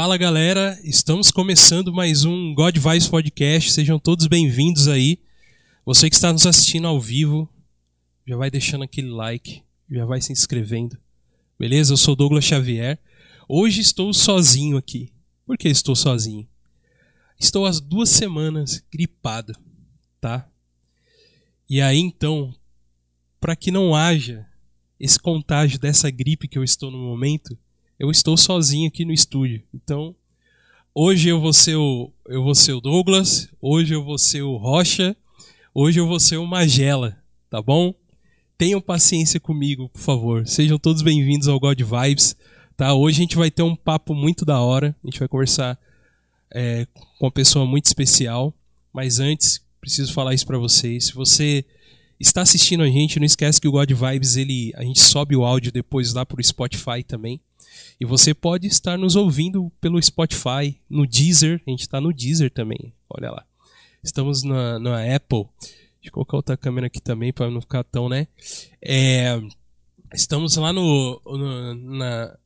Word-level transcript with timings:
Fala 0.00 0.16
galera, 0.16 0.78
estamos 0.84 1.32
começando 1.32 1.92
mais 1.92 2.24
um 2.24 2.54
God 2.54 2.78
Vibes 2.78 3.08
Podcast. 3.08 3.72
Sejam 3.72 3.98
todos 3.98 4.28
bem-vindos 4.28 4.86
aí. 4.86 5.18
Você 5.84 6.08
que 6.08 6.14
está 6.14 6.32
nos 6.32 6.46
assistindo 6.46 6.86
ao 6.86 7.00
vivo, 7.00 7.52
já 8.24 8.36
vai 8.36 8.48
deixando 8.48 8.84
aquele 8.84 9.08
like, 9.08 9.60
já 9.90 10.04
vai 10.06 10.20
se 10.20 10.30
inscrevendo. 10.30 10.96
Beleza? 11.58 11.92
Eu 11.92 11.96
sou 11.96 12.14
Douglas 12.14 12.44
Xavier. 12.44 12.96
Hoje 13.48 13.80
estou 13.80 14.14
sozinho 14.14 14.76
aqui. 14.76 15.12
Por 15.44 15.58
que 15.58 15.68
estou 15.68 15.96
sozinho? 15.96 16.48
Estou 17.36 17.66
há 17.66 17.72
duas 17.72 18.08
semanas 18.08 18.80
gripado, 18.92 19.52
tá? 20.20 20.48
E 21.68 21.80
aí 21.80 21.98
então, 21.98 22.54
para 23.40 23.56
que 23.56 23.72
não 23.72 23.96
haja 23.96 24.46
esse 25.00 25.18
contágio 25.18 25.76
dessa 25.76 26.08
gripe 26.08 26.46
que 26.46 26.56
eu 26.56 26.62
estou 26.62 26.88
no 26.88 26.98
momento, 26.98 27.58
eu 27.98 28.10
estou 28.10 28.36
sozinho 28.36 28.88
aqui 28.88 29.04
no 29.04 29.12
estúdio. 29.12 29.62
Então, 29.74 30.14
hoje 30.94 31.28
eu 31.28 31.40
vou 31.40 31.52
ser 31.52 31.76
o, 31.76 32.12
eu 32.28 32.42
vou 32.42 32.54
ser 32.54 32.72
o 32.72 32.80
Douglas, 32.80 33.48
hoje 33.60 33.94
eu 33.94 34.04
vou 34.04 34.16
ser 34.16 34.42
o 34.42 34.56
Rocha, 34.56 35.16
hoje 35.74 35.98
eu 35.98 36.06
vou 36.06 36.20
ser 36.20 36.36
o 36.36 36.46
Magela, 36.46 37.18
tá 37.50 37.60
bom? 37.60 37.92
Tenham 38.56 38.80
paciência 38.80 39.40
comigo, 39.40 39.88
por 39.88 40.00
favor. 40.00 40.46
Sejam 40.46 40.78
todos 40.78 41.02
bem-vindos 41.02 41.48
ao 41.48 41.58
God 41.58 41.80
Vibes, 41.80 42.36
tá? 42.76 42.94
Hoje 42.94 43.18
a 43.18 43.22
gente 43.22 43.36
vai 43.36 43.50
ter 43.50 43.62
um 43.62 43.74
papo 43.74 44.14
muito 44.14 44.44
da 44.44 44.60
hora, 44.60 44.96
a 45.02 45.06
gente 45.06 45.18
vai 45.18 45.28
conversar 45.28 45.78
é, 46.52 46.86
com 47.18 47.26
uma 47.26 47.32
pessoa 47.32 47.66
muito 47.66 47.86
especial, 47.86 48.54
mas 48.92 49.18
antes 49.18 49.60
preciso 49.80 50.12
falar 50.12 50.34
isso 50.34 50.46
para 50.46 50.58
vocês. 50.58 51.06
Se 51.06 51.14
você 51.14 51.64
está 52.20 52.42
assistindo 52.42 52.82
a 52.82 52.88
gente, 52.88 53.18
não 53.18 53.26
esquece 53.26 53.60
que 53.60 53.68
o 53.68 53.72
God 53.72 53.90
Vibes 53.90 54.36
ele 54.36 54.72
a 54.76 54.82
gente 54.82 55.00
sobe 55.00 55.34
o 55.34 55.44
áudio 55.44 55.72
depois 55.72 56.12
lá 56.12 56.24
pro 56.24 56.42
Spotify 56.42 57.02
também. 57.06 57.40
E 58.00 58.04
você 58.04 58.32
pode 58.32 58.66
estar 58.66 58.96
nos 58.96 59.16
ouvindo 59.16 59.72
pelo 59.80 60.00
Spotify, 60.00 60.80
no 60.88 61.06
Deezer, 61.06 61.60
a 61.66 61.70
gente 61.70 61.80
está 61.80 62.00
no 62.00 62.12
Deezer 62.12 62.50
também, 62.50 62.92
olha 63.10 63.30
lá. 63.30 63.44
Estamos 64.02 64.42
na, 64.42 64.78
na 64.78 65.16
Apple. 65.16 65.46
Deixa 65.60 66.08
eu 66.08 66.12
colocar 66.12 66.36
outra 66.36 66.56
câmera 66.56 66.86
aqui 66.86 67.00
também 67.00 67.32
para 67.32 67.50
não 67.50 67.60
ficar 67.60 67.82
tão, 67.82 68.08
né? 68.08 68.28
É, 68.80 69.40
estamos 70.14 70.56
lá 70.56 70.72
no, 70.72 71.20
no, 71.26 71.74
na, 71.74 72.38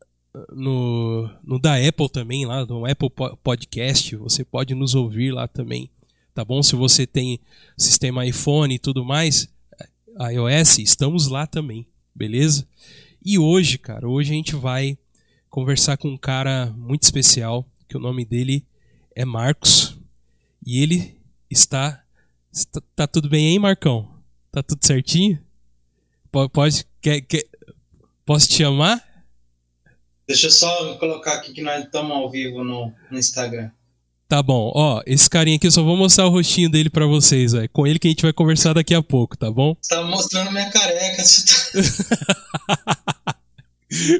no, 0.50 1.30
no 1.44 1.58
da 1.58 1.76
Apple 1.76 2.08
também, 2.08 2.46
lá 2.46 2.64
no 2.64 2.86
Apple 2.86 3.10
Podcast. 3.42 4.16
Você 4.16 4.44
pode 4.44 4.74
nos 4.74 4.94
ouvir 4.94 5.32
lá 5.32 5.46
também, 5.46 5.90
tá 6.34 6.44
bom? 6.44 6.62
Se 6.62 6.74
você 6.74 7.06
tem 7.06 7.38
sistema 7.76 8.26
iPhone 8.26 8.74
e 8.74 8.78
tudo 8.78 9.04
mais, 9.04 9.48
iOS, 10.18 10.78
estamos 10.78 11.28
lá 11.28 11.46
também, 11.46 11.86
beleza? 12.14 12.66
E 13.24 13.38
hoje, 13.38 13.78
cara, 13.78 14.08
hoje 14.08 14.32
a 14.32 14.34
gente 14.34 14.56
vai 14.56 14.98
conversar 15.52 15.98
com 15.98 16.08
um 16.08 16.16
cara 16.16 16.72
muito 16.78 17.02
especial, 17.02 17.64
que 17.86 17.94
o 17.94 18.00
nome 18.00 18.24
dele 18.24 18.66
é 19.14 19.22
Marcos. 19.22 19.98
E 20.66 20.82
ele 20.82 21.20
está. 21.50 22.02
está 22.50 22.80
tá 22.96 23.06
tudo 23.06 23.28
bem 23.28 23.50
aí, 23.50 23.58
Marcão? 23.58 24.08
Tá 24.50 24.62
tudo 24.62 24.84
certinho? 24.84 25.38
Pode. 26.30 26.86
Quer, 27.02 27.20
quer, 27.20 27.44
posso 28.24 28.48
te 28.48 28.54
chamar? 28.54 29.06
Deixa 30.26 30.46
eu 30.46 30.50
só 30.50 30.94
colocar 30.94 31.34
aqui 31.34 31.52
que 31.52 31.60
nós 31.60 31.84
estamos 31.84 32.12
ao 32.12 32.30
vivo 32.30 32.64
no, 32.64 32.90
no 33.10 33.18
Instagram. 33.18 33.70
Tá 34.26 34.42
bom, 34.42 34.72
ó, 34.74 35.02
esse 35.04 35.28
carinha 35.28 35.56
aqui 35.56 35.66
eu 35.66 35.70
só 35.70 35.82
vou 35.82 35.94
mostrar 35.94 36.24
o 36.26 36.30
rostinho 36.30 36.70
dele 36.70 36.88
para 36.88 37.04
vocês, 37.04 37.52
é 37.52 37.68
com 37.68 37.86
ele 37.86 37.98
que 37.98 38.08
a 38.08 38.10
gente 38.10 38.22
vai 38.22 38.32
conversar 38.32 38.72
daqui 38.72 38.94
a 38.94 39.02
pouco, 39.02 39.36
tá 39.36 39.50
bom? 39.50 39.76
Você 39.78 39.94
tá 39.94 40.02
mostrando 40.04 40.50
minha 40.50 40.70
careca, 40.70 41.22
você 41.22 41.44
tá... 41.44 43.36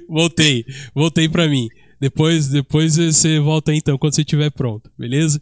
voltei, 0.09 0.65
voltei 0.95 1.29
para 1.29 1.49
mim. 1.49 1.69
Depois, 2.01 2.49
depois 2.49 2.97
você 2.97 3.39
volta 3.39 3.73
então, 3.75 3.97
quando 3.97 4.15
você 4.15 4.23
estiver 4.23 4.51
pronto, 4.51 4.91
beleza? 4.99 5.41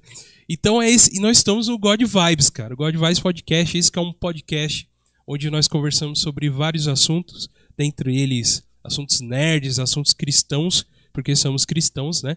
Então 0.48 0.82
é 0.82 0.90
esse, 0.90 1.16
e 1.16 1.20
nós 1.20 1.38
estamos 1.38 1.68
no 1.68 1.78
God 1.78 2.02
Vibes, 2.02 2.50
cara. 2.50 2.74
O 2.74 2.76
God 2.76 2.94
Vibes 2.94 3.20
Podcast, 3.20 3.78
esse 3.78 3.90
é 3.94 4.00
um 4.00 4.12
podcast 4.12 4.88
onde 5.26 5.48
nós 5.48 5.68
conversamos 5.68 6.20
sobre 6.20 6.50
vários 6.50 6.88
assuntos, 6.88 7.48
dentre 7.76 8.18
eles 8.18 8.62
assuntos 8.82 9.20
nerds, 9.20 9.78
assuntos 9.78 10.12
cristãos, 10.12 10.84
porque 11.12 11.36
somos 11.36 11.64
cristãos, 11.64 12.22
né? 12.22 12.36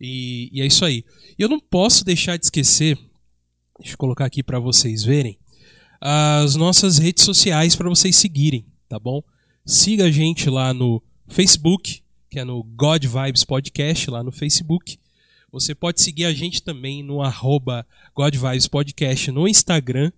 E, 0.00 0.48
e 0.52 0.62
é 0.62 0.66
isso 0.66 0.84
aí. 0.84 1.04
E 1.38 1.42
eu 1.42 1.48
não 1.48 1.60
posso 1.60 2.04
deixar 2.04 2.38
de 2.38 2.46
esquecer, 2.46 2.96
deixa 3.78 3.94
eu 3.94 3.98
colocar 3.98 4.24
aqui 4.24 4.42
para 4.42 4.58
vocês 4.58 5.04
verem, 5.04 5.38
as 6.00 6.56
nossas 6.56 6.96
redes 6.98 7.24
sociais 7.24 7.76
para 7.76 7.88
vocês 7.88 8.16
seguirem, 8.16 8.64
tá 8.88 8.98
bom? 8.98 9.22
Siga 9.66 10.04
a 10.04 10.10
gente 10.10 10.48
lá 10.48 10.72
no 10.72 11.02
Facebook, 11.30 12.02
que 12.28 12.40
é 12.40 12.44
no 12.44 12.62
God 12.62 13.04
Vibes 13.04 13.44
Podcast, 13.44 14.10
lá 14.10 14.22
no 14.22 14.32
Facebook. 14.32 14.98
Você 15.52 15.76
pode 15.76 16.02
seguir 16.02 16.24
a 16.24 16.32
gente 16.32 16.60
também 16.60 17.04
no 17.04 17.22
arroba 17.22 17.86
God 18.16 18.34
Vibes 18.34 18.66
Podcast 18.66 19.30
no 19.30 19.46
Instagram, 19.46 20.10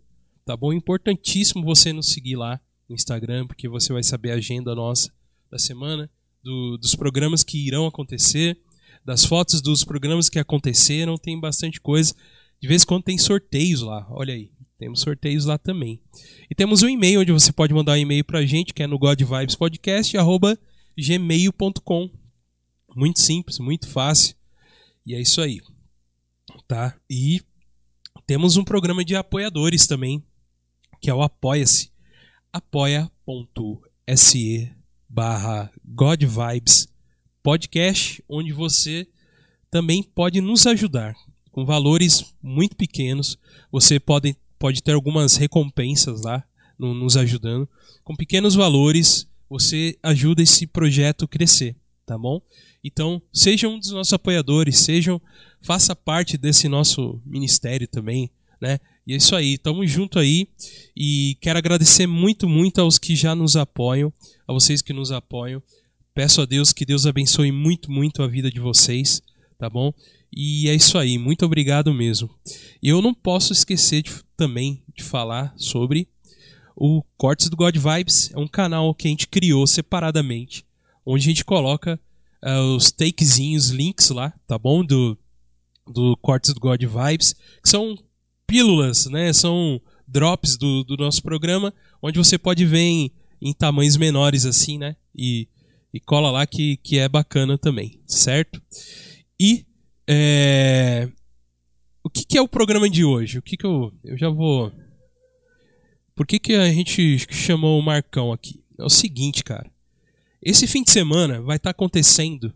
tá 0.44 0.56
bom? 0.56 0.72
Importantíssimo 0.72 1.62
você 1.62 1.92
nos 1.92 2.08
seguir 2.08 2.36
lá 2.36 2.58
no 2.88 2.94
Instagram, 2.94 3.46
porque 3.46 3.68
você 3.68 3.92
vai 3.92 4.02
saber 4.02 4.30
a 4.30 4.36
agenda 4.36 4.74
nossa 4.74 5.12
da 5.50 5.58
semana, 5.58 6.10
do, 6.42 6.78
dos 6.78 6.94
programas 6.94 7.44
que 7.44 7.58
irão 7.58 7.86
acontecer, 7.86 8.58
das 9.04 9.26
fotos 9.26 9.60
dos 9.60 9.84
programas 9.84 10.30
que 10.30 10.38
aconteceram, 10.38 11.18
tem 11.18 11.38
bastante 11.38 11.78
coisa. 11.78 12.14
De 12.58 12.66
vez 12.66 12.84
em 12.84 12.86
quando 12.86 13.04
tem 13.04 13.18
sorteios 13.18 13.82
lá, 13.82 14.06
olha 14.10 14.32
aí. 14.32 14.50
Temos 14.78 15.00
sorteios 15.00 15.44
lá 15.44 15.58
também. 15.58 16.00
E 16.50 16.54
temos 16.54 16.82
um 16.82 16.88
e-mail 16.88 17.20
onde 17.20 17.32
você 17.32 17.52
pode 17.52 17.74
mandar 17.74 17.92
um 17.92 17.96
e-mail 17.96 18.24
pra 18.24 18.44
gente, 18.46 18.72
que 18.72 18.82
é 18.82 18.86
no 18.86 18.98
godvibespodcast, 18.98 20.16
arroba 20.16 20.58
gmail.com. 20.98 22.10
Muito 22.94 23.20
simples, 23.20 23.58
muito 23.58 23.88
fácil. 23.88 24.36
E 25.06 25.14
é 25.14 25.20
isso 25.20 25.40
aí. 25.40 25.60
Tá? 26.68 26.96
E 27.08 27.40
temos 28.26 28.56
um 28.56 28.64
programa 28.64 29.04
de 29.04 29.16
apoiadores 29.16 29.86
também, 29.86 30.24
que 31.00 31.10
é 31.10 31.14
o 31.14 31.22
Apoia-se. 31.22 31.90
apoia.se 32.52 33.92
barra 35.08 35.70
godvibes 35.84 36.88
podcast, 37.42 38.22
onde 38.28 38.52
você 38.52 39.06
também 39.70 40.02
pode 40.02 40.40
nos 40.40 40.66
ajudar 40.66 41.14
com 41.50 41.64
valores 41.64 42.34
muito 42.42 42.76
pequenos. 42.76 43.38
Você 43.70 43.98
pode, 43.98 44.36
pode 44.58 44.82
ter 44.82 44.92
algumas 44.92 45.36
recompensas 45.36 46.22
lá 46.22 46.44
no, 46.78 46.94
nos 46.94 47.16
ajudando. 47.16 47.68
Com 48.04 48.14
pequenos 48.14 48.54
valores, 48.54 49.28
você 49.52 49.98
ajuda 50.02 50.42
esse 50.42 50.66
projeto 50.66 51.26
a 51.26 51.28
crescer, 51.28 51.76
tá 52.06 52.16
bom? 52.16 52.40
Então, 52.82 53.20
seja 53.30 53.68
um 53.68 53.78
dos 53.78 53.90
nossos 53.90 54.14
apoiadores, 54.14 54.78
sejam, 54.78 55.20
faça 55.60 55.94
parte 55.94 56.38
desse 56.38 56.68
nosso 56.68 57.20
ministério 57.26 57.86
também, 57.86 58.30
né? 58.58 58.80
E 59.06 59.12
é 59.12 59.16
isso 59.16 59.36
aí, 59.36 59.58
tamo 59.58 59.86
junto 59.86 60.18
aí 60.18 60.48
e 60.96 61.36
quero 61.38 61.58
agradecer 61.58 62.06
muito, 62.06 62.48
muito 62.48 62.80
aos 62.80 62.98
que 62.98 63.14
já 63.14 63.34
nos 63.34 63.54
apoiam, 63.54 64.10
a 64.48 64.54
vocês 64.54 64.80
que 64.80 64.94
nos 64.94 65.12
apoiam. 65.12 65.62
Peço 66.14 66.40
a 66.40 66.46
Deus 66.46 66.72
que 66.72 66.86
Deus 66.86 67.04
abençoe 67.04 67.52
muito, 67.52 67.92
muito 67.92 68.22
a 68.22 68.26
vida 68.26 68.50
de 68.50 68.58
vocês, 68.58 69.20
tá 69.58 69.68
bom? 69.68 69.92
E 70.32 70.66
é 70.66 70.74
isso 70.74 70.96
aí, 70.96 71.18
muito 71.18 71.44
obrigado 71.44 71.92
mesmo. 71.92 72.30
E 72.82 72.88
eu 72.88 73.02
não 73.02 73.12
posso 73.12 73.52
esquecer 73.52 74.02
de, 74.02 74.12
também 74.34 74.82
de 74.96 75.02
falar 75.02 75.52
sobre 75.58 76.08
o 76.84 77.00
Cortes 77.16 77.48
do 77.48 77.56
God 77.56 77.76
Vibes 77.76 78.32
é 78.34 78.38
um 78.40 78.48
canal 78.48 78.92
que 78.92 79.06
a 79.06 79.10
gente 79.12 79.28
criou 79.28 79.64
separadamente, 79.68 80.66
onde 81.06 81.22
a 81.22 81.28
gente 81.28 81.44
coloca 81.44 81.94
uh, 82.44 82.74
os 82.74 82.90
takezinhos, 82.90 83.68
links 83.68 84.10
lá, 84.10 84.34
tá 84.48 84.58
bom? 84.58 84.84
Do, 84.84 85.16
do 85.86 86.16
Cortes 86.16 86.52
do 86.52 86.58
God 86.58 86.82
Vibes, 86.82 87.34
que 87.62 87.68
são 87.68 87.96
pílulas, 88.48 89.06
né? 89.06 89.32
São 89.32 89.80
drops 90.08 90.56
do, 90.56 90.82
do 90.82 90.96
nosso 90.96 91.22
programa, 91.22 91.72
onde 92.02 92.18
você 92.18 92.36
pode 92.36 92.66
ver 92.66 92.80
em, 92.80 93.12
em 93.40 93.52
tamanhos 93.52 93.96
menores 93.96 94.44
assim, 94.44 94.76
né? 94.76 94.96
E, 95.14 95.46
e 95.94 96.00
cola 96.00 96.32
lá 96.32 96.44
que, 96.48 96.78
que 96.78 96.98
é 96.98 97.08
bacana 97.08 97.56
também, 97.56 98.00
certo? 98.08 98.60
E 99.40 99.64
é, 100.08 101.08
o 102.02 102.10
que, 102.10 102.24
que, 102.24 102.36
é 102.36 102.42
o 102.42 102.48
programa 102.48 102.90
de 102.90 103.04
hoje? 103.04 103.38
O 103.38 103.42
que, 103.42 103.56
que 103.56 103.64
eu. 103.64 103.92
Eu 104.02 104.18
já 104.18 104.28
vou 104.28 104.72
por 106.14 106.26
que, 106.26 106.38
que 106.38 106.54
a 106.54 106.68
gente 106.72 107.18
chamou 107.30 107.78
o 107.78 107.82
Marcão 107.82 108.32
aqui? 108.32 108.62
É 108.78 108.84
o 108.84 108.90
seguinte, 108.90 109.42
cara. 109.42 109.70
Esse 110.42 110.66
fim 110.66 110.82
de 110.82 110.90
semana 110.90 111.40
vai 111.40 111.56
estar 111.56 111.68
tá 111.68 111.70
acontecendo 111.70 112.52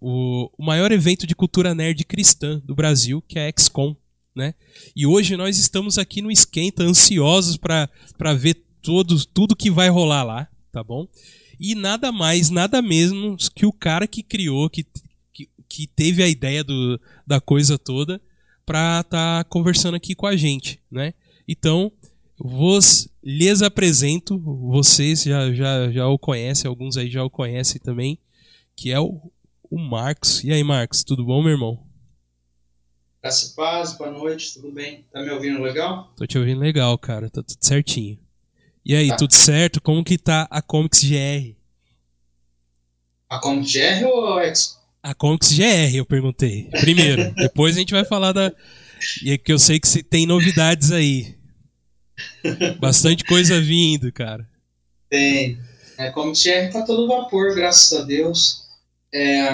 o, 0.00 0.50
o 0.56 0.64
maior 0.64 0.92
evento 0.92 1.26
de 1.26 1.34
cultura 1.34 1.74
nerd 1.74 2.04
cristã 2.04 2.60
do 2.64 2.74
Brasil, 2.74 3.22
que 3.26 3.38
é 3.38 3.48
a 3.48 3.52
XCOM. 3.60 3.96
Né? 4.34 4.54
E 4.94 5.04
hoje 5.04 5.36
nós 5.36 5.58
estamos 5.58 5.98
aqui 5.98 6.22
no 6.22 6.30
Esquenta, 6.30 6.84
ansiosos 6.84 7.56
para 7.56 8.34
ver 8.34 8.54
todo, 8.80 9.26
tudo 9.26 9.56
que 9.56 9.70
vai 9.70 9.88
rolar 9.88 10.22
lá, 10.22 10.48
tá 10.70 10.82
bom? 10.82 11.08
E 11.58 11.74
nada 11.74 12.12
mais, 12.12 12.48
nada 12.48 12.80
menos 12.80 13.48
que 13.48 13.66
o 13.66 13.72
cara 13.72 14.06
que 14.06 14.22
criou, 14.22 14.70
que, 14.70 14.86
que, 15.32 15.50
que 15.68 15.86
teve 15.88 16.22
a 16.22 16.28
ideia 16.28 16.62
do, 16.62 17.00
da 17.26 17.40
coisa 17.40 17.76
toda, 17.76 18.20
para 18.64 19.00
estar 19.00 19.42
tá 19.42 19.44
conversando 19.44 19.96
aqui 19.96 20.14
com 20.14 20.26
a 20.26 20.36
gente, 20.36 20.80
né? 20.88 21.14
Então, 21.48 21.90
vos 22.38 23.08
lhes 23.22 23.62
apresento, 23.62 24.38
vocês 24.38 25.22
já, 25.22 25.52
já, 25.52 25.90
já 25.90 26.06
o 26.06 26.18
conhecem, 26.18 26.68
alguns 26.68 26.96
aí 26.96 27.10
já 27.10 27.22
o 27.24 27.30
conhecem 27.30 27.80
também, 27.80 28.18
que 28.76 28.90
é 28.90 29.00
o, 29.00 29.30
o 29.70 29.78
Marcos. 29.78 30.42
E 30.44 30.52
aí, 30.52 30.62
Marcos, 30.62 31.02
tudo 31.04 31.24
bom, 31.24 31.42
meu 31.42 31.52
irmão? 31.52 31.84
Graça 33.20 33.50
e 33.50 33.54
paz, 33.56 33.94
boa 33.98 34.10
noite, 34.12 34.54
tudo 34.54 34.70
bem? 34.70 35.04
Tá 35.12 35.20
me 35.22 35.30
ouvindo 35.30 35.60
legal? 35.60 36.12
Tô 36.16 36.24
te 36.26 36.38
ouvindo 36.38 36.60
legal, 36.60 36.96
cara, 36.96 37.28
tá 37.28 37.42
tudo 37.42 37.58
certinho. 37.60 38.18
E 38.84 38.94
aí, 38.94 39.08
Tá. 39.08 39.16
tudo 39.16 39.32
certo? 39.34 39.80
Como 39.80 40.04
que 40.04 40.16
tá 40.16 40.46
a 40.50 40.62
Comics 40.62 41.02
GR? 41.04 41.56
A 43.28 43.38
Comic 43.38 43.70
GR 43.72 44.06
ou 44.06 44.38
a 44.38 44.46
Expo? 44.46 44.78
A 45.02 45.14
Comics 45.14 45.52
GR, 45.52 45.94
eu 45.94 46.06
perguntei. 46.06 46.68
Primeiro, 46.80 47.32
depois 47.36 47.76
a 47.76 47.80
gente 47.80 47.92
vai 47.92 48.04
falar 48.04 48.32
da. 48.32 48.52
E 49.22 49.30
é 49.32 49.38
que 49.38 49.52
eu 49.52 49.58
sei 49.58 49.78
que 49.78 49.86
se 49.88 50.02
tem 50.02 50.26
novidades 50.26 50.90
aí. 50.92 51.36
Bastante 52.78 53.24
coisa 53.24 53.60
vindo, 53.60 54.12
cara. 54.12 54.48
Tem. 55.08 55.58
A 55.98 56.10
Comic 56.10 56.40
GR 56.42 56.72
tá 56.72 56.82
todo 56.82 57.08
vapor, 57.08 57.54
graças 57.54 57.98
a 57.98 58.04
Deus. 58.04 58.62
É, 59.12 59.48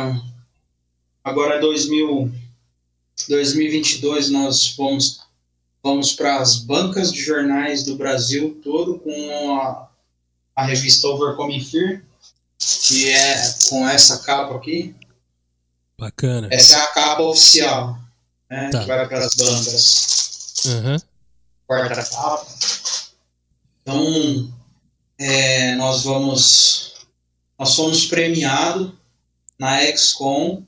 agora 1.23 1.61
2000, 1.61 2.31
2022 3.29 4.31
nós 4.31 4.75
vamos, 4.77 5.21
vamos 5.83 6.13
para 6.13 6.39
as 6.39 6.57
bancas 6.57 7.13
de 7.13 7.23
jornais 7.23 7.85
do 7.85 7.97
Brasil 7.97 8.61
todo 8.63 8.99
com 8.99 9.57
a, 9.59 9.89
a 10.55 10.65
revista 10.67 11.07
Overcoming 11.09 11.65
Fear, 11.65 12.03
que 12.59 13.09
é 13.09 13.55
com 13.71 13.89
essa 13.89 14.19
capa 14.19 14.55
aqui. 14.55 14.95
Bacana. 15.99 16.49
Essa 16.51 16.77
é 16.77 16.83
a 16.83 16.87
capa 16.89 17.23
oficial, 17.23 17.99
né? 18.51 18.69
Tá. 18.71 18.81
Que 18.81 18.87
vai 18.87 19.09
para 19.09 19.19
as 19.19 19.35
bancas. 19.35 20.65
Aham. 20.67 20.99
Quarta 20.99 21.14
capa. 21.67 22.47
Então, 23.83 24.53
é, 25.19 25.75
nós 25.77 26.05
vamos. 26.05 26.95
Nós 27.59 27.75
fomos 27.77 28.07
premiados 28.07 28.93
na 29.59 29.81
XCOM 29.97 30.63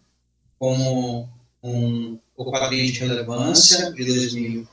como 0.59 1.29
um, 1.63 2.19
o 2.37 2.51
quadrinho 2.51 2.93
de 2.93 3.01
relevância 3.01 3.93
de, 3.93 4.05
2000, 4.05 4.69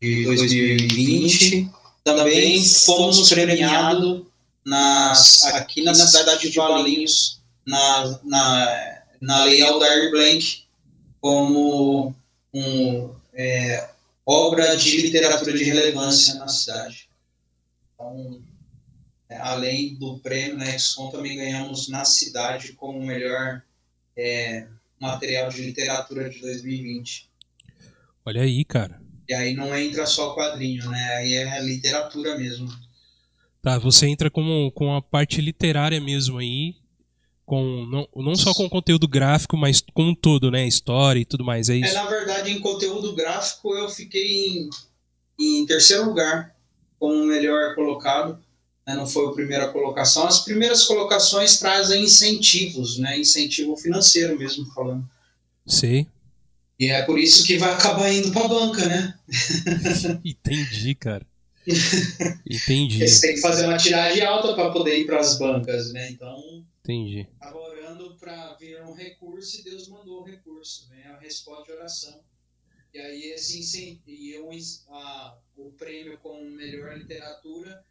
de 0.00 0.24
2020. 0.24 1.70
Também 2.02 2.64
fomos 2.64 3.28
premiados 3.28 4.22
nas, 4.64 5.44
aqui 5.46 5.82
na 5.82 5.94
cidade 5.94 6.50
de 6.50 6.56
Valinhos, 6.56 7.40
na, 7.66 8.18
na, 8.24 9.02
na 9.20 9.44
Lei 9.44 9.62
Aldair 9.62 10.10
Blank, 10.10 10.64
como 11.20 12.14
um, 12.52 13.10
é, 13.34 13.88
obra 14.26 14.76
de 14.76 15.02
literatura 15.02 15.52
de 15.52 15.64
relevância 15.64 16.34
na 16.34 16.48
cidade. 16.48 17.08
Então, 17.94 18.42
é, 19.28 19.36
além 19.38 19.96
do 19.96 20.18
prêmio 20.18 20.56
na 20.56 20.66
XCOM, 20.66 21.10
também 21.10 21.36
ganhamos 21.36 21.88
na 21.88 22.04
cidade 22.04 22.72
como 22.72 22.98
o 22.98 23.06
melhor 23.06 23.62
é, 24.16 24.66
material 25.00 25.48
de 25.50 25.62
literatura 25.62 26.28
de 26.30 26.40
2020. 26.40 27.28
Olha 28.24 28.42
aí, 28.42 28.64
cara. 28.64 29.00
E 29.28 29.34
aí 29.34 29.54
não 29.54 29.76
entra 29.76 30.06
só 30.06 30.34
quadrinho, 30.34 30.88
né? 30.90 31.14
Aí 31.16 31.34
é 31.34 31.60
literatura 31.62 32.36
mesmo. 32.38 32.68
Tá, 33.62 33.78
você 33.78 34.06
entra 34.06 34.30
com, 34.30 34.70
com 34.74 34.94
a 34.94 35.00
parte 35.00 35.40
literária 35.40 36.00
mesmo 36.00 36.38
aí. 36.38 36.76
Com, 37.46 37.86
não, 37.86 38.08
não 38.24 38.34
só 38.36 38.54
com 38.54 38.68
conteúdo 38.70 39.06
gráfico, 39.06 39.56
mas 39.56 39.82
com 39.92 40.14
todo, 40.14 40.50
né? 40.50 40.66
História 40.66 41.20
e 41.20 41.24
tudo 41.26 41.44
mais. 41.44 41.68
É 41.68 41.74
É, 41.74 41.80
isso. 41.80 41.94
na 41.94 42.06
verdade, 42.06 42.50
em 42.50 42.58
conteúdo 42.60 43.14
gráfico, 43.14 43.74
eu 43.74 43.88
fiquei 43.90 44.46
em, 45.38 45.60
em 45.60 45.66
terceiro 45.66 46.06
lugar 46.06 46.54
como 46.98 47.14
o 47.22 47.26
melhor 47.26 47.74
colocado. 47.74 48.38
né, 48.86 48.94
Não 48.94 49.06
foi 49.06 49.26
a 49.28 49.32
primeira 49.32 49.68
colocação. 49.68 50.26
As 50.26 50.40
primeiras 50.40 50.84
colocações 50.86 51.58
trazem 51.58 52.04
incentivos, 52.04 52.96
né? 52.98 53.18
Incentivo 53.18 53.76
financeiro 53.76 54.38
mesmo 54.38 54.64
falando. 54.72 55.04
Sei. 55.66 56.06
E 56.80 56.88
é 56.88 57.02
por 57.02 57.18
isso 57.18 57.44
que 57.44 57.56
vai 57.58 57.72
acabar 57.72 58.10
indo 58.12 58.32
para 58.32 58.46
a 58.46 58.48
banca, 58.48 58.86
né? 58.86 59.14
Entendi, 60.24 60.94
cara. 60.94 61.26
Entendi. 62.48 63.06
Você 63.08 63.26
tem 63.26 63.34
que 63.36 63.40
fazer 63.40 63.66
uma 63.66 63.76
tiragem 63.76 64.24
alta 64.24 64.54
para 64.54 64.70
poder 64.70 64.98
ir 64.98 65.06
para 65.06 65.20
as 65.20 65.38
bancas, 65.38 65.92
né? 65.92 66.10
Então, 66.10 66.64
Entendi. 66.84 67.26
Estava 67.32 67.58
orando 67.58 68.14
para 68.18 68.52
vir 68.56 68.82
um 68.82 68.92
recurso 68.92 69.58
e 69.58 69.64
Deus 69.64 69.88
mandou 69.88 70.20
o 70.20 70.24
recurso, 70.24 70.86
né? 70.90 71.06
A 71.06 71.18
resposta 71.18 71.64
de 71.64 71.72
oração. 71.72 72.22
E 72.92 72.98
aí 72.98 73.22
esse 73.32 74.02
e 74.06 74.30
eu, 74.32 74.50
a, 74.90 75.38
o 75.56 75.72
prêmio 75.72 76.18
com 76.18 76.44
melhor 76.50 76.98
literatura 76.98 77.82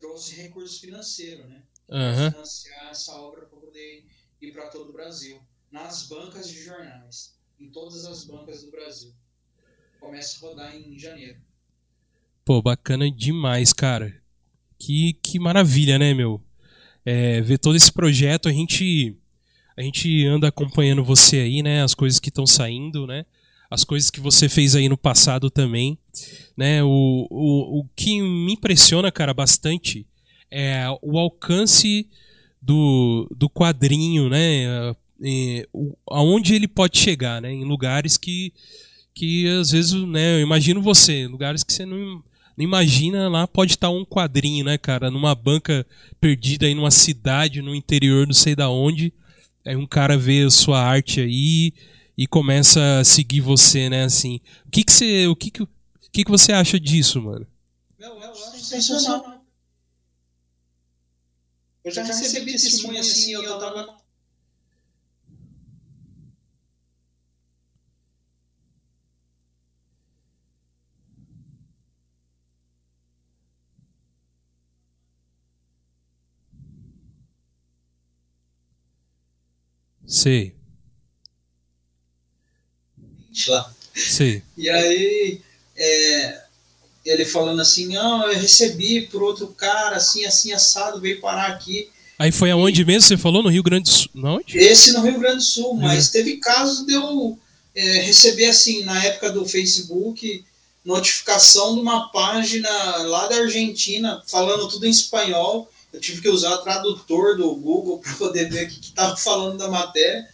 trouxe 0.00 0.34
recurso 0.34 0.80
financeiro, 0.80 1.46
né? 1.46 1.62
Aham. 1.90 2.30
Financiar 2.30 2.90
essa 2.90 3.12
obra 3.20 3.44
para 3.44 3.60
poder 3.60 4.06
ir 4.40 4.52
para 4.52 4.70
todo 4.70 4.88
o 4.88 4.92
Brasil, 4.94 5.38
nas 5.70 6.08
bancas 6.08 6.48
de 6.48 6.62
jornais, 6.62 7.38
em 7.60 7.70
todas 7.70 8.06
as 8.06 8.24
bancas 8.24 8.64
do 8.64 8.70
Brasil. 8.70 9.12
Começa 10.00 10.38
a 10.38 10.48
rodar 10.48 10.74
em 10.74 10.98
janeiro. 10.98 11.38
Pô, 12.46 12.62
bacana 12.62 13.10
demais, 13.10 13.74
cara. 13.74 14.22
Que, 14.78 15.12
que 15.22 15.38
maravilha, 15.38 15.98
né, 15.98 16.14
meu? 16.14 16.42
É, 17.04 17.40
ver 17.40 17.58
todo 17.58 17.76
esse 17.76 17.90
projeto, 17.92 18.48
a 18.48 18.52
gente 18.52 19.16
a 19.76 19.82
gente 19.82 20.26
anda 20.26 20.48
acompanhando 20.48 21.02
você 21.02 21.38
aí, 21.38 21.62
né? 21.62 21.82
As 21.82 21.94
coisas 21.94 22.20
que 22.20 22.28
estão 22.28 22.46
saindo, 22.46 23.06
né? 23.06 23.24
As 23.70 23.84
coisas 23.84 24.10
que 24.10 24.20
você 24.20 24.48
fez 24.48 24.76
aí 24.76 24.86
no 24.88 24.98
passado 24.98 25.50
também, 25.50 25.96
né? 26.56 26.82
O, 26.84 27.26
o, 27.30 27.80
o 27.80 27.88
que 27.96 28.20
me 28.20 28.52
impressiona, 28.52 29.10
cara, 29.10 29.32
bastante 29.32 30.06
é 30.50 30.84
o 31.00 31.18
alcance 31.18 32.06
do, 32.60 33.26
do 33.34 33.48
quadrinho, 33.48 34.28
né? 34.28 34.94
É, 35.24 35.66
o- 35.72 35.96
aonde 36.10 36.54
ele 36.54 36.68
pode 36.68 36.98
chegar, 36.98 37.40
né? 37.40 37.50
Em 37.50 37.64
lugares 37.64 38.18
que, 38.18 38.52
que 39.14 39.48
às 39.58 39.70
vezes, 39.70 39.94
né? 39.94 40.36
Eu 40.36 40.40
imagino 40.42 40.82
você, 40.82 41.26
lugares 41.26 41.64
que 41.64 41.72
você 41.72 41.86
não, 41.86 42.22
imagina 42.58 43.28
lá 43.28 43.46
pode 43.46 43.72
estar 43.72 43.90
um 43.90 44.04
quadrinho, 44.04 44.64
né, 44.64 44.78
cara? 44.78 45.10
Numa 45.10 45.34
banca 45.34 45.86
perdida 46.20 46.66
aí 46.66 46.74
numa 46.74 46.90
cidade, 46.90 47.62
no 47.62 47.74
interior, 47.74 48.26
não 48.26 48.34
sei 48.34 48.54
da 48.54 48.68
onde. 48.68 49.12
Aí 49.64 49.76
um 49.76 49.86
cara 49.86 50.18
vê 50.18 50.42
a 50.42 50.50
sua 50.50 50.80
arte 50.80 51.20
aí 51.20 51.72
e 52.16 52.26
começa 52.26 53.00
a 53.00 53.04
seguir 53.04 53.40
você, 53.40 53.88
né? 53.88 54.04
Assim, 54.04 54.40
o 54.66 54.70
que 54.70 54.84
que 54.84 54.92
você, 54.92 55.26
o 55.26 55.36
que 55.36 55.50
que, 55.50 55.62
o 55.62 55.68
que 56.12 56.24
que 56.24 56.30
você 56.30 56.52
acha 56.52 56.78
disso, 56.78 57.20
mano? 57.22 57.46
Meu, 57.98 58.10
eu 58.10 58.30
acho 58.30 58.58
sensacional. 58.58 59.42
Eu 61.84 61.90
já 61.90 62.04
recebi 62.04 62.52
testemunho 62.52 63.00
assim, 63.00 63.32
eu 63.32 63.58
tava 63.58 63.96
Sei, 80.06 80.54
lá. 83.48 83.72
sei. 83.94 84.42
E 84.56 84.68
aí, 84.68 85.40
é, 85.76 86.42
ele 87.04 87.24
falando 87.24 87.60
assim, 87.60 87.88
não, 87.88 88.30
eu 88.30 88.38
recebi 88.38 89.02
por 89.02 89.22
outro 89.22 89.48
cara, 89.48 89.96
assim, 89.96 90.24
assim, 90.24 90.52
assado, 90.52 91.00
veio 91.00 91.20
parar 91.20 91.48
aqui. 91.48 91.88
Aí 92.18 92.30
foi 92.30 92.50
aonde 92.50 92.84
mesmo 92.84 93.08
você 93.08 93.16
falou? 93.16 93.42
No 93.42 93.48
Rio 93.48 93.62
Grande 93.62 93.84
do 93.84 93.90
Sul? 93.90 94.10
Não, 94.14 94.36
onde? 94.36 94.56
Esse 94.56 94.92
no 94.92 95.02
Rio 95.02 95.18
Grande 95.18 95.38
do 95.38 95.42
Sul, 95.42 95.74
mas 95.74 96.10
teve 96.10 96.36
casos 96.36 96.86
de 96.86 96.92
eu 96.92 97.38
é, 97.74 98.00
receber, 98.02 98.46
assim, 98.46 98.84
na 98.84 99.02
época 99.04 99.30
do 99.30 99.46
Facebook, 99.46 100.44
notificação 100.84 101.74
de 101.74 101.80
uma 101.80 102.08
página 102.10 102.68
lá 102.98 103.26
da 103.28 103.36
Argentina, 103.36 104.22
falando 104.26 104.68
tudo 104.68 104.86
em 104.86 104.90
espanhol. 104.90 105.71
Eu 105.92 106.00
tive 106.00 106.22
que 106.22 106.28
usar 106.28 106.52
o 106.54 106.62
tradutor 106.62 107.36
do 107.36 107.54
Google 107.54 107.98
para 107.98 108.14
poder 108.14 108.48
ver 108.50 108.66
o 108.66 108.68
que 108.68 108.80
estava 108.80 109.16
falando 109.16 109.58
da 109.58 109.68
matéria. 109.68 110.28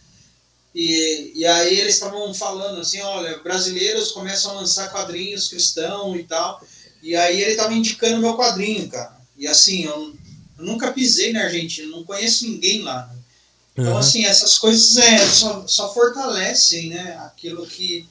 E, 0.73 1.33
e 1.35 1.45
aí 1.45 1.79
eles 1.79 1.95
estavam 1.95 2.33
falando 2.33 2.79
assim, 2.79 3.01
olha, 3.01 3.39
brasileiros 3.39 4.11
começam 4.11 4.51
a 4.51 4.61
lançar 4.61 4.89
quadrinhos 4.89 5.49
cristãos 5.49 6.17
e 6.17 6.23
tal. 6.23 6.63
E 7.01 7.15
aí 7.15 7.41
ele 7.41 7.51
estava 7.51 7.73
indicando 7.73 8.19
meu 8.19 8.35
quadrinho, 8.37 8.87
cara. 8.89 9.17
E 9.37 9.47
assim, 9.47 9.83
eu, 9.85 10.13
eu 10.57 10.65
nunca 10.65 10.91
pisei 10.91 11.33
na 11.33 11.43
Argentina, 11.43 11.89
não 11.89 12.03
conheço 12.03 12.45
ninguém 12.45 12.81
lá. 12.81 13.07
né? 13.07 13.19
Então, 13.73 13.91
Aham. 13.91 13.99
assim, 13.99 14.25
essas 14.25 14.57
coisas 14.57 14.97
é, 14.97 15.25
só, 15.27 15.65
só 15.67 15.93
fortalecem 15.93 16.89
né, 16.89 17.17
aquilo 17.25 17.65
que 17.65 18.05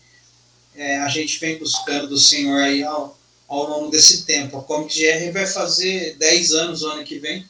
é, 0.74 0.98
a 0.98 1.08
gente 1.08 1.38
vem 1.38 1.58
buscando 1.58 2.08
do 2.08 2.18
Senhor 2.18 2.62
aí 2.62 2.82
ao, 2.82 3.17
ao 3.48 3.66
longo 3.66 3.90
desse 3.90 4.24
tempo. 4.24 4.58
A 4.58 4.62
Comic 4.62 4.94
GR 4.94 5.32
vai 5.32 5.46
fazer 5.46 6.16
10 6.18 6.52
anos 6.52 6.82
o 6.82 6.88
ano 6.88 7.04
que 7.04 7.18
vem. 7.18 7.44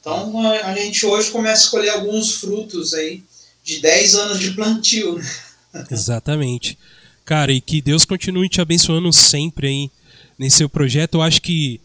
Então, 0.00 0.40
a, 0.46 0.66
a 0.66 0.74
gente 0.76 1.04
hoje 1.04 1.30
começa 1.30 1.66
a 1.66 1.70
colher 1.70 1.90
alguns 1.90 2.36
frutos 2.36 2.94
aí 2.94 3.22
de 3.64 3.80
10 3.80 4.14
anos 4.14 4.38
de 4.38 4.52
plantio. 4.52 5.18
né? 5.18 5.84
Exatamente. 5.90 6.78
Cara, 7.24 7.52
e 7.52 7.60
que 7.60 7.82
Deus 7.82 8.04
continue 8.04 8.48
te 8.48 8.60
abençoando 8.60 9.12
sempre 9.12 9.66
aí 9.66 9.90
nesse 10.38 10.58
seu 10.58 10.68
projeto. 10.68 11.16
Eu 11.16 11.22
acho 11.22 11.42
que 11.42 11.80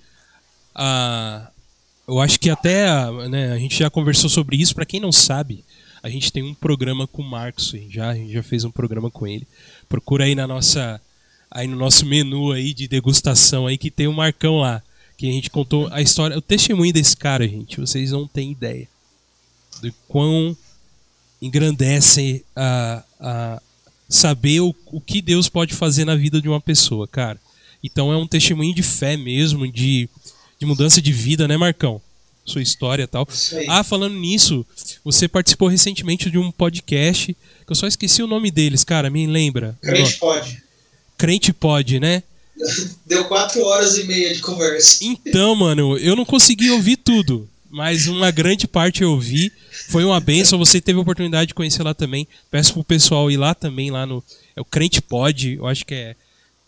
a 0.76 1.50
eu 2.08 2.20
acho 2.20 2.40
que 2.40 2.50
até 2.50 2.88
a, 2.88 3.12
né, 3.30 3.54
a 3.54 3.58
gente 3.58 3.78
já 3.78 3.90
conversou 3.90 4.30
sobre 4.30 4.58
isso. 4.58 4.76
Para 4.76 4.86
quem 4.86 5.00
não 5.00 5.12
sabe, 5.12 5.64
A 6.02 6.10
gente 6.10 6.34
tem 6.34 6.44
um 6.44 6.54
programa 6.54 7.08
com 7.08 7.22
o 7.22 7.26
Marcos, 7.26 7.74
já, 7.90 8.10
a 8.10 8.16
gente 8.16 8.34
já 8.34 8.44
fez 8.44 8.66
um 8.66 8.72
programa 8.72 9.10
com 9.10 9.26
ele. 9.26 9.48
Procura 9.88 10.26
aí 10.26 10.36
na 10.36 10.46
nossa 10.46 11.00
aí 11.54 11.68
no 11.68 11.78
nosso 11.78 12.04
menu 12.04 12.52
aí 12.52 12.74
de 12.74 12.88
degustação 12.88 13.68
aí 13.68 13.78
que 13.78 13.92
tem 13.92 14.08
o 14.08 14.14
Marcão 14.14 14.58
lá, 14.58 14.82
que 15.16 15.30
a 15.30 15.32
gente 15.32 15.52
contou 15.52 15.88
a 15.92 16.02
história, 16.02 16.36
o 16.36 16.42
testemunho 16.42 16.92
desse 16.92 17.16
cara, 17.16 17.48
gente, 17.48 17.80
vocês 17.80 18.12
não 18.12 18.28
têm 18.28 18.52
ideia 18.52 18.88
do 19.80 19.94
quão 20.08 20.58
engrandece 21.40 22.44
a, 22.56 23.04
a 23.20 23.62
saber 24.10 24.62
o, 24.62 24.76
o 24.88 25.00
que 25.00 25.22
Deus 25.22 25.48
pode 25.48 25.76
fazer 25.76 26.06
na 26.06 26.16
vida 26.16 26.42
de 26.42 26.50
uma 26.50 26.60
pessoa, 26.60 27.08
cara. 27.08 27.40
Então 27.84 28.12
é 28.12 28.18
um 28.18 28.26
testemunho 28.26 28.74
de 28.74 28.82
fé 28.82 29.16
mesmo, 29.16 29.72
de, 29.72 30.10
de 30.60 30.66
mudança 30.66 31.02
de 31.02 31.12
vida, 31.12 31.48
né, 31.48 31.56
Marcão? 31.56 32.02
Sua 32.46 32.62
história 32.62 33.04
e 33.04 33.08
tal. 33.08 33.28
Ah, 33.68 33.84
falando 33.84 34.16
nisso, 34.16 34.66
você 35.04 35.28
participou 35.28 35.68
recentemente 35.68 36.32
de 36.32 36.38
um 36.38 36.52
podcast, 36.52 37.34
que 37.66 37.72
eu 37.72 37.76
só 37.76 37.88
esqueci 37.88 38.24
o 38.24 38.28
nome 38.28 38.50
deles, 38.50 38.84
cara, 38.84 39.10
me 39.10 39.28
lembra. 39.28 39.78
Crente 39.82 40.18
pode. 40.18 40.63
Crente 41.18 41.54
pode, 41.54 42.00
né? 42.00 42.24
Deu 43.06 43.26
quatro 43.26 43.64
horas 43.64 43.98
e 43.98 44.04
meia 44.06 44.34
de 44.34 44.42
conversa. 44.42 45.04
Então, 45.04 45.56
mano, 45.56 45.98
eu 45.98 46.16
não 46.16 46.26
consegui 46.26 46.70
ouvir 46.70 46.98
tudo, 46.98 47.50
mas 47.70 48.08
uma 48.08 48.32
grande 48.32 48.68
parte 48.68 49.02
eu 49.02 49.12
ouvi. 49.12 49.52
Foi 49.90 50.04
uma 50.04 50.20
benção. 50.20 50.60
Você 50.60 50.80
teve 50.80 51.00
a 51.00 51.02
oportunidade 51.02 51.48
de 51.48 51.54
conhecer 51.54 51.84
lá 51.84 51.94
também. 51.94 52.28
Peço 52.52 52.74
pro 52.74 52.84
pessoal 52.84 53.30
ir 53.32 53.38
lá 53.38 53.56
também, 53.56 53.92
lá 53.92 54.06
no. 54.06 54.24
É 54.56 54.62
o 54.62 54.66
Crente 54.66 55.02
Pode, 55.02 55.56
eu 55.56 55.66
acho 55.66 55.86
que 55.86 55.94
é 55.94 56.16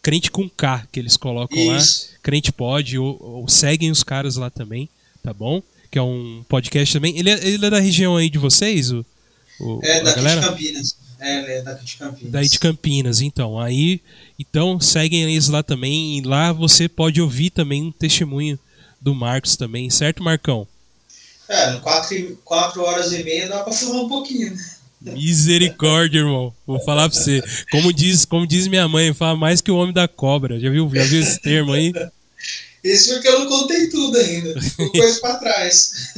Crente 0.01 0.29
com 0.29 0.49
K 0.49 0.87
que 0.91 0.99
eles 0.99 1.17
colocam 1.17 1.57
Isso. 1.57 2.09
lá. 2.11 2.17
Crente 2.21 2.51
Pode, 2.51 2.97
ou, 2.97 3.17
ou, 3.21 3.47
seguem 3.47 3.91
os 3.91 4.03
caras 4.03 4.35
lá 4.35 4.49
também, 4.49 4.89
tá 5.23 5.33
bom? 5.33 5.61
Que 5.89 5.99
é 5.99 6.01
um 6.01 6.43
podcast 6.49 6.93
também. 6.93 7.17
Ele 7.17 7.29
é, 7.29 7.47
ele 7.47 7.65
é 7.65 7.69
da 7.69 7.79
região 7.79 8.17
aí 8.17 8.29
de 8.29 8.37
vocês? 8.37 8.91
O, 8.91 9.05
o 9.59 9.79
é, 9.83 10.03
daqui 10.03 10.21
galera? 10.21 10.41
de 10.41 10.47
Campinas. 10.47 10.97
É, 11.19 11.57
é 11.57 11.61
daqui 11.61 11.85
de 11.85 11.97
Campinas. 11.97 12.31
Daí 12.31 12.49
de 12.49 12.59
Campinas, 12.59 13.21
então. 13.21 13.59
Aí, 13.59 14.01
então 14.37 14.79
seguem 14.79 15.23
eles 15.23 15.47
lá 15.47 15.63
também. 15.63 16.17
E 16.17 16.21
lá 16.21 16.51
você 16.51 16.87
pode 16.87 17.21
ouvir 17.21 17.49
também 17.49 17.83
um 17.83 17.91
testemunho 17.91 18.59
do 18.99 19.13
Marcos 19.13 19.55
também, 19.55 19.89
certo, 19.89 20.23
Marcão? 20.23 20.67
É, 21.47 21.73
quatro, 21.75 22.39
quatro 22.43 22.81
horas 22.81 23.13
e 23.13 23.23
meia 23.23 23.47
dá 23.47 23.63
pra 23.63 23.71
falar 23.71 24.01
um 24.01 24.09
pouquinho, 24.09 24.51
né? 24.51 24.65
Misericórdia, 25.13 26.19
irmão. 26.19 26.51
Vou 26.65 26.79
falar 26.79 27.07
pra 27.07 27.17
você. 27.17 27.43
Como 27.69 27.93
diz, 27.93 28.25
como 28.25 28.47
diz 28.47 28.67
minha 28.67 28.87
mãe, 28.87 29.13
fala 29.13 29.37
mais 29.37 29.61
que 29.61 29.69
o 29.69 29.75
homem 29.75 29.93
da 29.93 30.07
cobra. 30.07 30.59
Já 30.59 30.69
viu, 30.69 30.89
já 30.91 31.03
viu 31.03 31.21
esse 31.21 31.39
termo 31.41 31.73
aí? 31.73 31.93
Isso 32.83 33.13
porque 33.13 33.27
eu 33.27 33.39
não 33.39 33.47
contei 33.47 33.87
tudo 33.89 34.17
ainda. 34.17 34.55
Coisa 34.91 35.19
pra 35.19 35.35
trás. 35.35 36.13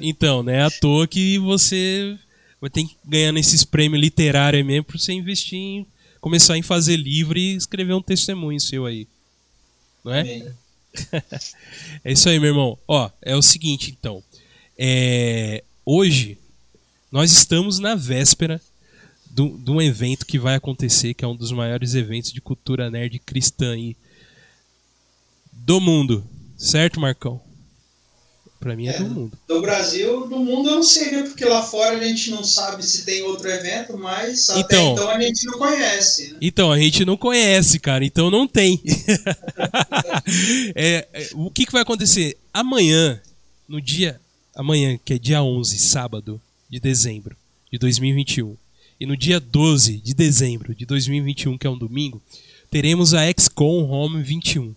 Então, 0.00 0.42
né? 0.42 0.58
É 0.58 0.62
à 0.62 0.70
toa 0.70 1.06
que 1.06 1.38
você 1.38 2.16
vai 2.62 2.70
ter 2.70 2.84
que 2.84 2.96
ganhando 3.04 3.40
esses 3.40 3.64
prêmios 3.64 4.00
literários 4.00 4.64
mesmo 4.64 4.84
pra 4.84 4.96
você 4.96 5.12
investir 5.12 5.58
em 5.58 5.86
começar 6.20 6.56
em 6.56 6.62
fazer 6.62 6.96
livro 6.96 7.36
e 7.36 7.56
escrever 7.56 7.92
um 7.92 8.00
testemunho 8.00 8.60
seu 8.60 8.86
aí. 8.86 9.08
Não 10.04 10.14
é? 10.14 10.54
é 12.04 12.12
isso 12.12 12.28
aí, 12.28 12.38
meu 12.38 12.50
irmão. 12.50 12.78
Ó, 12.86 13.10
é 13.20 13.34
o 13.34 13.42
seguinte, 13.42 13.90
então. 13.90 14.22
É, 14.78 15.64
hoje 15.84 16.38
nós 17.10 17.32
estamos 17.32 17.80
na 17.80 17.96
véspera 17.96 18.60
de 19.28 19.70
um 19.70 19.82
evento 19.82 20.24
que 20.24 20.38
vai 20.38 20.54
acontecer, 20.54 21.14
que 21.14 21.24
é 21.24 21.28
um 21.28 21.34
dos 21.34 21.50
maiores 21.50 21.94
eventos 21.94 22.32
de 22.32 22.40
cultura 22.40 22.88
nerd 22.88 23.18
cristã 23.18 23.72
aí 23.72 23.96
do 25.50 25.80
mundo. 25.80 26.24
Certo, 26.56 27.00
Marcão? 27.00 27.42
Pra 28.62 28.76
mim 28.76 28.86
é, 28.86 28.94
é, 28.94 28.98
do 28.98 29.10
mundo. 29.10 29.38
Do 29.48 29.60
Brasil, 29.60 30.28
do 30.28 30.38
mundo 30.38 30.68
eu 30.68 30.76
não 30.76 30.82
sei, 30.84 31.10
né? 31.10 31.22
Porque 31.24 31.44
lá 31.44 31.64
fora 31.64 31.98
a 31.98 32.04
gente 32.04 32.30
não 32.30 32.44
sabe 32.44 32.86
se 32.86 33.04
tem 33.04 33.20
outro 33.22 33.50
evento, 33.50 33.98
mas 33.98 34.48
então, 34.50 34.60
até 34.60 34.82
então 34.82 35.10
a 35.10 35.20
gente 35.20 35.44
não 35.46 35.58
conhece. 35.58 36.32
Né? 36.32 36.38
Então, 36.40 36.70
a 36.70 36.78
gente 36.78 37.04
não 37.04 37.16
conhece, 37.16 37.80
cara. 37.80 38.04
Então 38.04 38.30
não 38.30 38.46
tem. 38.46 38.80
é, 40.76 41.08
é, 41.12 41.28
o 41.34 41.50
que, 41.50 41.66
que 41.66 41.72
vai 41.72 41.82
acontecer? 41.82 42.38
Amanhã, 42.54 43.20
no 43.68 43.80
dia. 43.80 44.20
Amanhã, 44.54 44.96
que 45.04 45.14
é 45.14 45.18
dia 45.18 45.42
11, 45.42 45.80
sábado 45.80 46.40
de 46.70 46.78
dezembro 46.78 47.36
de 47.72 47.78
2021. 47.78 48.56
E 49.00 49.06
no 49.06 49.16
dia 49.16 49.40
12 49.40 49.96
de 49.96 50.14
dezembro 50.14 50.72
de 50.72 50.86
2021, 50.86 51.58
que 51.58 51.66
é 51.66 51.70
um 51.70 51.76
domingo, 51.76 52.22
teremos 52.70 53.12
a 53.12 53.22
XCOM 53.28 53.90
Home 53.90 54.22
21, 54.22 54.72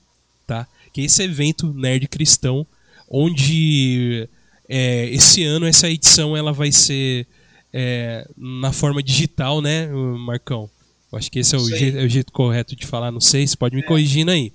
tá? 0.47 0.67
Que 0.91 1.01
é 1.01 1.03
esse 1.03 1.21
evento 1.21 1.71
nerd 1.71 2.07
cristão 2.07 2.65
onde 3.09 4.27
é, 4.67 5.09
esse 5.09 5.43
ano 5.43 5.65
essa 5.65 5.89
edição 5.89 6.35
ela 6.35 6.51
vai 6.51 6.71
ser 6.71 7.27
é, 7.73 8.27
na 8.37 8.71
forma 8.71 9.01
digital, 9.01 9.61
né, 9.61 9.87
Marcão? 9.87 10.69
Eu 11.11 11.17
acho 11.17 11.31
que 11.31 11.39
esse 11.39 11.55
é 11.55 11.57
o, 11.57 11.69
jeito, 11.69 11.97
é 11.97 12.03
o 12.03 12.09
jeito, 12.09 12.31
correto 12.31 12.75
de 12.75 12.85
falar, 12.85 13.11
não 13.11 13.21
sei, 13.21 13.47
você 13.47 13.55
pode 13.55 13.75
me 13.75 13.81
é. 13.81 13.85
corrigindo 13.85 14.31
aí. 14.31 14.51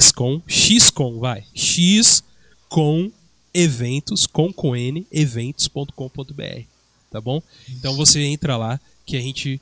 Xcom, 0.00 0.40
Xcom, 0.48 1.18
vai. 1.18 1.42
Xcom 1.56 3.10
eventos 3.52 4.26
com 4.26 4.52
com 4.52 4.76
n 4.76 5.04
eventos.com.br, 5.10 6.62
tá 7.10 7.20
bom? 7.20 7.42
Então 7.68 7.96
você 7.96 8.22
entra 8.22 8.56
lá 8.56 8.78
que 9.04 9.16
a 9.16 9.20
gente 9.20 9.60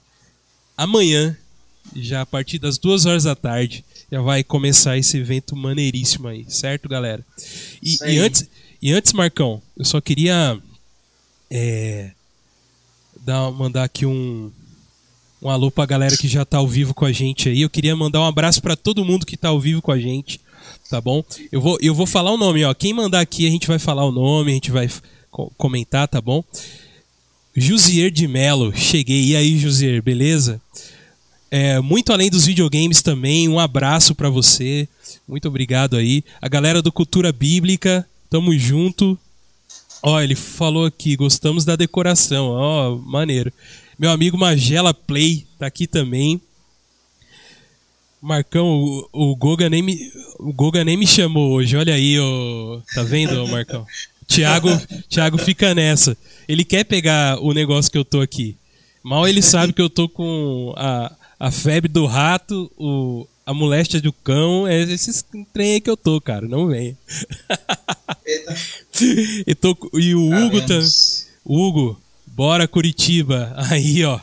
amanhã, 0.76 1.37
já 1.95 2.23
a 2.23 2.26
partir 2.26 2.59
das 2.59 2.78
duas 2.78 3.06
horas 3.06 3.25
da 3.25 3.35
tarde, 3.35 3.85
já 4.11 4.21
vai 4.21 4.45
começar 4.45 4.97
esse 4.97 5.16
evento 5.16 5.56
maneiríssimo 5.56 6.28
aí, 6.28 6.45
certo, 6.49 6.88
galera? 6.88 7.25
E, 7.83 7.99
e 8.04 8.18
antes, 8.18 8.49
e 8.80 8.92
antes, 8.92 9.12
Marcão, 9.12 9.61
eu 9.76 9.85
só 9.85 10.00
queria 10.00 10.59
é, 11.50 12.11
dar, 13.25 13.50
mandar 13.50 13.85
aqui 13.85 14.06
um, 14.06 14.50
um 15.42 15.50
alô 15.50 15.71
pra 15.71 15.87
galera 15.87 16.16
que 16.16 16.28
já 16.28 16.45
tá 16.45 16.59
ao 16.59 16.68
vivo 16.68 16.95
com 16.95 17.04
a 17.04 17.12
gente 17.12 17.49
aí. 17.49 17.62
Eu 17.62 17.71
queria 17.71 17.97
mandar 17.97 18.21
um 18.21 18.26
abraço 18.26 18.62
para 18.62 18.76
todo 18.76 19.04
mundo 19.04 19.26
que 19.26 19.37
tá 19.37 19.49
ao 19.49 19.61
vivo 19.61 19.83
com 19.83 19.92
a 19.92 19.99
gente, 19.99 20.40
tá 20.88 21.00
bom? 21.00 21.23
Eu 21.50 21.61
vou, 21.61 21.78
eu 21.80 21.95
vou 21.95 22.06
falar 22.06 22.33
o 22.33 22.37
nome, 22.37 22.64
ó. 22.64 22.75
Quem 22.75 22.92
mandar 22.92 23.21
aqui, 23.21 23.47
a 23.47 23.50
gente 23.50 23.66
vai 23.66 23.78
falar 23.78 24.04
o 24.04 24.12
nome, 24.12 24.52
a 24.52 24.54
gente 24.54 24.71
vai 24.71 24.88
comentar, 25.56 26.09
tá 26.09 26.21
bom? 26.21 26.42
Jusier 27.56 28.10
de 28.10 28.28
Melo, 28.28 28.76
cheguei. 28.76 29.28
E 29.28 29.36
aí, 29.36 29.58
Jusier, 29.58 30.02
beleza? 30.02 30.60
É, 31.50 31.80
muito 31.80 32.12
além 32.12 32.28
dos 32.28 32.44
videogames 32.44 33.00
também, 33.00 33.48
um 33.48 33.58
abraço 33.58 34.14
para 34.14 34.28
você. 34.28 34.86
Muito 35.26 35.48
obrigado 35.48 35.96
aí. 35.96 36.22
A 36.40 36.48
galera 36.48 36.82
do 36.82 36.92
Cultura 36.92 37.32
Bíblica, 37.32 38.06
tamo 38.28 38.56
junto. 38.58 39.18
Ó, 40.02 40.20
ele 40.20 40.34
falou 40.34 40.84
aqui, 40.84 41.16
gostamos 41.16 41.64
da 41.64 41.76
decoração. 41.76 42.48
Ó, 42.48 42.96
maneiro. 42.96 43.50
Meu 43.98 44.10
amigo 44.10 44.36
Magela 44.36 44.92
Play 44.92 45.46
tá 45.58 45.66
aqui 45.66 45.86
também. 45.86 46.38
Marcão, 48.20 48.66
o, 48.66 49.08
o, 49.12 49.36
Goga 49.36 49.70
nem 49.70 49.82
me, 49.82 50.12
o 50.38 50.52
Goga 50.52 50.84
nem 50.84 50.96
me 50.96 51.06
chamou 51.06 51.52
hoje. 51.52 51.75
Olha 51.75 51.94
aí, 51.94 52.18
ó. 52.18 52.80
Tá 52.94 53.02
vendo, 53.02 53.48
Marcão? 53.48 53.86
Tiago, 54.26 54.68
Tiago 55.09 55.38
fica 55.38 55.75
nessa. 55.75 56.16
Ele 56.49 56.64
quer 56.64 56.85
pegar 56.85 57.38
o 57.40 57.52
negócio 57.52 57.90
que 57.90 57.99
eu 57.99 58.04
tô 58.04 58.21
aqui. 58.21 58.56
Mal 59.02 59.26
ele 59.26 59.40
sabe 59.40 59.73
que 59.73 59.80
eu 59.80 59.88
tô 59.88 60.09
com 60.09 60.75
a, 60.76 61.12
a 61.38 61.50
febre 61.50 61.88
do 61.88 62.06
rato, 62.06 62.71
o, 62.76 63.26
a 63.45 63.54
moléstia 63.54 64.00
do 64.00 64.12
cão. 64.12 64.66
É 64.66 64.83
esses 64.83 65.25
trem 65.52 65.75
aí 65.75 65.80
que 65.80 65.88
eu 65.88 65.97
tô, 65.97 66.21
cara. 66.21 66.49
Não 66.49 66.66
vem. 66.66 66.97
e, 69.47 69.54
tô, 69.54 69.76
e 69.95 70.14
o 70.14 70.26
Hugo 70.26 70.61
tá. 70.62 70.75
Hugo, 71.45 72.00
bora 72.26 72.66
Curitiba. 72.66 73.54
Aí, 73.71 74.04
ó. 74.04 74.18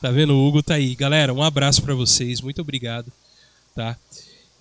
Tá 0.00 0.10
vendo? 0.10 0.34
O 0.34 0.48
Hugo 0.48 0.62
tá 0.62 0.74
aí. 0.74 0.94
Galera, 0.94 1.34
um 1.34 1.42
abraço 1.42 1.82
para 1.82 1.94
vocês. 1.94 2.40
Muito 2.40 2.60
obrigado. 2.62 3.12
Tá? 3.74 3.96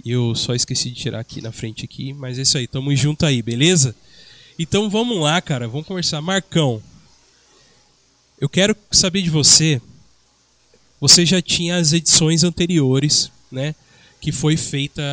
Eu 0.06 0.36
só 0.36 0.54
esqueci 0.54 0.90
de 0.90 0.96
tirar 0.96 1.20
aqui 1.20 1.42
na 1.42 1.52
frente 1.52 1.86
aqui, 1.86 2.14
mas 2.14 2.38
é 2.38 2.42
isso 2.42 2.58
aí. 2.58 2.68
Tamo 2.68 2.96
junto 2.96 3.26
aí, 3.26 3.42
beleza? 3.42 3.96
Então 4.58 4.90
vamos 4.90 5.20
lá, 5.20 5.42
cara, 5.42 5.68
vamos 5.68 5.86
conversar. 5.86 6.22
Marcão, 6.22 6.82
eu 8.40 8.48
quero 8.48 8.76
saber 8.92 9.22
de 9.22 9.30
você. 9.30 9.82
Você 11.00 11.26
já 11.26 11.42
tinha 11.42 11.76
as 11.76 11.92
edições 11.92 12.44
anteriores, 12.44 13.30
né? 13.52 13.76
Que 14.22 14.32
foi 14.32 14.56
feita 14.56 15.04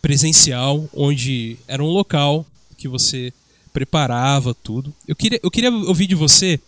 presencial, 0.00 0.88
onde 0.94 1.56
era 1.66 1.82
um 1.82 1.88
local 1.88 2.46
que 2.76 2.86
você 2.86 3.32
preparava 3.72 4.54
tudo. 4.54 4.94
Eu 5.08 5.16
queria, 5.16 5.40
eu 5.42 5.50
queria 5.50 5.70
ouvir 5.70 6.06
de 6.06 6.14
você 6.14 6.60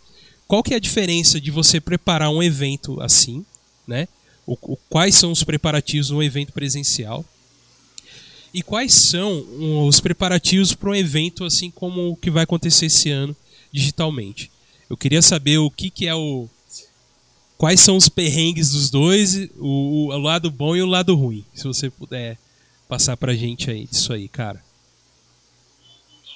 qual 0.47 0.61
que 0.61 0.73
é 0.73 0.77
a 0.77 0.81
diferença 0.81 1.39
de 1.39 1.49
você 1.49 1.79
preparar 1.79 2.29
um 2.29 2.43
evento 2.43 2.99
assim, 3.01 3.45
né? 3.87 4.07
O, 4.45 4.57
o, 4.61 4.75
quais 4.89 5.15
são 5.15 5.31
os 5.31 5.43
preparativos 5.43 6.09
no 6.09 6.21
evento 6.21 6.51
presencial 6.51 7.23
e 8.53 8.63
quais 8.63 8.93
são 8.93 9.45
os 9.87 9.99
preparativos 9.99 10.73
para 10.73 10.89
um 10.89 10.95
evento 10.95 11.43
assim 11.43 11.69
como 11.69 12.09
o 12.09 12.15
que 12.15 12.31
vai 12.31 12.43
acontecer 12.43 12.87
esse 12.87 13.09
ano 13.11 13.35
digitalmente. 13.71 14.51
Eu 14.89 14.97
queria 14.97 15.21
saber 15.21 15.59
o 15.59 15.69
que, 15.69 15.89
que 15.89 16.07
é 16.07 16.15
o. 16.15 16.49
Quais 17.57 17.81
são 17.81 17.97
os 17.97 18.09
perrengues 18.09 18.71
dos 18.71 18.89
dois, 18.89 19.49
o, 19.57 20.07
o 20.07 20.17
lado 20.17 20.49
bom 20.49 20.75
e 20.75 20.81
o 20.81 20.87
lado 20.87 21.13
ruim. 21.13 21.45
Se 21.53 21.65
você 21.65 21.89
puder 21.89 22.39
passar 22.87 23.15
pra 23.17 23.35
gente 23.35 23.69
aí 23.69 23.85
disso 23.85 24.11
aí, 24.13 24.27
cara. 24.27 24.63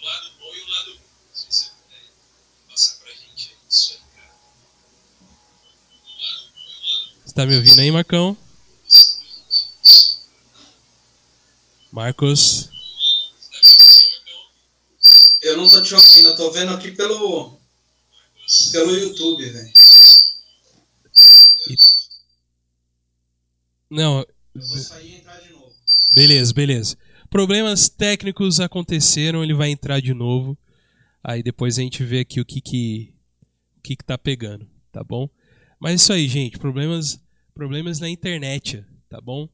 O 0.02 0.06
lado 0.06 0.30
bom 0.40 0.54
e 0.54 0.62
o 0.62 0.70
lado 0.70 0.90
ruim. 0.92 1.00
Se 1.34 1.46
você 1.50 1.70
puder 1.72 2.12
passar 2.70 2.98
gente 3.08 3.50
aí 3.50 3.68
disso 3.68 3.94
aí, 3.94 4.18
cara. 4.18 4.36
Você 7.26 7.34
tá 7.34 7.46
me 7.46 7.56
ouvindo 7.56 7.80
aí, 7.80 7.92
Marcão? 7.92 8.38
Marcos. 11.94 12.72
Eu 15.44 15.56
não 15.58 15.68
tô 15.68 15.80
te 15.84 15.94
ouvindo, 15.94 16.30
eu 16.30 16.36
tô 16.36 16.50
vendo 16.50 16.72
aqui 16.72 16.92
pelo. 16.92 17.62
pelo 18.72 18.96
YouTube, 18.96 19.48
velho. 19.48 19.74
Não. 23.92 24.26
Eu 24.56 24.68
vou 24.68 24.78
sair 24.80 25.12
e 25.12 25.16
entrar 25.18 25.40
de 25.40 25.52
novo. 25.52 25.72
Beleza, 26.16 26.52
beleza. 26.52 26.98
Problemas 27.30 27.90
técnicos 27.90 28.60
aconteceram, 28.60 29.44
ele 29.44 29.54
vai 29.54 29.70
entrar 29.70 30.02
de 30.02 30.16
novo. 30.16 30.58
Aí 31.24 31.44
depois 31.44 31.78
a 31.78 31.84
gente 31.84 32.04
vê 32.04 32.22
aqui 32.22 32.42
o 32.42 32.46
que 32.46 32.60
que, 32.60 33.14
o 33.78 33.82
que, 33.82 33.96
que 33.96 34.04
tá 34.04 34.18
pegando, 34.18 34.68
tá 34.92 35.04
bom? 35.04 35.30
Mas 35.80 35.92
é 35.92 35.96
isso 35.96 36.14
aí, 36.14 36.28
gente. 36.28 36.58
Problemas, 36.58 37.20
problemas 37.54 38.00
na 38.00 38.10
internet, 38.10 38.84
tá 39.08 39.22
bom? 39.22 39.48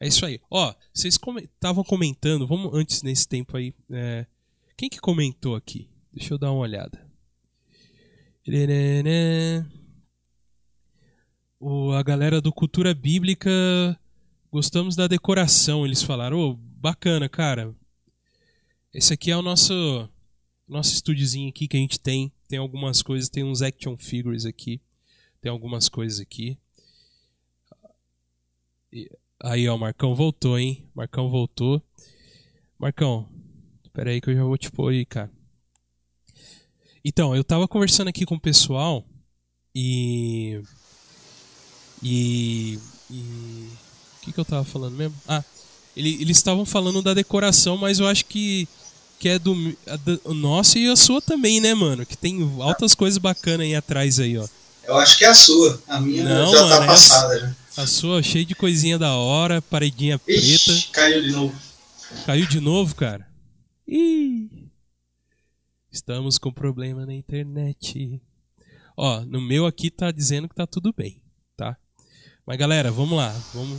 É 0.00 0.08
isso 0.08 0.24
aí. 0.24 0.40
Ó, 0.50 0.74
vocês 0.94 1.18
estavam 1.42 1.84
comentando, 1.84 2.46
vamos 2.46 2.72
antes 2.74 3.02
nesse 3.02 3.28
tempo 3.28 3.54
aí. 3.56 3.74
É, 3.90 4.26
quem 4.76 4.88
que 4.88 4.98
comentou 4.98 5.54
aqui? 5.54 5.90
Deixa 6.10 6.32
eu 6.32 6.38
dar 6.38 6.50
uma 6.50 6.62
olhada. 6.62 7.06
O, 11.60 11.92
a 11.92 12.02
galera 12.02 12.40
do 12.40 12.50
Cultura 12.50 12.94
Bíblica 12.94 13.50
gostamos 14.50 14.96
da 14.96 15.06
decoração. 15.06 15.84
Eles 15.84 16.02
falaram, 16.02 16.38
oh, 16.38 16.54
bacana, 16.54 17.28
cara. 17.28 17.74
Esse 18.94 19.12
aqui 19.12 19.30
é 19.30 19.36
o 19.36 19.42
nosso 19.42 20.08
nosso 20.66 20.94
estúdiozinho 20.94 21.50
aqui 21.50 21.68
que 21.68 21.76
a 21.76 21.80
gente 21.80 22.00
tem. 22.00 22.32
Tem 22.48 22.58
algumas 22.58 23.02
coisas, 23.02 23.28
tem 23.28 23.44
uns 23.44 23.60
action 23.60 23.96
figures 23.98 24.46
aqui. 24.46 24.80
Tem 25.42 25.50
algumas 25.50 25.88
coisas 25.88 26.20
aqui. 26.20 26.56
Aí, 29.42 29.66
ó, 29.68 29.74
o 29.74 29.78
Marcão 29.78 30.14
voltou, 30.14 30.58
hein? 30.58 30.84
Marcão 30.94 31.30
voltou. 31.30 31.82
Marcão, 32.78 33.26
espera 33.82 34.10
aí 34.10 34.20
que 34.20 34.30
eu 34.30 34.34
já 34.34 34.44
vou 34.44 34.58
te 34.58 34.70
pôr 34.70 34.92
aí, 34.92 35.06
cara. 35.06 35.30
Então, 37.02 37.34
eu 37.34 37.42
tava 37.42 37.66
conversando 37.66 38.08
aqui 38.08 38.26
com 38.26 38.34
o 38.34 38.40
pessoal 38.40 39.04
e. 39.74 40.60
E. 42.02 42.78
e 43.10 43.68
o 44.18 44.24
que, 44.24 44.32
que 44.32 44.40
eu 44.40 44.44
tava 44.44 44.64
falando 44.64 44.96
mesmo? 44.96 45.16
Ah, 45.26 45.42
ele, 45.96 46.20
eles 46.20 46.36
estavam 46.36 46.66
falando 46.66 47.00
da 47.00 47.14
decoração, 47.14 47.78
mas 47.78 47.98
eu 47.98 48.06
acho 48.06 48.26
que. 48.26 48.68
Que 49.18 49.28
é 49.28 49.38
do, 49.38 49.54
do 50.24 50.32
nosso 50.32 50.78
e 50.78 50.90
a 50.90 50.96
sua 50.96 51.20
também, 51.20 51.60
né, 51.60 51.74
mano? 51.74 52.06
Que 52.06 52.16
tem 52.16 52.40
altas 52.60 52.94
coisas 52.94 53.18
bacanas 53.18 53.66
aí 53.66 53.74
atrás 53.74 54.18
aí, 54.18 54.38
ó. 54.38 54.46
Eu 54.84 54.96
acho 54.96 55.18
que 55.18 55.24
é 55.26 55.28
a 55.28 55.34
sua. 55.34 55.80
A 55.86 56.00
minha 56.00 56.24
Não, 56.24 56.52
já 56.52 56.58
tá 56.60 56.68
mano, 56.68 56.86
passada 56.86 57.38
já. 57.38 57.54
A 57.80 57.86
sua, 57.86 58.22
cheia 58.22 58.44
de 58.44 58.54
coisinha 58.54 58.98
da 58.98 59.14
hora, 59.14 59.62
paredinha 59.62 60.20
Ixi, 60.28 60.64
preta. 60.64 60.92
Caiu 60.92 61.22
de 61.22 61.30
novo. 61.32 61.60
Caiu 62.26 62.46
de 62.46 62.60
novo, 62.60 62.94
cara? 62.94 63.26
Ih. 63.88 64.68
Estamos 65.90 66.36
com 66.36 66.52
problema 66.52 67.06
na 67.06 67.14
internet. 67.14 68.20
Ó, 68.94 69.22
no 69.22 69.40
meu 69.40 69.64
aqui 69.64 69.90
tá 69.90 70.10
dizendo 70.10 70.46
que 70.46 70.54
tá 70.54 70.66
tudo 70.66 70.92
bem, 70.94 71.22
tá? 71.56 71.74
Mas 72.46 72.58
galera, 72.58 72.92
vamos 72.92 73.16
lá. 73.16 73.34
Vamos, 73.54 73.78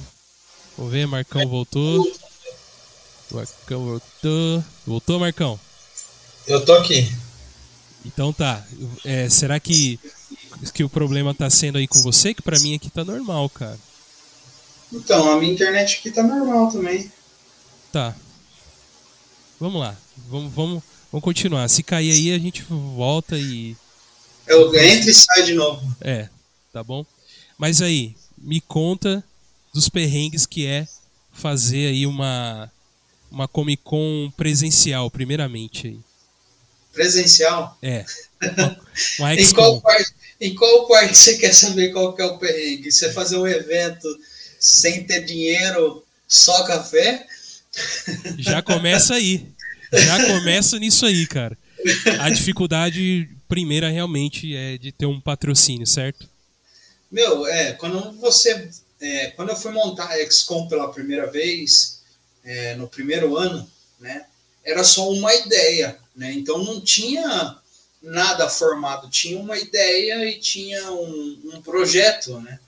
vamos 0.75 0.91
ver, 0.91 1.05
Marcão 1.05 1.47
voltou. 1.47 2.03
Marcão 3.29 3.85
voltou. 3.85 4.63
Voltou, 4.83 5.19
Marcão? 5.19 5.59
Eu 6.47 6.65
tô 6.65 6.73
aqui. 6.73 7.07
Então 8.03 8.33
tá. 8.33 8.65
É, 9.05 9.29
será 9.29 9.59
que, 9.59 9.99
que 10.73 10.83
o 10.83 10.89
problema 10.89 11.35
tá 11.35 11.51
sendo 11.51 11.77
aí 11.77 11.87
com 11.87 12.01
você? 12.01 12.33
Que 12.33 12.41
pra 12.41 12.59
mim 12.61 12.73
aqui 12.73 12.89
tá 12.89 13.05
normal, 13.05 13.47
cara. 13.47 13.77
Então, 14.91 15.31
a 15.31 15.39
minha 15.39 15.53
internet 15.53 15.99
aqui 15.99 16.11
tá 16.11 16.21
normal 16.21 16.71
também. 16.71 17.11
Tá. 17.91 18.15
Vamos 19.59 19.79
lá. 19.79 19.95
Vamos, 20.27 20.53
vamos, 20.53 20.83
vamos 21.11 21.23
continuar. 21.23 21.67
Se 21.69 21.83
cair 21.83 22.11
aí, 22.11 22.31
a 22.33 22.39
gente 22.39 22.63
volta 22.63 23.37
e. 23.37 23.75
Eu 24.47 24.73
entro 24.75 25.09
e 25.09 25.13
sai 25.13 25.43
de 25.43 25.53
novo. 25.53 25.81
É, 26.01 26.27
tá 26.73 26.83
bom? 26.83 27.05
Mas 27.57 27.81
aí, 27.81 28.15
me 28.37 28.59
conta 28.59 29.23
dos 29.73 29.87
perrengues 29.87 30.45
que 30.45 30.65
é 30.65 30.87
fazer 31.31 31.87
aí 31.87 32.05
uma, 32.05 32.71
uma 33.31 33.47
Comic 33.47 33.81
Con 33.83 34.31
presencial, 34.35 35.09
primeiramente 35.09 35.87
aí. 35.87 35.99
Presencial? 36.91 37.77
É. 37.81 38.03
Uma, 38.41 38.81
uma 39.19 39.35
em, 39.35 39.53
qual 39.53 39.79
parte, 39.79 40.13
em 40.41 40.55
qual 40.55 40.87
parte 40.87 41.17
você 41.17 41.37
quer 41.37 41.53
saber 41.53 41.93
qual 41.93 42.13
que 42.13 42.21
é 42.21 42.25
o 42.25 42.37
perrengue? 42.37 42.91
Você 42.91 43.11
fazer 43.13 43.37
um 43.37 43.47
evento 43.47 44.07
sem 44.61 45.03
ter 45.03 45.25
dinheiro, 45.25 46.05
só 46.27 46.63
café? 46.63 47.25
Já 48.37 48.61
começa 48.61 49.15
aí. 49.15 49.47
Já 49.91 50.25
começa 50.27 50.77
nisso 50.77 51.05
aí, 51.05 51.25
cara. 51.25 51.57
A 52.19 52.29
dificuldade 52.29 53.27
primeira 53.47 53.89
realmente 53.89 54.55
é 54.55 54.77
de 54.77 54.91
ter 54.91 55.07
um 55.07 55.19
patrocínio, 55.19 55.87
certo? 55.87 56.29
Meu, 57.11 57.47
é, 57.47 57.73
quando 57.73 58.11
você. 58.19 58.69
É, 59.01 59.31
quando 59.31 59.49
eu 59.49 59.55
fui 59.55 59.71
montar 59.71 60.11
a 60.11 60.31
XCOM 60.31 60.67
pela 60.67 60.93
primeira 60.93 61.25
vez, 61.25 62.01
é, 62.43 62.75
no 62.75 62.87
primeiro 62.87 63.35
ano, 63.35 63.67
né? 63.99 64.25
Era 64.63 64.83
só 64.83 65.09
uma 65.09 65.33
ideia, 65.33 65.97
né? 66.15 66.31
Então 66.33 66.63
não 66.63 66.79
tinha 66.79 67.57
nada 68.01 68.47
formado, 68.47 69.09
tinha 69.09 69.39
uma 69.39 69.57
ideia 69.57 70.23
e 70.29 70.39
tinha 70.39 70.91
um, 70.91 71.51
um 71.55 71.61
projeto, 71.61 72.39
né? 72.41 72.59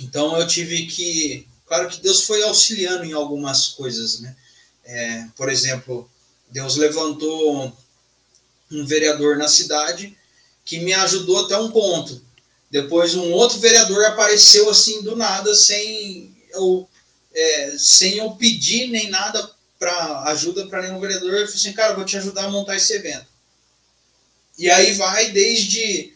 Então 0.00 0.38
eu 0.38 0.46
tive 0.46 0.86
que. 0.86 1.46
Claro 1.66 1.88
que 1.88 2.00
Deus 2.00 2.24
foi 2.24 2.42
auxiliando 2.42 3.04
em 3.04 3.12
algumas 3.12 3.68
coisas, 3.68 4.20
né? 4.20 4.34
É, 4.84 5.26
por 5.36 5.48
exemplo, 5.48 6.10
Deus 6.50 6.76
levantou 6.76 7.76
um 8.70 8.84
vereador 8.84 9.36
na 9.36 9.46
cidade 9.46 10.16
que 10.64 10.80
me 10.80 10.92
ajudou 10.92 11.44
até 11.44 11.56
um 11.56 11.70
ponto. 11.70 12.20
Depois 12.70 13.14
um 13.14 13.32
outro 13.32 13.58
vereador 13.58 14.04
apareceu 14.04 14.68
assim 14.70 15.02
do 15.02 15.16
nada, 15.16 15.54
sem 15.54 16.34
eu, 16.52 16.88
é, 17.34 17.76
sem 17.78 18.18
eu 18.18 18.32
pedir 18.32 18.88
nem 18.88 19.10
nada 19.10 19.50
para 19.78 20.24
ajuda 20.24 20.66
para 20.66 20.82
nenhum 20.82 21.00
vereador. 21.00 21.34
Ele 21.34 21.46
falou 21.46 21.54
assim, 21.54 21.72
cara, 21.72 21.92
eu 21.92 21.96
vou 21.96 22.04
te 22.04 22.16
ajudar 22.16 22.44
a 22.44 22.50
montar 22.50 22.76
esse 22.76 22.92
evento. 22.92 23.26
E 24.58 24.70
aí 24.70 24.92
vai 24.92 25.30
desde 25.30 26.12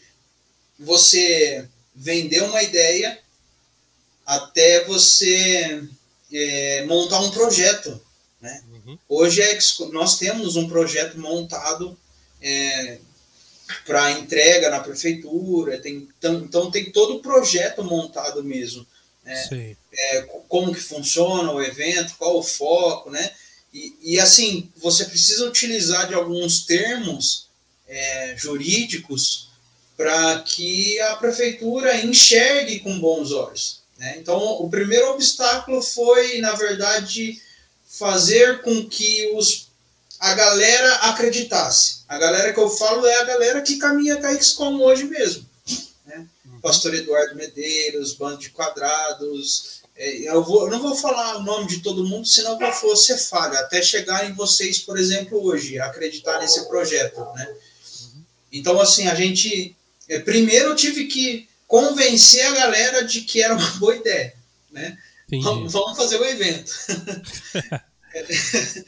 você 0.78 1.68
vender 1.94 2.42
uma 2.42 2.62
ideia 2.62 3.18
até 4.26 4.84
você 4.84 5.82
é, 6.32 6.84
montar 6.86 7.20
um 7.20 7.30
projeto. 7.30 8.00
Né? 8.40 8.62
Uhum. 8.70 8.98
Hoje 9.08 9.42
é, 9.42 9.58
nós 9.92 10.18
temos 10.18 10.56
um 10.56 10.68
projeto 10.68 11.18
montado 11.18 11.98
é, 12.40 12.98
para 13.86 14.12
entrega 14.12 14.70
na 14.70 14.80
prefeitura, 14.80 15.78
tem, 15.78 16.08
então, 16.18 16.34
então 16.40 16.70
tem 16.70 16.90
todo 16.90 17.16
o 17.16 17.20
projeto 17.20 17.82
montado 17.82 18.42
mesmo. 18.42 18.86
Né? 19.24 19.76
É, 19.92 20.22
como 20.48 20.74
que 20.74 20.80
funciona 20.80 21.50
o 21.50 21.62
evento, 21.62 22.16
qual 22.18 22.38
o 22.38 22.42
foco, 22.42 23.10
né? 23.10 23.30
E, 23.72 23.96
e 24.02 24.20
assim, 24.20 24.70
você 24.76 25.04
precisa 25.06 25.46
utilizar 25.46 26.06
de 26.06 26.14
alguns 26.14 26.64
termos 26.64 27.48
é, 27.88 28.34
jurídicos 28.36 29.48
para 29.96 30.40
que 30.40 31.00
a 31.00 31.16
prefeitura 31.16 32.04
enxergue 32.04 32.80
com 32.80 32.98
bons 32.98 33.32
olhos. 33.32 33.83
Né? 33.98 34.16
Então, 34.18 34.38
o 34.38 34.68
primeiro 34.68 35.10
obstáculo 35.10 35.82
foi, 35.82 36.38
na 36.40 36.52
verdade, 36.52 37.40
fazer 37.86 38.62
com 38.62 38.88
que 38.88 39.32
os, 39.34 39.68
a 40.18 40.34
galera 40.34 40.94
acreditasse. 41.10 42.02
A 42.08 42.18
galera 42.18 42.52
que 42.52 42.60
eu 42.60 42.68
falo 42.68 43.06
é 43.06 43.20
a 43.20 43.24
galera 43.24 43.62
que 43.62 43.78
caminha 43.78 44.16
com 44.16 44.26
a 44.26 44.40
XCOM 44.40 44.80
hoje 44.82 45.04
mesmo. 45.04 45.46
Né? 46.06 46.26
Uhum. 46.44 46.60
Pastor 46.60 46.94
Eduardo 46.94 47.36
Medeiros, 47.36 48.14
Bando 48.14 48.38
de 48.38 48.50
Quadrados, 48.50 49.82
é, 49.96 50.28
eu, 50.28 50.42
vou, 50.42 50.64
eu 50.64 50.70
não 50.70 50.82
vou 50.82 50.96
falar 50.96 51.36
o 51.36 51.42
nome 51.42 51.68
de 51.68 51.80
todo 51.80 52.06
mundo, 52.06 52.26
senão 52.26 52.60
eu 52.60 52.72
vou 52.80 52.96
ser 52.96 53.16
falha, 53.16 53.60
até 53.60 53.80
chegar 53.80 54.28
em 54.28 54.34
vocês, 54.34 54.80
por 54.80 54.98
exemplo, 54.98 55.40
hoje, 55.42 55.78
acreditar 55.78 56.40
nesse 56.40 56.66
projeto, 56.66 57.20
né? 57.34 57.54
Então, 58.52 58.80
assim, 58.80 59.08
a 59.08 59.14
gente. 59.14 59.76
É, 60.08 60.18
primeiro 60.18 60.70
eu 60.70 60.76
tive 60.76 61.06
que 61.06 61.48
convencer 61.74 62.46
a 62.46 62.52
galera 62.52 63.04
de 63.04 63.22
que 63.22 63.42
era 63.42 63.52
uma 63.56 63.70
boa 63.78 63.96
ideia, 63.96 64.32
né? 64.70 64.96
Vamos, 65.42 65.72
vamos 65.72 65.96
fazer 65.96 66.20
o 66.20 66.24
evento. 66.24 66.72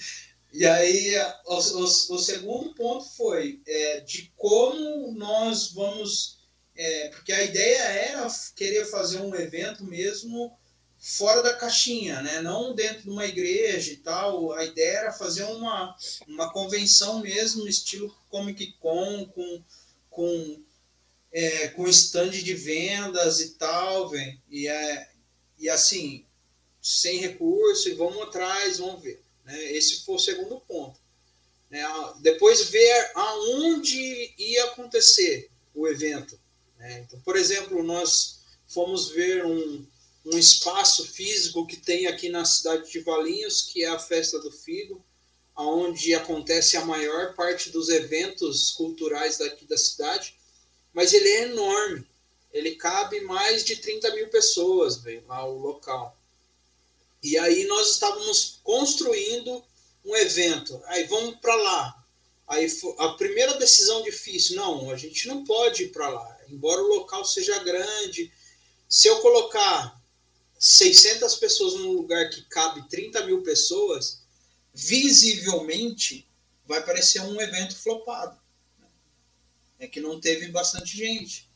e 0.53 0.64
aí, 0.64 1.16
o, 1.46 1.55
o, 1.55 1.83
o, 1.83 2.18
segundo 2.18 2.72
ponto 2.75 3.05
foi 3.16 3.61
é, 3.66 4.01
de 4.01 4.33
como 4.37 5.12
nós 5.16 5.72
vamos. 5.72 6.37
É, 6.77 7.09
porque 7.09 7.33
a 7.33 7.42
ideia 7.42 7.83
era 7.83 8.29
querer 8.55 8.85
fazer 8.85 9.18
um 9.18 9.35
evento 9.35 9.83
mesmo 9.83 10.57
fora 10.96 11.42
da 11.42 11.55
caixinha, 11.55 12.22
né? 12.22 12.40
não 12.40 12.72
dentro 12.72 13.03
de 13.03 13.11
uma 13.11 13.27
igreja 13.27 13.92
e 13.92 13.96
tal. 13.96 14.53
A 14.53 14.64
ideia 14.64 14.99
era 14.99 15.12
fazer 15.12 15.44
uma, 15.44 15.96
uma 16.29 16.53
convenção 16.53 17.18
mesmo, 17.18 17.66
estilo 17.66 18.14
Comic 18.29 18.75
Con, 18.79 19.27
com, 19.35 19.64
com, 20.09 20.62
é, 21.37 21.68
com 21.68 21.87
stand 21.87 22.31
de 22.31 22.55
vendas 22.55 23.42
e 23.42 23.51
tal, 23.51 24.09
vem. 24.09 24.40
E, 24.51 24.66
é, 24.66 25.11
e 25.59 25.68
assim, 25.68 26.25
sem 26.81 27.18
recurso, 27.18 27.90
e 27.90 27.94
vamos 27.94 28.22
atrás, 28.22 28.79
vamos 28.79 29.03
ver. 29.03 29.22
Né? 29.44 29.72
Esse 29.72 30.03
foi 30.03 30.14
o 30.14 30.18
segundo 30.18 30.59
ponto. 30.61 30.99
Né? 31.68 31.85
Depois 32.20 32.70
ver 32.70 33.11
aonde 33.14 34.33
ia 34.38 34.64
acontecer 34.64 35.51
o 35.75 35.87
evento. 35.87 36.40
Né? 36.79 37.01
Então, 37.01 37.20
por 37.20 37.37
exemplo, 37.37 37.83
nós 37.83 38.40
fomos 38.66 39.11
ver 39.11 39.44
um, 39.44 39.87
um 40.25 40.38
espaço 40.38 41.05
físico 41.05 41.66
que 41.66 41.77
tem 41.77 42.07
aqui 42.07 42.31
na 42.31 42.46
cidade 42.46 42.90
de 42.90 43.01
Valinhos, 43.01 43.61
que 43.61 43.85
é 43.85 43.88
a 43.88 43.99
Festa 43.99 44.40
do 44.40 44.51
Figo, 44.51 45.05
onde 45.55 46.14
acontece 46.14 46.79
a 46.79 46.85
maior 46.87 47.35
parte 47.35 47.68
dos 47.68 47.90
eventos 47.90 48.70
culturais 48.70 49.37
daqui 49.37 49.66
da 49.66 49.77
cidade, 49.77 50.35
mas 50.96 51.12
ele 51.12 51.28
é 51.28 51.42
enorme. 51.42 52.06
Ele 52.50 52.74
cabe 52.74 53.20
mais 53.20 53.62
de 53.62 53.76
30 53.76 54.14
mil 54.14 54.28
pessoas, 54.28 54.96
véio, 54.96 55.22
lá 55.28 55.44
o 55.44 55.59
local. 55.59 56.18
E 57.22 57.37
aí 57.37 57.66
nós 57.66 57.90
estávamos 57.90 58.61
construindo 58.64 59.62
um 60.02 60.16
evento. 60.16 60.80
Aí 60.87 61.04
vamos 61.04 61.37
para 61.37 61.54
lá. 61.54 62.06
Aí 62.48 62.66
a 62.96 63.09
primeira 63.11 63.59
decisão 63.59 64.02
difícil, 64.04 64.56
não, 64.56 64.90
a 64.90 64.96
gente 64.96 65.28
não 65.28 65.44
pode 65.44 65.82
ir 65.82 65.88
para 65.88 66.09
lá. 66.09 66.38
Embora 66.48 66.80
o 66.80 66.88
local 66.88 67.26
seja 67.26 67.59
grande, 67.59 68.32
se 68.88 69.06
eu 69.06 69.20
colocar 69.20 70.00
600 70.59 71.37
pessoas 71.37 71.74
num 71.74 71.92
lugar 71.92 72.30
que 72.30 72.40
cabe 72.44 72.88
30 72.88 73.26
mil 73.26 73.42
pessoas, 73.42 74.22
visivelmente 74.72 76.26
vai 76.64 76.82
parecer 76.82 77.20
um 77.20 77.38
evento 77.38 77.76
flopado. 77.76 78.45
É 79.78 79.86
que 79.86 80.00
não 80.00 80.20
teve 80.20 80.48
bastante 80.48 80.96
gente. 80.96 81.48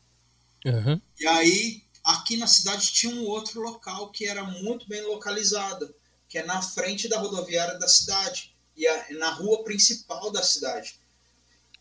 Uhum. 0.64 1.00
E 1.18 1.26
aí, 1.26 1.82
aqui 2.04 2.36
na 2.36 2.46
cidade 2.46 2.92
tinha 2.92 3.14
um 3.14 3.24
outro 3.24 3.60
local 3.60 4.10
que 4.10 4.26
era 4.26 4.44
muito 4.44 4.86
bem 4.88 5.02
localizado, 5.02 5.94
que 6.28 6.38
é 6.38 6.44
na 6.44 6.60
frente 6.60 7.08
da 7.08 7.18
rodoviária 7.18 7.78
da 7.78 7.88
cidade, 7.88 8.54
e 8.76 8.86
é 8.86 9.12
na 9.14 9.30
rua 9.30 9.64
principal 9.64 10.30
da 10.30 10.42
cidade. 10.42 10.94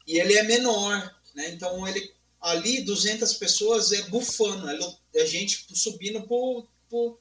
E 0.07 0.17
ele 0.17 0.33
é 0.33 0.43
menor, 0.43 1.15
né? 1.35 1.49
Então 1.49 1.87
ele 1.87 2.13
ali 2.41 2.81
200 2.81 3.33
pessoas 3.33 3.91
é 3.91 4.01
bufando, 4.03 4.67
é 5.13 5.25
gente 5.25 5.65
subindo 5.73 6.21
por 6.23 6.67
por 6.89 7.19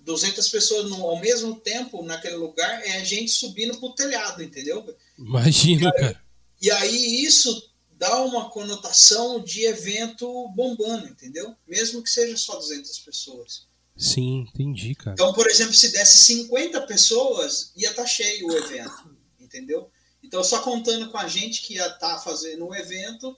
200 0.00 0.48
pessoas 0.48 0.90
no, 0.90 1.06
ao 1.06 1.18
mesmo 1.20 1.56
tempo 1.56 2.02
naquele 2.02 2.36
lugar, 2.36 2.86
é 2.86 2.98
a 2.98 3.04
gente 3.04 3.30
subindo 3.30 3.78
pro 3.78 3.94
telhado, 3.94 4.42
entendeu? 4.42 4.96
Imagina, 5.18 5.90
cara. 5.92 6.22
E 6.60 6.70
aí 6.70 7.24
isso 7.24 7.69
dá 8.00 8.18
uma 8.22 8.48
conotação 8.48 9.44
de 9.44 9.66
evento 9.66 10.48
bombando, 10.56 11.06
entendeu? 11.06 11.54
Mesmo 11.68 12.02
que 12.02 12.08
seja 12.08 12.34
só 12.34 12.56
200 12.56 12.98
pessoas. 13.00 13.66
Sim, 13.94 14.48
entendi, 14.48 14.94
cara. 14.94 15.12
Então, 15.12 15.34
por 15.34 15.46
exemplo, 15.46 15.74
se 15.74 15.92
desse 15.92 16.16
50 16.20 16.80
pessoas, 16.86 17.70
ia 17.76 17.90
estar 17.90 18.04
tá 18.04 18.08
cheio 18.08 18.46
o 18.46 18.56
evento, 18.56 19.14
entendeu? 19.38 19.90
Então, 20.22 20.42
só 20.42 20.60
contando 20.60 21.10
com 21.10 21.18
a 21.18 21.28
gente 21.28 21.60
que 21.60 21.74
ia 21.74 21.88
estar 21.88 21.98
tá 21.98 22.18
fazendo 22.18 22.66
o 22.66 22.74
evento, 22.74 23.36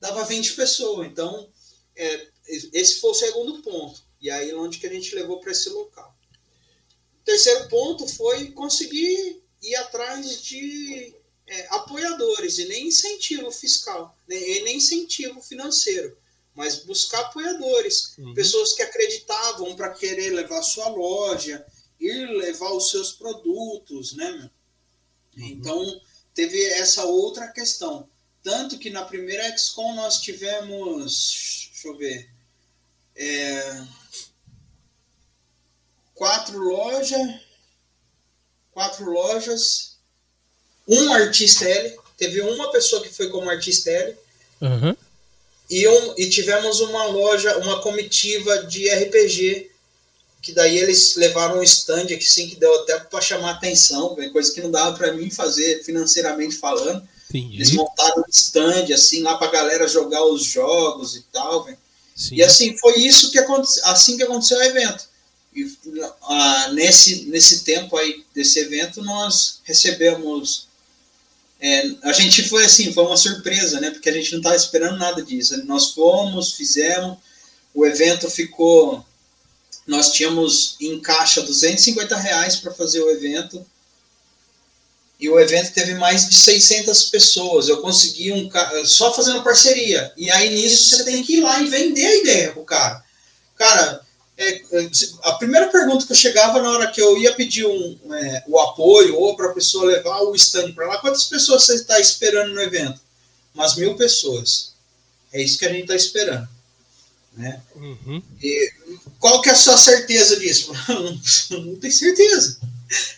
dava 0.00 0.24
20 0.24 0.54
pessoas. 0.54 1.08
Então, 1.08 1.50
é, 1.96 2.28
esse 2.46 3.00
foi 3.00 3.10
o 3.10 3.14
segundo 3.14 3.60
ponto. 3.60 4.00
E 4.20 4.30
aí 4.30 4.54
onde 4.54 4.78
que 4.78 4.86
a 4.86 4.92
gente 4.92 5.16
levou 5.16 5.40
para 5.40 5.50
esse 5.50 5.68
local. 5.68 6.16
O 7.22 7.24
terceiro 7.24 7.68
ponto 7.68 8.06
foi 8.06 8.52
conseguir 8.52 9.42
ir 9.60 9.74
atrás 9.74 10.44
de 10.44 11.12
é, 11.46 11.66
apoiadores 11.70 12.58
e 12.58 12.66
nem 12.66 12.88
incentivo 12.88 13.50
fiscal, 13.50 14.16
né, 14.28 14.36
e 14.36 14.64
nem 14.64 14.76
incentivo 14.76 15.40
financeiro, 15.40 16.16
mas 16.54 16.84
buscar 16.84 17.20
apoiadores, 17.20 18.16
uhum. 18.18 18.34
pessoas 18.34 18.72
que 18.72 18.82
acreditavam 18.82 19.76
para 19.76 19.90
querer 19.90 20.30
levar 20.30 20.62
sua 20.62 20.88
loja, 20.88 21.64
ir 22.00 22.26
levar 22.30 22.72
os 22.72 22.90
seus 22.90 23.12
produtos, 23.12 24.14
né? 24.14 24.50
Uhum. 25.36 25.44
Então 25.44 26.00
teve 26.34 26.62
essa 26.72 27.04
outra 27.04 27.48
questão, 27.48 28.08
tanto 28.42 28.78
que 28.78 28.90
na 28.90 29.04
primeira 29.04 29.56
XCOM 29.56 29.94
nós 29.94 30.20
tivemos, 30.20 31.70
deixa 31.72 31.88
eu 31.88 31.96
ver, 31.96 32.30
é, 33.14 33.86
quatro 36.14 36.58
lojas, 36.58 37.40
quatro 38.72 39.10
lojas, 39.10 39.95
um 40.86 41.12
artista 41.12 41.64
L, 41.64 41.96
teve 42.16 42.40
uma 42.40 42.70
pessoa 42.70 43.02
que 43.02 43.08
foi 43.08 43.28
como 43.28 43.50
artista 43.50 43.90
L, 43.90 44.14
uhum. 44.60 44.96
e, 45.68 45.88
um, 45.88 46.14
e 46.16 46.28
tivemos 46.28 46.80
uma 46.80 47.04
loja, 47.04 47.58
uma 47.58 47.80
comitiva 47.80 48.64
de 48.64 48.88
RPG, 48.88 49.70
que 50.40 50.52
daí 50.52 50.78
eles 50.78 51.16
levaram 51.16 51.58
um 51.58 51.62
stand 51.62 52.06
que 52.06 52.24
sim, 52.24 52.48
que 52.48 52.54
deu 52.54 52.72
até 52.82 53.00
para 53.00 53.20
chamar 53.20 53.52
atenção, 53.52 54.16
coisa 54.32 54.52
que 54.52 54.62
não 54.62 54.70
dava 54.70 54.96
para 54.96 55.12
mim 55.12 55.28
fazer 55.28 55.82
financeiramente 55.82 56.56
falando. 56.56 57.06
Entendi. 57.28 57.56
Eles 57.56 57.72
montaram 57.72 58.22
um 58.22 58.30
stand 58.30 58.94
assim 58.94 59.22
lá 59.22 59.36
para 59.36 59.50
galera 59.50 59.88
jogar 59.88 60.24
os 60.24 60.44
jogos 60.44 61.16
e 61.16 61.22
tal, 61.32 61.64
véio. 61.64 61.76
E 62.32 62.42
assim 62.42 62.76
foi 62.78 62.98
isso 63.00 63.30
que 63.30 63.38
aconteceu, 63.38 63.84
assim 63.86 64.16
que 64.16 64.22
aconteceu 64.22 64.56
o 64.56 64.62
evento. 64.62 65.04
E, 65.54 65.66
ah, 66.22 66.70
nesse, 66.72 67.24
nesse 67.26 67.64
tempo 67.64 67.96
aí 67.96 68.24
desse 68.34 68.58
evento, 68.58 69.02
nós 69.02 69.60
recebemos. 69.64 70.68
É, 71.68 71.84
a 72.04 72.12
gente 72.12 72.48
foi 72.48 72.64
assim, 72.64 72.92
foi 72.92 73.04
uma 73.04 73.16
surpresa, 73.16 73.80
né? 73.80 73.90
Porque 73.90 74.08
a 74.08 74.12
gente 74.12 74.30
não 74.30 74.38
estava 74.38 74.54
esperando 74.54 74.98
nada 74.98 75.20
disso. 75.20 75.66
Nós 75.66 75.90
fomos, 75.90 76.52
fizemos, 76.52 77.18
o 77.74 77.84
evento 77.84 78.30
ficou. 78.30 79.04
Nós 79.84 80.12
tínhamos 80.12 80.76
em 80.80 81.00
caixa 81.00 81.42
250 81.42 82.16
reais 82.18 82.54
para 82.54 82.72
fazer 82.72 83.00
o 83.00 83.10
evento. 83.10 83.66
E 85.18 85.28
o 85.28 85.40
evento 85.40 85.72
teve 85.72 85.94
mais 85.94 86.28
de 86.28 86.36
600 86.36 87.02
pessoas. 87.04 87.68
Eu 87.68 87.78
consegui 87.78 88.30
um 88.30 88.48
só 88.84 89.12
fazendo 89.12 89.42
parceria. 89.42 90.12
E 90.16 90.30
aí 90.30 90.54
nisso 90.54 90.90
você 90.90 91.04
tem 91.04 91.24
que 91.24 91.38
ir 91.38 91.40
lá 91.40 91.60
e 91.60 91.68
vender 91.68 92.06
a 92.06 92.16
ideia 92.16 92.52
pro 92.52 92.62
cara. 92.62 93.04
Cara, 93.56 94.05
é, 94.38 94.62
a 95.22 95.32
primeira 95.32 95.68
pergunta 95.68 96.04
que 96.04 96.12
eu 96.12 96.16
chegava 96.16 96.60
na 96.60 96.70
hora 96.70 96.90
que 96.90 97.00
eu 97.00 97.16
ia 97.16 97.34
pedir 97.34 97.64
um, 97.64 97.98
é, 98.14 98.44
o 98.46 98.58
apoio 98.60 99.16
ou 99.18 99.34
para 99.34 99.46
a 99.46 99.54
pessoa 99.54 99.86
levar 99.86 100.20
o 100.22 100.34
stand 100.34 100.72
para 100.72 100.86
lá, 100.86 100.98
quantas 100.98 101.24
pessoas 101.24 101.64
você 101.64 101.74
está 101.74 101.98
esperando 101.98 102.52
no 102.52 102.60
evento? 102.60 103.00
Umas 103.54 103.76
mil 103.76 103.96
pessoas. 103.96 104.74
É 105.32 105.42
isso 105.42 105.58
que 105.58 105.64
a 105.64 105.70
gente 105.70 105.82
está 105.82 105.96
esperando. 105.96 106.46
Né? 107.34 107.60
Uhum. 107.74 108.22
E 108.42 108.72
qual 109.18 109.40
que 109.40 109.48
é 109.48 109.52
a 109.52 109.56
sua 109.56 109.76
certeza 109.76 110.38
disso? 110.38 110.72
não, 111.50 111.62
não 111.62 111.76
tem 111.76 111.90
certeza. 111.90 112.58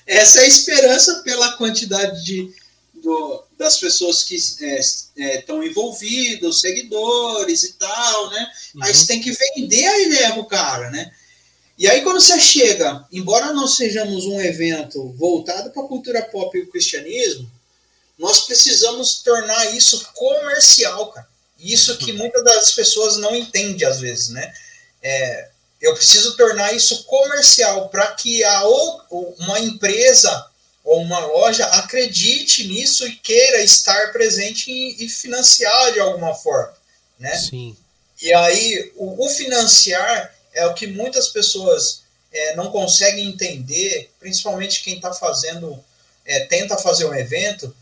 Essa 0.06 0.40
é 0.40 0.44
a 0.44 0.48
esperança 0.48 1.20
pela 1.24 1.52
quantidade 1.52 2.24
de, 2.24 2.52
do, 3.02 3.42
das 3.58 3.76
pessoas 3.78 4.22
que 4.22 4.36
estão 4.36 5.62
é, 5.62 5.66
é, 5.66 5.68
envolvidas, 5.68 6.48
os 6.48 6.60
seguidores 6.60 7.64
e 7.64 7.72
tal, 7.72 8.30
né? 8.30 8.52
Uhum. 8.74 8.84
Aí 8.84 8.94
você 8.94 9.06
tem 9.06 9.20
que 9.20 9.32
vender 9.32 9.84
a 9.84 9.98
ideia 10.00 10.32
pro 10.32 10.46
cara, 10.46 10.90
né? 10.90 11.12
E 11.76 11.88
aí 11.88 12.02
quando 12.02 12.20
você 12.20 12.38
chega, 12.38 13.04
embora 13.12 13.52
nós 13.52 13.76
sejamos 13.76 14.24
um 14.26 14.40
evento 14.40 15.12
voltado 15.18 15.70
para 15.70 15.82
a 15.82 15.88
cultura 15.88 16.22
pop 16.22 16.56
e 16.56 16.62
o 16.62 16.70
cristianismo, 16.70 17.50
nós 18.16 18.46
precisamos 18.46 19.22
tornar 19.22 19.76
isso 19.76 20.04
comercial, 20.14 21.12
cara. 21.12 21.28
Isso 21.58 21.98
que 21.98 22.12
uhum. 22.12 22.18
muitas 22.18 22.44
das 22.44 22.72
pessoas 22.72 23.16
não 23.16 23.34
entendem 23.34 23.86
às 23.86 23.98
vezes, 23.98 24.28
né? 24.28 24.54
É, 25.02 25.48
eu 25.80 25.94
preciso 25.94 26.36
tornar 26.36 26.72
isso 26.72 27.04
comercial 27.04 27.88
para 27.88 28.06
que 28.12 28.42
a, 28.44 28.64
uma 28.68 29.58
empresa 29.58 30.47
ou 30.88 31.02
uma 31.02 31.18
loja 31.18 31.66
acredite 31.66 32.66
nisso 32.66 33.06
e 33.06 33.14
queira 33.14 33.62
estar 33.62 34.10
presente 34.10 34.70
e, 34.70 35.04
e 35.04 35.08
financiar 35.08 35.92
de 35.92 36.00
alguma 36.00 36.34
forma, 36.34 36.72
né? 37.18 37.36
Sim. 37.36 37.76
E 38.22 38.32
aí 38.32 38.90
o, 38.96 39.26
o, 39.26 39.28
financiar 39.28 40.34
é 40.54 40.66
o 40.66 40.72
que 40.72 40.86
muitas 40.86 41.28
pessoas 41.28 42.04
é, 42.32 42.56
não 42.56 42.70
conseguem 42.70 43.28
entender, 43.28 44.10
principalmente 44.18 44.82
quem 44.82 44.96
está 44.96 45.12
fazendo, 45.12 45.78
é, 46.24 46.46
tenta 46.46 46.78
fazer 46.78 47.04
um 47.04 47.14
evento, 47.14 47.76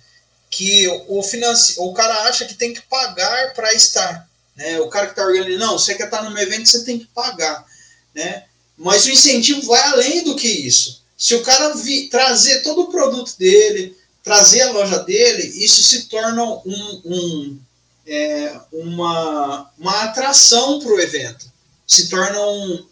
que 0.51 0.89
o, 1.07 1.23
financi... 1.23 1.77
o 1.79 1.93
cara 1.93 2.25
acha 2.25 2.45
que 2.45 2.55
tem 2.55 2.75
que 2.75 2.83
pagar 2.83 3.55
para 3.55 3.73
estar. 3.73 4.29
Né? 4.57 4.81
O 4.81 4.89
cara 4.89 5.07
que 5.07 5.13
está 5.13 5.25
organizando, 5.25 5.65
não, 5.65 5.79
você 5.79 5.95
quer 5.95 6.07
estar 6.07 6.25
tá 6.25 6.29
num 6.29 6.37
evento, 6.37 6.69
você 6.69 6.85
tem 6.85 6.99
que 6.99 7.07
pagar. 7.07 7.65
Né? 8.13 8.47
Mas 8.77 9.07
o 9.07 9.13
incentivo 9.13 9.63
vai 9.63 9.83
além 9.91 10.25
do 10.25 10.35
que 10.35 10.49
isso. 10.49 11.06
Se 11.17 11.35
o 11.35 11.43
cara 11.43 11.75
vi, 11.75 12.09
trazer 12.09 12.63
todo 12.63 12.83
o 12.83 12.91
produto 12.91 13.37
dele, 13.39 13.97
trazer 14.23 14.63
a 14.63 14.73
loja 14.73 14.99
dele, 15.01 15.43
isso 15.43 15.83
se 15.83 16.09
torna 16.09 16.43
um, 16.43 17.03
um 17.05 17.59
é, 18.07 18.61
uma, 18.73 19.71
uma 19.79 20.03
atração 20.05 20.79
para 20.79 20.93
o 20.93 21.01
evento. 21.01 21.51
Se 21.87 22.09
torna 22.09 22.41
um. 22.41 22.87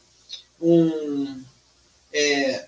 um 0.60 1.44
é, 2.12 2.66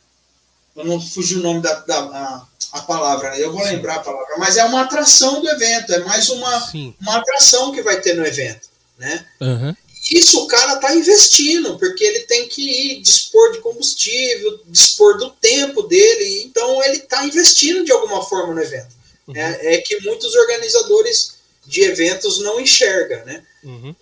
eu 0.75 0.85
não 0.85 1.01
fugi 1.01 1.37
o 1.37 1.43
nome 1.43 1.61
da, 1.61 1.75
da 1.81 1.99
a, 1.99 2.47
a, 2.73 2.83
palavra, 2.83 3.39
eu 3.39 3.51
vou 3.51 3.63
Sim. 3.63 3.77
lembrar 3.77 3.97
a 3.97 4.01
palavra, 4.01 4.37
mas 4.39 4.57
é 4.57 4.65
uma 4.65 4.83
atração 4.83 5.41
do 5.41 5.49
evento, 5.49 5.95
é 5.95 6.01
mais 6.01 6.29
uma, 6.29 6.73
uma 7.01 7.17
atração 7.17 7.73
que 7.73 7.83
vai 7.83 8.01
ter 8.01 8.15
no 8.15 8.27
evento. 8.27 8.69
Né? 8.99 9.25
Uhum. 9.41 9.77
Isso 10.11 10.45
o 10.45 10.47
cara 10.47 10.75
está 10.75 10.95
investindo, 10.95 11.79
porque 11.79 12.05
ele 12.05 12.21
tem 12.21 12.49
que 12.49 12.63
ir 12.63 13.01
dispor 13.01 13.53
de 13.53 13.59
combustível, 13.59 14.61
dispor 14.67 15.19
do 15.19 15.31
tempo 15.31 15.83
dele, 15.83 16.43
então 16.43 16.83
ele 16.85 16.99
está 16.99 17.25
investindo 17.25 17.85
de 17.85 17.91
alguma 17.91 18.25
forma 18.25 18.55
no 18.55 18.63
evento. 18.63 18.95
Uhum. 19.27 19.37
É, 19.37 19.75
é, 19.75 19.79
que 19.79 20.01
muitos 20.03 20.35
organizadores 20.35 21.37
de 21.67 21.83
eventos 21.83 22.39
não 22.39 22.61
enxerga, 22.61 23.25
né? 23.25 23.45
Uhum. 23.65 23.95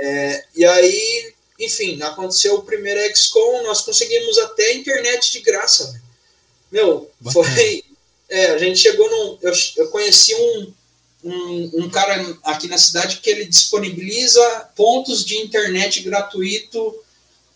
É, 0.00 0.44
e 0.56 0.64
aí, 0.64 1.32
enfim, 1.60 2.02
aconteceu 2.02 2.56
o 2.56 2.62
primeiro 2.62 3.00
XCOM, 3.14 3.62
nós 3.62 3.82
conseguimos 3.82 4.38
até 4.38 4.74
internet 4.74 5.30
de 5.32 5.40
graça. 5.40 5.92
Né? 5.92 6.02
Meu, 6.72 7.08
Bacana. 7.20 7.54
foi. 7.54 7.84
É, 8.28 8.46
a 8.46 8.58
gente 8.58 8.80
chegou 8.80 9.08
num. 9.08 9.38
Eu, 9.42 9.52
eu 9.76 9.90
conheci 9.90 10.34
um, 10.34 10.72
um, 11.24 11.70
um, 11.74 11.90
cara 11.90 12.36
aqui 12.42 12.66
na 12.68 12.78
cidade 12.78 13.18
que 13.18 13.30
ele 13.30 13.44
disponibiliza 13.44 14.70
pontos 14.74 15.24
de 15.24 15.36
internet 15.36 16.00
gratuito 16.00 16.94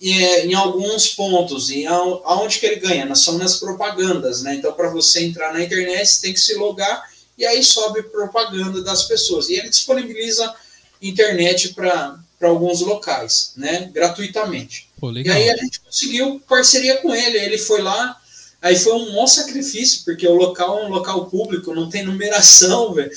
em, 0.01 0.21
em 0.49 0.55
alguns 0.55 1.09
pontos. 1.09 1.71
E 1.71 1.87
aonde 1.87 2.59
que 2.59 2.67
ele 2.67 2.77
ganha? 2.77 3.13
São 3.15 3.39
nas 3.39 3.57
propagandas, 3.57 4.43
né? 4.43 4.55
Então, 4.55 4.73
para 4.73 4.91
você 4.91 5.25
entrar 5.25 5.53
na 5.53 5.63
internet, 5.63 6.07
você 6.07 6.23
tem 6.23 6.33
que 6.33 6.41
se 6.41 6.55
logar 6.55 7.03
e 7.37 7.45
aí 7.45 7.63
sobe 7.63 8.03
propaganda 8.05 8.83
das 8.83 9.05
pessoas. 9.05 9.49
E 9.49 9.55
ele 9.55 9.69
disponibiliza 9.69 10.55
internet 11.01 11.75
para 11.75 12.19
alguns 12.43 12.81
locais, 12.81 13.53
né, 13.57 13.91
gratuitamente. 13.93 14.89
Pô, 14.99 15.13
e 15.13 15.29
aí 15.29 15.51
a 15.51 15.57
gente 15.57 15.81
conseguiu 15.81 16.41
parceria 16.49 16.97
com 16.99 17.15
ele. 17.15 17.39
Ele 17.39 17.59
foi 17.59 17.83
lá, 17.83 18.17
aí 18.63 18.77
foi 18.77 18.95
um 18.95 19.13
bom 19.13 19.27
sacrifício, 19.27 20.05
porque 20.05 20.27
o 20.27 20.35
local 20.35 20.79
é 20.79 20.87
um 20.87 20.89
local 20.89 21.27
público, 21.27 21.75
não 21.75 21.91
tem 21.91 22.05
numeração, 22.05 22.93
velho. 22.95 23.11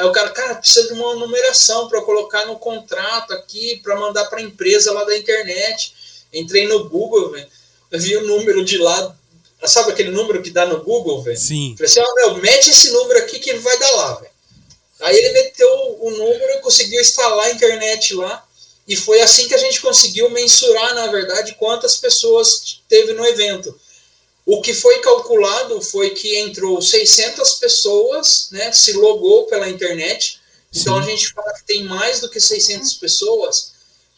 Aí 0.00 0.06
o 0.06 0.12
cara, 0.12 0.30
cara, 0.30 0.54
precisa 0.54 0.88
de 0.88 0.94
uma 0.94 1.14
numeração 1.14 1.88
para 1.88 2.00
colocar 2.02 2.46
no 2.46 2.58
contrato 2.58 3.32
aqui, 3.34 3.80
para 3.82 3.96
mandar 3.96 4.24
para 4.26 4.38
a 4.38 4.42
empresa 4.42 4.92
lá 4.92 5.04
da 5.04 5.16
internet. 5.16 5.94
Entrei 6.32 6.66
no 6.66 6.88
Google, 6.88 7.30
velho. 7.32 7.46
Vi 7.92 8.16
o 8.16 8.26
número 8.26 8.64
de 8.64 8.78
lá 8.78 9.16
Sabe 9.64 9.92
aquele 9.92 10.10
número 10.10 10.42
que 10.42 10.50
dá 10.50 10.64
no 10.64 10.82
Google, 10.82 11.22
velho? 11.22 11.36
Sim. 11.36 11.74
Falei 11.76 11.90
assim, 11.90 12.00
ó, 12.00 12.14
meu, 12.14 12.36
mete 12.36 12.70
esse 12.70 12.90
número 12.90 13.18
aqui 13.18 13.38
que 13.38 13.50
ele 13.50 13.58
vai 13.58 13.78
dar 13.78 13.90
lá, 13.90 14.14
velho. 14.14 14.30
Aí 15.02 15.16
ele 15.16 15.32
meteu 15.32 15.98
o 16.00 16.10
número 16.10 16.52
e 16.52 16.60
conseguiu 16.60 17.00
instalar 17.00 17.46
a 17.46 17.50
internet 17.50 18.14
lá. 18.14 18.44
E 18.88 18.96
foi 18.96 19.20
assim 19.20 19.46
que 19.48 19.54
a 19.54 19.58
gente 19.58 19.80
conseguiu 19.80 20.30
mensurar, 20.30 20.94
na 20.94 21.06
verdade, 21.08 21.54
quantas 21.58 21.96
pessoas 21.96 22.80
teve 22.88 23.12
no 23.12 23.24
evento. 23.24 23.78
O 24.52 24.60
que 24.60 24.74
foi 24.74 24.98
calculado 24.98 25.80
foi 25.80 26.10
que 26.10 26.38
entrou 26.38 26.82
600 26.82 27.52
pessoas, 27.54 28.48
né, 28.50 28.72
se 28.72 28.92
logou 28.92 29.44
pela 29.44 29.68
internet. 29.68 30.40
Então 30.74 30.96
Sim. 30.96 31.00
a 31.00 31.10
gente 31.10 31.32
fala 31.32 31.52
que 31.54 31.64
tem 31.64 31.84
mais 31.84 32.20
do 32.20 32.28
que 32.28 32.40
600 32.40 32.94
pessoas 32.94 33.72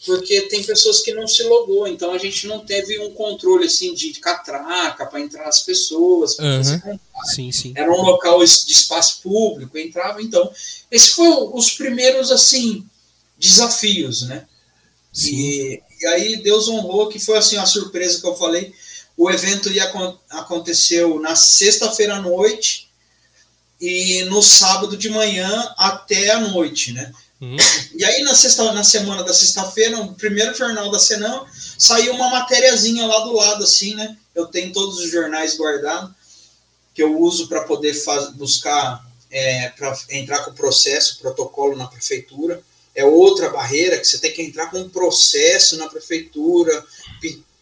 porque 0.05 0.43
tem 0.43 0.63
pessoas 0.65 1.01
que 1.01 1.15
não 1.15 1.29
se 1.29 1.43
logou, 1.45 1.87
então 1.87 2.13
a 2.13 2.19
gente 2.19 2.47
não 2.47 2.65
teve 2.65 2.99
um 2.99 3.15
controle 3.15 3.67
assim 3.67 3.95
de 3.95 4.13
catraca 4.15 5.07
para 5.07 5.21
entrar 5.21 5.47
as 5.47 5.61
pessoas. 5.61 6.37
Uhum. 6.39 6.99
Sim, 7.35 7.53
sim. 7.53 7.73
Era 7.77 7.91
um 7.91 8.03
local 8.03 8.39
de 8.41 8.45
espaço 8.45 9.21
público, 9.23 9.79
entrava. 9.79 10.21
Então, 10.21 10.51
esse 10.91 11.11
foi 11.11 11.29
os 11.53 11.71
primeiros 11.71 12.33
assim 12.33 12.85
desafios, 13.39 14.23
né? 14.23 14.47
E, 15.17 15.81
e, 16.01 16.07
aí 16.07 16.37
Deus 16.37 16.69
honrou 16.69 17.09
que 17.09 17.21
foi 17.21 17.39
assim 17.39 17.57
a 17.57 17.67
surpresa 17.67 18.21
que 18.21 18.27
eu 18.27 18.35
falei. 18.35 18.75
O 19.23 19.31
evento 19.31 19.71
ia 19.71 19.85
aconteceu 20.31 21.21
na 21.21 21.37
sexta-feira 21.37 22.17
à 22.17 22.21
noite 22.21 22.91
e 23.81 24.25
no 24.25 24.43
sábado 24.43 24.97
de 24.97 25.09
manhã 25.09 25.73
até 25.79 26.33
a 26.33 26.41
noite, 26.41 26.91
né? 26.91 27.13
Uhum. 27.41 27.57
E 27.95 28.05
aí, 28.05 28.21
na, 28.25 28.35
sexta, 28.35 28.73
na 28.73 28.83
semana 28.83 29.23
da 29.23 29.33
sexta-feira, 29.33 29.97
no 29.97 30.15
primeiro 30.15 30.53
jornal 30.57 30.91
da 30.91 30.99
Senão, 30.99 31.47
saiu 31.79 32.15
uma 32.15 32.31
matériazinha 32.31 33.07
lá 33.07 33.21
do 33.21 33.33
lado, 33.33 33.63
assim, 33.63 33.95
né? 33.95 34.17
Eu 34.35 34.47
tenho 34.47 34.73
todos 34.73 34.99
os 34.99 35.09
jornais 35.09 35.57
guardados, 35.57 36.11
que 36.93 37.01
eu 37.01 37.17
uso 37.17 37.47
para 37.47 37.63
poder 37.63 37.95
faz, 37.95 38.33
buscar, 38.33 39.07
é, 39.31 39.69
para 39.69 39.97
entrar 40.11 40.41
com 40.41 40.51
o 40.51 40.55
processo, 40.55 41.21
protocolo 41.21 41.77
na 41.77 41.87
prefeitura. 41.87 42.61
É 42.93 43.05
outra 43.05 43.51
barreira, 43.51 43.99
que 43.99 44.05
você 44.05 44.19
tem 44.19 44.33
que 44.33 44.43
entrar 44.43 44.69
com 44.69 44.81
um 44.81 44.89
processo 44.89 45.77
na 45.77 45.89
prefeitura, 45.89 46.85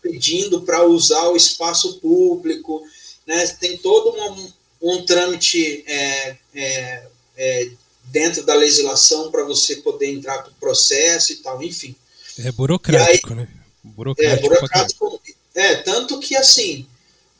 pedindo 0.00 0.62
para 0.62 0.84
usar 0.84 1.28
o 1.28 1.36
espaço 1.36 1.98
público, 2.00 2.82
né? 3.26 3.46
Tem 3.46 3.76
todo 3.78 4.14
um, 4.16 4.52
um 4.82 5.04
trâmite 5.04 5.84
é, 5.86 6.36
é, 6.54 7.06
é 7.36 7.70
dentro 8.04 8.44
da 8.44 8.54
legislação 8.54 9.30
para 9.30 9.44
você 9.44 9.76
poder 9.76 10.10
entrar 10.10 10.42
com 10.42 10.50
o 10.50 10.54
processo 10.54 11.32
e 11.32 11.36
tal, 11.36 11.62
enfim. 11.62 11.94
É 12.38 12.50
burocrático, 12.52 13.30
aí, 13.30 13.36
né? 13.36 13.48
Burocrático. 13.82 14.46
É, 14.46 14.48
burocrático. 14.48 15.22
É, 15.54 15.74
tanto 15.76 16.18
que 16.20 16.36
assim, 16.36 16.86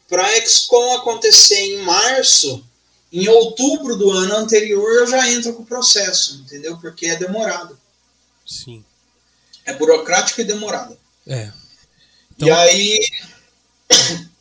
para 0.09 0.27
a 0.27 0.47
XCOM 0.47 0.95
acontecer 0.95 1.59
em 1.59 1.79
março, 1.79 2.65
em 3.13 3.29
outubro 3.29 3.97
do 3.97 4.11
ano 4.11 4.37
anterior 4.37 4.93
eu 5.01 5.07
já 5.07 5.31
entro 5.31 5.53
com 5.55 5.63
o 5.63 5.67
processo, 5.67 6.43
entendeu? 6.45 6.77
Porque 6.79 7.07
é 7.07 7.17
demorado. 7.17 7.79
Sim. 8.47 8.85
É 9.65 9.73
burocrático 9.73 10.41
e 10.41 10.45
demorado. 10.45 10.97
É. 11.27 11.53
Então... 12.41 12.49
E 12.49 12.51
aí, 12.51 12.99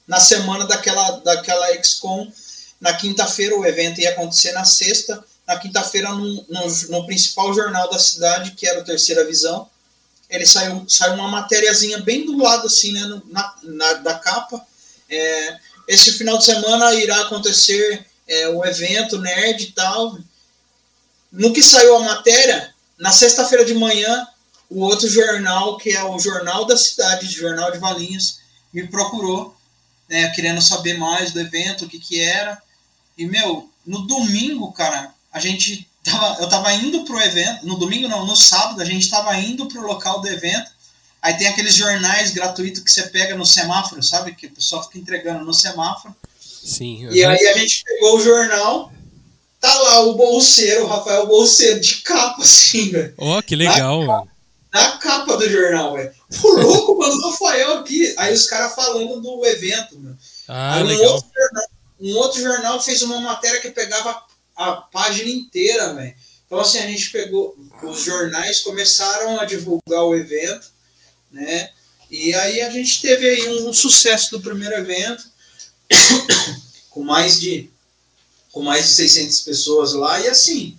na 0.08 0.22
semana 0.22 0.66
daquela, 0.66 1.12
daquela 1.20 1.68
XCOM, 1.84 2.32
na 2.80 2.94
quinta-feira 2.94 3.58
o 3.58 3.66
evento 3.66 4.00
ia 4.00 4.12
acontecer 4.12 4.54
na 4.54 4.64
sexta, 4.64 5.22
na 5.46 5.58
quinta-feira 5.60 6.10
no, 6.14 6.46
no, 6.48 6.68
no, 6.90 7.06
principal 7.06 7.54
jornal 7.54 7.90
da 7.90 8.00
cidade, 8.00 8.52
que 8.52 8.66
era 8.66 8.80
o 8.80 8.86
Terceira 8.86 9.26
Visão. 9.26 9.70
Ele 10.30 10.46
saiu, 10.46 10.86
saiu 10.88 11.16
uma 11.16 11.28
matériazinha 11.28 11.98
bem 12.00 12.26
do 12.26 12.38
lado, 12.38 12.68
assim, 12.68 12.94
né, 12.94 13.22
na, 13.26 13.56
na 13.64 13.94
da 13.94 14.14
capa. 14.14 14.66
É, 15.10 15.58
esse 15.88 16.14
final 16.14 16.38
de 16.38 16.46
semana 16.46 16.94
irá 16.94 17.22
acontecer 17.22 18.06
é, 18.28 18.48
o 18.48 18.64
evento 18.64 19.18
nerd 19.18 19.64
e 19.64 19.72
tal. 19.72 20.18
No 21.32 21.52
que 21.52 21.64
saiu 21.64 21.96
a 21.98 22.00
matéria, 22.00 22.74
na 22.98 23.12
sexta-feira 23.12 23.66
de 23.66 23.74
manhã, 23.74 24.28
o 24.70 24.82
outro 24.82 25.10
jornal, 25.10 25.78
que 25.78 25.92
é 25.92 26.04
o 26.04 26.20
Jornal 26.20 26.66
da 26.66 26.78
Cidade, 26.78 27.32
Jornal 27.32 27.72
de 27.72 27.80
Valinhos, 27.80 28.40
me 28.72 28.88
procurou, 28.88 29.56
né, 30.08 30.30
querendo 30.30 30.62
saber 30.62 30.98
mais 30.98 31.32
do 31.32 31.40
evento, 31.40 31.86
o 31.86 31.90
que 31.90 32.00
que 32.00 32.20
era. 32.20 32.62
E, 33.18 33.26
meu, 33.26 33.70
no 33.86 34.06
domingo, 34.06 34.72
cara, 34.72 35.12
a 35.34 35.40
gente 35.40 35.88
tava, 36.04 36.42
eu 36.42 36.48
tava 36.48 36.72
indo 36.74 37.04
pro 37.04 37.20
evento, 37.20 37.66
no 37.66 37.78
domingo 37.78 38.08
não, 38.08 38.26
no 38.26 38.36
sábado, 38.36 38.82
a 38.82 38.86
gente 38.86 39.10
tava 39.10 39.36
indo 39.38 39.68
pro 39.68 39.86
local 39.86 40.22
do 40.22 40.28
evento. 40.28 40.72
Aí 41.22 41.34
tem 41.34 41.48
aqueles 41.48 41.76
jornais 41.76 42.32
gratuitos 42.32 42.82
que 42.82 42.92
você 42.92 43.04
pega 43.04 43.36
no 43.36 43.46
semáforo, 43.46 44.02
sabe? 44.02 44.34
Que 44.34 44.48
o 44.48 44.52
pessoal 44.52 44.84
fica 44.84 45.00
entregando 45.00 45.44
no 45.44 45.54
semáforo. 45.54 46.16
Sim. 46.40 47.10
E 47.12 47.26
aí 47.26 47.48
a 47.48 47.58
gente 47.58 47.84
pegou 47.84 48.18
o 48.18 48.22
jornal, 48.22 48.92
tá 49.60 49.74
lá 49.74 50.02
o 50.02 50.14
bolseiro, 50.14 50.86
o 50.86 50.88
Rafael 50.88 51.28
Bolseiro, 51.28 51.80
de 51.82 51.96
capa, 51.96 52.42
assim, 52.42 52.90
velho. 52.90 53.14
Ó, 53.18 53.38
oh, 53.38 53.44
que 53.44 53.56
legal, 53.56 54.28
na 54.74 54.98
capa 54.98 55.38
do 55.38 55.50
jornal, 55.50 55.94
velho. 55.94 56.12
Pô, 56.42 56.52
louco, 56.54 56.98
mano, 56.98 57.16
o 57.16 57.30
Rafael 57.32 57.80
aqui. 57.80 58.14
Aí 58.18 58.34
os 58.34 58.48
caras 58.48 58.76
falando 58.76 59.20
do 59.20 59.46
evento, 59.46 60.00
mano. 60.00 60.18
Ah, 60.48 60.76
aí 60.76 60.84
um 60.84 60.88
legal. 60.88 61.14
Outro 61.14 61.30
jornal, 61.36 61.68
um 62.00 62.16
outro 62.18 62.42
jornal 62.42 62.82
fez 62.82 63.02
uma 63.02 63.20
matéria 63.20 63.60
que 63.60 63.72
pegava 63.72 64.24
a 64.56 64.74
página 64.74 65.30
inteira, 65.30 65.94
velho. 65.94 66.16
Então, 66.46 66.60
assim, 66.60 66.80
a 66.80 66.88
gente 66.88 67.12
pegou, 67.12 67.56
os 67.84 68.02
jornais 68.02 68.62
começaram 68.62 69.40
a 69.40 69.46
divulgar 69.46 70.04
o 70.04 70.16
evento, 70.16 70.68
né? 71.32 71.70
E 72.10 72.34
aí 72.34 72.62
a 72.62 72.72
gente 72.72 73.02
teve 73.02 73.30
aí 73.30 73.50
um, 73.50 73.72
sucesso 73.72 74.32
do 74.32 74.42
primeiro 74.42 74.74
evento, 74.76 75.24
com 76.90 77.04
mais 77.04 77.40
de 77.40 77.70
com 78.52 78.64
mais 78.64 78.88
de 78.88 78.96
600 78.96 79.42
pessoas 79.42 79.94
lá, 79.94 80.20
e 80.20 80.28
assim, 80.28 80.76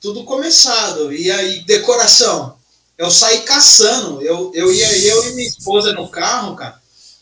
tudo 0.00 0.24
começado. 0.24 1.12
E 1.12 1.30
aí, 1.30 1.60
decoração. 1.60 2.53
Eu 2.96 3.10
saí 3.10 3.42
caçando. 3.42 4.22
Eu, 4.22 4.52
eu 4.54 4.72
ia 4.72 4.98
eu 4.98 5.30
e 5.30 5.34
minha 5.34 5.48
esposa 5.48 5.92
no 5.92 6.08
carro, 6.08 6.54
cara. 6.56 6.80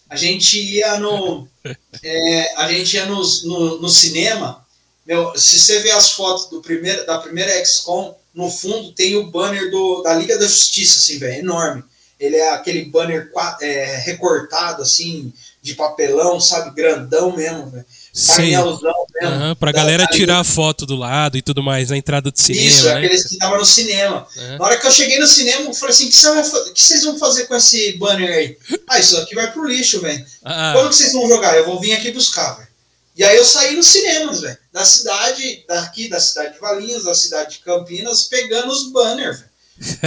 A 0.09 0.17
gente 0.17 0.61
ia 0.61 0.99
no. 0.99 1.49
É, 2.03 2.55
a 2.57 2.73
gente 2.73 2.97
ia 2.97 3.07
no, 3.07 3.23
no, 3.45 3.81
no, 3.83 3.89
cinema. 3.89 4.67
Meu, 5.07 5.39
se 5.39 5.61
você 5.61 5.79
ver 5.79 5.93
as 5.93 6.11
fotos 6.11 6.47
do 6.47 6.61
primeiro, 6.61 7.07
da 7.07 7.19
primeira 7.19 7.65
XCOM, 7.65 8.15
no 8.35 8.51
fundo 8.51 8.93
tem 8.93 9.15
o 9.15 9.31
banner 9.31 9.71
do, 9.71 10.03
da 10.03 10.15
Liga 10.15 10.37
da 10.39 10.47
Justiça, 10.47 10.99
assim, 10.99 11.19
velho, 11.19 11.39
enorme. 11.39 11.85
Ele 12.19 12.37
é 12.37 12.51
aquele 12.51 12.87
banner 12.87 13.31
é, 13.61 13.97
recortado, 13.99 14.83
assim, 14.83 15.33
de 15.61 15.75
papelão, 15.75 16.41
sabe? 16.41 16.75
Grandão 16.75 17.37
mesmo, 17.37 17.71
velho. 17.71 17.87
Painelzão 18.27 19.02
mesmo. 19.31 19.45
Uhum, 19.45 19.55
pra 19.55 19.73
da, 19.73 19.79
galera 19.79 20.05
da 20.05 20.11
tirar 20.11 20.41
a 20.41 20.45
foto 20.45 20.85
do 20.85 20.97
lado 20.97 21.37
e 21.37 21.43
tudo 21.43 21.63
mais, 21.63 21.91
na 21.91 21.97
entrada 21.97 22.31
do 22.31 22.41
cinema. 22.41 22.67
Isso, 22.67 22.85
né? 22.85 22.95
aqueles 22.95 23.27
que 23.27 23.35
estavam 23.35 23.59
no 23.59 23.65
cinema. 23.65 24.27
Uhum. 24.37 24.59
Na 24.59 24.65
hora 24.65 24.77
que 24.79 24.87
eu 24.87 24.93
cheguei 24.93 25.19
no 25.19 25.27
cinema, 25.27 25.67
eu 25.67 25.75
falei 25.75 25.95
assim: 25.95 26.07
o 26.07 26.11
que, 26.11 26.71
que, 26.73 26.83
vocês 26.83 27.05
vão 27.05 27.19
fazer 27.19 27.47
com 27.47 27.57
esse 27.57 27.97
banner 27.99 28.31
aí? 28.31 28.59
Ah, 28.89 28.99
isso 28.99 29.17
aqui 29.19 29.35
vai 29.35 29.51
pro 29.51 29.67
lixo, 29.67 30.01
velho. 30.01 30.25
Ah. 30.45 30.73
Quando 30.75 30.91
que 30.91 30.97
vocês 30.97 31.13
vão 31.13 31.29
jogar? 31.29 31.57
Eu 31.57 31.67
vou 31.67 31.81
vir 31.81 31.93
aqui 31.95 32.11
buscar, 32.11 32.55
velho. 32.55 32.69
E 33.15 33.23
aí 33.23 33.37
eu 33.37 33.45
saí 33.45 33.77
nos 33.77 33.87
cinemas, 33.87 34.41
velho. 34.41 34.59
Da 34.73 34.85
cidade, 34.85 35.65
daqui, 35.69 36.09
da 36.09 36.19
cidade 36.19 36.55
de 36.55 36.61
Valinhos, 36.61 37.05
da 37.05 37.15
cidade 37.15 37.53
de 37.53 37.59
Campinas, 37.59 38.25
pegando 38.25 38.73
os 38.73 38.91
banners, 38.91 39.41
velho. 39.41 39.53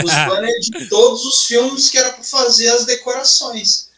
Os 0.06 0.12
banners 0.28 0.66
de 0.66 0.90
todos 0.90 1.24
os 1.26 1.44
filmes 1.46 1.90
que 1.90 1.98
era 1.98 2.12
para 2.12 2.24
fazer 2.24 2.70
as 2.70 2.86
decorações. 2.86 3.90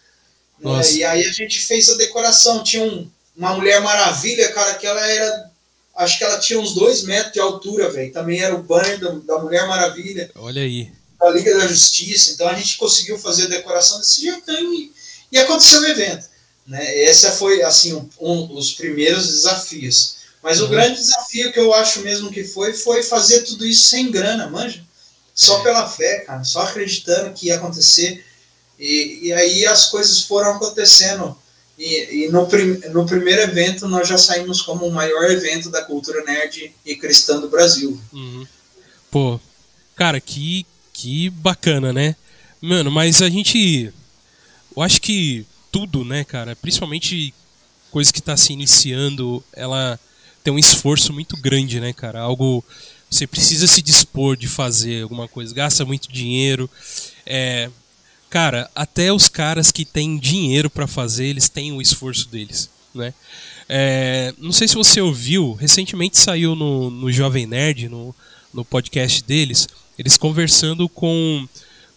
Né? 0.60 0.92
E 0.94 1.04
aí 1.04 1.26
a 1.26 1.32
gente 1.32 1.62
fez 1.62 1.90
a 1.90 1.96
decoração. 1.96 2.64
Tinha 2.64 2.84
um, 2.84 3.10
uma 3.38 3.54
Mulher 3.54 3.80
Maravilha, 3.82 4.52
cara, 4.52 4.74
que 4.76 4.88
ela 4.88 5.06
era. 5.06 5.52
Acho 5.96 6.18
que 6.18 6.24
ela 6.24 6.40
tinha 6.40 6.60
uns 6.60 6.74
dois 6.74 7.04
metros 7.04 7.34
de 7.34 7.40
altura, 7.40 7.90
velho. 7.90 8.12
Também 8.12 8.42
era 8.42 8.56
o 8.56 8.64
banner 8.64 9.00
da, 9.00 9.10
da 9.12 9.40
Mulher 9.40 9.68
Maravilha. 9.68 10.30
Olha 10.36 10.62
aí. 10.62 10.92
Da 11.20 11.30
Liga 11.30 11.56
da 11.58 11.68
Justiça. 11.68 12.32
Então 12.32 12.48
a 12.48 12.54
gente 12.54 12.78
conseguiu 12.78 13.18
fazer 13.18 13.46
a 13.46 13.50
decoração 13.50 14.00
desse 14.00 14.22
jeito 14.22 14.52
e, 14.52 14.92
e 15.32 15.38
aconteceu 15.38 15.82
o 15.82 15.86
evento. 15.86 16.28
Né? 16.68 16.98
Esse 17.00 17.32
foi, 17.32 17.64
assim, 17.64 17.94
um, 17.94 18.10
um 18.20 18.58
os 18.58 18.74
primeiros 18.74 19.28
desafios. 19.28 20.18
Mas 20.44 20.60
uhum. 20.60 20.68
o 20.68 20.70
grande 20.70 20.96
desafio 20.96 21.52
que 21.52 21.60
eu 21.60 21.74
acho 21.74 22.02
mesmo 22.02 22.32
que 22.32 22.44
foi, 22.44 22.74
foi 22.74 23.02
fazer 23.02 23.42
tudo 23.42 23.66
isso 23.66 23.88
sem 23.88 24.12
grana, 24.12 24.50
manja. 24.50 24.84
Só 25.34 25.60
é. 25.60 25.64
pela 25.64 25.88
fé, 25.88 26.20
cara. 26.22 26.44
Só 26.44 26.62
acreditando 26.62 27.34
que 27.34 27.48
ia 27.48 27.56
acontecer. 27.56 28.24
E, 28.80 29.20
e 29.24 29.34
aí 29.34 29.66
as 29.66 29.86
coisas 29.86 30.22
foram 30.22 30.56
acontecendo. 30.56 31.38
E, 31.78 32.26
e 32.26 32.30
no, 32.30 32.48
prim, 32.48 32.80
no 32.92 33.06
primeiro 33.06 33.42
evento 33.42 33.88
nós 33.88 34.08
já 34.08 34.18
saímos 34.18 34.62
como 34.62 34.88
o 34.88 34.92
maior 34.92 35.30
evento 35.30 35.70
da 35.70 35.84
cultura 35.84 36.24
nerd 36.24 36.74
e 36.84 36.96
cristã 36.96 37.40
do 37.40 37.50
Brasil. 37.50 38.00
Uhum. 38.12 38.48
Pô, 39.12 39.40
cara, 39.96 40.20
que, 40.20 40.66
que 40.92 41.30
bacana, 41.30 41.94
né? 41.94 42.16
Mano, 42.60 42.90
mas 42.90 43.22
a 43.22 43.30
gente. 43.30 43.94
Eu 44.76 44.82
acho 44.82 45.02
que 45.02 45.46
tudo, 45.72 46.04
né, 46.04 46.24
cara? 46.24 46.56
Principalmente 46.56 47.34
coisa 47.92 48.12
que 48.12 48.20
está 48.20 48.36
se 48.36 48.54
iniciando, 48.54 49.44
ela 49.54 50.00
tem 50.44 50.54
um 50.54 50.60
esforço 50.60 51.14
muito 51.14 51.38
grande, 51.38 51.80
né, 51.80 51.94
cara? 51.94 52.22
Algo. 52.22 52.64
Você 53.10 53.26
precisa 53.26 53.68
se 53.68 53.82
dispor 53.82 54.36
de 54.36 54.48
fazer 54.48 55.04
alguma 55.04 55.28
coisa, 55.28 55.54
gasta 55.54 55.86
muito 55.86 56.12
dinheiro. 56.12 56.70
É, 57.26 57.70
cara, 58.30 58.70
até 58.76 59.12
os 59.12 59.30
caras 59.30 59.72
que 59.72 59.86
têm 59.86 60.18
dinheiro 60.18 60.70
para 60.70 60.88
fazer, 60.88 61.26
eles 61.26 61.50
têm 61.50 61.72
o 61.72 61.82
esforço 61.82 62.28
deles, 62.30 62.70
né? 62.94 63.14
É, 63.70 64.34
não 64.38 64.52
sei 64.52 64.68
se 64.68 64.76
você 64.76 65.02
ouviu, 65.02 65.54
recentemente 65.54 66.18
saiu 66.18 66.56
no, 66.56 66.90
no 66.90 67.12
Jovem 67.12 67.46
Nerd, 67.46 67.90
no, 67.90 68.16
no 68.54 68.64
podcast 68.64 69.24
deles, 69.24 69.68
eles 70.00 70.18
conversando 70.18 70.88
com, 70.88 71.48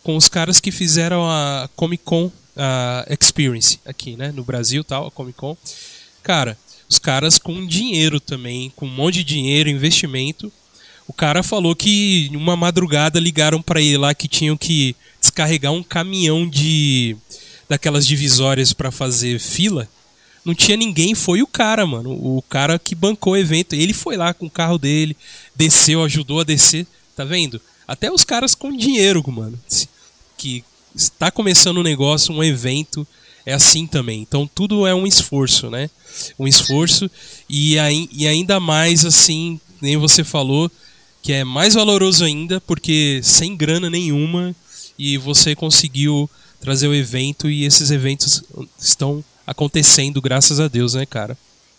com 0.03 0.17
os 0.17 0.29
caras 0.29 0.61
que 0.61 0.73
fizeram 0.73 1.29
a 1.29 1.69
Comic 1.77 2.03
Con 2.05 2.31
a 2.57 3.07
Experience 3.09 3.79
aqui, 3.85 4.17
né, 4.17 4.33
no 4.33 4.45
Brasil, 4.45 4.85
tal, 4.85 5.07
a 5.07 5.11
Comic 5.11 5.39
Con. 5.39 5.57
Cara, 6.23 6.59
os 6.89 6.99
caras 6.99 7.39
com 7.39 7.65
dinheiro 7.67 8.21
também, 8.21 8.71
com 8.77 8.87
um 8.87 8.95
monte 8.95 9.17
de 9.17 9.25
dinheiro, 9.25 9.71
investimento. 9.71 10.53
O 11.11 11.13
cara 11.13 11.43
falou 11.43 11.75
que 11.75 12.31
uma 12.35 12.55
madrugada 12.55 13.19
ligaram 13.19 13.61
para 13.61 13.81
ele 13.81 13.99
lá 13.99 14.15
que 14.15 14.29
tinham 14.29 14.57
que 14.57 14.95
descarregar 15.21 15.73
um 15.73 15.83
caminhão 15.83 16.49
de 16.49 17.17
daquelas 17.69 18.07
divisórias 18.07 18.73
para 18.73 18.93
fazer 18.93 19.41
fila. 19.41 19.89
Não 20.45 20.55
tinha 20.55 20.77
ninguém, 20.77 21.17
foi 21.17 21.43
o 21.43 21.49
cara, 21.49 21.85
mano. 21.85 22.13
O 22.13 22.41
cara 22.43 22.79
que 22.79 22.95
bancou 22.95 23.33
o 23.33 23.37
evento. 23.37 23.75
Ele 23.75 23.93
foi 23.93 24.17
lá 24.17 24.33
com 24.33 24.47
o 24.47 24.51
carro 24.51 24.79
dele, 24.79 25.17
desceu, 25.53 26.05
ajudou 26.05 26.43
a 26.43 26.45
descer. 26.45 26.87
Tá 27.17 27.25
vendo? 27.25 27.61
Até 27.89 28.09
os 28.13 28.23
caras 28.23 28.55
com 28.55 28.71
dinheiro, 28.71 29.21
mano. 29.33 29.59
Que 30.39 30.63
está 30.95 31.29
começando 31.29 31.79
um 31.79 31.83
negócio, 31.83 32.33
um 32.33 32.45
evento, 32.45 33.05
é 33.45 33.53
assim 33.53 33.85
também. 33.85 34.21
Então 34.21 34.49
tudo 34.55 34.87
é 34.87 34.95
um 34.95 35.09
esforço, 35.09 35.69
né? 35.71 35.91
Um 36.39 36.47
esforço 36.47 37.11
e, 37.49 37.75
e 38.13 38.29
ainda 38.29 38.61
mais 38.61 39.05
assim, 39.05 39.61
nem 39.83 39.97
você 39.97 40.23
falou, 40.23 40.71
que 41.23 41.33
é 41.33 41.45
mais 41.45 41.75
valoroso 41.75 42.25
ainda, 42.25 42.61
porque 42.61 43.21
sem 43.23 43.57
grana 43.57 43.91
nenhuma 43.91 44.55
e 44.99 45.17
você 45.19 45.55
conseguiu 45.55 46.29
trazer 46.61 46.89
o 46.89 46.95
evento 46.95 47.49
e 47.49 47.65
esses 47.65 47.91
eventos 47.91 48.43
estão 48.79 49.25
acontecendo, 49.47 50.21
graças 50.21 50.61
a 50.61 50.69
Deus, 50.69 50.95
né, 50.95 51.07
cara? 51.07 51.37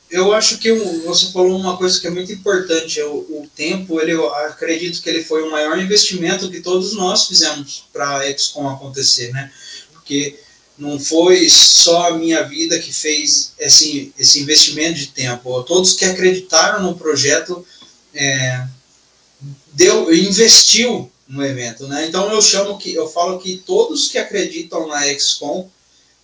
Eu 0.09 0.33
acho 0.33 0.57
que 0.57 0.73
você 1.05 1.31
falou 1.31 1.57
uma 1.57 1.77
coisa 1.77 1.99
que 1.99 2.05
é 2.05 2.09
muito 2.09 2.33
importante, 2.33 2.99
é 2.99 3.05
o, 3.05 3.15
o 3.15 3.49
tempo, 3.55 4.01
ele, 4.01 4.11
eu 4.11 4.27
acredito 4.35 5.01
que 5.01 5.09
ele 5.09 5.23
foi 5.23 5.41
o 5.41 5.51
maior 5.51 5.79
investimento 5.79 6.49
que 6.51 6.59
todos 6.59 6.93
nós 6.93 7.27
fizemos 7.27 7.85
para 7.93 8.17
a 8.17 8.37
XCOM 8.37 8.67
acontecer, 8.67 9.31
né? 9.31 9.49
Porque 9.93 10.37
não 10.77 10.99
foi 10.99 11.49
só 11.49 12.09
a 12.09 12.17
minha 12.17 12.43
vida 12.43 12.77
que 12.77 12.91
fez 12.91 13.53
esse, 13.57 14.13
esse 14.19 14.41
investimento 14.41 14.95
de 14.95 15.07
tempo, 15.07 15.63
todos 15.63 15.93
que 15.93 16.03
acreditaram 16.03 16.83
no 16.83 16.97
projeto 16.97 17.65
é, 18.13 18.65
deu, 19.73 20.13
investiu 20.13 21.11
no 21.27 21.45
evento, 21.45 21.87
né? 21.87 22.05
Então 22.07 22.31
eu 22.31 22.41
chamo 22.41 22.77
que 22.77 22.93
eu 22.93 23.07
falo 23.07 23.39
que 23.39 23.57
todos 23.65 24.09
que 24.09 24.17
acreditam 24.17 24.87
na 24.87 25.03
XCOM 25.03 25.69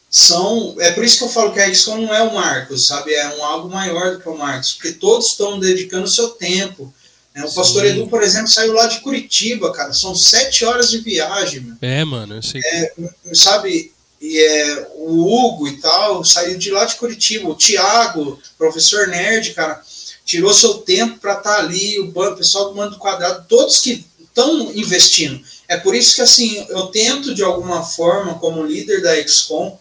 são 0.09 0.75
é 0.79 0.91
por 0.91 1.03
isso 1.03 1.17
que 1.17 1.23
eu 1.23 1.29
falo 1.29 1.53
que 1.53 1.59
a 1.59 1.73
XCOM 1.73 2.01
não 2.01 2.13
é 2.13 2.21
o 2.21 2.33
Marcos, 2.33 2.87
sabe? 2.87 3.13
É 3.13 3.35
um 3.35 3.43
algo 3.43 3.69
maior 3.69 4.13
do 4.13 4.19
que 4.19 4.29
o 4.29 4.37
Marcos, 4.37 4.73
porque 4.73 4.93
todos 4.93 5.27
estão 5.27 5.59
dedicando 5.59 6.05
o 6.05 6.09
seu 6.09 6.29
tempo. 6.29 6.93
Né? 7.33 7.43
O 7.45 7.47
Sim. 7.47 7.55
pastor 7.55 7.85
Edu, 7.85 8.07
por 8.07 8.21
exemplo, 8.21 8.49
saiu 8.49 8.73
lá 8.73 8.87
de 8.87 8.99
Curitiba, 8.99 9.71
cara. 9.71 9.93
São 9.93 10.15
sete 10.15 10.65
horas 10.65 10.89
de 10.89 10.97
viagem. 10.99 11.73
É, 11.81 12.03
mano, 12.03 12.35
eu 12.35 12.43
sei. 12.43 12.61
É, 12.65 12.93
sabe? 13.33 13.93
E 14.19 14.39
é, 14.39 14.87
o 14.95 15.23
Hugo 15.23 15.67
e 15.67 15.77
tal 15.77 16.25
saiu 16.25 16.57
de 16.57 16.71
lá 16.71 16.83
de 16.85 16.95
Curitiba. 16.95 17.47
O 17.47 17.55
Thiago, 17.55 18.39
professor 18.57 19.07
nerd, 19.07 19.53
cara, 19.53 19.81
tirou 20.27 20.53
seu 20.53 20.75
tempo 20.75 21.19
para 21.19 21.37
estar 21.37 21.55
tá 21.55 21.59
ali. 21.59 21.97
O, 21.99 22.09
o 22.09 22.35
pessoal 22.35 22.69
do 22.69 22.75
Mando 22.75 22.97
Quadrado, 22.97 23.45
todos 23.47 23.79
que 23.79 24.05
estão 24.19 24.71
investindo. 24.75 25.41
É 25.67 25.77
por 25.77 25.95
isso 25.95 26.15
que 26.15 26.21
assim 26.21 26.65
eu 26.69 26.87
tento 26.87 27.33
de 27.33 27.41
alguma 27.41 27.81
forma, 27.81 28.35
como 28.35 28.63
líder 28.63 29.01
da 29.01 29.15
XCOM, 29.15 29.77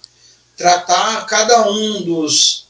tratar 0.56 1.26
cada 1.26 1.68
um 1.70 2.02
dos, 2.02 2.66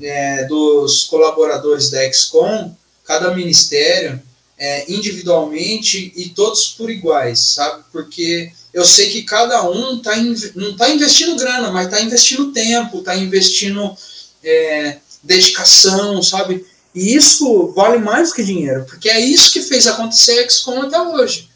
é, 0.00 0.44
dos 0.46 1.04
colaboradores 1.04 1.90
da 1.90 2.10
XCOM, 2.12 2.74
cada 3.04 3.34
ministério, 3.34 4.20
é, 4.58 4.90
individualmente 4.90 6.12
e 6.16 6.30
todos 6.30 6.68
por 6.68 6.90
iguais, 6.90 7.38
sabe? 7.54 7.84
Porque 7.92 8.50
eu 8.74 8.84
sei 8.84 9.10
que 9.10 9.22
cada 9.22 9.62
um 9.70 10.00
tá 10.00 10.16
não 10.16 10.70
está 10.70 10.90
investindo 10.90 11.36
grana, 11.36 11.70
mas 11.70 11.86
está 11.86 12.00
investindo 12.00 12.52
tempo, 12.52 12.98
está 12.98 13.16
investindo 13.16 13.96
é, 14.42 14.98
dedicação, 15.22 16.22
sabe? 16.22 16.66
E 16.98 17.14
isso 17.14 17.72
vale 17.76 17.98
mais 17.98 18.32
que 18.32 18.42
dinheiro, 18.42 18.84
porque 18.84 19.08
é 19.08 19.20
isso 19.20 19.52
que 19.52 19.62
fez 19.62 19.86
acontecer 19.86 20.40
a 20.40 20.50
XCOM 20.50 20.82
até 20.82 21.00
hoje. 21.00 21.48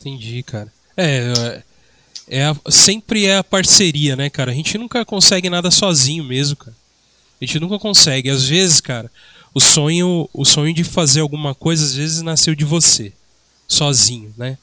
Entendi, 0.00 0.42
cara. 0.42 0.72
É, 0.96 1.62
é 2.26 2.44
a, 2.44 2.56
sempre 2.70 3.26
é 3.26 3.36
a 3.36 3.44
parceria, 3.44 4.16
né, 4.16 4.30
cara? 4.30 4.50
A 4.50 4.54
gente 4.54 4.78
nunca 4.78 5.04
consegue 5.04 5.50
nada 5.50 5.70
sozinho 5.70 6.24
mesmo, 6.24 6.56
cara. 6.56 6.74
A 7.40 7.44
gente 7.44 7.60
nunca 7.60 7.78
consegue. 7.78 8.30
Às 8.30 8.44
vezes, 8.44 8.80
cara, 8.80 9.10
o 9.52 9.60
sonho, 9.60 10.28
o 10.32 10.44
sonho 10.44 10.72
de 10.72 10.82
fazer 10.82 11.20
alguma 11.20 11.54
coisa 11.54 11.84
às 11.84 11.94
vezes 11.94 12.22
nasceu 12.22 12.54
de 12.54 12.64
você, 12.64 13.12
sozinho, 13.68 14.32
né? 14.36 14.56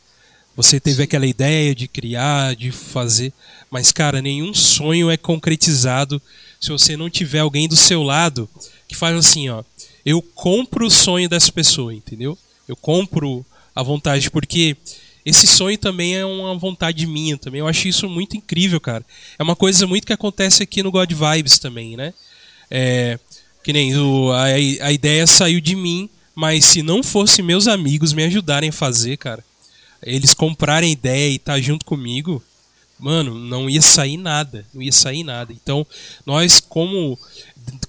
Você 0.56 0.80
teve 0.80 1.04
aquela 1.04 1.26
ideia 1.26 1.74
de 1.74 1.88
criar, 1.88 2.56
de 2.56 2.72
fazer, 2.72 3.34
mas 3.72 3.92
cara, 3.92 4.22
nenhum 4.22 4.54
sonho 4.54 5.10
é 5.10 5.18
concretizado 5.18 6.22
se 6.62 6.70
você 6.70 6.96
não 6.96 7.10
tiver 7.10 7.40
alguém 7.40 7.68
do 7.68 7.76
seu 7.76 8.04
lado 8.04 8.48
que 8.88 8.96
faz 8.96 9.18
assim, 9.18 9.50
ó, 9.50 9.64
eu 10.06 10.22
compro 10.22 10.86
o 10.86 10.92
sonho 10.92 11.30
dessa 11.30 11.52
pessoa, 11.52 11.94
entendeu? 11.94 12.38
Eu 12.68 12.76
compro 12.76 13.46
a 13.76 13.82
vontade 13.82 14.30
porque 14.30 14.78
esse 15.26 15.48
sonho 15.48 15.78
também 15.78 16.16
é 16.16 16.26
uma 16.26 16.56
vontade 16.58 17.06
minha 17.08 17.38
também. 17.38 17.60
Eu 17.60 17.68
acho 17.68 17.88
isso 17.88 18.10
muito 18.10 18.36
incrível, 18.36 18.80
cara. 18.80 19.06
É 19.40 19.44
uma 19.44 19.56
coisa 19.56 19.88
muito 19.88 20.06
que 20.06 20.14
acontece 20.14 20.64
aqui 20.64 20.84
no 20.84 20.92
God 20.92 21.12
Vibes 21.12 21.60
também, 21.60 21.96
né? 21.96 22.14
É, 22.70 23.18
que 23.64 23.72
nem 23.72 23.96
o, 23.98 24.32
a, 24.32 24.44
a 24.46 24.92
ideia 24.92 25.26
saiu 25.26 25.62
de 25.62 25.76
mim, 25.76 26.10
mas 26.36 26.66
se 26.66 26.84
não 26.84 27.02
fosse 27.02 27.42
meus 27.42 27.68
amigos 27.68 28.12
me 28.12 28.24
ajudarem 28.24 28.70
a 28.70 28.74
fazer, 28.74 29.18
cara, 29.18 29.44
eles 30.02 30.34
comprarem 30.34 30.92
ideia 30.92 31.30
e 31.30 31.36
estar 31.36 31.54
tá 31.54 31.62
junto 31.62 31.86
comigo, 31.86 32.44
mano, 33.00 33.36
não 33.36 33.70
ia 33.70 33.82
sair 33.82 34.18
nada, 34.18 34.66
não 34.74 34.82
ia 34.82 34.92
sair 34.92 35.24
nada. 35.24 35.54
Então, 35.54 35.88
nós 36.26 36.60
como 36.60 37.18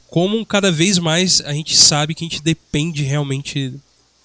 como 0.09 0.45
cada 0.47 0.71
vez 0.71 0.99
mais 0.99 1.41
a 1.41 1.53
gente 1.53 1.77
sabe 1.77 2.15
que 2.15 2.25
a 2.25 2.29
gente 2.29 2.43
depende 2.43 3.03
realmente 3.03 3.75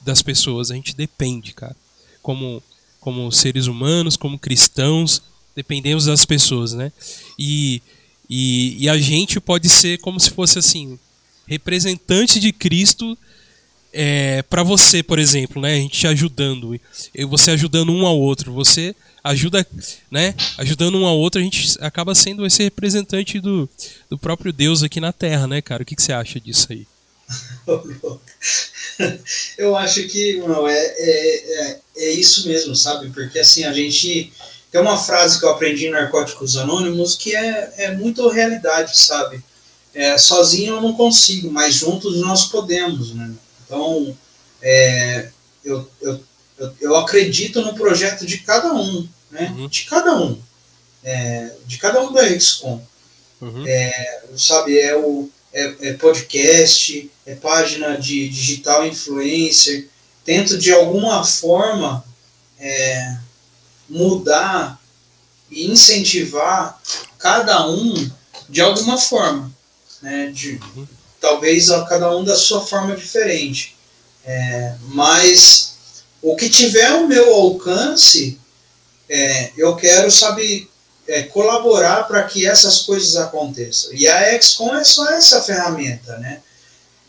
das 0.02 0.22
pessoas, 0.22 0.72
a 0.72 0.76
gente 0.76 0.96
depende, 0.96 1.54
cara. 1.54 1.76
Como 2.22 2.62
como 3.00 3.32
seres 3.32 3.68
humanos, 3.68 4.18
como 4.18 4.38
cristãos, 4.38 5.22
dependemos 5.56 6.06
das 6.06 6.26
pessoas, 6.26 6.74
né? 6.74 6.92
E, 7.38 7.82
e, 8.30 8.84
e 8.84 8.90
a 8.90 8.98
gente 8.98 9.40
pode 9.40 9.70
ser 9.70 10.00
como 10.00 10.20
se 10.20 10.30
fosse 10.30 10.60
assim, 10.60 11.00
representante 11.48 12.40
de 12.40 12.52
Cristo 12.52 13.18
é, 13.92 14.44
para 14.44 14.64
você, 14.64 15.02
por 15.02 15.18
exemplo, 15.18 15.62
né? 15.62 15.74
A 15.74 15.78
gente 15.78 15.98
te 15.98 16.08
ajudando, 16.08 16.80
você 17.28 17.52
ajudando 17.52 17.92
um 17.92 18.06
ao 18.06 18.20
outro, 18.20 18.54
você 18.54 18.96
ajuda, 19.24 19.66
né? 20.10 20.36
Ajudando 20.58 20.98
um 20.98 21.06
ao 21.06 21.18
outro, 21.18 21.40
a 21.40 21.44
gente 21.44 21.78
acaba 21.82 22.16
sendo 22.16 22.46
esse 22.46 22.64
representante 22.64 23.40
do, 23.40 23.70
do 24.10 24.18
próprio 24.18 24.52
Deus 24.54 24.84
aqui 24.84 25.00
na 25.00 25.12
Terra, 25.14 25.48
né, 25.48 25.62
cara? 25.62 25.84
O 25.84 25.86
que, 25.86 25.96
que 25.96 26.04
você 26.04 26.14
acha 26.14 26.40
disso 26.40 26.68
aí? 26.72 26.88
Eu 29.58 29.76
acho 29.76 30.08
que 30.08 30.38
não, 30.38 30.68
é, 30.68 30.78
é, 30.78 31.62
é, 31.62 31.80
é, 31.98 32.12
isso 32.12 32.48
mesmo, 32.48 32.76
sabe? 32.76 33.10
Porque 33.10 33.40
assim, 33.40 33.64
a 33.64 33.74
gente. 33.74 34.34
Tem 34.72 34.80
uma 34.80 34.98
frase 34.98 35.40
que 35.40 35.46
eu 35.46 35.50
aprendi 35.50 35.88
em 35.88 35.90
Narcóticos 35.90 36.56
Anônimos 36.56 37.16
que 37.16 37.36
é, 37.36 37.74
é 37.78 37.92
muito 37.96 38.28
realidade, 38.28 39.00
sabe? 39.00 39.44
É, 39.96 40.16
sozinho 40.16 40.76
eu 40.76 40.82
não 40.82 40.94
consigo, 40.94 41.50
mas 41.50 41.74
juntos 41.74 42.20
nós 42.20 42.46
podemos, 42.46 43.16
né? 43.16 43.34
Então, 43.66 44.16
é, 44.62 45.30
eu, 45.66 45.90
eu, 46.02 46.24
eu, 46.60 46.76
eu, 46.82 46.96
acredito 46.96 47.62
no 47.62 47.74
projeto 47.74 48.26
de 48.26 48.40
cada 48.40 48.74
um, 48.74 49.08
né? 49.32 49.54
Uhum. 49.58 49.68
De 49.68 49.84
cada 49.84 50.16
um. 50.18 50.40
É, 51.04 51.52
de 51.66 51.78
cada 51.78 52.02
um 52.02 52.12
da 52.12 52.28
XCOM. 52.28 52.82
Uhum. 53.42 53.66
É, 53.66 54.24
sabe, 54.36 54.78
é 54.78 54.96
o 54.96 55.30
é, 55.54 55.76
é, 55.82 55.94
podcast, 55.94 57.10
é 57.26 57.36
página 57.36 57.98
de 57.98 58.28
digital 58.28 58.86
influencer. 58.86 59.88
Tento 60.26 60.58
de 60.58 60.74
alguma 60.74 61.24
forma 61.24 62.04
é, 62.60 63.18
mudar 63.90 64.80
e 65.50 65.72
incentivar 65.72 66.80
cada 67.18 67.68
um 67.68 68.12
de 68.50 68.62
alguma 68.62 68.98
forma. 68.98 69.52
Né? 70.02 70.32
De, 70.34 70.60
uhum 70.76 70.88
talvez 71.20 71.70
a 71.70 71.86
cada 71.86 72.16
um 72.16 72.24
da 72.24 72.36
sua 72.36 72.66
forma 72.66 72.96
diferente. 72.96 73.76
É, 74.26 74.76
mas 74.90 75.69
o 76.22 76.36
que 76.36 76.50
tiver 76.50 76.92
o 76.94 77.08
meu 77.08 77.34
alcance, 77.34 78.40
é, 79.10 79.52
eu 79.58 79.76
quero, 79.76 80.12
sabe, 80.12 80.70
é, 81.08 81.24
colaborar 81.24 82.08
para 82.08 82.24
que 82.24 82.46
essas 82.46 82.84
coisas 82.84 83.16
aconteçam. 83.16 83.94
E 83.94 84.08
a 84.08 84.40
XCOM 84.40 84.76
é 84.76 84.84
só 84.84 85.10
essa 85.10 85.42
ferramenta, 85.42 86.18
né? 86.18 86.42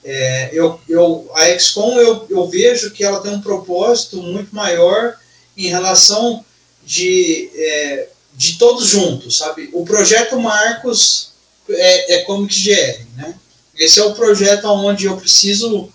É, 0.02 0.50
eu, 0.52 0.80
eu, 0.88 1.30
a 1.34 1.58
XCOM 1.58 1.98
eu, 1.98 2.26
eu 2.30 2.48
vejo 2.48 2.90
que 2.90 3.04
ela 3.04 3.20
tem 3.20 3.32
um 3.32 3.42
propósito 3.42 4.16
muito 4.22 4.54
maior 4.54 5.14
em 5.54 5.68
relação 5.68 6.42
de, 6.82 7.50
é, 7.54 8.08
de 8.34 8.56
todos 8.56 8.86
juntos, 8.86 9.36
sabe? 9.36 9.68
O 9.74 9.84
projeto 9.84 10.40
Marcos 10.40 11.32
é, 11.68 12.14
é 12.14 12.22
Comic 12.22 12.58
GR, 12.62 13.04
né? 13.16 13.34
Esse 13.78 14.00
é 14.00 14.04
o 14.04 14.14
projeto 14.14 14.66
onde 14.66 15.06
eu 15.06 15.16
preciso 15.16 15.92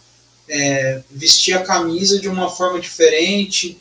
é, 0.47 1.01
vestir 1.09 1.53
a 1.53 1.63
camisa 1.63 2.19
de 2.19 2.27
uma 2.27 2.49
forma 2.49 2.79
diferente, 2.79 3.79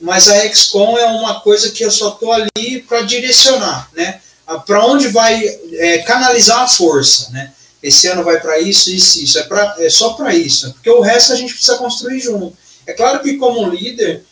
mas 0.00 0.28
a 0.28 0.52
XCOM 0.52 0.98
é 0.98 1.06
uma 1.06 1.40
coisa 1.40 1.70
que 1.70 1.84
eu 1.84 1.90
só 1.90 2.10
estou 2.10 2.32
ali 2.32 2.80
para 2.88 3.02
direcionar, 3.02 3.88
né? 3.94 4.20
Para 4.66 4.84
onde 4.84 5.08
vai 5.08 5.40
é, 5.74 5.98
canalizar 5.98 6.60
a 6.60 6.68
força, 6.68 7.30
né? 7.30 7.52
Esse 7.82 8.06
ano 8.08 8.22
vai 8.22 8.40
para 8.40 8.58
isso, 8.60 8.90
isso, 8.90 9.22
isso. 9.22 9.38
É, 9.38 9.42
pra, 9.44 9.76
é 9.78 9.88
só 9.88 10.10
para 10.14 10.34
isso, 10.34 10.72
porque 10.72 10.90
o 10.90 11.00
resto 11.00 11.32
a 11.32 11.36
gente 11.36 11.54
precisa 11.54 11.78
construir 11.78 12.20
junto. 12.20 12.56
É 12.86 12.92
claro 12.92 13.20
que 13.22 13.36
como 13.36 13.68
líder 13.68 14.24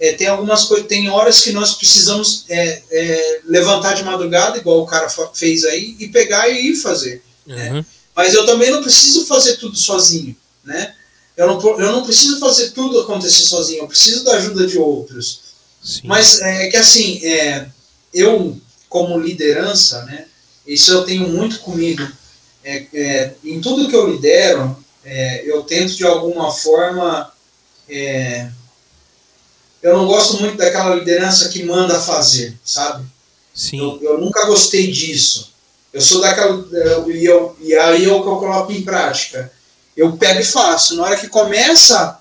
é, 0.00 0.12
tem 0.12 0.26
algumas 0.26 0.64
coisas, 0.64 0.86
tem 0.86 1.08
horas 1.08 1.40
que 1.40 1.52
nós 1.52 1.74
precisamos 1.74 2.44
é, 2.48 2.82
é, 2.90 3.40
levantar 3.44 3.94
de 3.94 4.04
madrugada, 4.04 4.58
igual 4.58 4.80
o 4.80 4.86
cara 4.86 5.08
fez 5.34 5.64
aí, 5.64 5.96
e 5.98 6.08
pegar 6.08 6.48
e 6.48 6.70
ir 6.70 6.76
fazer. 6.76 7.22
Né? 7.46 7.68
Uhum. 7.68 7.74
Né? 7.76 7.86
Mas 8.14 8.34
eu 8.34 8.46
também 8.46 8.70
não 8.70 8.82
preciso 8.82 9.26
fazer 9.26 9.56
tudo 9.56 9.76
sozinho, 9.76 10.36
né? 10.68 10.94
Eu 11.36 11.46
não, 11.46 11.80
eu 11.80 11.92
não 11.92 12.04
preciso 12.04 12.38
fazer 12.38 12.70
tudo 12.70 13.00
acontecer 13.00 13.44
sozinho, 13.44 13.82
eu 13.82 13.88
preciso 13.88 14.24
da 14.24 14.32
ajuda 14.32 14.66
de 14.66 14.78
outros. 14.78 15.40
Sim. 15.82 16.02
Mas 16.04 16.40
é 16.40 16.68
que 16.68 16.76
assim, 16.76 17.24
é, 17.24 17.66
eu 18.12 18.60
como 18.88 19.18
liderança, 19.18 20.04
né? 20.04 20.26
Isso 20.66 20.92
eu 20.92 21.04
tenho 21.04 21.28
muito 21.28 21.60
comigo. 21.60 22.06
É, 22.62 22.86
é, 22.92 23.34
em 23.44 23.60
tudo 23.60 23.88
que 23.88 23.96
eu 23.96 24.10
lidero, 24.10 24.76
é, 25.04 25.42
eu 25.50 25.62
tento 25.62 25.94
de 25.94 26.04
alguma 26.04 26.50
forma. 26.50 27.32
É, 27.88 28.50
eu 29.82 29.96
não 29.96 30.06
gosto 30.06 30.40
muito 30.40 30.56
daquela 30.56 30.94
liderança 30.94 31.48
que 31.48 31.62
manda 31.62 32.00
fazer, 32.00 32.58
sabe? 32.64 33.06
Sim. 33.54 33.78
Eu, 33.78 33.98
eu 34.02 34.20
nunca 34.20 34.44
gostei 34.44 34.90
disso. 34.90 35.52
Eu 35.92 36.00
sou 36.00 36.20
daquela. 36.20 36.66
E, 37.08 37.24
eu, 37.24 37.56
e 37.60 37.74
aí 37.74 38.04
é 38.04 38.12
o 38.12 38.22
que 38.22 38.28
eu 38.28 38.36
coloco 38.36 38.72
em 38.72 38.82
prática. 38.82 39.50
Eu 39.98 40.16
pego 40.16 40.40
e 40.40 40.44
faço. 40.44 40.94
Na 40.94 41.02
hora 41.02 41.16
que 41.16 41.26
começa, 41.26 42.20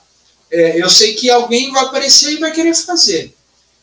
é, 0.50 0.82
eu 0.82 0.90
sei 0.90 1.14
que 1.14 1.30
alguém 1.30 1.72
vai 1.72 1.84
aparecer 1.84 2.32
e 2.32 2.40
vai 2.40 2.52
querer 2.52 2.74
fazer. 2.74 3.38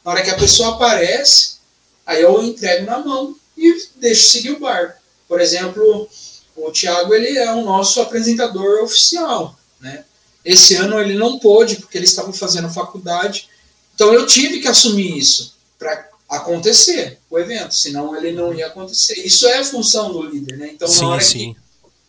Na 0.04 0.10
hora 0.10 0.22
que 0.22 0.30
a 0.30 0.36
pessoa 0.36 0.74
aparece, 0.74 1.58
aí 2.04 2.20
eu 2.20 2.42
entrego 2.42 2.86
na 2.86 2.98
mão 2.98 3.36
e 3.56 3.86
deixo 3.94 4.32
seguir 4.32 4.50
o 4.50 4.58
barco. 4.58 4.98
Por 5.28 5.40
exemplo, 5.40 6.08
o 6.56 6.72
Thiago 6.72 7.14
ele 7.14 7.38
é 7.38 7.52
o 7.52 7.64
nosso 7.64 8.00
apresentador 8.00 8.82
oficial. 8.82 9.56
Né? 9.80 10.04
Esse 10.44 10.74
ano 10.74 10.98
ele 10.98 11.14
não 11.14 11.38
pôde, 11.38 11.76
porque 11.76 11.96
ele 11.96 12.04
estava 12.04 12.32
fazendo 12.32 12.68
faculdade. 12.68 13.48
Então 13.94 14.12
eu 14.12 14.26
tive 14.26 14.58
que 14.58 14.66
assumir 14.66 15.16
isso 15.16 15.54
para 15.78 16.08
acontecer 16.28 17.20
o 17.30 17.38
evento, 17.38 17.72
senão 17.76 18.16
ele 18.16 18.32
não 18.32 18.52
ia 18.52 18.66
acontecer. 18.66 19.24
Isso 19.24 19.46
é 19.46 19.58
a 19.58 19.64
função 19.64 20.12
do 20.12 20.22
líder, 20.22 20.56
né? 20.56 20.70
Então, 20.72 20.88
sim, 20.88 21.02
na, 21.02 21.08
hora 21.10 21.22
sim. 21.22 21.54
Que, 21.54 21.60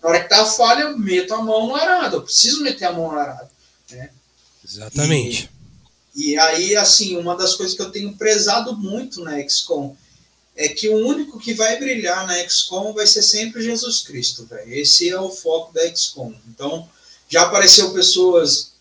na 0.06 0.12
hora 0.12 0.22
que 0.22 0.30
tá 0.30 0.44
a 0.44 0.46
falha, 0.46 0.82
eu 0.82 1.00
meto 1.00 1.34
a 1.34 1.42
mão 1.42 1.66
no 1.66 1.76
arado, 1.76 2.18
eu 2.18 2.22
preciso 2.22 2.62
meter 2.62 2.86
a 2.86 2.92
mão 2.92 3.12
no 3.12 3.18
arado. 3.18 3.50
Né? 3.90 4.12
Exatamente. 4.64 5.50
E, 6.16 6.34
e 6.34 6.38
aí, 6.38 6.76
assim, 6.76 7.18
uma 7.18 7.36
das 7.36 7.56
coisas 7.56 7.76
que 7.76 7.82
eu 7.82 7.90
tenho 7.90 8.16
prezado 8.16 8.78
muito 8.78 9.24
na 9.24 9.42
XCOM 9.42 9.98
é 10.56 10.68
que 10.68 10.88
o 10.90 11.08
único 11.08 11.40
que 11.40 11.56
vai 11.56 11.80
brilhar 11.80 12.28
na 12.28 12.38
XCOM 12.48 12.94
vai 12.94 13.08
ser 13.08 13.24
sempre 13.24 13.64
Jesus 13.64 14.02
Cristo, 14.02 14.46
velho. 14.46 14.76
Esse 14.76 15.10
é 15.10 15.20
o 15.20 15.32
foco 15.32 15.74
da 15.74 15.82
XCOM. 15.96 16.36
Então, 16.50 16.88
já 17.28 17.42
apareceu 17.42 17.92
pessoas 17.92 18.74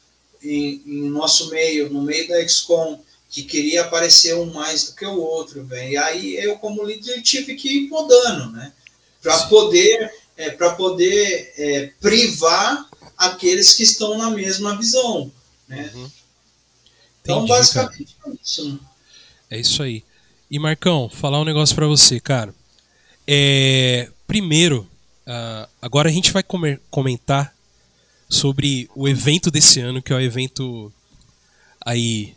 em, 0.43 0.83
em 0.85 1.09
nosso 1.09 1.49
meio, 1.49 1.89
no 1.89 2.03
meio 2.03 2.29
da 2.29 2.47
XCOM, 2.47 3.01
que 3.31 3.45
queria 3.45 3.81
aparecer 3.81 4.35
um 4.35 4.53
mais 4.53 4.85
do 4.85 4.95
que 4.95 5.07
o 5.07 5.18
outro, 5.22 5.64
velho. 5.64 5.93
E 5.93 5.97
aí 5.97 6.37
eu, 6.37 6.59
como 6.59 6.85
líder, 6.85 7.22
tive 7.22 7.55
que 7.55 7.85
ir 7.85 7.89
podando, 7.89 8.53
né? 8.53 8.75
Para 9.22 9.39
poder, 9.47 10.12
é, 10.37 10.51
para 10.51 10.74
poder 10.74 11.53
é, 11.57 11.93
privar 12.01 12.89
aqueles 13.16 13.74
que 13.74 13.82
estão 13.82 14.18
na 14.18 14.30
mesma 14.30 14.76
visão, 14.76 15.30
né? 15.68 15.91
Uhum. 15.95 16.11
Então, 17.22 17.37
Entendi, 17.39 17.49
basicamente 17.53 18.16
cara. 18.20 18.35
é 18.35 18.39
isso. 18.43 18.68
Né? 18.68 18.78
É 19.51 19.61
isso 19.61 19.82
aí. 19.82 20.05
E 20.51 20.59
Marcão, 20.59 21.09
falar 21.09 21.41
um 21.41 21.45
negócio 21.45 21.74
para 21.74 21.87
você, 21.87 22.20
cara. 22.20 22.55
É, 23.26 24.11
primeiro, 24.26 24.89
uh, 25.26 25.68
agora 25.80 26.09
a 26.09 26.12
gente 26.12 26.32
vai 26.32 26.43
comer, 26.43 26.80
comentar 26.91 27.55
sobre 28.28 28.89
o 28.95 29.09
evento 29.09 29.51
desse 29.51 29.80
ano, 29.80 30.03
que 30.03 30.12
é 30.12 30.16
o 30.16 30.20
evento 30.20 30.93
aí 31.80 32.35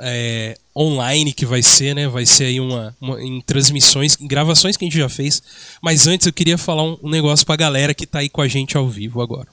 é, 0.00 0.56
online 0.76 1.32
que 1.32 1.44
vai 1.44 1.62
ser, 1.62 1.94
né? 1.94 2.08
Vai 2.08 2.24
ser 2.24 2.44
aí 2.44 2.60
uma, 2.60 2.96
uma, 3.00 3.22
em 3.22 3.40
transmissões, 3.40 4.16
em 4.20 4.26
gravações 4.26 4.76
que 4.76 4.84
a 4.84 4.88
gente 4.88 4.98
já 4.98 5.08
fez. 5.08 5.42
Mas 5.82 6.06
antes 6.06 6.26
eu 6.26 6.32
queria 6.32 6.56
falar 6.56 6.84
um, 6.84 6.98
um 7.02 7.10
negócio 7.10 7.44
pra 7.44 7.56
galera 7.56 7.94
que 7.94 8.06
tá 8.06 8.20
aí 8.20 8.28
com 8.28 8.40
a 8.40 8.48
gente 8.48 8.76
ao 8.76 8.88
vivo 8.88 9.20
agora. 9.20 9.48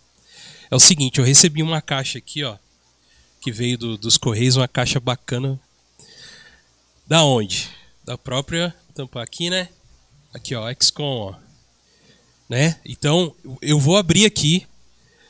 É 0.70 0.76
o 0.76 0.80
seguinte, 0.80 1.20
eu 1.20 1.26
recebi 1.26 1.62
uma 1.62 1.82
caixa 1.82 2.18
aqui, 2.18 2.44
ó, 2.44 2.58
que 3.42 3.52
veio 3.52 3.78
do, 3.78 3.98
dos 3.98 4.18
Correios, 4.18 4.56
uma 4.56 4.68
caixa 4.68 5.00
bacana. 5.00 5.60
Da 7.08 7.24
onde? 7.24 7.70
Da 8.04 8.18
própria 8.18 8.74
tampa 8.94 9.22
aqui, 9.22 9.50
né? 9.50 9.70
Aqui, 10.34 10.56
ó, 10.56 10.72
XCOM, 10.74 11.04
ó. 11.04 11.36
Né? 12.50 12.80
Então, 12.86 13.34
eu 13.62 13.80
vou 13.80 13.98
abrir 13.98 14.26
aqui. 14.26 14.66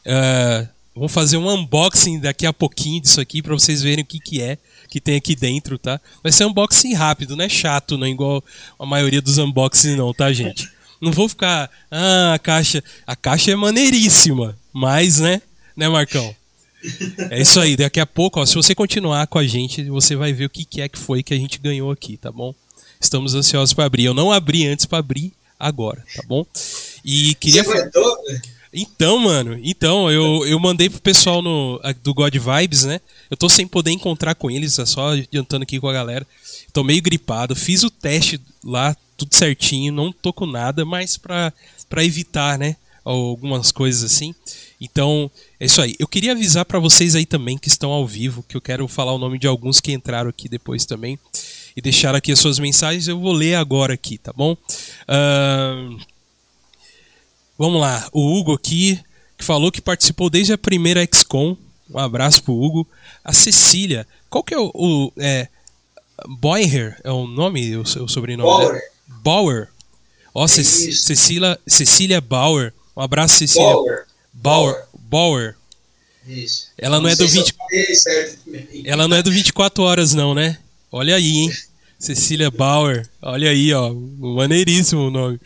Uh, 0.06 0.75
vou 0.96 1.10
fazer 1.10 1.38
um 1.38 1.50
unboxing 1.50 2.20
daqui 2.20 2.46
a 2.46 2.54
pouquinho 2.54 3.02
disso 3.02 3.20
aqui 3.20 3.42
para 3.42 3.54
vocês 3.54 3.82
verem 3.82 4.04
o 4.04 4.08
que, 4.08 4.20
que 4.20 4.42
é 4.42 4.58
que 4.90 5.02
tem 5.02 5.16
aqui 5.16 5.36
dentro, 5.36 5.78
tá? 5.78 6.00
Vai 6.24 6.32
ser 6.32 6.46
um 6.46 6.50
unboxing 6.50 6.94
rápido, 6.94 7.36
não 7.36 7.44
é 7.44 7.50
chato, 7.50 7.98
não 7.98 8.08
é 8.08 8.10
igual 8.10 8.44
a 8.80 8.86
maioria 8.86 9.22
dos 9.22 9.38
unboxings 9.38 9.98
não, 9.98 10.14
tá, 10.14 10.32
gente? 10.32 10.70
Não 11.02 11.12
vou 11.12 11.28
ficar, 11.28 11.70
ah, 11.92 12.34
a 12.34 12.40
caixa, 12.40 12.84
a 13.06 13.16
caixa 13.16 13.52
é 13.52 13.56
maneiríssima, 13.56 14.58
mas, 14.72 15.20
né, 15.20 15.42
né, 15.76 15.90
Marcão? 15.90 16.34
É 17.32 17.42
isso 17.42 17.60
aí, 17.60 17.76
daqui 17.76 18.00
a 18.00 18.06
pouco, 18.06 18.40
ó, 18.40 18.46
se 18.46 18.56
você 18.56 18.74
continuar 18.74 19.28
com 19.28 19.38
a 19.38 19.46
gente, 19.46 19.84
você 19.84 20.16
vai 20.16 20.32
ver 20.32 20.46
o 20.46 20.50
que, 20.50 20.64
que 20.64 20.82
é 20.82 20.88
que 20.88 20.98
foi 20.98 21.24
que 21.24 21.34
a 21.34 21.38
gente 21.38 21.60
ganhou 21.60 21.92
aqui, 21.92 22.16
tá 22.16 22.32
bom? 22.32 22.54
Estamos 23.00 23.36
ansiosos 23.36 23.74
para 23.74 23.86
abrir. 23.86 24.06
Eu 24.06 24.14
não 24.14 24.32
abri 24.32 24.66
antes 24.66 24.86
para 24.86 25.00
abrir 25.00 25.34
agora, 25.60 26.04
tá 26.16 26.24
bom? 26.28 26.46
E 27.04 27.36
queria. 27.36 27.64
Você 27.64 27.72
aguentou, 27.72 28.24
velho? 28.24 28.55
Então, 28.78 29.18
mano, 29.18 29.58
então, 29.64 30.12
eu, 30.12 30.46
eu 30.46 30.60
mandei 30.60 30.90
pro 30.90 31.00
pessoal 31.00 31.42
no, 31.42 31.80
do 32.04 32.14
God 32.14 32.36
Vibes, 32.36 32.84
né? 32.84 33.00
Eu 33.32 33.38
tô 33.38 33.48
sem 33.48 33.66
poder 33.66 33.92
encontrar 33.92 34.36
com 34.36 34.52
eles, 34.52 34.78
só 34.86 35.14
adiantando 35.14 35.64
aqui 35.64 35.80
com 35.80 35.88
a 35.88 35.94
galera. 35.94 36.28
Tô 36.74 36.84
meio 36.84 37.02
gripado, 37.02 37.56
fiz 37.56 37.84
o 37.84 37.90
teste 37.90 38.38
lá, 38.62 38.94
tudo 39.16 39.34
certinho, 39.34 39.94
não 39.94 40.12
tô 40.12 40.34
com 40.34 40.46
nada, 40.46 40.84
mas 40.84 41.16
pra, 41.16 41.54
pra 41.88 42.04
evitar, 42.04 42.60
né? 42.60 42.76
Algumas 43.06 43.72
coisas 43.72 44.04
assim. 44.04 44.36
Então, 44.82 45.32
é 45.58 45.66
isso 45.66 45.82
aí. 45.82 45.96
Eu 45.98 46.08
queria 46.08 46.34
avisar 46.34 46.66
pra 46.66 46.78
vocês 46.78 47.16
aí 47.16 47.26
também 47.26 47.58
que 47.58 47.70
estão 47.70 47.92
ao 47.92 48.06
vivo, 48.06 48.44
que 48.44 48.58
eu 48.58 48.62
quero 48.62 48.86
falar 48.90 49.14
o 49.14 49.18
nome 49.18 49.40
de 49.40 49.48
alguns 49.48 49.80
que 49.80 49.94
entraram 49.94 50.30
aqui 50.30 50.50
depois 50.50 50.86
também. 50.86 51.18
E 51.78 51.82
deixaram 51.82 52.18
aqui 52.18 52.30
as 52.30 52.40
suas 52.40 52.60
mensagens, 52.60 53.08
eu 53.08 53.18
vou 53.22 53.32
ler 53.32 53.56
agora 53.56 53.94
aqui, 53.94 54.18
tá 54.18 54.34
bom? 54.34 54.58
Ahn. 55.08 55.98
Vamos 57.58 57.80
lá, 57.80 58.08
o 58.12 58.38
Hugo 58.38 58.54
aqui, 58.54 59.00
que 59.38 59.44
falou 59.46 59.72
que 59.72 59.82
participou 59.82 60.30
desde 60.30 60.54
a 60.54 60.58
primeira 60.58 61.06
XCOM. 61.12 61.56
Um 61.90 62.00
abraço 62.00 62.44
pro 62.44 62.54
Hugo. 62.54 62.88
A 63.24 63.32
Cecília, 63.32 64.08
qual 64.30 64.44
que 64.44 64.54
é 64.54 64.60
o. 64.60 64.72
o 64.74 65.12
é, 65.18 65.48
Boyer 66.28 67.00
é 67.04 67.12
o 67.12 67.28
nome, 67.28 67.76
o, 67.78 67.86
seu- 67.86 68.06
o 68.06 68.10
sobrenome 68.10 68.50
Bauer. 68.50 68.68
dela? 68.74 68.82
Bauer. 69.22 69.68
Ó, 70.34 70.46
isso. 70.46 70.64
Cecília, 71.04 71.60
Cecília 71.68 72.22
Bauer. 72.22 72.74
Um 72.96 73.02
abraço, 73.02 73.36
Cecília. 73.36 73.68
Bauer. 73.68 74.06
Bauer. 74.34 74.84
Bauer. 74.98 75.56
Isso. 76.28 76.68
Ela 76.78 77.00
não 77.00 77.08
é 77.10 77.16
sei 77.16 77.26
do 77.26 77.32
se 77.32 77.38
eu 77.38 77.44
20 77.44 77.54
falei 77.54 77.96
certo 77.96 78.40
também. 78.46 78.84
Ela 78.86 79.08
não 79.08 79.16
é 79.18 79.22
do 79.22 79.32
24 79.32 79.84
horas, 79.84 80.14
não, 80.14 80.34
né? 80.34 80.58
Olha 80.92 81.16
aí, 81.16 81.38
hein? 81.38 81.52
Cecília 82.00 82.50
Bauer. 82.50 83.08
Olha 83.22 83.50
aí, 83.50 83.74
ó. 83.74 83.94
Maneiríssimo 83.94 85.08
o 85.08 85.12
nome. 85.12 85.40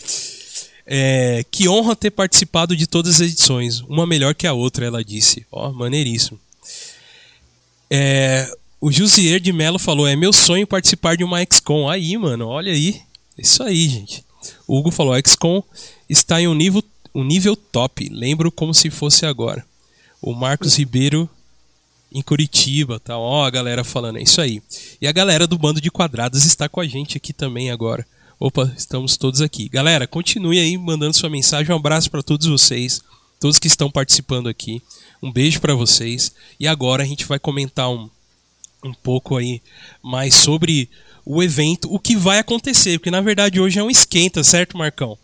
É, 0.91 1.45
que 1.51 1.69
honra 1.69 1.95
ter 1.95 2.09
participado 2.09 2.75
de 2.75 2.87
todas 2.87 3.15
as 3.15 3.21
edições. 3.21 3.81
Uma 3.81 4.07
melhor 4.07 4.33
que 4.33 4.47
a 4.47 4.53
outra, 4.53 4.87
ela 4.87 5.03
disse. 5.03 5.45
Ó, 5.51 5.71
maneiríssimo. 5.71 6.39
É, 7.91 8.51
o 8.81 8.91
Jusier 8.91 9.39
de 9.39 9.53
Mello 9.53 9.77
falou: 9.77 10.07
é 10.07 10.15
meu 10.15 10.33
sonho 10.33 10.65
participar 10.65 11.15
de 11.15 11.23
uma 11.23 11.43
XCOM. 11.45 11.87
Aí, 11.87 12.17
mano, 12.17 12.47
olha 12.47 12.71
aí. 12.71 13.01
Isso 13.37 13.61
aí, 13.61 13.87
gente. 13.87 14.23
O 14.67 14.79
Hugo 14.79 14.89
falou: 14.89 15.13
XCOM 15.15 15.61
está 16.09 16.41
em 16.41 16.47
um 16.47 16.55
nível, 16.55 16.83
um 17.13 17.23
nível 17.23 17.55
top. 17.55 18.09
Lembro 18.09 18.51
como 18.51 18.73
se 18.73 18.89
fosse 18.89 19.25
agora. 19.27 19.63
O 20.21 20.33
Marcos 20.33 20.75
Ribeiro 20.75 21.29
em 22.11 22.21
Curitiba, 22.21 22.99
tá? 22.99 23.17
Ó, 23.17 23.45
a 23.45 23.49
galera 23.49 23.83
falando, 23.83 24.17
é 24.17 24.23
isso 24.23 24.41
aí. 24.41 24.61
E 24.99 25.07
a 25.07 25.11
galera 25.11 25.45
do 25.45 25.57
Bando 25.57 25.79
de 25.79 25.91
Quadrados 25.91 26.45
está 26.45 26.67
com 26.67 26.81
a 26.81 26.87
gente 26.87 27.15
aqui 27.15 27.31
também 27.31 27.69
agora. 27.69 28.05
Opa, 28.41 28.73
estamos 28.77 29.17
todos 29.17 29.41
aqui. 29.41 29.67
Galera, 29.67 30.07
continue 30.07 30.59
aí 30.59 30.77
mandando 30.77 31.13
sua 31.13 31.29
mensagem. 31.29 31.73
Um 31.73 31.75
abraço 31.75 32.09
para 32.09 32.23
todos 32.23 32.47
vocês, 32.47 33.01
todos 33.37 33.59
que 33.59 33.67
estão 33.67 33.91
participando 33.91 34.47
aqui. 34.47 34.81
Um 35.21 35.29
beijo 35.29 35.59
para 35.59 35.75
vocês. 35.75 36.33
E 36.57 36.65
agora 36.65 37.03
a 37.03 37.05
gente 37.05 37.25
vai 37.25 37.37
comentar 37.37 37.89
um, 37.89 38.09
um 38.81 38.93
pouco 38.93 39.35
aí 39.35 39.61
mais 40.01 40.35
sobre 40.35 40.89
o 41.25 41.43
evento, 41.43 41.93
o 41.93 41.99
que 41.99 42.15
vai 42.15 42.39
acontecer, 42.39 42.97
porque 42.97 43.11
na 43.11 43.19
verdade 43.19 43.59
hoje 43.59 43.77
é 43.77 43.83
um 43.83 43.89
esquenta, 43.89 44.41
certo, 44.41 44.77
Marcão? 44.77 45.17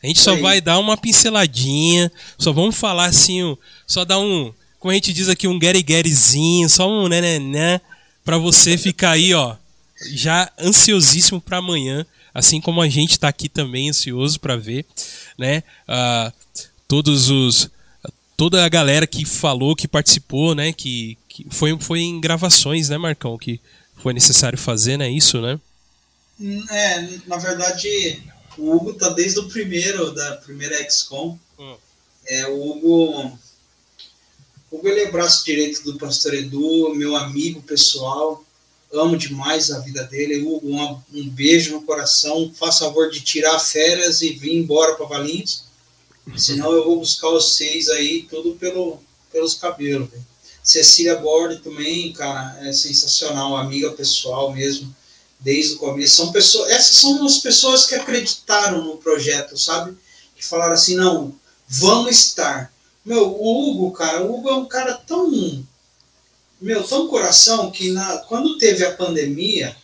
A 0.00 0.06
gente 0.06 0.20
só 0.20 0.36
vai 0.36 0.60
dar 0.60 0.78
uma 0.78 0.96
pinceladinha, 0.96 2.12
só 2.38 2.52
vamos 2.52 2.76
falar 2.76 3.06
assim, 3.06 3.56
só 3.88 4.04
dar 4.04 4.20
um, 4.20 4.54
como 4.78 4.92
a 4.92 4.94
gente 4.94 5.12
diz 5.12 5.28
aqui, 5.28 5.48
um 5.48 5.58
gueriguerizinho, 5.58 6.70
só 6.70 6.88
um 6.88 7.08
né, 7.08 7.20
né, 7.20 7.38
né, 7.40 7.80
pra 8.24 8.38
você 8.38 8.78
ficar 8.78 9.10
aí, 9.10 9.34
ó, 9.34 9.56
já 10.12 10.50
ansiosíssimo 10.58 11.40
pra 11.40 11.58
amanhã, 11.58 12.06
assim 12.34 12.60
como 12.60 12.80
a 12.80 12.88
gente 12.88 13.18
tá 13.18 13.28
aqui 13.28 13.48
também 13.48 13.90
ansioso 13.90 14.40
pra 14.40 14.56
ver, 14.56 14.84
né, 15.38 15.62
ah, 15.86 16.32
todos 16.88 17.30
os, 17.30 17.70
toda 18.36 18.64
a 18.64 18.68
galera 18.68 19.06
que 19.06 19.24
falou, 19.24 19.76
que 19.76 19.88
participou, 19.88 20.54
né, 20.54 20.72
que, 20.72 21.16
que 21.28 21.46
foi, 21.50 21.78
foi 21.78 22.00
em 22.00 22.20
gravações, 22.20 22.88
né, 22.88 22.98
Marcão, 22.98 23.38
que 23.38 23.60
foi 23.96 24.12
necessário 24.12 24.58
fazer, 24.58 24.96
né, 24.96 25.10
isso, 25.10 25.40
né? 25.40 25.60
É, 26.70 27.08
na 27.26 27.36
verdade, 27.36 28.22
o 28.58 28.74
Hugo 28.74 28.94
tá 28.94 29.08
desde 29.10 29.38
o 29.38 29.48
primeiro, 29.48 30.12
da 30.12 30.36
primeira 30.36 30.76
XCOM. 30.90 31.38
Hum. 31.58 31.76
É, 32.26 32.46
o 32.48 32.70
Hugo. 32.70 33.38
O 34.70 34.76
Hugo 34.76 34.88
ele 34.88 35.00
é 35.00 35.10
braço 35.10 35.44
direito 35.44 35.84
do 35.84 35.98
Pastor 35.98 36.34
Edu, 36.34 36.94
meu 36.94 37.14
amigo 37.14 37.62
pessoal. 37.62 38.44
Amo 38.92 39.16
demais 39.16 39.70
a 39.70 39.78
vida 39.78 40.04
dele. 40.04 40.42
Hugo, 40.42 40.68
um 41.12 41.28
beijo 41.28 41.72
no 41.72 41.82
coração. 41.82 42.52
Faça 42.54 42.84
favor 42.84 43.10
de 43.10 43.20
tirar 43.20 43.58
férias 43.58 44.20
e 44.22 44.30
vir 44.30 44.56
embora 44.56 44.94
para 44.94 45.06
Valinhos. 45.06 45.64
Senão 46.36 46.72
eu 46.72 46.84
vou 46.84 46.98
buscar 46.98 47.30
vocês 47.30 47.88
aí, 47.88 48.26
tudo 48.28 48.54
pelo, 48.54 49.00
pelos 49.32 49.54
cabelos. 49.54 50.10
velho. 50.10 50.26
Cecília 50.62 51.16
Borda 51.16 51.56
também, 51.56 52.12
cara, 52.12 52.68
é 52.68 52.72
sensacional, 52.72 53.56
amiga 53.56 53.90
pessoal 53.90 54.52
mesmo 54.52 54.94
desde 55.40 55.74
o 55.74 55.78
começo. 55.78 56.16
São 56.16 56.32
pessoas, 56.32 56.70
essas 56.70 56.96
são 56.96 57.24
as 57.26 57.38
pessoas 57.38 57.86
que 57.86 57.94
acreditaram 57.94 58.84
no 58.84 58.96
projeto, 58.96 59.58
sabe? 59.58 59.96
Que 60.36 60.44
falaram 60.44 60.74
assim, 60.74 60.94
não, 60.94 61.34
vamos 61.66 62.16
estar. 62.16 62.72
Meu, 63.04 63.28
o 63.28 63.70
Hugo, 63.70 63.90
cara, 63.90 64.22
o 64.22 64.38
Hugo 64.38 64.48
é 64.48 64.54
um 64.54 64.66
cara 64.66 64.94
tão, 64.94 65.66
meu, 66.62 66.82
tão 66.82 67.08
coração 67.08 67.70
que 67.70 67.90
na, 67.90 68.18
quando 68.28 68.58
teve 68.58 68.84
a 68.84 68.94
pandemia, 68.94 69.76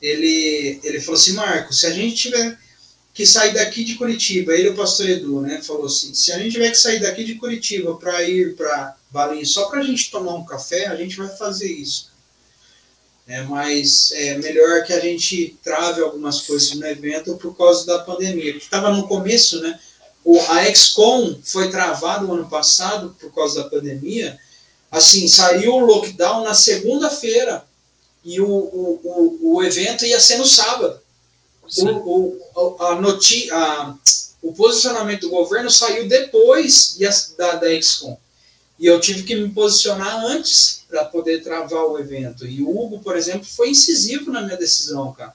ele, 0.00 0.80
ele 0.82 1.00
falou 1.00 1.18
assim, 1.18 1.32
Marco, 1.32 1.72
se 1.72 1.86
a 1.86 1.90
gente 1.90 2.14
tiver 2.16 2.58
que 3.12 3.24
sair 3.24 3.54
daqui 3.54 3.84
de 3.84 3.94
Curitiba, 3.94 4.52
ele 4.52 4.68
o 4.68 4.74
pastor 4.74 5.08
Edu, 5.08 5.40
né, 5.40 5.62
falou 5.62 5.86
assim, 5.86 6.12
se 6.12 6.32
a 6.32 6.38
gente 6.38 6.52
tiver 6.52 6.70
que 6.70 6.78
sair 6.78 7.00
daqui 7.00 7.24
de 7.24 7.36
Curitiba 7.36 7.94
para 7.96 8.22
ir 8.22 8.54
para 8.56 8.96
Valinhos 9.10 9.52
só 9.52 9.66
para 9.68 9.80
a 9.80 9.84
gente 9.84 10.10
tomar 10.10 10.34
um 10.34 10.44
café, 10.44 10.86
a 10.86 10.96
gente 10.96 11.16
vai 11.16 11.28
fazer 11.28 11.70
isso 11.70 12.14
né, 13.26 13.42
mas 13.48 14.12
é 14.12 14.38
melhor 14.38 14.84
que 14.84 14.92
a 14.92 15.00
gente 15.00 15.56
trave 15.62 16.02
algumas 16.02 16.42
coisas 16.42 16.74
no 16.74 16.86
evento 16.86 17.36
por 17.36 17.56
causa 17.56 17.86
da 17.86 17.98
pandemia. 18.00 18.52
Porque 18.52 18.64
estava 18.64 18.90
no 18.90 19.08
começo, 19.08 19.60
né? 19.60 19.78
O, 20.22 20.38
a 20.40 20.64
XCOM 20.64 21.38
foi 21.42 21.70
travado 21.70 22.32
ano 22.32 22.48
passado 22.48 23.16
por 23.20 23.32
causa 23.34 23.62
da 23.62 23.70
pandemia. 23.70 24.38
Assim, 24.94 25.26
saiu 25.26 25.74
o 25.74 25.84
lockdown 25.84 26.44
na 26.44 26.54
segunda-feira 26.54 27.64
e 28.24 28.40
o, 28.40 28.46
o, 28.46 29.00
o, 29.42 29.54
o 29.56 29.62
evento 29.64 30.06
ia 30.06 30.20
ser 30.20 30.38
no 30.38 30.46
sábado. 30.46 31.00
O, 31.78 32.38
o, 32.54 32.76
a 32.78 33.00
noti 33.00 33.50
a, 33.50 33.92
o 34.40 34.52
posicionamento 34.52 35.22
do 35.22 35.30
governo 35.30 35.68
saiu 35.68 36.06
depois 36.06 36.96
da, 37.36 37.56
da 37.56 37.82
XCOM. 37.82 38.16
E 38.78 38.86
eu 38.86 39.00
tive 39.00 39.24
que 39.24 39.34
me 39.34 39.48
posicionar 39.48 40.24
antes 40.26 40.84
para 40.88 41.04
poder 41.04 41.42
travar 41.42 41.86
o 41.86 41.98
evento. 41.98 42.46
E 42.46 42.62
o 42.62 42.70
Hugo, 42.70 43.00
por 43.00 43.16
exemplo, 43.16 43.44
foi 43.44 43.70
incisivo 43.70 44.30
na 44.30 44.42
minha 44.42 44.56
decisão, 44.56 45.12
cara. 45.12 45.34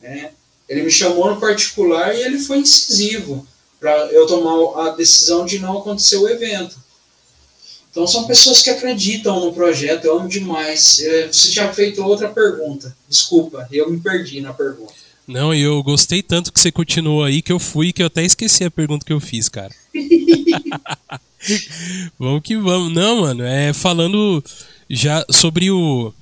né? 0.00 0.30
Ele 0.68 0.82
me 0.84 0.90
chamou 0.90 1.34
no 1.34 1.40
particular 1.40 2.14
e 2.14 2.22
ele 2.22 2.38
foi 2.38 2.58
incisivo 2.58 3.44
para 3.80 4.06
eu 4.12 4.24
tomar 4.28 4.86
a 4.86 4.90
decisão 4.90 5.44
de 5.44 5.58
não 5.58 5.78
acontecer 5.78 6.16
o 6.16 6.28
evento. 6.28 6.83
Então 7.94 8.08
são 8.08 8.26
pessoas 8.26 8.60
que 8.60 8.70
acreditam 8.70 9.38
no 9.38 9.52
projeto, 9.52 10.04
eu 10.04 10.18
amo 10.18 10.28
demais. 10.28 10.98
Eh, 10.98 11.28
Você 11.28 11.52
tinha 11.52 11.72
feito 11.72 12.02
outra 12.02 12.28
pergunta. 12.28 12.92
Desculpa, 13.08 13.68
eu 13.70 13.88
me 13.88 14.00
perdi 14.00 14.40
na 14.40 14.52
pergunta. 14.52 14.92
Não, 15.28 15.54
e 15.54 15.60
eu 15.60 15.80
gostei 15.80 16.20
tanto 16.20 16.52
que 16.52 16.58
você 16.58 16.72
continuou 16.72 17.22
aí 17.22 17.40
que 17.40 17.52
eu 17.52 17.60
fui 17.60 17.92
que 17.92 18.02
eu 18.02 18.08
até 18.08 18.24
esqueci 18.24 18.64
a 18.64 18.70
pergunta 18.70 19.06
que 19.06 19.12
eu 19.12 19.20
fiz, 19.20 19.48
cara. 19.48 19.72
vamos 22.18 22.42
que 22.42 22.56
vamos. 22.56 22.92
Não, 22.92 23.20
mano, 23.20 23.44
é 23.44 23.72
falando 23.72 24.42
já 24.90 25.24
sobre 25.30 25.70
o. 25.70 26.12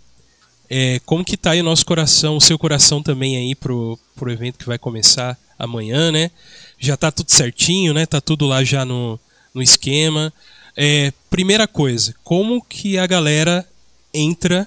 é, 0.68 1.00
como 1.06 1.24
que 1.24 1.38
tá 1.38 1.52
aí 1.52 1.62
o 1.62 1.64
nosso 1.64 1.86
coração, 1.86 2.36
o 2.36 2.40
seu 2.40 2.58
coração 2.58 3.02
também 3.02 3.34
aí 3.36 3.54
pro, 3.54 3.98
pro 4.14 4.30
evento 4.30 4.58
que 4.58 4.66
vai 4.66 4.78
começar 4.78 5.38
amanhã, 5.58 6.12
né? 6.12 6.30
Já 6.78 6.98
tá 6.98 7.10
tudo 7.10 7.32
certinho, 7.32 7.94
né? 7.94 8.04
Tá 8.04 8.20
tudo 8.20 8.44
lá 8.46 8.62
já 8.62 8.84
no, 8.84 9.18
no 9.54 9.62
esquema. 9.62 10.30
É, 10.76 11.12
primeira 11.28 11.66
coisa, 11.66 12.14
como 12.24 12.62
que 12.64 12.98
a 12.98 13.06
galera 13.06 13.66
entra. 14.12 14.66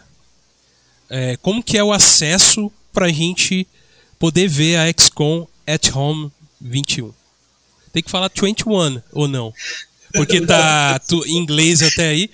é, 1.10 1.38
como 1.38 1.64
que 1.64 1.78
é 1.78 1.84
o 1.84 1.91
acesso 1.93 2.72
pra 2.93 3.10
gente 3.10 3.68
poder 4.20 4.47
ver 4.47 4.78
a 4.78 4.88
XCOM 4.91 5.45
at 5.68 5.89
Home 5.93 6.32
21. 6.62 7.12
Tem 7.93 8.01
que 8.03 8.10
falar 8.12 8.30
21 8.36 9.01
ou 9.12 9.28
não? 9.28 9.53
Porque 10.14 10.41
tá 10.41 10.99
tu- 11.08 11.26
em 11.28 11.38
inglês 11.38 11.82
até 11.84 12.10
aí. 12.10 12.30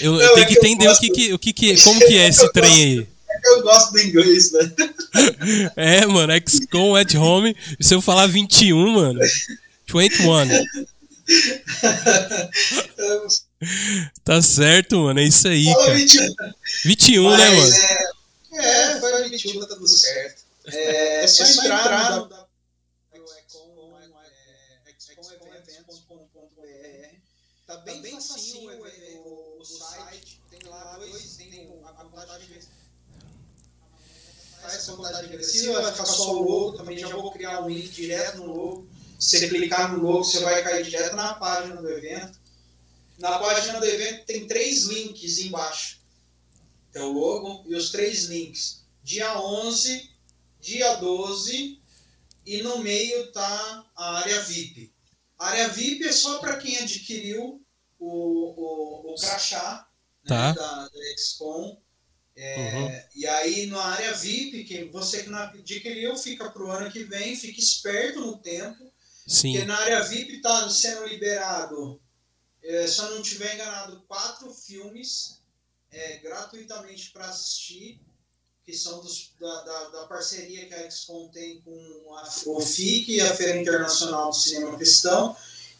Eu 0.00 0.12
Não, 0.12 0.18
tenho 0.34 0.38
é 0.38 0.44
que 0.46 0.54
que 0.54 0.58
entender 0.66 0.88
o 0.88 0.98
que 0.98 1.10
que, 1.10 1.32
o 1.34 1.38
que 1.38 1.52
que 1.52 1.76
como 1.82 1.98
que 2.00 2.18
é 2.18 2.28
esse 2.28 2.50
trem 2.52 2.74
aí. 2.74 3.06
É 3.30 3.40
que 3.40 3.48
eu 3.48 3.62
gosto 3.62 3.92
do 3.92 4.00
inglês, 4.00 4.52
né? 4.52 4.72
É, 5.76 6.06
mano, 6.06 6.32
XCOM 6.46 6.96
at 6.96 7.14
Home. 7.14 7.54
E 7.78 7.84
se 7.84 7.94
eu 7.94 8.00
falar 8.02 8.26
21, 8.26 8.92
mano. 8.94 9.20
21. 9.92 10.64
Tá 14.24 14.40
certo, 14.40 15.00
mano. 15.00 15.18
É 15.20 15.24
isso 15.24 15.46
aí, 15.48 15.64
Fala 15.64 15.84
cara. 15.86 15.96
21. 15.96 16.34
21, 16.84 17.30
né, 17.30 17.36
Mas, 17.36 17.58
mano? 17.58 17.74
É, 18.52 18.62
é, 18.62 19.00
foi 19.00 19.28
21, 19.28 19.60
tá 19.60 19.66
tudo 19.74 19.88
certo. 19.88 20.42
É, 20.66 21.24
é 21.24 21.26
só 21.26 21.42
entrar 21.44 22.20
no 22.20 22.28
excom.eventos.com.br. 24.98 27.16
Tá 27.66 27.76
bem, 27.78 28.00
bem 28.00 28.14
facinho 28.14 28.70
o, 28.70 28.74
o, 28.78 29.58
o 29.60 29.64
site. 29.64 30.40
Tem 30.50 30.60
lá 30.68 30.96
dois, 30.98 31.36
tem 31.36 31.68
a 31.84 31.92
contagem 31.92 32.46
regressiva. 32.48 32.78
Essa 34.64 34.92
contagem 34.92 35.30
regressiva 35.30 35.82
vai 35.82 35.92
ficar 35.92 36.06
só 36.06 36.32
o 36.32 36.42
logo. 36.42 36.78
Também 36.78 36.96
já 36.98 37.08
vou 37.08 37.30
criar 37.32 37.62
um 37.62 37.68
link 37.68 37.90
direto 37.90 38.38
no 38.38 38.46
logo. 38.46 38.88
Se 39.18 39.38
você 39.38 39.48
clicar 39.48 39.92
no 39.92 40.02
logo, 40.02 40.24
você 40.24 40.40
vai 40.40 40.62
cair 40.62 40.84
direto 40.84 41.16
na 41.16 41.34
página 41.34 41.76
do 41.82 41.88
evento. 41.90 42.38
Na 43.18 43.38
página 43.38 43.80
do 43.80 43.86
evento 43.86 44.24
tem 44.26 44.46
três 44.46 44.84
links 44.84 45.38
embaixo. 45.38 46.00
Tem 46.92 47.02
o 47.02 47.12
logo 47.12 47.64
e 47.68 47.74
os 47.74 47.90
três 47.90 48.24
links. 48.26 48.84
Dia 49.02 49.38
11, 49.40 50.10
dia 50.60 50.94
12 50.96 51.80
e 52.46 52.62
no 52.62 52.78
meio 52.78 53.32
tá 53.32 53.84
a 53.96 54.18
área 54.18 54.40
VIP. 54.42 54.92
A 55.38 55.48
área 55.48 55.68
VIP 55.68 56.04
é 56.06 56.12
só 56.12 56.38
para 56.38 56.56
quem 56.56 56.78
adquiriu 56.78 57.64
o, 57.98 58.08
o, 58.08 59.12
o 59.12 59.14
crachá 59.16 59.88
Tá. 60.26 60.48
né, 60.48 60.54
da, 60.54 60.88
da 60.88 61.16
XCOM. 61.16 61.80
É, 62.36 62.56
Uhum. 62.56 63.02
E 63.16 63.26
aí 63.26 63.66
na 63.66 63.82
área 63.82 64.12
VIP, 64.12 64.62
que 64.62 64.84
você 64.84 65.24
que 65.24 65.28
não 65.30 65.38
adquiriu, 65.40 66.16
fica 66.16 66.48
para 66.50 66.62
o 66.62 66.70
ano 66.70 66.90
que 66.90 67.02
vem, 67.02 67.34
fica 67.34 67.58
esperto 67.58 68.20
no 68.20 68.38
tempo. 68.38 68.87
Sim. 69.28 69.52
Porque 69.52 69.66
na 69.66 69.78
área 69.78 70.02
VIP 70.02 70.36
está 70.36 70.68
sendo 70.70 71.06
liberado, 71.06 72.00
eh, 72.62 72.86
se 72.86 72.98
eu 73.00 73.10
não 73.10 73.20
estiver 73.20 73.54
enganado, 73.54 74.02
quatro 74.08 74.52
filmes 74.54 75.40
eh, 75.92 76.18
gratuitamente 76.18 77.10
para 77.10 77.26
assistir, 77.26 78.00
que 78.64 78.72
são 78.76 79.00
dos- 79.00 79.30
da, 79.40 79.62
da, 79.62 79.88
da 79.88 80.06
parceria 80.06 80.66
que 80.66 80.74
a 80.74 80.90
XCOM 80.90 81.28
tem 81.28 81.60
com 81.62 82.14
a, 82.16 82.24
FIC, 82.60 83.20
a 83.20 83.34
Feira 83.34 83.58
Internacional 83.58 84.30
do 84.30 84.36
Cinema 84.36 84.76
Cristão, 84.76 85.36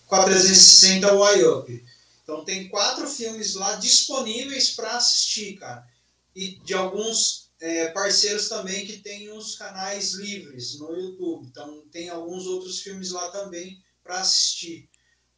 com 0.06 0.14
a 0.14 0.24
360 0.24 1.06
YUP. 1.36 1.84
Então 2.22 2.44
tem 2.44 2.68
quatro 2.68 3.06
filmes 3.08 3.54
lá 3.54 3.74
disponíveis 3.76 4.70
para 4.70 4.96
assistir, 4.96 5.58
cara. 5.58 5.86
E 6.34 6.58
de 6.60 6.72
alguns 6.74 7.47
é, 7.60 7.88
parceiros 7.88 8.48
também 8.48 8.86
que 8.86 8.98
tem 8.98 9.30
os 9.30 9.56
canais 9.56 10.12
livres 10.12 10.78
no 10.78 10.94
YouTube. 10.94 11.46
Então 11.46 11.86
tem 11.90 12.08
alguns 12.08 12.46
outros 12.46 12.80
filmes 12.80 13.10
lá 13.10 13.30
também 13.30 13.82
para 14.02 14.20
assistir. 14.20 14.88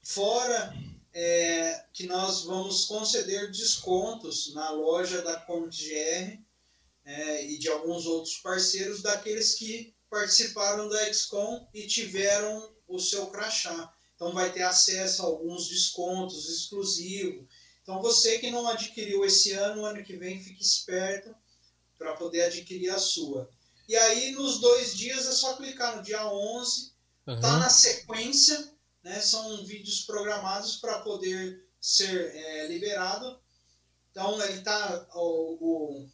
Fora 0.03 0.75
é, 1.13 1.85
que 1.93 2.07
nós 2.07 2.45
vamos 2.45 2.85
conceder 2.85 3.51
descontos 3.51 4.55
na 4.55 4.71
loja 4.71 5.23
da 5.23 5.41
ComGR 5.41 6.39
é, 7.05 7.47
e 7.47 7.59
de 7.59 7.69
alguns 7.69 8.07
outros 8.07 8.37
parceiros 8.39 9.03
daqueles 9.03 9.55
que 9.55 9.95
participaram 10.09 10.89
da 10.89 11.13
XCOM 11.13 11.67
e 11.73 11.87
tiveram 11.87 12.73
o 12.87 12.99
seu 12.99 13.27
crachá. 13.29 13.93
Então 14.15 14.33
vai 14.33 14.53
ter 14.53 14.63
acesso 14.63 15.23
a 15.23 15.27
alguns 15.27 15.69
descontos 15.69 16.49
exclusivos. 16.49 17.47
Então 17.83 18.03
você 18.03 18.39
que 18.39 18.51
não 18.51 18.69
adquiriu 18.69 19.25
esse 19.25 19.53
ano, 19.53 19.85
ano 19.85 20.05
que 20.05 20.17
vem, 20.17 20.43
fique 20.43 20.63
esperto 20.63 21.35
para 22.01 22.15
poder 22.17 22.45
adquirir 22.45 22.89
a 22.89 22.99
sua. 22.99 23.47
E 23.87 23.95
aí 23.95 24.33
nos 24.33 24.59
dois 24.59 24.97
dias 24.97 25.27
é 25.27 25.33
só 25.33 25.55
clicar 25.57 25.97
no 25.99 26.03
dia 26.03 26.27
11, 26.27 26.95
tá 27.27 27.33
Aham. 27.33 27.59
na 27.59 27.69
sequência, 27.69 28.73
né? 29.03 29.21
São 29.21 29.63
vídeos 29.67 30.01
programados 30.07 30.77
para 30.77 31.01
poder 31.01 31.63
ser 31.79 32.35
é, 32.35 32.69
liberado. 32.69 33.39
Então 34.11 34.43
ele 34.43 34.63
tá 34.63 35.07
o, 35.15 36.09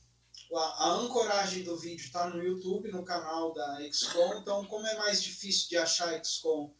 o- 0.51 0.57
a, 0.57 0.87
a 0.87 0.91
ancoragem 0.95 1.62
do 1.62 1.76
vídeo 1.78 2.05
está 2.05 2.28
no 2.30 2.43
YouTube, 2.43 2.91
no 2.91 3.05
canal 3.05 3.55
da 3.55 3.78
XCOM. 3.93 4.39
Então 4.41 4.64
como 4.64 4.84
é 4.89 4.97
mais 4.99 5.22
difícil 5.22 5.68
de 5.68 5.76
achar 5.76 6.09
a 6.14 6.22
XCOM 6.24 6.74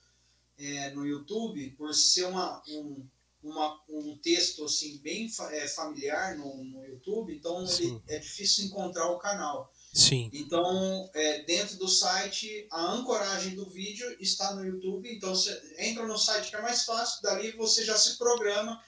é, 0.59 0.91
no 0.91 1.07
YouTube, 1.07 1.71
por 1.79 1.95
ser 1.95 2.25
uma, 2.25 2.61
um, 2.69 3.07
uma, 3.49 3.81
um 3.89 4.19
texto 4.19 4.65
assim 4.65 4.99
bem 4.99 5.31
é, 5.51 5.69
familiar 5.69 6.37
no, 6.37 6.65
no 6.65 6.85
YouTube, 6.85 7.35
então 7.35 7.65
ele, 7.65 8.03
é 8.09 8.19
difícil 8.19 8.67
encontrar 8.67 9.11
o 9.11 9.19
canal. 9.19 9.73
Sim. 9.93 10.29
Então, 10.33 11.11
é, 11.15 11.43
dentro 11.45 11.79
do 11.79 11.89
site, 11.89 12.67
a 12.71 12.93
ancoragem 12.93 13.55
do 13.55 13.71
vídeo 13.71 14.15
está 14.21 14.55
no 14.55 14.63
YouTube. 14.63 15.11
Então, 15.11 15.35
você 15.35 15.59
entra 15.79 16.07
no 16.07 16.19
site 16.19 16.51
que 16.51 16.57
é 16.57 16.61
mais 16.61 16.85
fácil, 16.85 17.23
dali 17.23 17.53
você 17.53 17.83
já 17.83 17.97
se 17.97 18.19
programa 18.19 18.79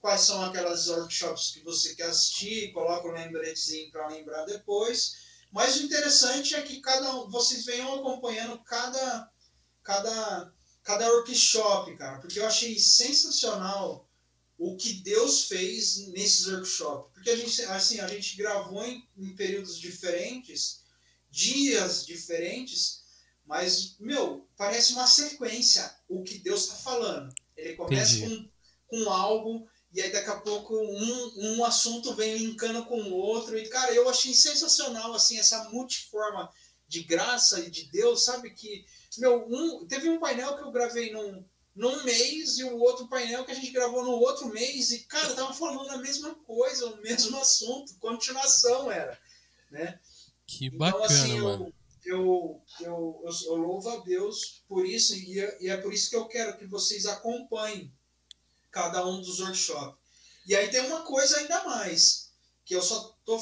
quais 0.00 0.22
são 0.22 0.42
aquelas 0.44 0.88
workshops 0.88 1.52
que 1.52 1.60
você 1.60 1.94
quer 1.94 2.06
assistir, 2.06 2.72
coloca 2.72 3.06
o 3.06 3.12
lembretezinho 3.12 3.90
para 3.90 4.08
lembrar 4.08 4.44
depois. 4.44 5.16
Mas 5.52 5.76
o 5.76 5.84
interessante 5.84 6.54
é 6.54 6.62
que 6.62 6.80
cada 6.80 7.14
um- 7.14 7.30
vocês 7.30 7.64
venham 7.64 7.94
acompanhando 7.94 8.58
cada, 8.64 9.30
cada, 9.82 10.52
cada 10.82 11.08
workshop, 11.10 11.96
cara, 11.96 12.18
porque 12.18 12.38
eu 12.38 12.46
achei 12.46 12.78
sensacional 12.78 14.05
o 14.58 14.76
que 14.76 14.94
Deus 14.94 15.44
fez 15.44 16.08
nesses 16.08 16.46
workshops. 16.46 17.12
Porque 17.12 17.30
a 17.30 17.36
gente, 17.36 17.62
assim, 17.62 18.00
a 18.00 18.08
gente 18.08 18.36
gravou 18.36 18.84
em, 18.84 19.06
em 19.16 19.34
períodos 19.34 19.78
diferentes, 19.78 20.80
dias 21.30 22.06
diferentes, 22.06 23.02
mas, 23.44 23.96
meu, 24.00 24.48
parece 24.56 24.92
uma 24.92 25.06
sequência 25.06 25.94
o 26.08 26.22
que 26.22 26.38
Deus 26.38 26.64
está 26.64 26.76
falando. 26.76 27.32
Ele 27.56 27.74
começa 27.74 28.20
com, 28.20 28.48
com 28.88 29.10
algo, 29.10 29.68
e 29.92 30.00
aí 30.00 30.10
daqui 30.10 30.30
a 30.30 30.40
pouco 30.40 30.74
um, 30.74 31.32
um 31.36 31.64
assunto 31.64 32.14
vem 32.14 32.36
linkando 32.36 32.84
com 32.86 33.00
o 33.00 33.14
outro. 33.14 33.58
E, 33.58 33.68
cara, 33.68 33.92
eu 33.94 34.08
achei 34.08 34.34
sensacional, 34.34 35.12
assim, 35.14 35.38
essa 35.38 35.68
multiforma 35.70 36.50
de 36.88 37.02
graça 37.02 37.60
e 37.60 37.70
de 37.70 37.84
Deus, 37.90 38.24
sabe? 38.24 38.50
Que, 38.50 38.84
meu, 39.18 39.46
um, 39.48 39.86
teve 39.86 40.08
um 40.08 40.18
painel 40.18 40.56
que 40.56 40.62
eu 40.62 40.72
gravei 40.72 41.12
num, 41.12 41.44
num 41.76 42.02
mês 42.04 42.58
e 42.58 42.64
o 42.64 42.78
outro 42.78 43.06
painel 43.06 43.44
que 43.44 43.52
a 43.52 43.54
gente 43.54 43.70
gravou 43.70 44.02
no 44.02 44.12
outro 44.12 44.48
mês 44.48 44.90
e, 44.90 45.00
cara, 45.00 45.34
tava 45.34 45.52
falando 45.52 45.90
a 45.90 45.98
mesma 45.98 46.34
coisa, 46.34 46.86
o 46.86 47.02
mesmo 47.02 47.38
assunto, 47.38 47.94
continuação 47.98 48.90
era, 48.90 49.20
né? 49.70 50.00
Que 50.46 50.66
Então, 50.66 50.78
bacana, 50.78 51.04
assim, 51.04 51.38
mano. 51.38 51.72
eu, 52.02 52.16
eu, 52.16 52.62
eu, 52.80 53.22
eu, 53.24 53.30
eu 53.46 53.56
louvo 53.56 53.90
a 53.90 53.96
Deus 53.98 54.64
por 54.66 54.86
isso 54.86 55.14
e 55.14 55.38
é, 55.38 55.58
e 55.62 55.68
é 55.68 55.76
por 55.76 55.92
isso 55.92 56.08
que 56.08 56.16
eu 56.16 56.26
quero 56.26 56.56
que 56.56 56.66
vocês 56.66 57.04
acompanhem 57.04 57.92
cada 58.70 59.06
um 59.06 59.20
dos 59.20 59.40
workshops. 59.40 59.98
E 60.46 60.56
aí 60.56 60.70
tem 60.70 60.80
uma 60.80 61.02
coisa 61.02 61.38
ainda 61.38 61.62
mais, 61.64 62.30
que 62.64 62.74
eu 62.74 62.80
só 62.80 63.16
tô, 63.24 63.36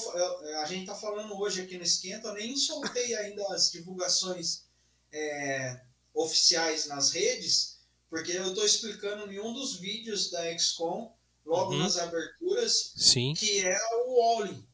a 0.61 0.64
gente 0.64 0.87
tá 0.87 0.95
falando 0.95 1.39
hoje 1.39 1.61
aqui 1.62 1.76
no 1.76 1.85
Esquenta, 1.85 2.28
eu 2.28 2.35
nem 2.35 2.57
soltei 2.57 3.14
ainda 3.14 3.47
as 3.55 3.70
divulgações 3.70 4.64
é, 5.12 5.80
oficiais 6.12 6.87
nas 6.87 7.11
redes, 7.11 7.74
porque 8.15 8.31
eu 8.31 8.47
estou 8.47 8.65
explicando 8.65 9.33
em 9.33 9.41
um 9.41 9.53
dos 9.53 9.75
vídeos 9.81 10.31
da 10.31 10.57
XCOM, 10.57 11.11
logo 11.45 11.73
Uhum. 11.73 11.79
nas 11.79 11.99
aberturas, 11.99 12.93
Sim. 12.97 13.35
que 13.35 13.61
é 13.67 13.77
o 14.07 14.39
Wally. 14.39 14.65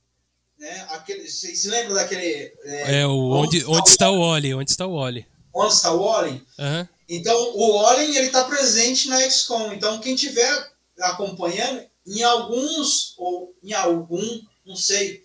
Né? 0.58 0.86
Aquele, 0.90 1.26
vocês 1.26 1.64
lembram 1.64 1.94
daquele. 1.94 2.52
É, 2.64 3.00
É 3.00 3.06
o 3.06 3.30
onde, 3.30 3.64
onde 3.64 3.88
está 3.88 4.10
o 4.10 4.20
Oli? 4.20 4.52
Onde 4.52 4.70
está 4.70 4.86
o 4.86 4.92
Oli? 4.92 5.26
onde 5.54 5.72
está 5.72 5.90
o 5.90 6.02
Wally? 6.04 6.46
Aham. 6.58 6.88
Então, 7.08 7.56
o 7.56 7.92
ele 7.94 8.18
está 8.26 8.44
presente 8.44 9.08
na 9.08 9.18
XCOM. 9.28 9.72
Então, 9.72 9.98
quem 10.00 10.14
estiver 10.14 10.72
acompanhando, 11.00 11.82
em 12.06 12.22
alguns, 12.22 13.14
ou 13.16 13.56
em 13.62 13.72
algum, 13.72 14.42
não 14.66 14.76
sei, 14.76 15.22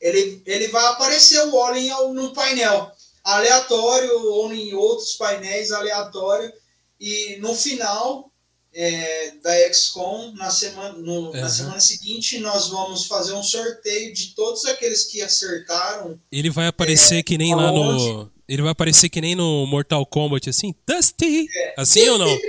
ele, 0.00 0.42
ele 0.46 0.68
vai 0.68 0.86
aparecer 0.86 1.38
o 1.42 1.54
Wallen 1.54 1.90
no 2.14 2.32
painel 2.32 2.90
aleatório 3.22 4.18
ou 4.32 4.50
em 4.54 4.72
outros 4.72 5.16
painéis 5.16 5.70
aleatório. 5.70 6.50
E 7.00 7.36
no 7.40 7.54
final 7.54 8.30
é, 8.74 9.32
da 9.42 9.72
XCOM, 9.72 10.34
na 10.34 10.50
semana, 10.50 10.92
no- 10.98 11.32
na 11.32 11.38
Aham. 11.40 11.48
semana 11.48 11.80
seguinte, 11.80 12.38
nós 12.38 12.68
vamos 12.68 13.06
fazer 13.06 13.32
um 13.32 13.42
sorteio 13.42 14.12
de 14.12 14.34
todos 14.34 14.64
aqueles 14.66 15.04
que 15.04 15.22
acertaram. 15.22 16.18
Ele 16.30 16.50
vai 16.50 16.66
aparecer 16.66 17.22
que 17.22 17.38
nem 17.38 17.54
lá 17.54 17.72
no. 17.72 18.30
Ele 18.48 18.62
vai 18.62 18.70
aparecer 18.72 19.08
que 19.08 19.20
nem 19.20 19.34
no 19.34 19.66
Mortal 19.66 20.04
Kombat, 20.06 20.48
assim, 20.50 20.74
Dusty! 20.86 21.46
Assim 21.76 22.08
ou 22.08 22.18
não? 22.18 22.38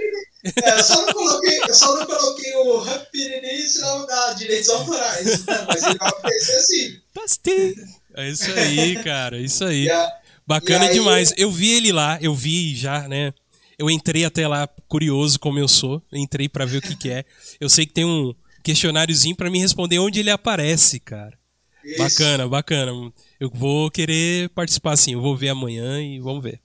É, 0.64 0.80
eu 0.80 0.84
só 0.86 1.06
não 1.06 1.14
coloquei, 1.14 1.60
eu 1.68 1.74
só 1.76 1.98
não 1.98 2.06
coloquei 2.06 2.56
o 2.56 2.78
Rapidini 2.78 3.68
senão 3.68 4.06
dá 4.06 4.32
direitos 4.32 4.70
autorais. 4.70 5.46
né? 5.46 5.66
Mas 5.68 5.84
ele 5.84 5.98
vai 5.98 6.08
aparecer 6.08 6.56
assim. 6.56 6.98
Dusty! 7.14 7.76
É 8.16 8.30
isso 8.30 8.50
aí, 8.54 9.04
cara, 9.04 9.38
é 9.38 9.42
isso 9.42 9.66
aí. 9.66 9.90
A- 9.92 10.14
Bacana 10.48 10.86
aí- 10.86 10.94
demais. 10.94 11.34
Eu 11.36 11.52
vi 11.52 11.74
ele 11.76 11.92
lá, 11.92 12.18
eu 12.22 12.34
vi 12.34 12.74
já, 12.74 13.06
né? 13.10 13.34
Eu 13.80 13.90
entrei 13.90 14.26
até 14.26 14.46
lá 14.46 14.68
curioso 14.90 15.40
como 15.40 15.58
eu 15.58 15.68
sou, 15.68 16.04
entrei 16.12 16.50
pra 16.50 16.66
ver 16.66 16.80
o 16.80 16.82
que 16.82 16.98
que 16.98 17.10
é. 17.10 17.24
Eu 17.62 17.70
sei 17.70 17.86
que 17.86 17.94
tem 17.94 18.04
um 18.04 18.36
questionáriozinho 18.62 19.38
pra 19.38 19.50
me 19.50 19.58
responder 19.58 20.00
onde 20.00 20.20
ele 20.20 20.30
aparece, 20.30 21.00
cara. 21.00 21.40
isso. 21.82 21.98
Bacana, 21.98 22.46
bacana. 22.46 22.92
Eu 23.40 23.50
vou 23.50 23.90
querer 23.90 24.50
participar 24.50 24.98
sim, 24.98 25.14
eu 25.14 25.22
vou 25.22 25.34
ver 25.38 25.48
amanhã 25.48 26.02
e 26.02 26.20
vamos 26.20 26.44
ver. 26.44 26.62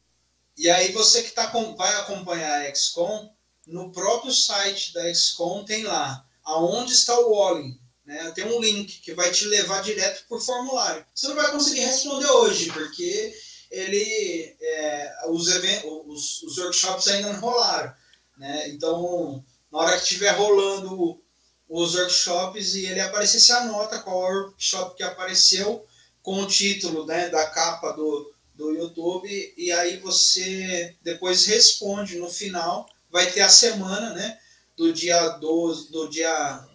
E 0.58 0.68
aí 0.68 0.90
você 0.90 1.22
que 1.22 1.30
tá 1.30 1.46
com, 1.46 1.76
vai 1.76 1.94
acompanhar 2.00 2.62
a 2.62 2.74
XCOM, 2.74 3.30
no 3.68 3.92
próprio 3.92 4.32
site 4.32 4.92
da 4.92 5.14
XCOM 5.14 5.64
tem 5.64 5.84
lá 5.84 6.26
aonde 6.42 6.92
está 6.92 7.16
o 7.16 7.30
Walling. 7.30 7.78
Né? 8.04 8.32
Tem 8.32 8.44
um 8.44 8.60
link 8.60 9.00
que 9.00 9.14
vai 9.14 9.30
te 9.30 9.44
levar 9.44 9.82
direto 9.82 10.24
por 10.28 10.40
formulário. 10.40 11.06
Você 11.14 11.28
não 11.28 11.36
vai 11.36 11.52
conseguir 11.52 11.80
responder 11.80 12.26
hoje, 12.26 12.72
porque 12.72 13.32
ele 13.74 14.56
é, 14.60 15.12
os, 15.28 15.48
os, 15.48 16.42
os, 16.42 16.58
workshops 16.58 17.08
ainda 17.08 17.32
não 17.32 17.40
rolaram. 17.40 17.92
Né? 18.36 18.68
Então, 18.68 19.44
na 19.70 19.78
hora 19.78 19.96
que 19.96 20.02
estiver 20.02 20.30
rolando 20.30 21.20
os 21.68 21.94
workshops 21.94 22.74
e 22.74 22.86
ele 22.86 23.00
aparecer, 23.00 23.40
você 23.40 23.52
anota 23.52 23.98
qual 23.98 24.18
workshop 24.18 24.96
que 24.96 25.02
apareceu 25.02 25.84
com 26.22 26.40
o 26.40 26.46
título 26.46 27.04
né, 27.04 27.28
da 27.28 27.46
capa 27.46 27.92
do, 27.92 28.32
do 28.54 28.70
YouTube 28.72 29.28
e 29.56 29.72
aí 29.72 29.98
você 29.98 30.96
depois 31.02 31.46
responde 31.46 32.16
no 32.16 32.30
final. 32.30 32.88
Vai 33.10 33.30
ter 33.30 33.42
a 33.42 33.48
semana, 33.48 34.12
né? 34.14 34.38
Do 34.76 34.92
dia 34.92 35.28
12, 35.28 35.90
do 35.92 36.08
dia 36.08 36.66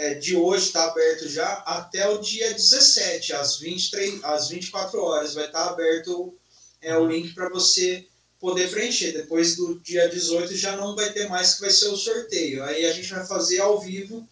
é, 0.00 0.14
de 0.14 0.34
hoje 0.34 0.68
está 0.68 0.84
aberto 0.84 1.28
já 1.28 1.46
até 1.66 2.08
o 2.08 2.16
dia 2.22 2.54
17, 2.54 3.34
às, 3.34 3.58
23, 3.58 4.24
às 4.24 4.48
24 4.48 4.98
horas. 4.98 5.34
Vai 5.34 5.44
estar 5.44 5.66
tá 5.66 5.70
aberto 5.72 6.34
é, 6.80 6.96
o 6.96 7.06
link 7.06 7.34
para 7.34 7.50
você 7.50 8.06
poder 8.40 8.70
preencher. 8.70 9.12
Depois 9.12 9.56
do 9.56 9.78
dia 9.80 10.08
18 10.08 10.56
já 10.56 10.74
não 10.74 10.96
vai 10.96 11.12
ter 11.12 11.28
mais, 11.28 11.52
que 11.52 11.60
vai 11.60 11.70
ser 11.70 11.88
o 11.88 11.98
sorteio. 11.98 12.64
Aí 12.64 12.86
a 12.86 12.94
gente 12.94 13.12
vai 13.12 13.26
fazer 13.26 13.60
ao 13.60 13.78
vivo 13.78 14.26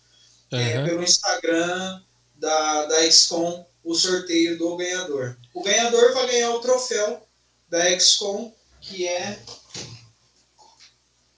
uhum. 0.50 0.58
é, 0.58 0.86
pelo 0.86 1.02
Instagram 1.02 2.00
da, 2.34 2.86
da 2.86 3.10
XCOM 3.10 3.62
o 3.84 3.94
sorteio 3.94 4.56
do 4.56 4.74
ganhador. 4.74 5.36
O 5.52 5.62
ganhador 5.62 6.14
vai 6.14 6.28
ganhar 6.28 6.50
o 6.52 6.60
troféu 6.60 7.28
da 7.68 7.84
XCOM, 8.00 8.54
que 8.80 9.06
é 9.06 9.38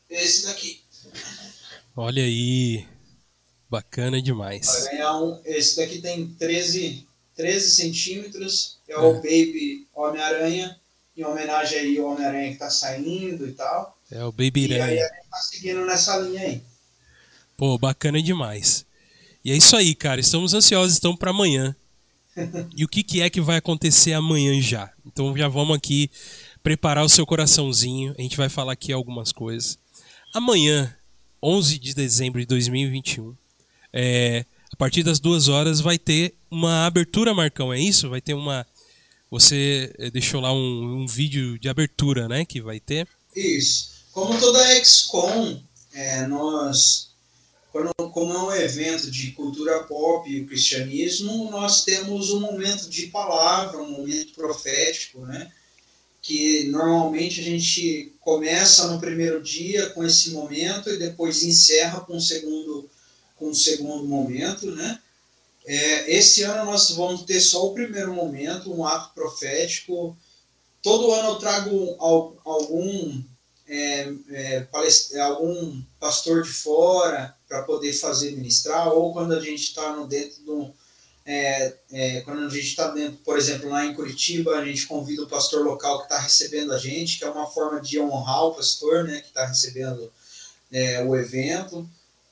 esse 0.09 0.47
daqui. 0.47 0.85
Olha 1.97 2.23
aí. 2.23 2.87
Bacana 3.71 4.21
demais. 4.21 4.67
Vai 4.67 4.93
ganhar 4.93 5.21
um. 5.21 5.41
Esse 5.45 5.77
daqui 5.77 6.01
tem 6.01 6.27
13, 6.27 7.07
13 7.37 7.71
centímetros. 7.71 8.79
É, 8.89 8.95
é. 8.95 8.99
o 8.99 9.15
Baby 9.15 9.87
Homem-Aranha. 9.95 10.77
Em 11.17 11.25
homenagem 11.25 11.79
aí 11.79 11.99
ao 11.99 12.07
Homem-Aranha 12.07 12.53
que 12.53 12.59
tá 12.59 12.71
saindo 12.71 13.47
e 13.47 13.53
tal. 13.53 13.97
É 14.11 14.25
o 14.25 14.33
Baby 14.33 14.65
Aranha. 14.65 14.79
E 14.79 14.99
aí 14.99 14.99
a 14.99 15.15
gente 15.15 15.31
tá 15.31 15.37
seguindo 15.37 15.85
nessa 15.85 16.17
linha 16.19 16.41
aí. 16.41 16.63
Pô, 17.57 17.79
bacana 17.79 18.21
demais. 18.21 18.85
E 19.45 19.53
é 19.53 19.57
isso 19.57 19.77
aí, 19.77 19.95
cara. 19.95 20.21
Estamos 20.21 20.53
ansiosos, 20.53 20.95
estamos 20.95 21.19
para 21.19 21.31
amanhã. 21.31 21.77
e 22.75 22.85
o 22.85 22.89
que, 22.89 23.03
que 23.03 23.21
é 23.21 23.31
que 23.31 23.41
vai 23.41 23.59
acontecer 23.59 24.15
amanhã 24.15 24.61
já? 24.61 24.91
Então 25.07 25.37
já 25.37 25.47
vamos 25.47 25.77
aqui 25.77 26.11
preparar 26.63 27.05
o 27.05 27.09
seu 27.09 27.25
coraçãozinho. 27.25 28.15
A 28.19 28.23
gente 28.23 28.37
vai 28.37 28.49
falar 28.49 28.73
aqui 28.73 28.93
algumas 28.93 29.31
coisas. 29.31 29.79
Amanhã, 30.35 30.97
11 31.43 31.79
de 31.79 31.95
dezembro 31.95 32.41
de 32.41 32.47
2021, 32.47 33.35
é, 33.93 34.45
a 34.73 34.77
partir 34.77 35.03
das 35.03 35.19
duas 35.19 35.49
horas 35.49 35.81
vai 35.81 35.99
ter 35.99 36.35
uma 36.51 36.87
abertura, 36.87 37.35
Marcão, 37.35 37.73
é 37.73 37.79
isso? 37.79 38.09
Vai 38.09 38.21
ter 38.21 38.35
uma. 38.35 38.67
Você 39.31 39.93
é, 39.99 40.11
deixou 40.11 40.41
lá 40.41 40.53
um, 40.53 41.03
um 41.03 41.07
vídeo 41.07 41.59
de 41.59 41.69
abertura, 41.69 42.29
né? 42.29 42.45
Que 42.45 42.61
vai 42.61 42.81
ter. 42.81 43.07
Isso. 43.35 43.91
Como 44.13 44.39
toda 44.39 44.85
XCOM, 44.85 45.63
é, 45.93 46.27
nós, 46.27 47.11
quando, 47.71 47.93
como 48.13 48.33
é 48.33 48.43
um 48.43 48.53
evento 48.53 49.11
de 49.11 49.31
cultura 49.33 49.85
pop 49.85 50.29
e 50.29 50.45
cristianismo, 50.45 51.49
nós 51.51 51.85
temos 51.85 52.31
um 52.31 52.41
momento 52.41 52.89
de 52.89 53.07
palavra, 53.07 53.79
um 53.79 53.91
momento 53.91 54.35
profético, 54.35 55.21
né? 55.21 55.51
Que 56.23 56.65
normalmente 56.65 57.41
a 57.41 57.45
gente 57.45 58.13
começa 58.21 58.89
no 58.89 59.01
primeiro 59.01 59.41
dia 59.43 59.91
com 59.91 60.05
esse 60.05 60.31
momento 60.31 60.91
e 60.91 60.99
depois 60.99 61.43
encerra 61.43 62.01
com 62.01 62.17
o 62.17 62.21
segundo 62.21 62.91
com 63.41 63.49
o 63.49 63.55
segundo 63.55 64.05
momento, 64.05 64.71
né? 64.71 65.01
É, 65.67 66.15
esse 66.15 66.43
ano 66.43 66.67
nós 66.67 66.91
vamos 66.91 67.23
ter 67.23 67.41
só 67.41 67.67
o 67.67 67.75
primeiro 67.75 68.13
momento, 68.13 68.73
um 68.73 68.87
ato 68.87 69.15
profético. 69.15 70.17
Todo 70.83 71.13
ano 71.13 71.31
eu 71.31 71.37
trago 71.37 71.97
algum, 72.45 73.23
é, 73.67 74.13
é, 74.31 74.67
algum 75.21 75.83
pastor 75.99 76.43
de 76.43 76.51
fora 76.51 77.35
para 77.49 77.63
poder 77.63 77.93
fazer 77.95 78.33
ministrar, 78.33 78.89
ou 78.89 79.13
quando 79.13 79.33
a 79.33 79.41
gente 79.41 79.63
está 79.63 79.95
dentro 80.05 80.43
do. 80.43 80.75
É, 81.25 81.75
é, 81.93 82.21
quando 82.23 82.47
a 82.47 82.49
gente 82.49 82.67
está 82.67 82.89
dentro, 82.89 83.19
por 83.19 83.39
exemplo, 83.39 83.69
lá 83.69 83.85
em 83.85 83.95
Curitiba, 83.95 84.57
a 84.57 84.65
gente 84.65 84.87
convida 84.87 85.23
o 85.23 85.29
pastor 85.29 85.65
local 85.65 85.99
que 85.99 86.05
está 86.05 86.19
recebendo 86.19 86.73
a 86.73 86.79
gente, 86.79 87.19
que 87.19 87.25
é 87.25 87.31
uma 87.31 87.47
forma 87.47 87.81
de 87.81 88.01
honrar 88.01 88.47
o 88.47 88.55
pastor, 88.55 89.05
né, 89.05 89.21
que 89.21 89.29
está 89.29 89.47
recebendo 89.47 90.11
é, 90.73 91.05
o 91.05 91.15
evento 91.15 91.89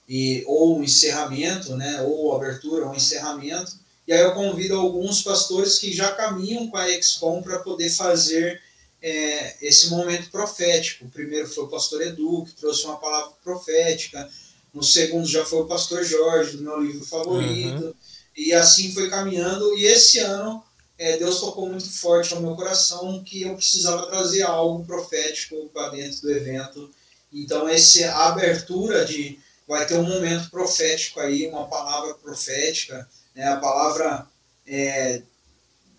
e, 0.08 0.42
ou 0.46 0.78
um 0.78 0.82
encerramento, 0.82 1.76
né, 1.76 2.02
ou 2.02 2.34
abertura 2.34 2.86
ou 2.86 2.94
encerramento. 2.94 3.72
E 4.06 4.12
aí 4.12 4.20
eu 4.20 4.32
convido 4.32 4.74
alguns 4.74 5.22
pastores 5.22 5.78
que 5.78 5.92
já 5.92 6.12
caminham 6.12 6.68
com 6.68 6.76
a 6.78 6.88
XCOM 6.88 7.42
para 7.42 7.58
poder 7.58 7.90
fazer 7.90 8.60
é, 9.02 9.56
esse 9.60 9.90
momento 9.90 10.30
profético. 10.30 11.04
O 11.04 11.10
primeiro 11.10 11.46
foi 11.46 11.64
o 11.64 11.68
pastor 11.68 12.00
Edu, 12.00 12.44
que 12.46 12.54
trouxe 12.54 12.84
uma 12.84 12.96
palavra 12.96 13.32
profética. 13.44 14.28
No 14.72 14.82
segundo 14.82 15.26
já 15.26 15.44
foi 15.44 15.60
o 15.60 15.66
pastor 15.66 16.02
Jorge, 16.04 16.56
do 16.56 16.62
meu 16.62 16.80
livro 16.80 17.04
favorito. 17.04 17.84
Uhum. 17.84 17.94
E 18.34 18.52
assim 18.54 18.92
foi 18.92 19.10
caminhando. 19.10 19.76
E 19.76 19.84
esse 19.84 20.18
ano 20.20 20.64
é, 20.96 21.16
Deus 21.16 21.40
tocou 21.40 21.68
muito 21.68 21.90
forte 21.90 22.32
ao 22.32 22.40
meu 22.40 22.56
coração 22.56 23.22
que 23.22 23.42
eu 23.42 23.54
precisava 23.54 24.06
trazer 24.06 24.42
algo 24.42 24.84
profético 24.84 25.68
para 25.72 25.90
dentro 25.90 26.22
do 26.22 26.30
evento. 26.30 26.90
Então, 27.32 27.68
essa 27.68 28.10
abertura 28.14 29.04
de 29.04 29.38
vai 29.68 29.86
ter 29.86 29.98
um 29.98 30.08
momento 30.08 30.50
profético 30.50 31.20
aí, 31.20 31.46
uma 31.46 31.68
palavra 31.68 32.14
profética, 32.14 33.06
né, 33.34 33.46
a 33.46 33.58
palavra 33.58 34.26
é, 34.66 35.22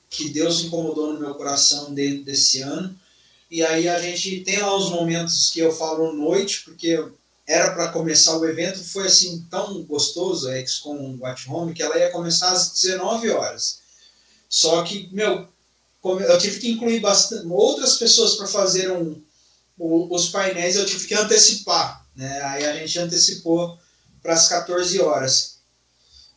que 0.09 0.30
Deus 0.30 0.61
incomodou 0.61 1.13
no 1.13 1.20
meu 1.20 1.36
coração 1.36 1.93
dentro 1.93 2.24
desse 2.24 2.61
ano. 2.61 2.99
E 3.49 3.63
aí 3.63 3.88
a 3.88 4.01
gente 4.01 4.41
tem 4.41 4.59
lá 4.59 4.76
os 4.76 4.89
momentos 4.89 5.51
que 5.51 5.59
eu 5.59 5.72
falo 5.72 6.13
noite, 6.13 6.63
porque 6.65 6.99
era 7.47 7.72
para 7.72 7.89
começar 7.89 8.38
o 8.38 8.45
evento, 8.45 8.84
foi 8.84 9.07
assim 9.07 9.45
tão 9.49 9.84
gostoso, 9.84 10.49
a 10.49 10.65
XCOM 10.65 11.17
Watch 11.20 11.49
Home, 11.49 11.74
que 11.74 11.82
ela 11.82 11.97
ia 11.97 12.11
começar 12.11 12.51
às 12.51 12.72
19 12.74 13.30
horas. 13.30 13.80
Só 14.47 14.84
que, 14.84 15.09
meu, 15.11 15.47
eu 16.03 16.38
tive 16.38 16.59
que 16.59 16.72
incluir 16.72 16.99
bastante, 16.99 17.47
outras 17.47 17.97
pessoas 17.97 18.36
para 18.36 18.47
fazer 18.47 18.91
um, 18.91 19.20
os 19.78 20.30
painéis, 20.30 20.76
eu 20.76 20.86
tive 20.86 21.07
que 21.07 21.15
antecipar. 21.15 22.05
Né? 22.20 22.41
Aí 22.41 22.65
a 22.65 22.76
gente 22.76 22.99
antecipou 22.99 23.80
para 24.22 24.34
as 24.34 24.49
14 24.49 24.99
horas. 24.99 25.59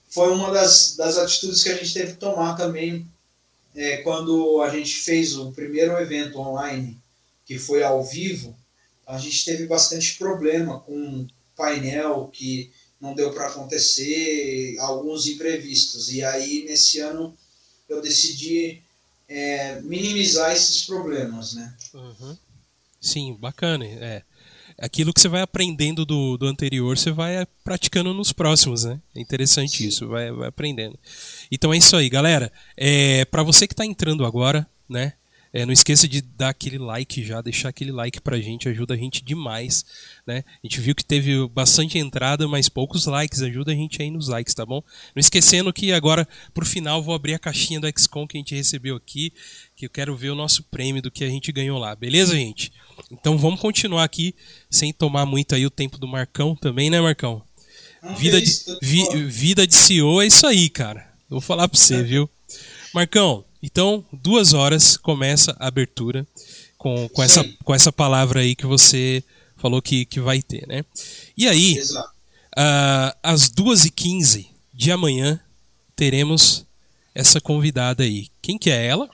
Foi 0.08 0.30
uma 0.30 0.52
das, 0.52 0.94
das 0.94 1.18
atitudes 1.18 1.60
que 1.60 1.70
a 1.70 1.76
gente 1.76 1.92
teve 1.92 2.12
que 2.12 2.20
tomar 2.20 2.54
também 2.54 3.04
é, 3.74 3.96
quando 3.96 4.62
a 4.62 4.70
gente 4.70 4.94
fez 4.94 5.36
o 5.36 5.50
primeiro 5.50 5.98
evento 5.98 6.38
online, 6.38 7.02
que 7.44 7.58
foi 7.58 7.82
ao 7.82 8.04
vivo. 8.04 8.56
A 9.04 9.18
gente 9.18 9.44
teve 9.44 9.66
bastante 9.66 10.16
problema 10.18 10.78
com 10.78 11.26
painel 11.56 12.30
que 12.32 12.70
não 13.00 13.12
deu 13.12 13.32
para 13.32 13.48
acontecer, 13.48 14.76
alguns 14.78 15.26
imprevistos. 15.26 16.12
E 16.12 16.22
aí, 16.22 16.64
nesse 16.64 17.00
ano, 17.00 17.36
eu 17.88 18.00
decidi 18.00 18.80
é, 19.28 19.80
minimizar 19.80 20.52
esses 20.52 20.84
problemas, 20.84 21.54
né? 21.54 21.76
Uhum. 21.92 22.38
Sim, 23.00 23.34
bacana. 23.34 23.84
É 23.84 24.22
aquilo 24.78 25.12
que 25.12 25.20
você 25.20 25.28
vai 25.28 25.42
aprendendo 25.42 26.04
do, 26.04 26.36
do 26.36 26.46
anterior, 26.46 26.96
você 26.96 27.10
vai 27.10 27.46
praticando 27.64 28.12
nos 28.12 28.32
próximos, 28.32 28.84
né? 28.84 29.00
É 29.14 29.20
interessante 29.20 29.78
Sim. 29.78 29.88
isso, 29.88 30.08
vai, 30.08 30.30
vai 30.32 30.48
aprendendo. 30.48 30.98
Então 31.50 31.72
é 31.72 31.76
isso 31.76 31.96
aí, 31.96 32.08
galera. 32.08 32.52
É, 32.76 33.24
para 33.26 33.42
você 33.42 33.66
que 33.66 33.74
está 33.74 33.84
entrando 33.84 34.24
agora, 34.24 34.66
né? 34.88 35.14
É, 35.52 35.66
não 35.66 35.72
esqueça 35.72 36.08
de 36.08 36.22
dar 36.22 36.48
aquele 36.48 36.78
like 36.78 37.22
já, 37.22 37.42
deixar 37.42 37.68
aquele 37.68 37.92
like 37.92 38.20
pra 38.22 38.40
gente, 38.40 38.68
ajuda 38.68 38.94
a 38.94 38.96
gente 38.96 39.22
demais, 39.22 39.84
né? 40.26 40.44
A 40.46 40.66
gente 40.66 40.80
viu 40.80 40.94
que 40.94 41.04
teve 41.04 41.46
bastante 41.48 41.98
entrada, 41.98 42.48
mas 42.48 42.70
poucos 42.70 43.04
likes, 43.04 43.42
ajuda 43.42 43.72
a 43.72 43.74
gente 43.74 44.00
aí 44.00 44.10
nos 44.10 44.28
likes, 44.28 44.54
tá 44.54 44.64
bom? 44.64 44.82
Não 45.14 45.20
esquecendo 45.20 45.72
que 45.72 45.92
agora, 45.92 46.26
pro 46.54 46.64
final, 46.64 47.02
vou 47.02 47.14
abrir 47.14 47.34
a 47.34 47.38
caixinha 47.38 47.78
do 47.78 47.86
XCOM 47.86 48.26
que 48.26 48.38
a 48.38 48.40
gente 48.40 48.54
recebeu 48.54 48.96
aqui, 48.96 49.32
que 49.76 49.84
eu 49.84 49.90
quero 49.90 50.16
ver 50.16 50.30
o 50.30 50.34
nosso 50.34 50.62
prêmio 50.64 51.02
do 51.02 51.10
que 51.10 51.22
a 51.22 51.28
gente 51.28 51.52
ganhou 51.52 51.78
lá, 51.78 51.94
beleza, 51.94 52.34
gente? 52.34 52.72
Então 53.10 53.36
vamos 53.36 53.60
continuar 53.60 54.04
aqui, 54.04 54.34
sem 54.70 54.90
tomar 54.90 55.26
muito 55.26 55.54
aí 55.54 55.66
o 55.66 55.70
tempo 55.70 55.98
do 55.98 56.08
Marcão 56.08 56.56
também, 56.56 56.88
né, 56.88 56.98
Marcão? 56.98 57.42
Vida 58.16 58.40
de, 58.40 58.50
vi, 58.80 59.04
vida 59.26 59.66
de 59.66 59.74
CEO 59.74 60.22
é 60.22 60.26
isso 60.26 60.46
aí, 60.46 60.68
cara. 60.68 61.12
Vou 61.28 61.40
falar 61.40 61.68
pra 61.68 61.78
você, 61.78 62.02
viu? 62.02 62.28
Marcão, 62.92 63.44
então, 63.62 64.04
duas 64.12 64.52
horas 64.52 64.96
começa 64.96 65.54
a 65.58 65.68
abertura 65.68 66.26
com, 66.76 67.08
com, 67.10 67.22
essa, 67.22 67.44
com 67.64 67.72
essa 67.72 67.92
palavra 67.92 68.40
aí 68.40 68.56
que 68.56 68.66
você 68.66 69.22
falou 69.56 69.80
que, 69.80 70.04
que 70.04 70.18
vai 70.18 70.42
ter, 70.42 70.66
né? 70.66 70.84
E 71.36 71.46
aí, 71.48 71.80
uh, 71.80 73.16
às 73.22 73.48
duas 73.48 73.84
e 73.84 73.90
quinze 73.90 74.50
de 74.74 74.90
amanhã, 74.90 75.40
teremos 75.94 76.66
essa 77.14 77.40
convidada 77.40 78.02
aí. 78.02 78.28
Quem 78.42 78.58
que 78.58 78.70
é 78.70 78.86
ela? 78.86 79.08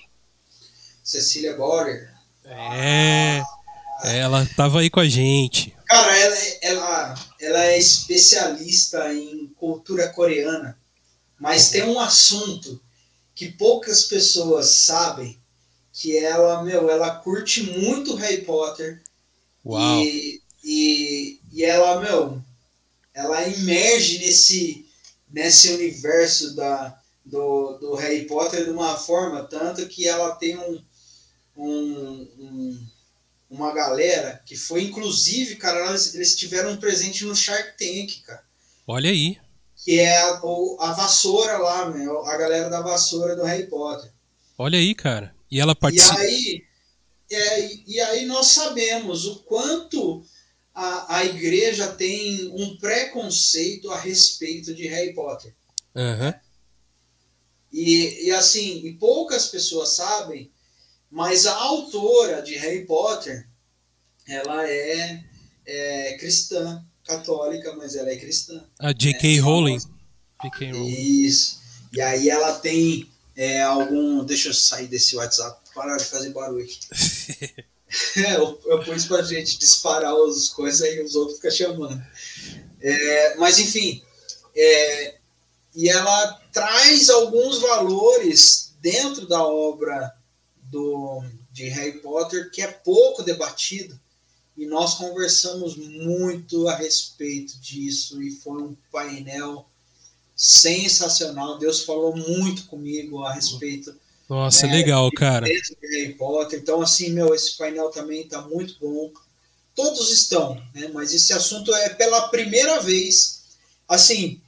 Cecília 1.05 1.55
Borger. 1.55 2.11
É, 2.46 3.42
ela 4.05 4.44
estava 4.44 4.80
aí 4.80 4.88
com 4.88 5.01
a 5.01 5.09
gente. 5.09 5.76
Cara, 5.84 6.16
ela, 6.16 6.36
ela, 6.62 7.14
ela 7.40 7.64
é 7.66 7.78
especialista 7.78 9.12
em 9.12 9.49
cultura 9.59 10.09
coreana, 10.09 10.78
mas 11.38 11.70
tem 11.70 11.82
um 11.84 12.01
assunto 12.01 12.80
que 13.39 13.53
poucas 13.53 14.03
pessoas 14.03 14.66
sabem, 14.70 15.39
que 15.93 16.16
ela, 16.16 16.61
meu, 16.64 16.91
ela 16.91 17.20
curte 17.20 17.62
muito 17.62 18.16
Harry 18.16 18.43
Potter. 18.43 19.01
Uau. 19.64 20.03
E, 20.03 20.43
e, 20.64 21.41
e 21.53 21.64
ela, 21.64 22.01
meu, 22.01 22.43
ela 23.14 23.49
emerge 23.49 24.18
nesse, 24.18 24.86
nesse 25.30 25.70
universo 25.70 26.57
da, 26.57 27.01
do, 27.24 27.78
do 27.78 27.95
Harry 27.95 28.24
Potter 28.24 28.64
de 28.64 28.70
uma 28.70 28.97
forma 28.97 29.45
tanto 29.45 29.86
que 29.86 30.09
ela 30.09 30.34
tem 30.34 30.59
um, 30.59 30.82
um, 31.57 32.28
um 32.41 32.86
uma 33.49 33.72
galera 33.72 34.43
que 34.45 34.57
foi, 34.57 34.82
inclusive, 34.82 35.55
cara, 35.55 35.91
eles, 35.91 36.12
eles 36.12 36.36
tiveram 36.36 36.72
um 36.72 36.76
presente 36.76 37.24
no 37.24 37.36
Shark 37.36 37.78
Tank, 37.78 38.20
cara. 38.26 38.45
Olha 38.84 39.11
aí. 39.11 39.39
Que 39.89 40.01
é 40.01 40.18
a, 40.18 40.41
a 40.80 40.93
vassoura 40.93 41.57
lá, 41.59 41.91
meu, 41.91 42.24
a 42.26 42.36
galera 42.36 42.68
da 42.68 42.82
vassoura 42.82 43.34
do 43.34 43.45
Harry 43.45 43.66
Potter. 43.68 44.12
Olha 44.59 44.78
aí, 44.78 44.95
cara. 44.95 45.34
E 45.51 45.61
ela 45.61 45.74
participa. 45.74 46.22
E 46.22 46.26
aí, 46.26 46.64
é, 47.30 47.74
e 47.86 48.01
aí 48.01 48.26
nós 48.26 48.49
sabemos 48.49 49.24
o 49.24 49.36
quanto 49.45 50.24
a, 50.74 51.18
a 51.18 51.24
igreja 51.24 51.89
tem 51.89 52.49
um 52.55 52.76
preconceito 52.76 53.91
a 53.91 53.99
respeito 53.99 54.74
de 54.74 54.86
Harry 54.89 55.14
Potter. 55.14 55.55
Uhum. 55.95 56.34
E, 57.72 58.26
e 58.26 58.30
assim, 58.32 58.86
e 58.86 58.93
poucas 58.95 59.47
pessoas 59.47 59.91
sabem 59.91 60.53
mas 61.11 61.47
a 61.47 61.55
autora 61.55 62.43
de 62.43 62.55
Harry 62.57 62.84
Potter, 62.84 63.49
ela 64.26 64.68
é, 64.68 65.24
é 65.64 66.16
cristã, 66.18 66.84
católica, 67.09 67.74
mas 67.74 67.96
ela 67.96 68.11
é 68.11 68.16
cristã. 68.16 68.62
A 68.78 68.92
J.K. 68.92 69.36
Né? 69.36 69.40
Rowling. 69.40 69.78
J.K. 70.42 70.72
Rowling. 70.72 70.88
Isso. 70.88 71.59
E 71.92 72.00
aí 72.00 72.28
ela 72.28 72.52
tem 72.59 73.09
é, 73.34 73.62
algum. 73.62 74.22
Deixa 74.24 74.50
eu 74.50 74.54
sair 74.54 74.86
desse 74.86 75.16
WhatsApp, 75.16 75.59
parar 75.74 75.96
de 75.96 76.04
fazer 76.04 76.30
barulho. 76.30 76.68
é, 78.16 78.36
eu, 78.36 78.61
eu 78.66 78.84
pus 78.84 79.06
pra 79.06 79.22
gente 79.22 79.59
disparar 79.59 80.14
as 80.14 80.50
coisas 80.50 80.80
e 80.86 81.00
os 81.00 81.14
outros 81.14 81.38
ficam 81.38 81.50
chamando. 81.50 82.02
É, 82.80 83.36
mas 83.36 83.59
enfim, 83.59 84.02
é, 84.54 85.16
e 85.74 85.88
ela 85.88 86.40
traz 86.52 87.09
alguns 87.09 87.59
valores 87.59 88.74
dentro 88.80 89.26
da 89.26 89.42
obra 89.42 90.12
do, 90.64 91.24
de 91.50 91.68
Harry 91.68 91.98
Potter 92.00 92.50
que 92.50 92.62
é 92.62 92.68
pouco 92.68 93.22
debatido 93.22 93.98
e 94.59 94.66
nós 94.66 94.94
conversamos 94.94 95.76
muito 95.76 96.66
a 96.66 96.74
respeito 96.74 97.56
disso 97.61 98.20
e 98.20 98.32
foi 98.32 98.61
um 98.61 98.76
painel 98.90 99.64
sensacional. 100.34 101.59
Deus 101.59 101.84
falou 101.84 102.16
muito 102.16 102.64
comigo 102.64 103.22
a 103.22 103.32
respeito. 103.32 103.94
Nossa, 104.28 104.66
né, 104.66 104.72
legal, 104.72 105.09
cara. 105.12 105.46
Harry 105.46 106.12
Potter. 106.14 106.59
Então, 106.59 106.82
assim, 106.82 107.11
meu, 107.11 107.32
esse 107.32 107.56
painel 107.56 107.90
também 107.90 108.22
está 108.22 108.42
muito 108.42 108.76
bom. 108.80 109.12
Todos 109.76 110.11
estão, 110.11 110.61
né? 110.74 110.90
Mas 110.92 111.14
esse 111.14 111.32
assunto 111.32 111.72
é 111.72 111.90
pela 111.90 112.28
primeira 112.28 112.80
vez. 112.80 113.44
Assim, 113.88 114.40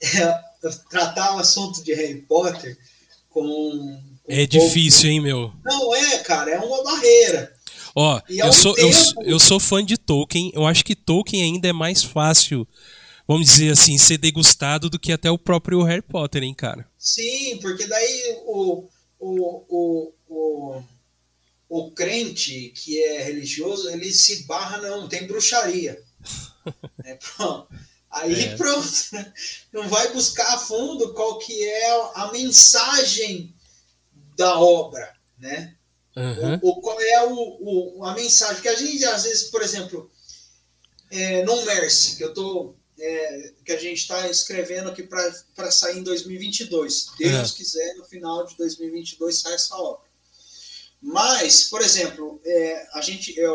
tratar 0.90 1.36
o 1.36 1.38
assunto 1.38 1.84
de 1.84 1.94
Harry 1.94 2.20
Potter 2.22 2.76
com 3.30 3.96
é 4.28 4.46
difícil, 4.46 5.10
hein, 5.10 5.20
meu? 5.20 5.52
Não 5.64 5.94
é, 5.94 6.18
cara, 6.18 6.50
é 6.50 6.58
uma 6.58 6.82
barreira. 6.84 7.51
Ó, 7.94 8.20
eu 8.28 8.52
sou, 8.52 8.74
tempo... 8.74 8.88
eu, 9.22 9.32
eu 9.32 9.38
sou 9.38 9.60
fã 9.60 9.84
de 9.84 9.96
Tolkien. 9.96 10.50
Eu 10.54 10.66
acho 10.66 10.84
que 10.84 10.94
Tolkien 10.94 11.42
ainda 11.42 11.68
é 11.68 11.72
mais 11.72 12.02
fácil, 12.02 12.66
vamos 13.26 13.46
dizer 13.48 13.72
assim, 13.72 13.98
ser 13.98 14.18
degustado 14.18 14.88
do 14.88 14.98
que 14.98 15.12
até 15.12 15.30
o 15.30 15.38
próprio 15.38 15.82
Harry 15.82 16.02
Potter, 16.02 16.42
hein, 16.42 16.54
cara? 16.54 16.88
Sim, 16.98 17.58
porque 17.60 17.86
daí 17.86 18.36
o, 18.46 18.88
o, 19.18 19.64
o, 19.68 20.12
o, 20.28 20.82
o 21.68 21.90
crente 21.90 22.72
que 22.74 23.02
é 23.02 23.22
religioso, 23.22 23.90
ele 23.90 24.12
se 24.12 24.44
barra, 24.46 24.78
não, 24.78 25.08
tem 25.08 25.26
bruxaria. 25.26 26.02
é, 27.04 27.14
pronto. 27.14 27.68
Aí 28.10 28.44
é. 28.44 28.56
pronto, 28.56 28.88
né? 29.12 29.32
não 29.72 29.88
vai 29.88 30.12
buscar 30.12 30.54
a 30.54 30.58
fundo 30.58 31.14
qual 31.14 31.38
que 31.38 31.64
é 31.64 32.10
a 32.14 32.30
mensagem 32.30 33.54
da 34.36 34.58
obra, 34.58 35.14
né? 35.38 35.74
Uhum. 36.14 36.58
O, 36.62 36.68
o, 36.70 36.80
qual 36.80 37.00
é 37.00 37.26
o, 37.26 37.98
o, 37.98 38.04
a 38.04 38.14
mensagem? 38.14 38.62
Que 38.62 38.68
a 38.68 38.74
gente, 38.74 39.04
às 39.04 39.24
vezes, 39.24 39.44
por 39.44 39.62
exemplo, 39.62 40.10
é, 41.10 41.42
no 41.44 41.64
Mercy, 41.64 42.16
que 42.16 42.24
eu 42.24 42.34
tô, 42.34 42.74
é, 42.98 43.52
que 43.64 43.72
a 43.72 43.78
gente 43.78 43.98
está 43.98 44.28
escrevendo 44.28 44.90
aqui 44.90 45.02
para 45.02 45.70
sair 45.70 45.98
em 45.98 46.02
2022. 46.02 47.06
Deus 47.18 47.50
uhum. 47.50 47.56
quiser, 47.56 47.94
no 47.96 48.04
final 48.04 48.46
de 48.46 48.56
2022 48.56 49.38
sai 49.38 49.54
essa 49.54 49.76
obra. 49.76 50.10
Mas, 51.00 51.64
por 51.64 51.80
exemplo, 51.80 52.40
é, 52.44 52.88
a 52.94 53.00
gente, 53.00 53.38
é, 53.38 53.46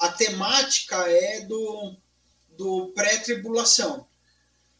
a 0.00 0.08
temática 0.08 0.96
é 1.08 1.42
do, 1.42 1.96
do 2.56 2.92
pré-tribulação. 2.94 4.06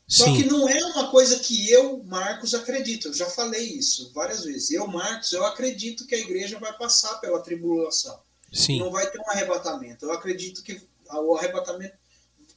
Só 0.08 0.24
Sim. 0.26 0.36
que 0.36 0.44
não 0.44 0.68
é 0.68 0.84
uma 0.84 1.10
coisa 1.10 1.38
que 1.40 1.68
eu, 1.68 2.02
Marcos, 2.04 2.54
acredito. 2.54 3.08
Eu 3.08 3.14
já 3.14 3.26
falei 3.26 3.64
isso 3.64 4.12
várias 4.14 4.44
vezes. 4.44 4.70
Eu, 4.70 4.86
Marcos, 4.86 5.32
eu 5.32 5.44
acredito 5.44 6.06
que 6.06 6.14
a 6.14 6.18
igreja 6.18 6.58
vai 6.60 6.72
passar 6.76 7.16
pela 7.16 7.42
tribulação. 7.42 8.16
Sim. 8.52 8.78
Não 8.78 8.90
vai 8.90 9.10
ter 9.10 9.18
um 9.18 9.30
arrebatamento. 9.30 10.04
Eu 10.04 10.12
acredito 10.12 10.62
que 10.62 10.80
o 11.10 11.36
arrebatamento, 11.36 11.94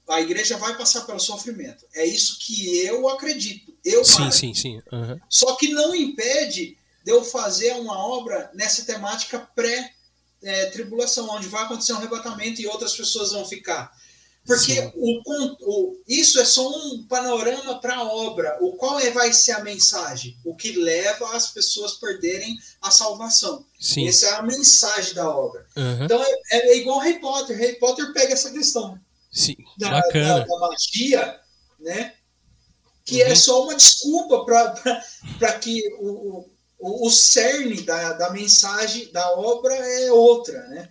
a 0.08 0.22
igreja 0.22 0.58
vai 0.58 0.78
passar 0.78 1.02
pelo 1.02 1.20
sofrimento. 1.20 1.86
É 1.94 2.06
isso 2.06 2.38
que 2.40 2.86
eu 2.86 3.10
acredito. 3.10 3.74
Eu, 3.84 4.06
sim, 4.06 4.20
Marcos. 4.20 4.38
sim, 4.38 4.54
sim. 4.54 4.82
Uhum. 4.92 5.20
Só 5.28 5.56
que 5.56 5.70
não 5.70 5.96
impede 5.96 6.78
de 7.04 7.12
eu 7.12 7.24
fazer 7.24 7.74
uma 7.74 7.98
obra 7.98 8.52
nessa 8.54 8.84
temática 8.84 9.40
pré-tribulação, 9.56 11.28
onde 11.30 11.48
vai 11.48 11.64
acontecer 11.64 11.94
um 11.94 11.98
arrebatamento 11.98 12.62
e 12.62 12.68
outras 12.68 12.96
pessoas 12.96 13.32
vão 13.32 13.44
ficar. 13.46 13.92
Porque 14.50 14.92
o, 14.96 15.22
o, 15.62 16.02
isso 16.08 16.40
é 16.40 16.44
só 16.44 16.68
um 16.68 17.06
panorama 17.08 17.80
para 17.80 17.98
a 17.98 18.04
obra. 18.04 18.58
O 18.60 18.74
qual 18.78 19.00
é, 19.00 19.12
vai 19.12 19.32
ser 19.32 19.52
a 19.52 19.64
mensagem? 19.64 20.36
O 20.44 20.56
que 20.56 20.72
leva 20.72 21.36
as 21.36 21.52
pessoas 21.52 21.94
a 21.94 22.00
perderem 22.00 22.58
a 22.82 22.90
salvação. 22.90 23.64
Sim. 23.80 24.08
Essa 24.08 24.26
é 24.26 24.32
a 24.32 24.42
mensagem 24.42 25.14
da 25.14 25.30
obra. 25.30 25.68
Uhum. 25.76 26.04
Então 26.04 26.24
é, 26.24 26.72
é, 26.72 26.78
igual 26.78 26.98
Harry 26.98 27.20
Potter. 27.20 27.56
Harry 27.60 27.78
Potter 27.78 28.12
pega 28.12 28.34
essa 28.34 28.50
questão 28.50 29.00
Sim. 29.32 29.56
Da, 29.78 29.92
Bacana. 29.92 30.40
Da, 30.40 30.46
da 30.46 30.60
magia, 30.68 31.40
né? 31.80 32.16
Que 33.06 33.22
é 33.22 33.28
uhum. 33.28 33.32
é 33.32 33.36
só 33.36 33.64
uma 33.66 33.76
desculpa 33.76 34.46
para 34.46 35.60
que 35.60 35.80
o, 36.00 36.50
o, 36.80 37.06
o 37.06 37.10
cerne 37.12 37.84
da, 37.84 38.14
da 38.14 38.32
mensagem 38.32 39.12
da 39.12 39.32
obra 39.34 39.76
é 39.76 40.12
outra, 40.12 40.60
né? 40.70 40.90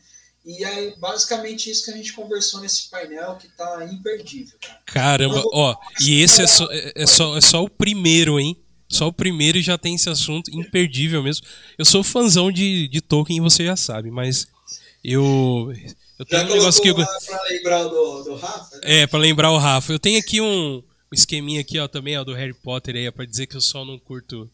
E 0.49 0.65
aí, 0.65 0.95
basicamente, 0.97 1.71
isso 1.71 1.85
que 1.85 1.91
a 1.91 1.95
gente 1.95 2.15
conversou 2.15 2.63
nesse 2.63 2.89
painel 2.89 3.37
que 3.37 3.49
tá 3.49 3.85
imperdível. 3.85 4.57
Cara. 4.59 4.81
Caramba, 4.87 5.43
ó, 5.53 5.77
e 6.01 6.23
esse 6.23 6.41
é 6.41 6.47
só, 6.47 6.67
é, 6.71 6.93
é, 6.97 7.07
só, 7.07 7.37
é 7.37 7.41
só 7.43 7.63
o 7.63 7.69
primeiro, 7.69 8.41
hein? 8.41 8.57
Só 8.89 9.09
o 9.09 9.13
primeiro 9.13 9.59
e 9.59 9.63
já 9.63 9.77
tem 9.77 9.95
esse 9.95 10.09
assunto 10.09 10.51
imperdível 10.51 11.23
mesmo. 11.23 11.47
Eu 11.77 11.85
sou 11.85 12.03
fãzão 12.03 12.51
de, 12.51 12.89
de 12.89 13.03
Tolkien, 13.03 13.43
você 13.43 13.63
já 13.63 13.77
sabe, 13.77 14.11
mas 14.11 14.49
eu. 15.05 15.71
Eu 16.19 16.25
tenho 16.25 16.41
já 16.41 16.49
um 16.49 16.57
negócio 16.57 16.83
que 16.83 16.89
eu. 16.89 16.95
Pra 16.95 17.43
lembrar 17.51 17.85
do, 17.85 18.23
do 18.23 18.37
Rafa? 18.37 18.77
Né? 18.77 19.03
É, 19.03 19.07
pra 19.07 19.19
lembrar 19.19 19.53
o 19.53 19.59
Rafa. 19.59 19.93
Eu 19.93 19.99
tenho 19.99 20.19
aqui 20.19 20.41
um, 20.41 20.77
um 20.79 20.83
esqueminha 21.13 21.61
aqui, 21.61 21.79
ó, 21.79 21.87
também, 21.87 22.17
ó, 22.17 22.25
do 22.25 22.33
Harry 22.33 22.55
Potter 22.55 22.97
aí, 22.97 23.11
pra 23.13 23.27
dizer 23.27 23.47
que 23.47 23.57
eu 23.57 23.61
só 23.61 23.85
não 23.85 23.99
curto. 23.99 24.51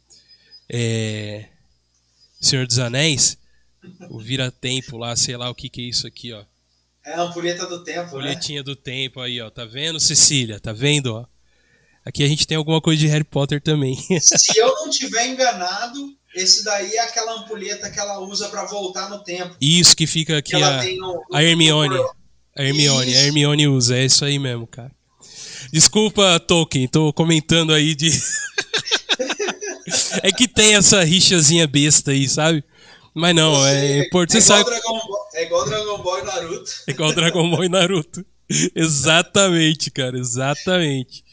É. 0.69 1.51
Senhor 2.41 2.67
dos 2.67 2.81
Anéis 2.81 3.39
o 4.11 4.21
vira-tempo 4.21 4.97
lá, 4.97 5.15
sei 5.17 5.37
lá 5.37 5.51
o 5.51 5.55
que 5.55 5.69
que 5.69 5.81
é 5.81 5.85
isso 5.85 6.07
aqui, 6.07 6.33
ó. 6.33 6.45
É 7.05 7.15
a 7.15 7.23
ampulheta 7.23 7.67
do 7.67 7.85
tempo, 7.85 8.17
Ampulhetinha 8.17 8.61
né? 8.61 8.65
do 8.65 8.75
tempo 8.75 9.21
aí, 9.21 9.41
ó. 9.41 9.51
Tá 9.51 9.65
vendo, 9.65 10.01
Cecília? 10.01 10.59
Tá 10.59 10.73
vendo, 10.73 11.15
ó? 11.15 11.27
Aqui 12.05 12.23
a 12.23 12.29
gente 12.29 12.47
tem 12.47 12.57
alguma 12.57 12.81
coisa 12.81 13.01
de 13.01 13.07
Harry 13.07 13.25
Potter 13.25 13.61
também. 13.61 13.97
Se 14.21 14.59
eu 14.59 14.69
não 14.69 14.91
tiver 14.91 15.29
enganado, 15.29 16.15
esse 16.35 16.65
daí 16.65 16.95
é 16.95 17.01
aquela 17.01 17.35
ampulheta 17.35 17.91
que 17.91 17.99
ela 17.99 18.19
usa 18.21 18.49
para 18.49 18.65
voltar 18.65 19.09
no 19.09 19.23
tempo. 19.23 19.57
Isso 19.61 19.97
que 19.97 20.07
fica 20.07 20.39
aqui 20.39 20.55
a, 20.55 20.83
no, 20.97 21.23
a 21.33 21.43
Hermione. 21.43 21.99
A 22.57 22.63
Hermione, 22.63 23.11
isso. 23.11 23.21
a 23.21 23.25
Hermione 23.25 23.69
usa, 23.69 23.97
é 23.97 24.05
isso 24.05 24.25
aí 24.25 24.39
mesmo, 24.39 24.67
cara. 24.67 24.93
Desculpa, 25.73 26.39
Tolkien, 26.41 26.89
tô 26.89 27.13
comentando 27.13 27.73
aí 27.73 27.95
de. 27.95 28.11
é 30.23 30.31
que 30.31 30.47
tem 30.47 30.75
essa 30.75 31.03
rixazinha 31.03 31.67
besta 31.67 32.13
aí, 32.13 32.29
sabe? 32.29 32.63
Mas 33.15 33.35
não, 33.35 33.55
Você, 33.55 33.69
é 33.69 33.99
importante. 34.07 34.39
É, 34.39 34.41
você 34.41 34.47
sabe... 34.47 34.71
Ball, 34.83 35.29
é 35.35 35.45
igual 35.45 35.65
Dragon 35.65 35.99
Ball 36.03 36.19
e 36.19 36.23
Naruto. 36.23 36.73
É 36.87 36.91
igual 36.91 37.13
Dragon 37.13 37.51
Ball 37.51 37.65
e 37.65 37.69
Naruto. 37.69 38.27
exatamente, 38.75 39.91
cara, 39.91 40.19
exatamente. 40.19 41.25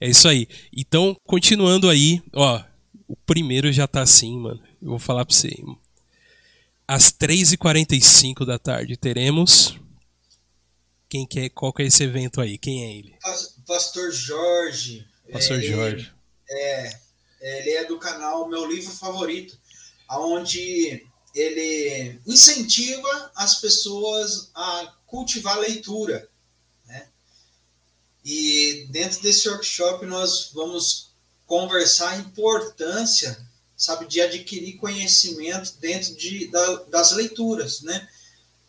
É 0.00 0.08
isso 0.08 0.28
aí. 0.28 0.48
Então, 0.76 1.16
continuando 1.24 1.88
aí, 1.88 2.22
ó, 2.34 2.60
o 3.06 3.16
primeiro 3.16 3.72
já 3.72 3.86
tá 3.86 4.02
assim, 4.02 4.38
mano. 4.38 4.60
Eu 4.82 4.90
vou 4.90 4.98
falar 4.98 5.24
pra 5.24 5.34
você. 5.34 5.50
Às 6.86 7.12
3h45 7.12 8.44
da 8.44 8.58
tarde 8.58 8.96
teremos 8.96 9.78
quem 11.10 11.26
que 11.26 11.40
é, 11.40 11.48
qual 11.48 11.72
que 11.72 11.82
é 11.82 11.86
esse 11.86 12.04
evento 12.04 12.40
aí? 12.40 12.56
Quem 12.56 12.84
é 12.84 12.96
ele? 12.96 13.16
Pastor 13.66 14.12
Jorge. 14.12 15.04
Pastor 15.32 15.58
ele, 15.58 15.66
Jorge. 15.66 16.12
É, 16.48 16.90
ele 17.40 17.70
é 17.70 17.84
do 17.84 17.98
canal 17.98 18.48
Meu 18.48 18.64
Livro 18.64 18.92
Favorito, 18.92 19.58
onde 20.08 21.04
ele 21.34 22.20
incentiva 22.26 23.30
as 23.34 23.60
pessoas 23.60 24.50
a 24.54 24.92
cultivar 25.06 25.56
a 25.56 25.60
leitura. 25.60 26.28
Né? 26.86 27.06
E 28.24 28.86
dentro 28.90 29.20
desse 29.22 29.48
workshop 29.48 30.06
nós 30.06 30.50
vamos 30.52 31.10
conversar 31.46 32.10
a 32.10 32.16
importância, 32.16 33.38
sabe, 33.76 34.06
de 34.06 34.20
adquirir 34.20 34.76
conhecimento 34.76 35.74
dentro 35.80 36.14
de, 36.14 36.48
da, 36.48 36.74
das 36.84 37.12
leituras, 37.12 37.80
né? 37.82 38.08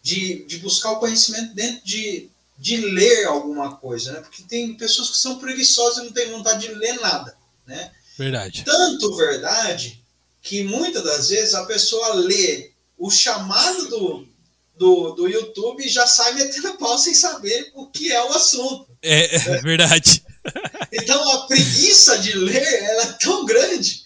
De, 0.01 0.45
de 0.45 0.57
buscar 0.57 0.93
o 0.93 0.99
conhecimento 0.99 1.53
dentro 1.53 1.86
de, 1.86 2.28
de 2.57 2.78
ler 2.78 3.26
alguma 3.26 3.76
coisa, 3.76 4.14
né? 4.14 4.22
Porque 4.22 4.41
tem 4.43 4.74
pessoas 4.76 5.12
que 5.12 5.18
são 5.18 5.38
preguiçosas 5.38 5.99
e 5.99 6.05
não 6.07 6.12
têm 6.12 6.32
vontade 6.32 6.68
de 6.68 6.74
ler 6.74 6.99
nada, 6.99 7.38
né? 7.68 7.91
Verdade. 8.18 8.64
Tanto 8.66 9.16
verdade 9.16 10.00
que 10.41 10.63
muitas 10.63 11.03
das 11.03 11.29
vezes 11.29 11.53
a 11.53 11.65
pessoa 11.65 12.15
lê 12.15 12.71
o 12.97 13.09
chamado 13.09 13.87
do, 13.89 14.27
do, 14.75 15.11
do 15.11 15.27
YouTube 15.27 15.85
e 15.85 15.89
já 15.89 16.07
sai 16.07 16.33
metendo 16.33 16.77
pau 16.77 16.97
sem 16.97 17.13
saber 17.13 17.71
o 17.75 17.87
que 17.87 18.11
é 18.11 18.23
o 18.23 18.33
assunto. 18.33 18.87
É, 19.01 19.35
é 19.35 19.61
verdade. 19.61 20.23
Então 20.93 21.29
a 21.31 21.47
preguiça 21.47 22.17
de 22.17 22.33
ler 22.33 22.83
ela 22.83 23.03
é 23.03 23.13
tão 23.13 23.45
grande 23.45 24.03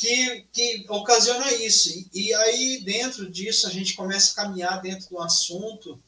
que, 0.00 0.46
que 0.50 0.86
ocasiona 0.88 1.52
isso. 1.52 1.90
E, 2.14 2.32
aí, 2.32 2.80
dentro 2.82 3.30
disso, 3.30 3.66
a 3.66 3.70
gente 3.70 3.94
começa 3.94 4.32
a 4.32 4.44
caminhar 4.44 4.80
dentro 4.80 5.10
do 5.10 5.20
assunto 5.20 6.00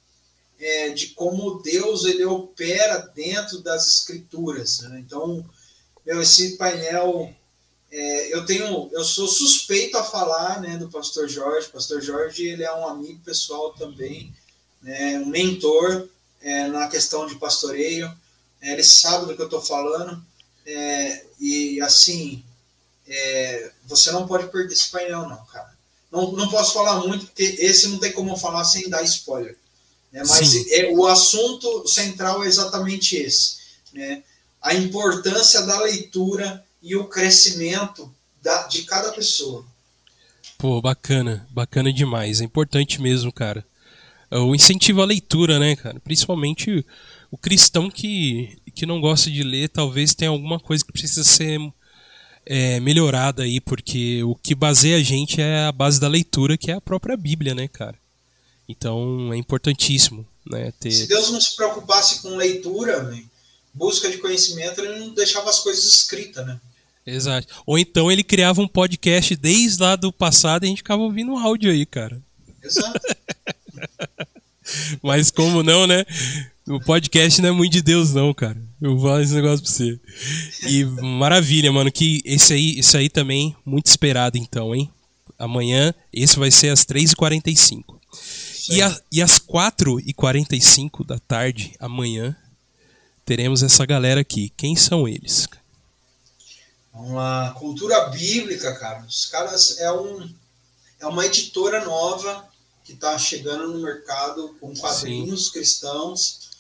é, 0.59 0.89
de 0.89 1.09
como 1.09 1.62
Deus 1.62 2.05
ele 2.05 2.24
opera 2.24 2.99
dentro 3.14 3.61
das 3.61 3.87
escrituras. 3.87 4.80
Né? 4.80 5.03
Então, 5.07 5.45
meu, 6.07 6.22
esse 6.22 6.57
painel 6.57 7.35
é, 7.93 8.34
eu 8.34 8.47
tenho, 8.47 8.88
eu 8.90 9.05
sou 9.05 9.28
suspeito 9.28 9.99
a 9.99 10.03
falar, 10.03 10.62
né, 10.62 10.78
do 10.78 10.88
Pastor 10.88 11.28
Jorge. 11.28 11.68
O 11.68 11.72
Pastor 11.72 12.01
Jorge 12.01 12.49
ele 12.49 12.64
é 12.64 12.74
um 12.74 12.88
amigo 12.88 13.20
pessoal 13.22 13.74
também, 13.74 14.34
né, 14.80 15.18
um 15.18 15.26
mentor 15.26 16.09
é, 16.40 16.68
na 16.68 16.88
questão 16.88 17.26
de 17.26 17.34
pastoreio. 17.34 18.11
É, 18.62 18.72
ele 18.72 18.82
sabe 18.82 19.26
do 19.26 19.36
que 19.36 19.43
eu 19.43 19.47
estou 19.47 19.61
falando 19.61 20.24
é, 20.64 21.26
e 21.38 21.82
assim, 21.82 22.43
é, 23.07 23.72
você 23.84 24.11
não 24.11 24.26
pode 24.26 24.49
perder 24.49 24.72
esse 24.72 24.90
painel 24.90 25.28
não, 25.28 25.45
cara. 25.45 25.76
Não, 26.11 26.32
não 26.32 26.49
posso 26.49 26.72
falar 26.72 27.01
muito 27.07 27.26
porque 27.26 27.57
esse 27.59 27.88
não 27.88 27.99
tem 27.99 28.12
como 28.12 28.36
falar 28.38 28.64
sem 28.64 28.88
dar 28.88 29.03
spoiler. 29.03 29.59
Né, 30.11 30.22
mas 30.26 30.66
é, 30.70 30.90
o 30.93 31.07
assunto 31.07 31.86
central 31.86 32.43
é 32.43 32.47
exatamente 32.47 33.16
esse, 33.16 33.57
né? 33.93 34.22
A 34.62 34.74
importância 34.74 35.62
da 35.62 35.80
leitura 35.80 36.64
e 36.83 36.97
o 36.97 37.05
crescimento 37.05 38.12
da, 38.43 38.66
de 38.66 38.83
cada 38.83 39.12
pessoa. 39.12 39.64
Pô, 40.59 40.80
bacana, 40.80 41.47
bacana 41.51 41.93
demais. 41.93 42.41
É 42.41 42.45
importante 42.45 43.01
mesmo, 43.01 43.33
cara. 43.33 43.64
É 44.30 44.39
o 44.39 44.55
incentivo 44.55 45.03
à 45.03 45.05
leitura, 45.05 45.59
né, 45.59 45.76
cara? 45.76 46.01
Principalmente 46.01 46.85
o 47.30 47.39
cristão 47.39 47.91
que, 47.91 48.59
que 48.74 48.87
não 48.87 49.01
gosta 49.01 49.30
de 49.30 49.43
ler, 49.43 49.68
talvez 49.68 50.14
tenha 50.14 50.30
alguma 50.30 50.59
coisa 50.59 50.85
que 50.85 50.93
precisa 50.93 51.24
ser 51.24 51.59
é, 52.45 52.80
melhorada 52.80 53.43
aí, 53.43 53.61
porque 53.61 54.22
o 54.24 54.35
que 54.35 54.55
baseia 54.55 54.97
a 54.97 55.03
gente 55.03 55.41
é 55.41 55.64
a 55.64 55.72
base 55.72 56.01
da 56.01 56.09
leitura, 56.09 56.59
que 56.59 56.70
é 56.70 56.74
a 56.74 56.80
própria 56.80 57.16
Bíblia, 57.16 57.55
né, 57.55 57.68
cara? 57.68 57.97
Então 58.68 59.33
é 59.33 59.37
importantíssimo, 59.37 60.26
né? 60.47 60.72
Ter... 60.78 60.91
Se 60.91 61.07
Deus 61.07 61.30
não 61.30 61.41
se 61.41 61.57
preocupasse 61.57 62.22
com 62.22 62.37
leitura, 62.37 63.12
busca 63.72 64.11
de 64.11 64.18
conhecimento, 64.18 64.80
ele 64.80 64.99
não 64.99 65.14
deixava 65.14 65.51
as 65.51 65.61
coisas 65.61 65.85
escritas, 65.85 66.47
né? 66.47 66.61
Exato. 67.07 67.49
Ou 67.67 67.79
então 67.79 68.11
ele 68.11 68.23
criava 68.23 68.61
um 68.61 68.69
podcast 68.69 69.35
desde 69.37 69.83
lá 69.83 69.97
do 69.97 70.13
passado 70.13 70.65
e 70.65 70.67
a 70.67 70.69
gente 70.69 70.79
ficava 70.79 71.03
ouvindo 71.03 71.33
um 71.33 71.39
áudio 71.39 71.71
aí, 71.71 71.85
cara. 71.85 72.23
Exato. 72.63 73.01
Mas 75.03 75.31
como 75.31 75.63
não, 75.63 75.87
né? 75.87 76.05
O 76.69 76.79
podcast 76.81 77.43
não 77.43 77.49
é 77.49 77.53
muito 77.53 77.73
de 77.73 77.83
Deus, 77.83 78.15
não, 78.15 78.33
cara. 78.33 78.57
Eu 78.81 78.97
vou 78.97 79.09
falar 79.09 79.23
esse 79.23 79.35
negócio 79.35 79.65
pra 79.65 79.73
você. 79.73 80.01
E 80.69 80.85
maravilha, 80.85 81.73
mano. 81.73 81.91
Que 81.91 82.23
esse 82.25 82.53
aí, 82.53 82.79
esse 82.79 82.97
aí 82.97 83.09
também, 83.09 83.55
muito 83.67 83.87
esperado, 83.87 84.39
então, 84.39 84.75
hein? 84.75 84.89
Amanhã, 85.39 85.93
esse 86.13 86.39
vai 86.39 86.53
ser 86.53 86.69
às 86.69 86.85
3h45. 86.85 87.83
E, 88.71 88.81
a, 88.81 89.01
e 89.11 89.21
às 89.21 89.41
4h45 89.41 91.05
da 91.05 91.19
tarde, 91.19 91.73
amanhã, 91.81 92.37
teremos 93.25 93.63
essa 93.63 93.85
galera 93.85 94.21
aqui. 94.21 94.53
Quem 94.57 94.77
são 94.77 95.09
eles? 95.09 95.49
Lá, 96.95 97.55
cultura 97.59 98.09
bíblica, 98.09 98.74
cara. 98.78 99.05
Os 99.07 99.26
caras 99.26 99.78
é 99.78 99.90
um 99.93 100.28
é 101.01 101.07
uma 101.07 101.26
editora 101.26 101.84
nova 101.84 102.49
que 102.84 102.93
está 102.93 103.18
chegando 103.18 103.68
no 103.68 103.80
mercado 103.80 104.57
com 104.61 104.74
quadrinhos 104.76 105.47
Sim. 105.47 105.53
cristãos, 105.53 106.51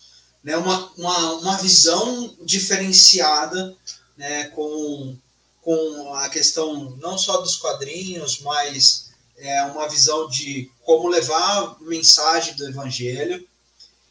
né? 0.42 0.56
Uma, 0.56 0.90
uma, 0.96 1.32
uma 1.34 1.56
visão 1.58 2.34
diferenciada, 2.42 3.76
né? 4.16 4.44
Com 4.48 5.16
com 5.62 6.12
a 6.14 6.28
questão 6.28 6.96
não 7.00 7.16
só 7.16 7.40
dos 7.40 7.54
quadrinhos, 7.54 8.40
mas 8.40 9.10
é 9.36 9.62
uma 9.62 9.88
visão 9.88 10.28
de 10.28 10.68
como 10.82 11.08
levar 11.08 11.58
a 11.58 11.76
mensagem 11.80 12.54
do 12.56 12.66
evangelho. 12.66 13.46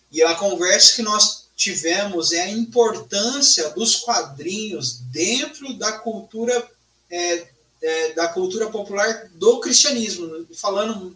E 0.10 0.24
a 0.24 0.36
conversa 0.36 0.96
que 0.96 1.02
nós 1.02 1.41
tivemos 1.62 2.32
é 2.32 2.42
a 2.42 2.50
importância 2.50 3.70
dos 3.70 3.98
quadrinhos 3.98 4.98
dentro 5.12 5.76
da 5.76 5.92
cultura 5.92 6.68
é, 7.08 7.48
é, 7.84 8.14
da 8.14 8.28
cultura 8.30 8.70
popular 8.72 9.30
do 9.36 9.60
cristianismo, 9.60 10.48
falando 10.56 11.16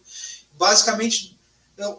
basicamente 0.53 1.35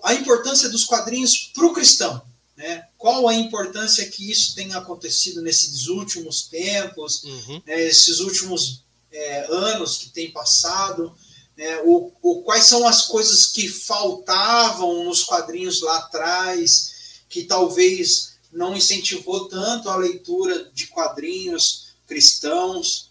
a 0.03 0.15
importância 0.15 0.69
dos 0.69 0.85
quadrinhos 0.85 1.51
para 1.53 1.67
o 1.67 1.73
cristão. 1.73 2.23
Né? 2.57 2.87
Qual 2.97 3.29
a 3.29 3.35
importância 3.35 4.09
que 4.09 4.31
isso 4.31 4.55
tem 4.55 4.73
acontecido 4.75 5.43
nesses 5.43 5.89
últimos 5.89 6.43
tempos, 6.43 7.25
uhum. 7.25 7.63
né, 7.67 7.83
esses 7.83 8.21
últimos 8.21 8.83
é, 9.11 9.47
anos 9.51 9.99
que 9.99 10.09
tem 10.11 10.31
passado, 10.31 11.13
né, 11.57 11.81
o, 11.85 12.13
o, 12.23 12.43
quais 12.43 12.65
são 12.65 12.87
as 12.87 13.03
coisas 13.03 13.47
que 13.47 13.69
faltavam 13.69 15.05
nos 15.05 15.25
quadrinhos 15.25 15.83
lá 15.83 15.99
atrás, 15.99 16.95
que 17.29 17.43
talvez 17.43 18.36
não 18.57 18.75
incentivou 18.75 19.49
tanto 19.49 19.89
a 19.89 19.97
leitura 19.97 20.71
de 20.73 20.87
quadrinhos 20.87 21.89
cristãos. 22.07 23.11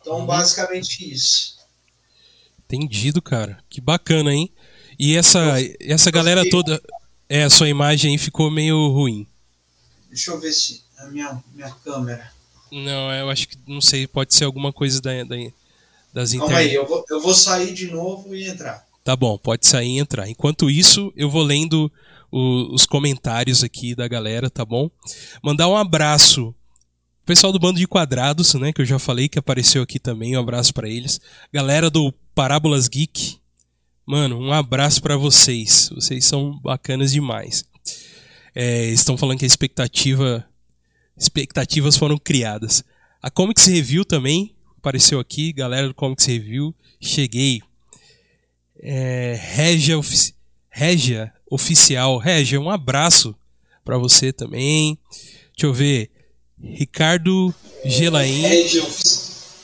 Então, 0.00 0.20
uhum. 0.20 0.26
basicamente 0.26 1.12
isso. 1.12 1.56
Entendido, 2.64 3.20
cara. 3.20 3.62
Que 3.68 3.80
bacana, 3.80 4.32
hein? 4.32 4.50
E 4.98 5.16
essa, 5.16 5.60
eu, 5.60 5.76
essa 5.80 6.10
galera 6.10 6.42
fiquei... 6.42 6.50
toda. 6.50 6.82
É, 7.28 7.42
a 7.42 7.50
sua 7.50 7.68
imagem 7.68 8.12
aí 8.12 8.18
ficou 8.18 8.50
meio 8.50 8.88
ruim. 8.88 9.26
Deixa 10.08 10.30
eu 10.30 10.38
ver 10.38 10.52
se 10.52 10.82
a 10.98 11.06
minha, 11.06 11.42
minha 11.52 11.70
câmera. 11.70 12.32
Não, 12.70 13.12
eu 13.12 13.30
acho 13.30 13.48
que 13.48 13.58
não 13.66 13.80
sei, 13.80 14.06
pode 14.06 14.34
ser 14.34 14.44
alguma 14.44 14.72
coisa 14.72 15.00
da, 15.00 15.24
da 15.24 15.36
das 16.12 16.32
internet. 16.32 16.52
Calma 16.52 16.58
aí, 16.58 16.74
eu 16.74 16.86
vou, 16.86 17.04
eu 17.10 17.20
vou 17.20 17.34
sair 17.34 17.74
de 17.74 17.90
novo 17.90 18.34
e 18.34 18.46
entrar. 18.46 18.86
Tá 19.02 19.16
bom, 19.16 19.36
pode 19.36 19.66
sair 19.66 19.88
e 19.88 19.98
entrar. 19.98 20.28
Enquanto 20.28 20.70
isso, 20.70 21.12
eu 21.16 21.28
vou 21.28 21.42
lendo 21.42 21.90
os 22.36 22.84
comentários 22.84 23.62
aqui 23.62 23.94
da 23.94 24.08
galera, 24.08 24.50
tá 24.50 24.64
bom? 24.64 24.90
Mandar 25.40 25.68
um 25.68 25.76
abraço 25.76 26.52
pessoal 27.24 27.52
do 27.52 27.60
Bando 27.60 27.78
de 27.78 27.86
Quadrados, 27.86 28.54
né, 28.54 28.72
que 28.72 28.82
eu 28.82 28.84
já 28.84 28.98
falei 28.98 29.28
que 29.28 29.38
apareceu 29.38 29.82
aqui 29.82 30.00
também, 30.00 30.36
um 30.36 30.40
abraço 30.40 30.74
para 30.74 30.88
eles. 30.88 31.20
Galera 31.52 31.88
do 31.88 32.12
Parábolas 32.34 32.88
Geek, 32.88 33.38
mano, 34.04 34.38
um 34.38 34.52
abraço 34.52 35.00
para 35.00 35.16
vocês. 35.16 35.90
Vocês 35.94 36.24
são 36.24 36.58
bacanas 36.60 37.12
demais. 37.12 37.64
É, 38.52 38.86
estão 38.86 39.16
falando 39.16 39.38
que 39.38 39.44
a 39.44 39.46
expectativa 39.46 40.44
expectativas 41.16 41.96
foram 41.96 42.18
criadas. 42.18 42.82
A 43.22 43.30
Comics 43.30 43.66
Review 43.66 44.04
também 44.04 44.56
apareceu 44.76 45.20
aqui, 45.20 45.52
galera 45.52 45.86
do 45.86 45.94
Comics 45.94 46.26
Review, 46.26 46.74
cheguei. 47.00 47.62
É, 48.82 49.38
Regia, 49.40 49.98
Regia 50.68 51.32
oficial. 51.54 52.18
Regia, 52.18 52.60
um 52.60 52.68
abraço 52.68 53.34
para 53.84 53.96
você 53.96 54.32
também. 54.32 54.98
Deixa 55.56 55.66
eu 55.66 55.72
ver. 55.72 56.10
Ricardo 56.60 57.54
Gelain. 57.84 58.40
Regia, 58.40 58.82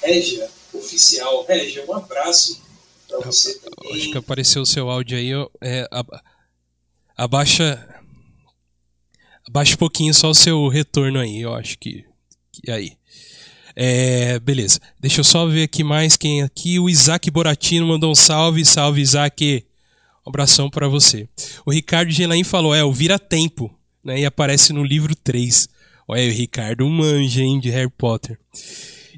Regia 0.03 0.49
oficial. 0.73 1.45
Regia, 1.47 1.85
um 1.89 1.95
abraço 1.95 2.63
para 3.09 3.19
você 3.21 3.59
também. 3.59 3.97
Acho 3.97 4.13
que 4.13 4.19
apareceu 4.19 4.63
o 4.63 4.67
seu 4.67 4.89
áudio 4.89 5.19
aí. 5.19 5.31
É, 5.61 5.89
abaixa. 7.17 7.87
Abaixa 9.49 9.75
um 9.75 9.79
pouquinho 9.79 10.15
só 10.15 10.31
o 10.31 10.35
seu 10.35 10.69
retorno 10.69 11.19
aí, 11.19 11.41
eu 11.41 11.55
acho 11.55 11.77
que. 11.79 12.05
que 12.53 12.71
aí. 12.71 12.93
É, 13.75 14.39
beleza. 14.39 14.79
Deixa 14.99 15.21
eu 15.21 15.25
só 15.25 15.47
ver 15.47 15.65
aqui 15.65 15.83
mais 15.83 16.17
quem 16.17 16.43
é 16.43 16.45
aqui. 16.45 16.79
O 16.79 16.89
Isaac 16.89 17.31
Boratino 17.31 17.87
mandou 17.87 18.11
um 18.11 18.15
salve. 18.15 18.65
Salve, 18.65 19.01
Isaac. 19.01 19.65
Abração 20.31 20.71
para 20.71 20.89
você. 20.89 21.29
O 21.67 21.71
Ricardo 21.71 22.11
Gelain 22.11 22.43
falou: 22.43 22.75
é, 22.75 22.83
o 22.83 22.93
vira 22.93 23.19
tempo. 23.19 23.71
né? 24.03 24.21
E 24.21 24.25
aparece 24.25 24.73
no 24.73 24.83
livro 24.83 25.15
3. 25.15 25.69
Olha, 26.09 26.27
o 26.27 26.33
Ricardo 26.33 26.89
manja, 26.89 27.43
hein, 27.43 27.61
de 27.61 27.69
Harry 27.71 27.91
Potter. 27.91 28.39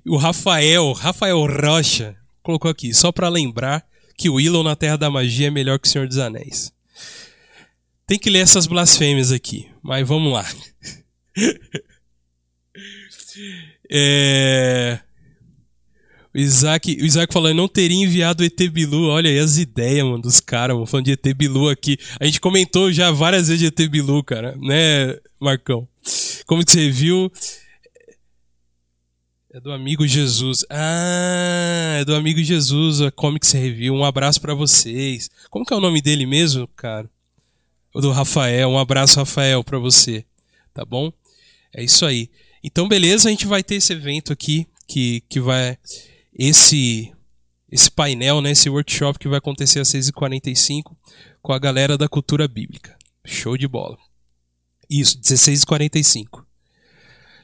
O 0.04 0.16
Rafael, 0.16 0.92
Rafael 0.92 1.38
Rocha, 1.46 2.16
colocou 2.42 2.70
aqui, 2.70 2.92
só 2.92 3.12
para 3.12 3.28
lembrar 3.28 3.86
que 4.16 4.28
o 4.28 4.34
Willow 4.34 4.62
na 4.62 4.76
Terra 4.76 4.96
da 4.96 5.10
Magia 5.10 5.46
é 5.46 5.50
melhor 5.50 5.78
que 5.78 5.86
o 5.86 5.90
Senhor 5.90 6.08
dos 6.08 6.18
Anéis. 6.18 6.72
Tem 8.06 8.18
que 8.18 8.28
ler 8.28 8.40
essas 8.40 8.66
blasfêmias 8.66 9.30
aqui, 9.32 9.70
mas 9.82 10.06
vamos 10.06 10.32
lá. 10.32 10.46
é... 13.90 15.00
O 16.34 16.38
Isaac, 16.38 16.90
o 16.90 17.04
Isaac 17.04 17.32
falou, 17.32 17.52
não 17.52 17.68
teria 17.68 18.02
enviado 18.02 18.42
ET 18.42 18.58
Bilu. 18.70 19.08
Olha 19.08 19.30
aí 19.30 19.38
as 19.38 19.58
ideias, 19.58 20.04
mano, 20.04 20.22
dos 20.22 20.40
caras, 20.40 20.74
mano, 20.74 20.86
falando 20.86 21.04
de 21.04 21.12
ET 21.12 21.34
Bilu 21.36 21.68
aqui. 21.68 21.98
A 22.18 22.24
gente 22.24 22.40
comentou 22.40 22.90
já 22.90 23.10
várias 23.10 23.48
vezes 23.48 23.60
de 23.60 23.66
ET 23.66 23.90
Bilu, 23.90 24.24
cara, 24.24 24.56
né, 24.56 25.18
Marcão? 25.38 25.86
Como 26.46 26.64
que 26.64 26.72
você 26.72 26.90
viu? 26.90 27.30
É 29.52 29.60
do 29.60 29.70
amigo 29.70 30.06
Jesus. 30.06 30.64
Ah, 30.70 31.98
é 32.00 32.04
do 32.06 32.14
amigo 32.14 32.42
Jesus, 32.42 33.02
a 33.02 33.10
Comics 33.10 33.52
Review. 33.52 33.94
Um 33.94 34.04
abraço 34.04 34.40
para 34.40 34.54
vocês. 34.54 35.28
Como 35.50 35.66
que 35.66 35.74
é 35.74 35.76
o 35.76 35.80
nome 35.80 36.00
dele 36.00 36.24
mesmo, 36.24 36.66
cara? 36.68 37.10
O 37.94 38.00
do 38.00 38.10
Rafael. 38.10 38.70
Um 38.70 38.78
abraço, 38.78 39.18
Rafael, 39.18 39.62
para 39.62 39.78
você. 39.78 40.24
Tá 40.72 40.86
bom? 40.86 41.12
É 41.74 41.84
isso 41.84 42.06
aí. 42.06 42.30
Então, 42.64 42.88
beleza, 42.88 43.28
a 43.28 43.30
gente 43.30 43.46
vai 43.46 43.62
ter 43.62 43.74
esse 43.74 43.92
evento 43.92 44.32
aqui 44.32 44.66
que, 44.88 45.22
que 45.28 45.38
vai 45.38 45.76
esse 46.32 47.12
esse 47.70 47.90
painel, 47.90 48.42
né, 48.42 48.50
esse 48.50 48.68
workshop 48.68 49.18
que 49.18 49.28
vai 49.28 49.38
acontecer 49.38 49.80
às 49.80 49.88
6h45 49.88 50.94
com 51.40 51.52
a 51.54 51.58
galera 51.58 51.96
da 51.96 52.06
cultura 52.06 52.46
bíblica. 52.46 52.98
Show 53.24 53.56
de 53.56 53.66
bola. 53.66 53.96
Isso, 54.90 55.18
16h45. 55.18 56.44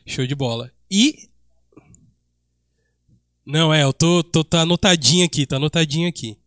Show 0.07 0.26
de 0.26 0.34
bola. 0.34 0.70
E. 0.91 1.30
Não, 3.45 3.72
é, 3.72 3.84
eu 3.84 3.93
tô, 3.93 4.22
tô. 4.22 4.45
Tá 4.45 4.61
anotadinho 4.61 5.24
aqui, 5.24 5.47
tá 5.47 5.57
anotadinho 5.57 6.07
aqui. 6.07 6.39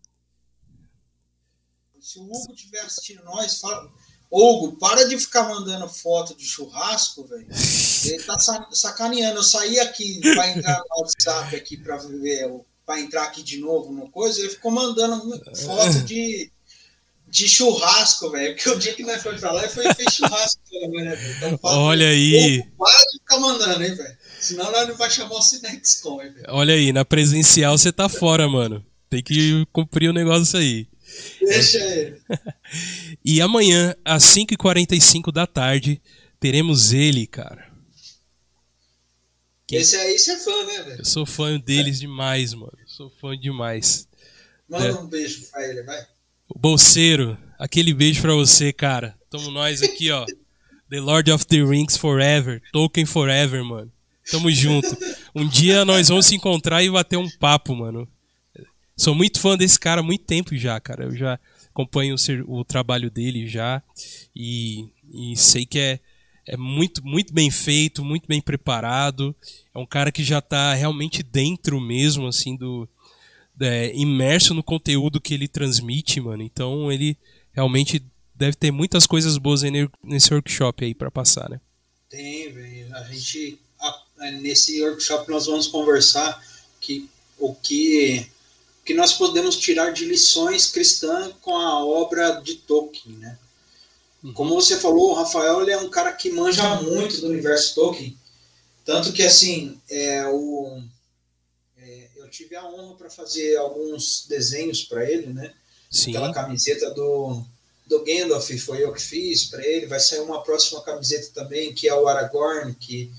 Se 2.00 2.20
o 2.20 2.24
Hugo 2.24 2.54
estiver 2.54 2.82
assistindo 2.82 3.24
nós, 3.24 3.60
fala. 3.60 3.92
Hugo, 4.32 4.78
para 4.78 5.04
de 5.10 5.18
ficar 5.18 5.44
mandando 5.44 5.90
foto 5.90 6.34
de 6.34 6.46
churrasco, 6.46 7.26
velho. 7.28 7.48
Ele 8.06 8.24
tá 8.24 8.38
sacaneando. 8.72 9.40
Eu 9.40 9.44
saí 9.44 9.78
aqui 9.78 10.22
para 10.22 10.50
entrar 10.50 10.78
no 10.78 11.02
WhatsApp 11.02 11.54
aqui 11.54 11.76
para 11.76 11.98
ver, 11.98 12.50
para 12.86 13.02
entrar 13.02 13.24
aqui 13.24 13.44
de 13.44 13.60
novo 13.60 13.92
no 13.92 14.10
coisa, 14.10 14.40
ele 14.40 14.48
ficou 14.50 14.72
mandando 14.72 15.38
foto 15.66 16.00
de, 16.06 16.50
de 17.28 17.50
churrasco, 17.50 18.32
velho. 18.32 18.56
Porque 18.56 18.70
o 18.70 18.80
dia 18.80 18.94
que 18.94 19.04
nós 19.04 19.22
fomos 19.22 19.42
pra 19.42 19.52
lá, 19.52 19.68
foi 19.68 19.94
fez 19.94 20.14
churrasco 20.14 20.62
né, 20.92 21.34
Então, 21.38 21.60
Olha 21.64 22.08
aí. 22.08 22.64
Para 22.78 23.04
de 23.12 23.20
ficar 23.20 23.38
mandando, 23.38 23.84
hein, 23.84 23.96
velho. 23.96 24.18
Senão 24.40 24.72
nós 24.72 24.88
não 24.88 24.96
vai 24.96 25.10
chamar 25.12 25.36
o 25.36 25.42
Cinexcom, 25.42 26.18
velho. 26.18 26.44
Olha 26.48 26.74
aí, 26.74 26.94
na 26.94 27.04
presencial 27.04 27.78
você 27.78 27.92
tá 27.92 28.08
fora, 28.08 28.48
mano. 28.48 28.84
Tem 29.10 29.22
que 29.22 29.68
cumprir 29.74 30.10
o 30.10 30.14
negócio 30.14 30.58
aí. 30.58 30.88
Deixa 31.40 31.78
ele. 31.80 32.22
e 33.24 33.42
amanhã, 33.42 33.96
às 34.04 34.24
5h45 34.24 35.32
da 35.32 35.46
tarde, 35.48 36.02
teremos 36.40 36.94
ele, 36.94 37.28
cara. 37.28 37.72
Esse 39.72 39.96
aí 39.96 40.20
você 40.20 40.32
é 40.32 40.38
fã, 40.38 40.66
né, 40.66 40.84
velho? 40.84 41.00
Eu 41.00 41.06
sou 41.06 41.26
fã 41.26 41.58
deles 41.58 42.00
demais, 42.00 42.54
mano. 42.54 42.78
Sou 42.86 43.10
fã 43.10 43.38
demais. 43.38 44.08
Manda 44.68 44.88
é. 44.88 44.94
um 44.94 45.08
beijo 45.08 45.50
pra 45.50 45.66
ele, 45.68 45.82
vai. 45.84 46.06
O 46.50 46.60
Bolseiro, 46.60 47.38
aquele 47.58 47.94
beijo 47.94 48.22
pra 48.22 48.34
você, 48.34 48.74
cara. 48.74 49.18
Tamo 49.30 49.50
nós 49.50 49.82
aqui, 49.82 50.12
ó. 50.12 50.26
The 50.90 51.00
Lord 51.00 51.32
of 51.32 51.46
the 51.48 51.64
Rings 51.64 51.96
Forever. 51.96 52.62
Tolkien 52.74 53.06
Forever, 53.06 53.64
mano. 53.64 53.92
Tamo 54.30 54.52
junto. 54.52 54.88
Um 55.34 55.48
dia 55.48 55.86
nós 55.86 56.10
vamos 56.10 56.26
se 56.26 56.36
encontrar 56.36 56.84
e 56.84 56.90
bater 56.90 57.18
um 57.18 57.30
papo, 57.40 57.74
mano. 57.74 58.08
Sou 59.02 59.16
muito 59.16 59.40
fã 59.40 59.58
desse 59.58 59.80
cara 59.80 60.02
há 60.02 60.04
muito 60.04 60.26
tempo 60.26 60.56
já, 60.56 60.80
cara. 60.80 61.06
Eu 61.06 61.16
já 61.16 61.40
acompanho 61.72 62.16
o, 62.48 62.60
o 62.60 62.64
trabalho 62.64 63.10
dele 63.10 63.48
já 63.48 63.82
e, 64.36 64.90
e, 65.12 65.36
sei 65.36 65.66
que 65.66 65.80
é, 65.80 66.00
é 66.46 66.56
muito, 66.56 67.04
muito 67.04 67.34
bem 67.34 67.50
feito, 67.50 68.06
muito 68.06 68.28
bem 68.28 68.40
preparado. 68.40 69.36
É 69.74 69.80
um 69.80 69.88
cara 69.88 70.12
que 70.12 70.24
já 70.24 70.38
está 70.38 70.76
realmente 70.76 71.24
dentro 71.24 71.82
mesmo, 71.82 72.28
assim, 72.28 72.56
do. 72.56 72.88
É, 73.60 73.92
imerso 73.96 74.54
no 74.54 74.62
conteúdo 74.62 75.20
que 75.20 75.34
ele 75.34 75.48
transmite, 75.48 76.22
mano. 76.22 76.44
Então 76.44 76.92
ele 76.92 77.18
realmente 77.54 78.06
deve 78.36 78.56
ter 78.56 78.70
muitas 78.70 79.08
coisas 79.08 79.36
boas 79.40 79.64
nesse 80.04 80.32
workshop 80.32 80.86
aí 80.86 80.94
para 80.94 81.10
passar, 81.10 81.50
né? 81.50 81.60
Tem, 82.08 82.54
velho. 82.54 82.96
A 82.96 83.04
gente. 83.06 83.58
A, 83.80 84.32
nesse 84.34 84.80
workshop 84.84 85.28
nós 85.28 85.48
vamos 85.48 85.66
conversar 85.66 86.40
que 86.80 87.10
o 87.40 87.56
que 87.56 88.30
que 88.84 88.94
nós 88.94 89.14
podemos 89.14 89.58
tirar 89.58 89.92
de 89.92 90.06
lições 90.06 90.68
cristãs 90.68 91.34
com 91.42 91.56
a 91.56 91.86
obra 91.86 92.42
de 92.42 92.56
Tolkien, 92.56 93.16
né? 93.18 93.38
Uhum. 94.24 94.34
Como 94.34 94.56
você 94.56 94.78
falou, 94.78 95.12
o 95.12 95.14
Rafael 95.14 95.62
ele 95.62 95.72
é 95.72 95.78
um 95.78 95.90
cara 95.90 96.12
que 96.14 96.32
manja 96.32 96.82
muito 96.82 97.22
do 97.22 97.28
universo 97.28 97.76
Tolkien, 97.76 98.18
tanto 98.86 99.14
que 99.14 99.24
assim, 99.24 99.80
é, 99.90 100.26
o, 100.28 100.82
é, 101.78 102.08
eu 102.16 102.30
tive 102.30 102.56
a 102.56 102.66
honra 102.66 102.96
para 102.96 103.10
fazer 103.10 103.58
alguns 103.58 104.26
desenhos 104.28 104.84
para 104.84 105.10
ele, 105.10 105.28
né? 105.28 105.54
Sim. 105.90 106.12
Aquela 106.12 106.34
camiseta 106.34 106.92
do 106.92 107.44
do 107.92 108.06
Gandalf 108.06 108.50
foi 108.66 108.82
eu 108.82 108.94
que 108.94 109.02
fiz 109.02 109.46
para 109.46 109.66
ele. 109.68 109.86
Vai 109.86 110.00
sair 110.00 110.22
uma 110.22 110.42
próxima 110.42 110.82
camiseta 110.82 111.30
também 111.34 111.74
que 111.74 111.90
é 111.90 111.94
o 111.94 112.08
Aragorn, 112.08 112.74
que 112.74 113.12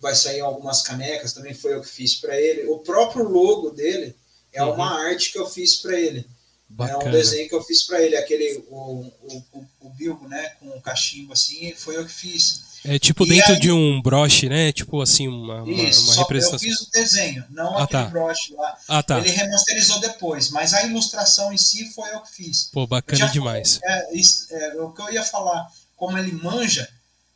vai 0.00 0.14
sair 0.16 0.40
algumas 0.40 0.82
canecas 0.82 1.32
também 1.32 1.54
foi 1.54 1.74
eu 1.74 1.80
que 1.80 1.88
fiz 1.88 2.16
para 2.16 2.38
ele. 2.38 2.66
O 2.66 2.80
próprio 2.80 3.28
logo 3.28 3.70
dele 3.70 4.14
é 4.56 4.64
uhum. 4.64 4.72
uma 4.72 5.06
arte 5.06 5.30
que 5.30 5.38
eu 5.38 5.48
fiz 5.48 5.76
para 5.76 5.98
ele. 5.98 6.26
Bacana. 6.68 7.04
É 7.04 7.08
um 7.08 7.10
desenho 7.12 7.48
que 7.48 7.54
eu 7.54 7.62
fiz 7.62 7.84
para 7.84 8.02
ele, 8.02 8.16
aquele 8.16 8.64
o, 8.68 8.76
o, 8.76 9.44
o, 9.52 9.66
o, 9.82 9.90
Bilbo, 9.90 10.28
né, 10.28 10.52
com 10.58 10.68
o 10.68 10.80
cachimbo 10.80 11.32
assim, 11.32 11.72
foi 11.76 11.96
eu 11.96 12.04
que 12.04 12.12
fiz. 12.12 12.64
É 12.84 12.98
tipo 12.98 13.24
e 13.24 13.28
dentro 13.28 13.52
aí, 13.52 13.60
de 13.60 13.70
um 13.70 14.02
broche, 14.02 14.48
né? 14.48 14.72
Tipo 14.72 15.00
assim, 15.00 15.28
uma, 15.28 15.68
isso, 15.68 16.06
uma, 16.06 16.16
representação. 16.16 16.68
Eu 16.68 16.76
fiz 16.76 16.86
o 16.86 16.90
desenho, 16.90 17.44
não 17.50 17.78
ah, 17.78 17.84
aquele 17.84 18.04
tá. 18.04 18.10
broche 18.10 18.52
lá. 18.54 18.76
Ah, 18.88 19.02
tá. 19.02 19.18
Ele 19.18 19.30
remasterizou 19.30 20.00
depois, 20.00 20.50
mas 20.50 20.74
a 20.74 20.82
ilustração 20.84 21.52
em 21.52 21.56
si 21.56 21.90
foi 21.92 22.12
eu 22.12 22.20
que 22.20 22.32
fiz. 22.32 22.64
Pô, 22.72 22.86
bacana 22.86 23.28
demais. 23.28 23.80
É, 23.82 24.08
é, 24.50 24.82
o 24.82 24.90
que 24.90 25.02
eu 25.02 25.12
ia 25.12 25.22
falar, 25.22 25.68
como 25.96 26.18
ele 26.18 26.32
manja, 26.32 26.88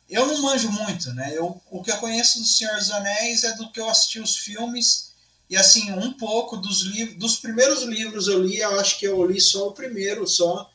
eu 0.09 0.25
não 0.27 0.41
manjo 0.41 0.69
muito, 0.71 1.13
né? 1.13 1.31
Eu, 1.33 1.59
o 1.71 1.81
que 1.81 1.89
eu 1.89 1.97
conheço 1.97 2.39
do 2.39 2.45
Senhor 2.45 2.75
dos 2.75 2.91
Anéis 2.91 3.45
é 3.45 3.53
do 3.53 3.71
que 3.71 3.79
eu 3.79 3.89
assisti 3.89 4.19
os 4.19 4.37
filmes 4.37 5.10
e 5.51 5.57
assim, 5.57 5.91
um 5.91 6.13
pouco 6.13 6.55
dos 6.55 6.83
livros, 6.83 7.17
dos 7.17 7.35
primeiros 7.35 7.83
livros 7.83 8.29
eu 8.29 8.41
li, 8.41 8.59
eu 8.59 8.79
acho 8.79 8.97
que 8.97 9.05
eu 9.05 9.25
li 9.25 9.41
só 9.41 9.67
o 9.67 9.73
primeiro, 9.73 10.25
só 10.25 10.71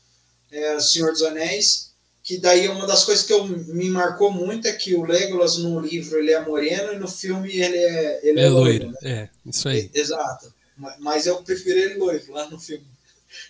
é, 0.52 0.78
Senhor 0.78 1.12
dos 1.12 1.22
Anéis, 1.22 1.92
que 2.22 2.36
daí 2.36 2.68
uma 2.68 2.86
das 2.86 3.02
coisas 3.02 3.24
que 3.24 3.32
eu, 3.32 3.46
me 3.46 3.88
marcou 3.88 4.30
muito 4.30 4.68
é 4.68 4.72
que 4.72 4.94
o 4.94 5.02
Legolas 5.02 5.56
no 5.56 5.80
livro 5.80 6.18
ele 6.18 6.30
é 6.30 6.44
moreno 6.44 6.92
e 6.92 6.98
no 6.98 7.08
filme 7.08 7.50
ele 7.50 7.78
é, 7.78 8.20
ele 8.22 8.38
é, 8.38 8.44
é 8.44 8.48
loiro. 8.50 8.88
Né? 8.88 8.96
É, 9.02 9.28
isso 9.46 9.66
aí. 9.66 9.90
Exato. 9.94 10.52
Mas 10.98 11.24
eu 11.24 11.42
prefiro 11.42 11.78
ele 11.78 11.94
loiro 11.94 12.30
lá 12.30 12.46
no 12.50 12.60
filme. 12.60 12.84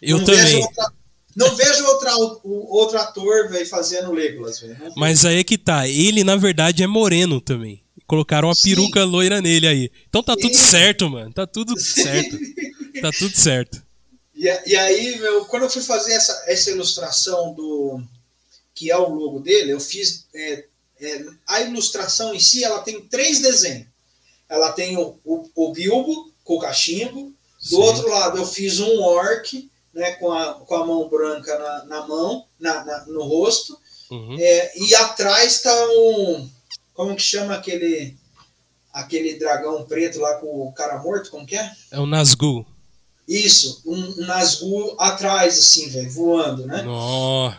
Eu 0.00 0.18
não 0.18 0.24
também. 0.24 0.44
Vejo 0.44 0.60
outra, 0.60 0.92
não 1.34 1.56
vejo 1.56 1.84
outra, 1.86 2.16
outro 2.44 2.98
ator 2.98 3.48
véio, 3.48 3.66
fazendo 3.66 4.12
Legolas. 4.12 4.60
Véio. 4.60 4.76
Mas 4.96 5.24
aí 5.24 5.40
é 5.40 5.44
que 5.44 5.58
tá. 5.58 5.88
Ele, 5.88 6.22
na 6.22 6.36
verdade, 6.36 6.84
é 6.84 6.86
moreno 6.86 7.40
também. 7.40 7.82
Colocaram 8.06 8.48
uma 8.48 8.54
Sim. 8.54 8.70
peruca 8.70 9.04
loira 9.04 9.42
nele 9.42 9.66
aí. 9.66 9.90
Então 10.08 10.22
tá 10.22 10.36
tudo 10.36 10.56
certo, 10.56 11.10
mano. 11.10 11.32
Tá 11.32 11.46
tudo 11.46 11.78
certo. 11.78 12.38
tá 13.00 13.10
tudo 13.10 13.36
certo. 13.36 13.82
E, 14.34 14.46
e, 14.66 14.76
aí, 14.76 15.18
meu, 15.18 15.44
quando 15.46 15.64
eu 15.64 15.70
fui 15.70 15.82
fazer 15.82 16.12
essa, 16.12 16.44
essa 16.46 16.70
ilustração 16.70 17.54
do 17.54 18.00
que 18.74 18.90
é 18.90 18.96
o 18.96 19.08
logo 19.08 19.40
dele, 19.40 19.72
eu 19.72 19.80
fiz 19.80 20.26
é, 20.34 20.64
é, 21.00 21.24
a 21.46 21.62
ilustração 21.62 22.34
em 22.34 22.38
si, 22.38 22.62
ela 22.62 22.80
tem 22.80 23.00
três 23.00 23.40
desenhos. 23.40 23.86
Ela 24.48 24.70
tem 24.72 24.96
o, 24.96 25.18
o, 25.24 25.48
o 25.54 25.72
Bilbo 25.72 26.30
com 26.44 26.54
o 26.54 26.60
cachimbo. 26.60 27.32
Do 27.62 27.68
Sim. 27.68 27.76
outro 27.76 28.08
lado, 28.08 28.38
eu 28.38 28.46
fiz 28.46 28.78
um 28.78 29.02
orc, 29.02 29.68
né, 29.92 30.12
com 30.12 30.30
a, 30.30 30.54
com 30.54 30.74
a 30.76 30.86
mão 30.86 31.08
branca 31.08 31.58
na, 31.58 31.84
na 31.86 32.06
mão, 32.06 32.44
na, 32.60 32.84
na 32.84 33.06
no 33.06 33.22
rosto. 33.24 33.76
Uhum. 34.10 34.36
É, 34.38 34.78
e 34.78 34.94
atrás 34.94 35.54
está 35.54 35.74
um 35.88 36.48
como 36.96 37.14
que 37.14 37.22
chama 37.22 37.54
aquele 37.54 38.16
aquele 38.92 39.38
dragão 39.38 39.84
preto 39.84 40.18
lá 40.18 40.34
com 40.36 40.66
o 40.66 40.72
cara 40.72 40.98
morto? 41.02 41.30
Como 41.30 41.46
que 41.46 41.54
é? 41.54 41.70
É 41.90 42.00
o 42.00 42.06
Nazgûl. 42.06 42.66
Isso, 43.28 43.82
um, 43.84 44.22
um 44.22 44.26
Nazgûl 44.26 44.96
atrás, 44.98 45.58
assim, 45.58 45.88
velho, 45.90 46.10
voando, 46.10 46.66
né? 46.66 46.82
Oh. 46.88 47.52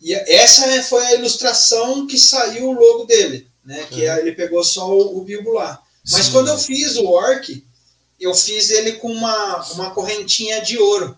E 0.00 0.12
essa 0.12 0.82
foi 0.82 1.04
a 1.06 1.14
ilustração 1.14 2.06
que 2.06 2.18
saiu 2.18 2.68
o 2.68 2.72
logo 2.72 3.04
dele, 3.04 3.48
né? 3.64 3.84
Que 3.84 4.06
é. 4.06 4.18
ele 4.18 4.32
pegou 4.32 4.62
só 4.62 4.88
o, 4.90 5.18
o 5.18 5.24
Bilbo 5.24 5.54
lá. 5.54 5.82
Mas 6.10 6.26
Sim. 6.26 6.32
quando 6.32 6.48
eu 6.48 6.58
fiz 6.58 6.96
o 6.96 7.06
Orc, 7.06 7.64
eu 8.20 8.34
fiz 8.34 8.70
ele 8.70 8.92
com 8.92 9.10
uma, 9.10 9.62
uma 9.72 9.90
correntinha 9.90 10.60
de 10.60 10.78
ouro. 10.78 11.16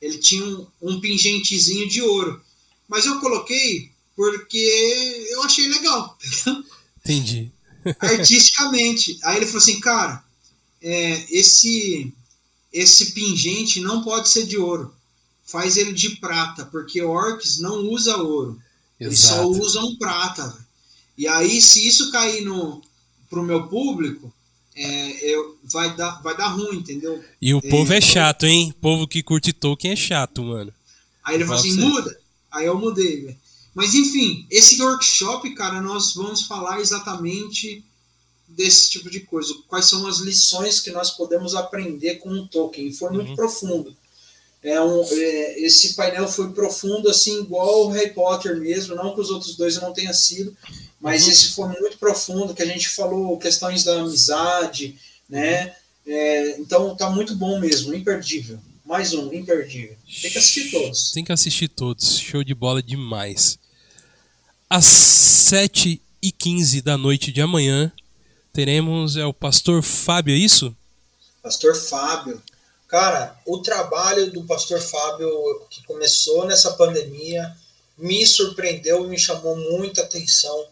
Ele 0.00 0.18
tinha 0.18 0.44
um, 0.44 0.66
um 0.80 1.00
pingentezinho 1.00 1.88
de 1.88 2.00
ouro. 2.00 2.42
Mas 2.88 3.04
eu 3.04 3.20
coloquei 3.20 3.91
porque 4.16 5.26
eu 5.30 5.42
achei 5.42 5.68
legal. 5.68 6.18
Entendi. 7.04 7.50
Artisticamente. 7.98 9.18
Aí 9.24 9.36
ele 9.36 9.46
falou 9.46 9.58
assim, 9.58 9.80
cara, 9.80 10.24
é, 10.80 11.26
esse, 11.30 12.12
esse 12.72 13.12
pingente 13.12 13.80
não 13.80 14.02
pode 14.02 14.28
ser 14.28 14.46
de 14.46 14.56
ouro. 14.58 14.94
Faz 15.44 15.76
ele 15.76 15.92
de 15.92 16.16
prata, 16.16 16.64
porque 16.66 17.02
orcs 17.02 17.58
não 17.58 17.88
usa 17.88 18.16
ouro. 18.16 18.60
Eles 18.98 19.18
só 19.18 19.44
usam 19.46 19.96
prata. 19.96 20.56
E 21.18 21.26
aí, 21.26 21.60
se 21.60 21.86
isso 21.86 22.10
cair 22.12 22.44
no, 22.44 22.80
pro 23.28 23.42
meu 23.42 23.66
público, 23.66 24.32
é, 24.74 25.34
eu, 25.34 25.58
vai, 25.64 25.94
dar, 25.96 26.22
vai 26.22 26.36
dar 26.36 26.48
ruim, 26.48 26.76
entendeu? 26.76 27.22
E 27.40 27.52
o 27.52 27.58
é, 27.58 27.68
povo 27.68 27.92
é 27.92 28.00
chato, 28.00 28.46
hein? 28.46 28.70
O 28.70 28.80
povo 28.80 29.06
que 29.06 29.22
curte 29.22 29.52
Tolkien 29.52 29.92
é 29.92 29.96
chato, 29.96 30.42
mano. 30.42 30.72
Aí 31.24 31.34
ele 31.34 31.44
falou 31.44 31.60
assim, 31.60 31.74
muda. 31.74 32.18
Aí 32.50 32.66
eu 32.66 32.78
mudei, 32.78 33.36
Mas 33.74 33.94
enfim, 33.94 34.46
esse 34.50 34.80
workshop, 34.82 35.54
cara, 35.54 35.80
nós 35.80 36.14
vamos 36.14 36.42
falar 36.42 36.80
exatamente 36.80 37.84
desse 38.48 38.90
tipo 38.90 39.10
de 39.10 39.20
coisa. 39.20 39.54
Quais 39.66 39.86
são 39.86 40.06
as 40.06 40.18
lições 40.18 40.80
que 40.80 40.90
nós 40.90 41.10
podemos 41.10 41.54
aprender 41.54 42.16
com 42.16 42.30
o 42.30 42.46
Tolkien. 42.46 42.92
Foi 42.92 43.10
muito 43.10 43.30
uhum. 43.30 43.36
profundo. 43.36 43.96
É 44.62 44.80
um, 44.80 45.02
é, 45.02 45.60
esse 45.60 45.94
painel 45.94 46.28
foi 46.28 46.52
profundo, 46.52 47.08
assim, 47.08 47.40
igual 47.40 47.86
o 47.86 47.90
Harry 47.90 48.10
Potter 48.10 48.56
mesmo, 48.60 48.94
não 48.94 49.12
que 49.12 49.20
os 49.20 49.30
outros 49.30 49.56
dois 49.56 49.74
não 49.80 49.92
tenha 49.92 50.14
sido, 50.14 50.56
mas 51.00 51.24
uhum. 51.24 51.30
esse 51.32 51.48
foi 51.52 51.68
muito 51.80 51.98
profundo, 51.98 52.54
que 52.54 52.62
a 52.62 52.66
gente 52.66 52.88
falou 52.88 53.36
questões 53.38 53.82
da 53.82 54.00
amizade, 54.00 54.96
né? 55.28 55.74
É, 56.06 56.60
então 56.60 56.94
tá 56.94 57.10
muito 57.10 57.34
bom 57.34 57.58
mesmo, 57.58 57.92
imperdível. 57.92 58.58
Mais 58.84 59.12
um, 59.14 59.32
imperdível. 59.32 59.96
Tem 60.20 60.30
que 60.30 60.38
assistir 60.38 60.70
todos. 60.70 61.12
Tem 61.12 61.24
que 61.24 61.32
assistir 61.32 61.68
todos. 61.68 62.18
Show 62.18 62.44
de 62.44 62.54
bola 62.54 62.82
demais. 62.82 63.58
Às 64.74 64.86
7h15 65.52 66.82
da 66.82 66.96
noite 66.96 67.30
de 67.30 67.42
amanhã, 67.42 67.92
teremos 68.54 69.18
é 69.18 69.26
o 69.26 69.34
pastor 69.34 69.82
Fábio, 69.82 70.34
é 70.34 70.38
isso? 70.38 70.74
Pastor 71.42 71.76
Fábio. 71.76 72.42
Cara, 72.88 73.38
o 73.44 73.58
trabalho 73.58 74.32
do 74.32 74.44
pastor 74.44 74.80
Fábio 74.80 75.28
que 75.68 75.84
começou 75.84 76.46
nessa 76.46 76.72
pandemia 76.72 77.54
me 77.98 78.26
surpreendeu 78.26 79.04
e 79.04 79.08
me 79.08 79.18
chamou 79.18 79.54
muita 79.56 80.00
atenção. 80.00 80.66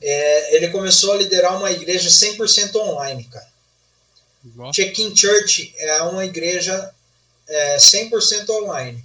É, 0.00 0.56
ele 0.56 0.68
começou 0.68 1.12
a 1.12 1.16
liderar 1.18 1.58
uma 1.58 1.70
igreja 1.70 2.08
100% 2.08 2.76
online, 2.76 3.24
cara. 3.24 3.52
Check-in 4.72 5.14
Church 5.14 5.74
é 5.76 6.02
uma 6.04 6.24
igreja 6.24 6.90
é, 7.46 7.76
100% 7.76 8.48
online. 8.62 9.04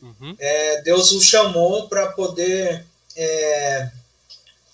Uhum. 0.00 0.36
É, 0.38 0.80
Deus 0.82 1.10
o 1.10 1.20
chamou 1.20 1.88
para 1.88 2.06
poder 2.12 2.86
é, 3.18 3.90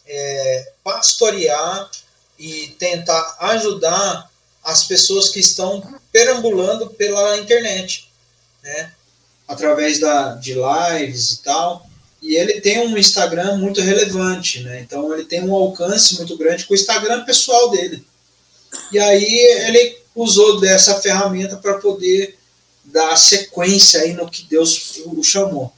é, 0.07 0.73
pastorear 0.85 1.91
e 2.39 2.69
tentar 2.79 3.37
ajudar 3.41 4.31
as 4.63 4.85
pessoas 4.85 5.31
que 5.31 5.41
estão 5.41 5.83
perambulando 6.13 6.91
pela 6.91 7.39
internet, 7.39 8.09
né? 8.63 8.93
através 9.49 9.99
da, 9.99 10.35
de 10.35 10.55
lives 10.55 11.33
e 11.33 11.43
tal. 11.43 11.87
E 12.21 12.37
ele 12.37 12.61
tem 12.61 12.87
um 12.87 12.97
Instagram 12.97 13.57
muito 13.59 13.81
relevante, 13.81 14.61
né? 14.61 14.81
Então 14.81 15.13
ele 15.13 15.25
tem 15.25 15.43
um 15.45 15.55
alcance 15.55 16.17
muito 16.17 16.37
grande 16.39 16.65
com 16.65 16.73
o 16.73 16.77
Instagram 16.77 17.25
pessoal 17.25 17.71
dele. 17.71 18.05
E 18.91 18.99
aí 18.99 19.35
ele 19.67 19.99
usou 20.15 20.59
dessa 20.61 21.01
ferramenta 21.01 21.57
para 21.57 21.75
poder 21.75 22.39
dar 22.85 23.17
sequência 23.17 24.01
aí 24.01 24.15
no 24.15 24.29
que 24.29 24.45
Deus 24.45 25.01
o 25.05 25.23
chamou. 25.23 25.73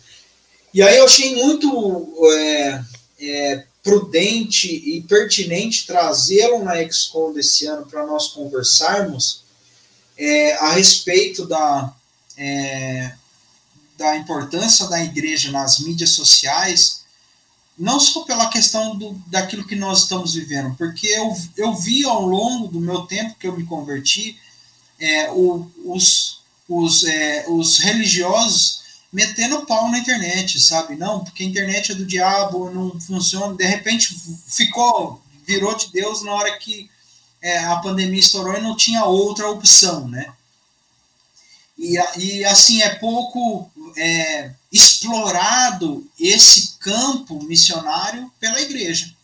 E 0.76 0.82
aí 0.82 0.98
eu 0.98 1.06
achei 1.06 1.34
muito 1.36 2.06
é, 2.34 2.84
é, 3.18 3.64
prudente 3.82 4.68
e 4.68 5.00
pertinente 5.04 5.86
trazê-lo 5.86 6.62
na 6.62 6.74
XCOM 6.86 7.32
desse 7.32 7.64
ano 7.64 7.86
para 7.86 8.06
nós 8.06 8.28
conversarmos 8.28 9.40
é, 10.18 10.52
a 10.56 10.72
respeito 10.72 11.46
da, 11.46 11.94
é, 12.36 13.10
da 13.96 14.18
importância 14.18 14.86
da 14.88 15.02
igreja 15.02 15.50
nas 15.50 15.78
mídias 15.78 16.10
sociais, 16.10 17.06
não 17.78 17.98
só 17.98 18.24
pela 18.24 18.50
questão 18.50 18.98
do, 18.98 19.14
daquilo 19.28 19.66
que 19.66 19.76
nós 19.76 20.02
estamos 20.02 20.34
vivendo, 20.34 20.76
porque 20.76 21.06
eu, 21.06 21.34
eu 21.56 21.74
vi 21.74 22.04
ao 22.04 22.20
longo 22.20 22.68
do 22.68 22.82
meu 22.82 23.06
tempo 23.06 23.38
que 23.40 23.46
eu 23.46 23.56
me 23.56 23.64
converti, 23.64 24.38
é, 25.00 25.30
o, 25.30 25.70
os, 25.86 26.42
os, 26.68 27.02
é, 27.04 27.46
os 27.48 27.78
religiosos 27.78 28.84
metendo 29.12 29.64
pau 29.66 29.90
na 29.90 29.98
internet, 29.98 30.60
sabe? 30.60 30.96
Não, 30.96 31.24
porque 31.24 31.42
a 31.42 31.46
internet 31.46 31.92
é 31.92 31.94
do 31.94 32.04
diabo, 32.04 32.70
não 32.70 33.00
funciona. 33.00 33.54
De 33.54 33.64
repente 33.64 34.14
ficou, 34.46 35.22
virou 35.46 35.74
de 35.74 35.90
Deus 35.92 36.22
na 36.22 36.32
hora 36.32 36.58
que 36.58 36.90
é, 37.40 37.58
a 37.58 37.76
pandemia 37.76 38.20
estourou 38.20 38.56
e 38.56 38.60
não 38.60 38.76
tinha 38.76 39.04
outra 39.04 39.48
opção, 39.48 40.08
né? 40.08 40.32
E, 41.78 41.96
e 42.18 42.44
assim, 42.44 42.82
é 42.82 42.94
pouco 42.94 43.70
é, 43.96 44.50
explorado 44.72 46.06
esse 46.18 46.76
campo 46.78 47.42
missionário 47.44 48.32
pela 48.40 48.60
igreja. 48.60 49.14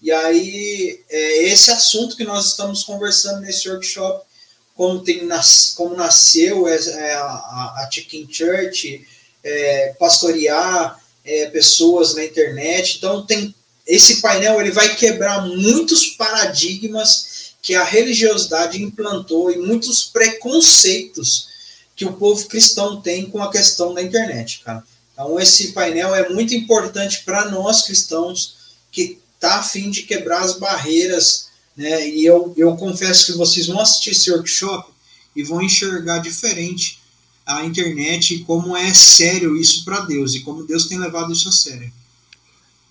E 0.00 0.10
aí, 0.10 1.00
é 1.08 1.44
esse 1.44 1.70
assunto 1.70 2.16
que 2.16 2.24
nós 2.24 2.46
estamos 2.46 2.82
conversando 2.82 3.40
nesse 3.40 3.68
workshop, 3.68 4.26
como, 4.74 5.00
tem, 5.00 5.28
como 5.76 5.94
nasceu 5.94 6.66
é, 6.66 6.74
é, 6.74 7.14
a, 7.14 7.20
a 7.22 7.88
Chicken 7.92 8.26
Church, 8.28 9.06
é, 9.44 9.94
pastorear 9.98 11.00
é, 11.24 11.46
pessoas 11.46 12.14
na 12.14 12.24
internet. 12.24 12.96
Então, 12.98 13.24
tem 13.26 13.54
esse 13.86 14.20
painel 14.20 14.60
ele 14.60 14.70
vai 14.70 14.94
quebrar 14.94 15.46
muitos 15.46 16.06
paradigmas 16.10 17.52
que 17.60 17.74
a 17.74 17.84
religiosidade 17.84 18.82
implantou 18.82 19.50
e 19.50 19.58
muitos 19.58 20.04
preconceitos 20.04 21.48
que 21.94 22.04
o 22.04 22.12
povo 22.12 22.46
cristão 22.46 23.00
tem 23.00 23.26
com 23.26 23.42
a 23.42 23.50
questão 23.50 23.92
da 23.94 24.02
internet, 24.02 24.60
cara. 24.64 24.82
Então 25.12 25.38
esse 25.38 25.72
painel 25.72 26.14
é 26.14 26.28
muito 26.28 26.54
importante 26.54 27.22
para 27.24 27.50
nós 27.50 27.82
cristãos 27.82 28.56
que 28.90 29.18
tá 29.38 29.56
a 29.58 29.62
fim 29.62 29.90
de 29.90 30.02
quebrar 30.02 30.42
as 30.42 30.58
barreiras, 30.58 31.48
né? 31.76 32.08
E 32.08 32.24
eu, 32.24 32.52
eu 32.56 32.76
confesso 32.76 33.26
que 33.26 33.38
vocês 33.38 33.66
vão 33.66 33.80
assistir 33.80 34.10
esse 34.10 34.30
workshop 34.30 34.90
e 35.36 35.42
vão 35.42 35.62
enxergar 35.62 36.18
diferente 36.18 37.00
a 37.46 37.64
internet 37.64 38.34
e 38.34 38.44
como 38.44 38.76
é 38.76 38.92
sério 38.94 39.56
isso 39.56 39.84
para 39.84 40.00
Deus 40.00 40.34
e 40.34 40.40
como 40.40 40.64
Deus 40.64 40.86
tem 40.86 40.98
levado 40.98 41.32
isso 41.32 41.48
a 41.48 41.52
sério. 41.52 41.92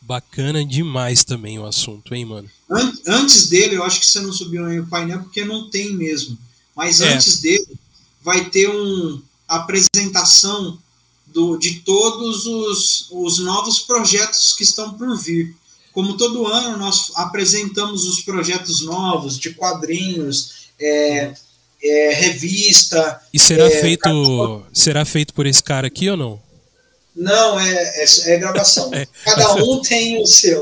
Bacana 0.01 0.65
demais 0.65 1.23
também 1.23 1.59
o 1.59 1.65
assunto, 1.65 2.13
hein, 2.13 2.25
mano? 2.25 2.49
Antes 3.07 3.47
dele, 3.47 3.75
eu 3.75 3.83
acho 3.83 3.99
que 3.99 4.05
você 4.05 4.19
não 4.19 4.33
subiu 4.33 4.65
aí 4.65 4.79
o 4.79 4.87
painel 4.87 5.19
porque 5.19 5.45
não 5.45 5.69
tem 5.69 5.93
mesmo. 5.93 6.37
Mas 6.75 7.01
é. 7.01 7.13
antes 7.13 7.39
dele, 7.39 7.67
vai 8.21 8.49
ter 8.49 8.67
uma 8.67 9.21
apresentação 9.47 10.77
do, 11.27 11.57
de 11.57 11.81
todos 11.81 12.45
os, 12.45 13.07
os 13.11 13.39
novos 13.39 13.79
projetos 13.79 14.53
que 14.53 14.63
estão 14.63 14.93
por 14.93 15.17
vir. 15.17 15.55
Como 15.91 16.17
todo 16.17 16.47
ano, 16.47 16.77
nós 16.77 17.11
apresentamos 17.15 18.05
os 18.05 18.21
projetos 18.21 18.81
novos 18.81 19.37
de 19.37 19.53
quadrinhos, 19.53 20.69
é, 20.79 21.33
é, 21.83 22.13
revista. 22.13 23.21
E 23.33 23.39
será 23.39 23.65
é, 23.65 23.81
feito 23.81 24.65
será 24.73 25.05
feito 25.05 25.33
por 25.33 25.45
esse 25.45 25.63
cara 25.63 25.87
aqui 25.87 26.09
ou 26.09 26.17
não? 26.17 26.41
Não, 27.15 27.59
é, 27.59 28.03
é, 28.03 28.05
é 28.33 28.37
gravação. 28.37 28.91
É. 28.95 29.07
Cada 29.23 29.55
um 29.55 29.81
tem 29.83 30.21
o 30.21 30.25
seu. 30.25 30.61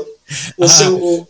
O 0.56 0.64
ah. 0.64 0.68
seu 0.68 1.28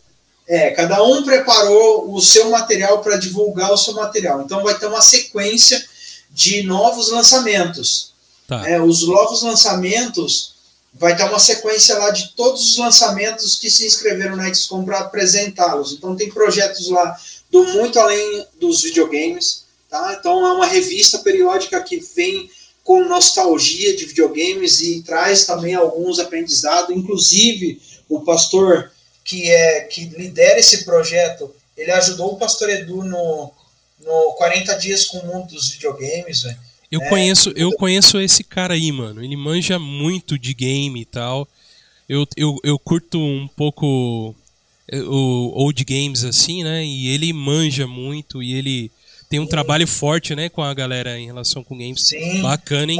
é, 0.50 0.72
cada 0.72 1.00
um 1.04 1.22
preparou 1.22 2.12
o 2.12 2.20
seu 2.20 2.50
material 2.50 3.00
para 3.00 3.16
divulgar 3.16 3.72
o 3.72 3.76
seu 3.76 3.94
material. 3.94 4.42
Então 4.42 4.64
vai 4.64 4.76
ter 4.76 4.86
uma 4.86 5.00
sequência 5.00 5.80
de 6.28 6.64
novos 6.64 7.08
lançamentos. 7.08 8.12
Tá. 8.48 8.68
É, 8.68 8.80
os 8.82 9.06
novos 9.06 9.42
lançamentos 9.42 10.54
vai 10.92 11.16
ter 11.16 11.22
uma 11.22 11.38
sequência 11.38 11.96
lá 11.96 12.10
de 12.10 12.32
todos 12.34 12.68
os 12.68 12.76
lançamentos 12.78 13.54
que 13.54 13.70
se 13.70 13.86
inscreveram 13.86 14.34
na 14.34 14.52
XCOM 14.52 14.84
para 14.84 14.98
apresentá-los. 14.98 15.92
Então 15.92 16.16
tem 16.16 16.28
projetos 16.28 16.88
lá 16.88 17.16
do 17.48 17.62
muito 17.74 18.00
além 18.00 18.44
dos 18.58 18.82
videogames, 18.82 19.66
tá? 19.90 20.16
Então 20.18 20.46
é 20.46 20.52
uma 20.52 20.66
revista 20.66 21.18
periódica 21.18 21.82
que 21.82 21.98
vem 21.98 22.48
com 22.84 23.04
nostalgia 23.04 23.96
de 23.96 24.06
videogames 24.06 24.80
e 24.80 25.02
traz 25.02 25.44
também 25.44 25.74
alguns 25.74 26.18
aprendizados, 26.18 26.96
inclusive 26.96 27.80
o 28.08 28.20
pastor 28.20 28.90
que 29.24 29.50
é 29.50 29.80
que 29.82 30.06
lidera 30.06 30.58
esse 30.58 30.84
projeto, 30.84 31.54
ele 31.76 31.90
ajudou 31.92 32.32
o 32.32 32.38
pastor 32.38 32.70
Edu 32.70 33.04
no 33.04 33.52
no 34.04 34.32
40 34.38 34.74
dias 34.76 35.04
com 35.04 35.18
o 35.18 35.26
mundo 35.26 35.48
dos 35.48 35.68
videogames, 35.70 36.42
velho. 36.42 36.58
Eu, 36.90 37.02
é, 37.02 37.08
conheço, 37.08 37.52
eu 37.54 37.70
conheço 37.72 38.18
esse 38.18 38.42
cara 38.42 38.74
aí, 38.74 38.90
mano. 38.90 39.22
Ele 39.22 39.36
manja 39.36 39.78
muito 39.78 40.38
de 40.38 40.52
game 40.54 41.00
e 41.00 41.04
tal. 41.04 41.46
Eu, 42.08 42.26
eu, 42.36 42.56
eu 42.64 42.78
curto 42.78 43.20
um 43.20 43.46
pouco 43.46 44.34
é, 44.88 45.00
o 45.00 45.52
old 45.54 45.84
games 45.84 46.24
assim, 46.24 46.64
né? 46.64 46.84
E 46.84 47.08
ele 47.08 47.32
manja 47.32 47.86
muito 47.86 48.42
e 48.42 48.54
ele 48.54 48.90
tem 49.30 49.38
um 49.38 49.46
trabalho 49.46 49.86
forte, 49.86 50.34
né, 50.34 50.48
com 50.48 50.60
a 50.60 50.74
galera 50.74 51.16
em 51.16 51.26
relação 51.26 51.62
com 51.62 51.78
games. 51.78 52.08
Sim. 52.08 52.42
Bacana, 52.42 52.92
hein? 52.92 52.98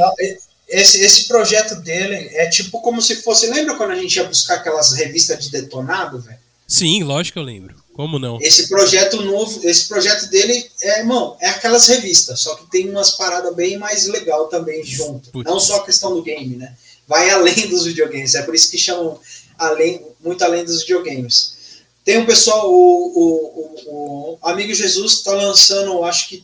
esse, 0.69 1.01
esse 1.01 1.25
projeto 1.25 1.75
dele 1.81 2.15
é 2.31 2.47
tipo 2.47 2.79
como 2.81 3.01
se 3.01 3.17
fosse. 3.17 3.47
Lembra 3.47 3.75
quando 3.75 3.91
a 3.91 3.95
gente 3.95 4.15
ia 4.15 4.23
buscar 4.23 4.55
aquelas 4.55 4.93
revistas 4.93 5.43
de 5.43 5.51
detonado, 5.51 6.21
velho? 6.21 6.39
Sim, 6.65 7.03
lógico 7.03 7.33
que 7.33 7.39
eu 7.39 7.43
lembro. 7.43 7.75
Como 7.93 8.17
não? 8.17 8.39
Esse 8.41 8.69
projeto 8.69 9.21
novo, 9.21 9.59
esse 9.67 9.89
projeto 9.89 10.29
dele 10.29 10.65
é, 10.81 10.99
irmão, 10.99 11.35
é 11.41 11.49
aquelas 11.49 11.89
revistas, 11.89 12.39
só 12.39 12.55
que 12.55 12.71
tem 12.71 12.89
umas 12.89 13.11
paradas 13.11 13.53
bem 13.53 13.77
mais 13.77 14.07
legal 14.07 14.47
também 14.47 14.81
junto. 14.85 15.29
Putz. 15.31 15.51
Não 15.51 15.59
só 15.59 15.75
a 15.75 15.85
questão 15.85 16.15
do 16.15 16.23
game, 16.23 16.55
né? 16.55 16.73
Vai 17.05 17.29
além 17.29 17.67
dos 17.67 17.83
videogames. 17.83 18.35
É 18.35 18.41
por 18.41 18.55
isso 18.55 18.71
que 18.71 18.77
chamam 18.77 19.19
além, 19.57 20.01
muito 20.23 20.41
além 20.45 20.63
dos 20.63 20.79
videogames. 20.83 21.57
Tem 22.03 22.17
um 22.17 22.25
pessoal, 22.25 22.71
o, 22.71 22.73
o, 22.73 23.75
o, 23.85 24.39
o 24.41 24.47
Amigo 24.47 24.73
Jesus 24.73 25.13
está 25.13 25.33
lançando, 25.33 26.03
acho 26.03 26.29
que 26.29 26.43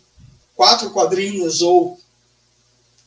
quatro 0.56 0.92
quadrinhos 0.92 1.62
ou, 1.62 2.00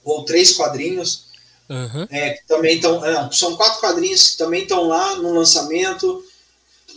ou 0.04 0.24
três 0.24 0.52
quadrinhos. 0.52 1.28
Uhum. 1.68 2.06
É, 2.10 2.30
que 2.30 2.46
também 2.48 2.76
estão. 2.76 3.00
São 3.30 3.56
quatro 3.56 3.80
quadrinhos 3.80 4.28
que 4.28 4.38
também 4.38 4.62
estão 4.62 4.88
lá 4.88 5.16
no 5.16 5.32
lançamento. 5.32 6.24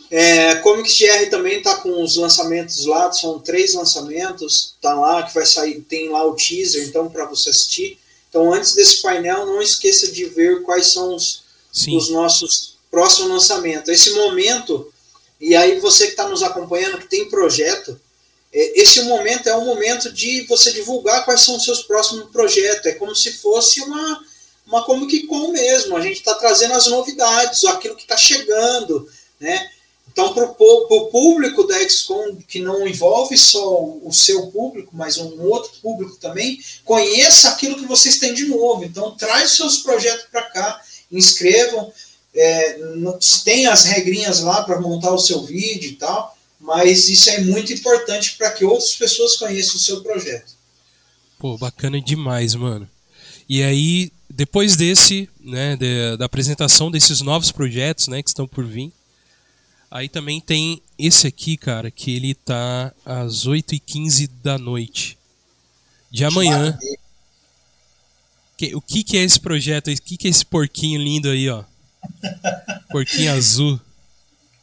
É, 0.09 0.55
Comics 0.55 0.97
GR 0.99 1.29
também 1.29 1.57
está 1.57 1.77
com 1.77 2.03
os 2.03 2.17
lançamentos 2.17 2.85
lá, 2.85 3.11
são 3.11 3.39
três 3.39 3.73
lançamentos, 3.73 4.75
tá 4.79 4.93
lá, 4.93 5.23
que 5.23 5.33
vai 5.33 5.45
sair, 5.45 5.81
tem 5.81 6.09
lá 6.09 6.23
o 6.23 6.35
teaser, 6.35 6.87
então, 6.87 7.09
para 7.09 7.25
você 7.25 7.49
assistir. 7.49 7.97
Então, 8.29 8.53
antes 8.53 8.75
desse 8.75 9.01
painel, 9.01 9.45
não 9.47 9.59
esqueça 9.59 10.11
de 10.11 10.25
ver 10.25 10.61
quais 10.61 10.93
são 10.93 11.15
os, 11.15 11.43
os 11.71 12.09
nossos 12.09 12.75
próximos 12.91 13.29
lançamentos. 13.29 13.89
Esse 13.89 14.11
momento, 14.11 14.92
e 15.45 15.57
aí 15.57 15.77
você 15.81 16.05
que 16.05 16.11
está 16.11 16.25
nos 16.29 16.41
acompanhando, 16.41 16.99
que 16.99 17.09
tem 17.09 17.27
projeto, 17.27 17.99
é, 18.53 18.81
esse 18.81 19.01
momento 19.01 19.49
é 19.49 19.57
um 19.57 19.65
momento 19.65 20.09
de 20.09 20.43
você 20.47 20.71
divulgar 20.71 21.25
quais 21.25 21.41
são 21.41 21.57
os 21.57 21.65
seus 21.65 21.83
próximos 21.83 22.29
projetos. 22.31 22.85
É 22.85 22.93
como 22.93 23.13
se 23.13 23.33
fosse 23.33 23.81
uma, 23.81 24.23
uma 24.65 24.85
Comic 24.85 25.27
Con 25.27 25.49
mesmo. 25.49 25.97
A 25.97 26.01
gente 26.01 26.15
está 26.15 26.33
trazendo 26.35 26.73
as 26.75 26.87
novidades, 26.87 27.65
aquilo 27.65 27.97
que 27.97 28.03
está 28.03 28.15
chegando, 28.15 29.05
né? 29.37 29.69
Então, 30.09 30.33
para 30.33 30.45
o 30.45 31.09
público 31.09 31.67
da 31.67 31.77
XCOM, 31.89 32.37
que 32.47 32.59
não 32.59 32.87
envolve 32.87 33.35
só 33.35 33.83
o 33.83 34.13
seu 34.13 34.47
público, 34.47 34.91
mas 34.93 35.17
um 35.17 35.41
outro 35.41 35.71
público 35.81 36.15
também, 36.17 36.57
conheça 36.85 37.49
aquilo 37.49 37.75
que 37.75 37.85
vocês 37.85 38.17
têm 38.17 38.33
de 38.33 38.45
novo. 38.45 38.85
Então, 38.85 39.17
traz 39.17 39.53
seus 39.53 39.77
projetos 39.77 40.27
para 40.31 40.43
cá, 40.43 40.81
inscrevam, 41.11 41.91
é, 42.35 42.79
tem 43.43 43.67
as 43.67 43.85
regrinhas 43.85 44.41
lá 44.41 44.63
para 44.63 44.79
montar 44.79 45.13
o 45.13 45.19
seu 45.19 45.43
vídeo 45.43 45.91
e 45.91 45.95
tal, 45.95 46.35
mas 46.59 47.09
isso 47.09 47.29
é 47.29 47.41
muito 47.41 47.73
importante 47.73 48.35
para 48.37 48.51
que 48.51 48.65
outras 48.65 48.95
pessoas 48.95 49.35
conheçam 49.35 49.75
o 49.75 49.79
seu 49.79 50.01
projeto. 50.01 50.53
Pô, 51.37 51.57
bacana 51.57 52.01
demais, 52.01 52.55
mano. 52.55 52.89
E 53.47 53.61
aí, 53.61 54.11
depois 54.29 54.75
desse, 54.75 55.29
né, 55.41 55.75
de, 55.75 56.17
da 56.17 56.25
apresentação 56.25 56.89
desses 56.89 57.21
novos 57.21 57.51
projetos, 57.51 58.07
né, 58.07 58.23
que 58.23 58.29
estão 58.29 58.47
por 58.47 58.65
vir, 58.65 58.91
Aí 59.93 60.09
também 60.09 60.41
tem 60.41 60.81
esse 60.97 61.27
aqui, 61.27 61.55
cara, 61.55 61.91
que 61.91 62.15
ele 62.15 62.33
tá 62.33 62.91
às 63.05 63.45
8h15 63.45 64.27
da 64.41 64.57
noite. 64.57 65.15
De 66.09 66.25
amanhã. 66.25 66.75
Que, 68.57 68.75
o 68.75 68.81
que, 68.81 69.03
que 69.03 69.17
é 69.17 69.23
esse 69.23 69.39
projeto? 69.39 69.91
O 69.91 70.01
que, 70.01 70.17
que 70.17 70.27
é 70.27 70.31
esse 70.31 70.43
porquinho 70.43 70.99
lindo 70.99 71.29
aí, 71.29 71.47
ó? 71.47 71.63
Porquinho 72.89 73.33
azul. 73.33 73.79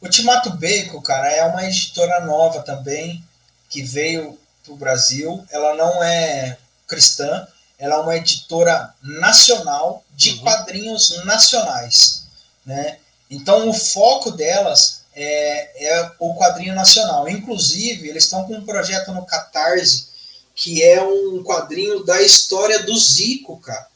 Ultimato 0.01 0.49
Bacon, 0.51 1.01
cara, 1.01 1.31
é 1.31 1.43
uma 1.45 1.65
editora 1.65 2.21
nova 2.21 2.61
também, 2.61 3.23
que 3.69 3.83
veio 3.83 4.37
pro 4.63 4.75
Brasil. 4.75 5.45
Ela 5.51 5.75
não 5.75 6.03
é 6.03 6.57
cristã, 6.87 7.47
ela 7.77 7.95
é 7.95 7.99
uma 7.99 8.17
editora 8.17 8.93
nacional 9.01 10.03
de 10.15 10.31
uhum. 10.31 10.39
quadrinhos 10.39 11.23
nacionais, 11.25 12.23
né? 12.65 12.97
Então 13.29 13.69
o 13.69 13.73
foco 13.73 14.31
delas 14.31 15.03
é, 15.15 15.87
é 15.87 16.11
o 16.19 16.35
quadrinho 16.35 16.75
nacional. 16.75 17.29
Inclusive, 17.29 18.09
eles 18.09 18.23
estão 18.23 18.43
com 18.45 18.55
um 18.55 18.65
projeto 18.65 19.11
no 19.11 19.25
Catarse 19.25 20.11
que 20.55 20.83
é 20.83 21.01
um 21.01 21.43
quadrinho 21.43 22.03
da 22.03 22.21
história 22.21 22.83
do 22.83 22.97
Zico, 22.97 23.59
cara. 23.59 23.87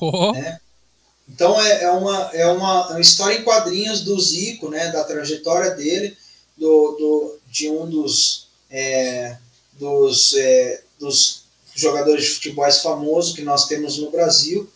Oh. 0.00 0.32
Né? 0.32 0.60
Então 1.28 1.60
é, 1.60 1.84
é, 1.84 1.90
uma, 1.90 2.30
é 2.32 2.46
uma, 2.46 2.88
uma, 2.88 3.00
história 3.00 3.38
em 3.38 3.44
quadrinhos 3.44 4.00
do 4.00 4.18
Zico, 4.20 4.68
né, 4.68 4.90
da 4.90 5.04
trajetória 5.04 5.70
dele, 5.70 6.16
do, 6.56 6.96
do, 6.98 7.38
de 7.50 7.70
um 7.70 7.88
dos, 7.88 8.48
é, 8.70 9.36
dos, 9.72 10.34
é, 10.34 10.82
dos 10.98 11.42
jogadores 11.74 12.24
de 12.24 12.30
futebol 12.30 12.70
famosos 12.72 13.34
que 13.34 13.42
nós 13.42 13.66
temos 13.66 13.98
no 13.98 14.10
Brasil. 14.10 14.70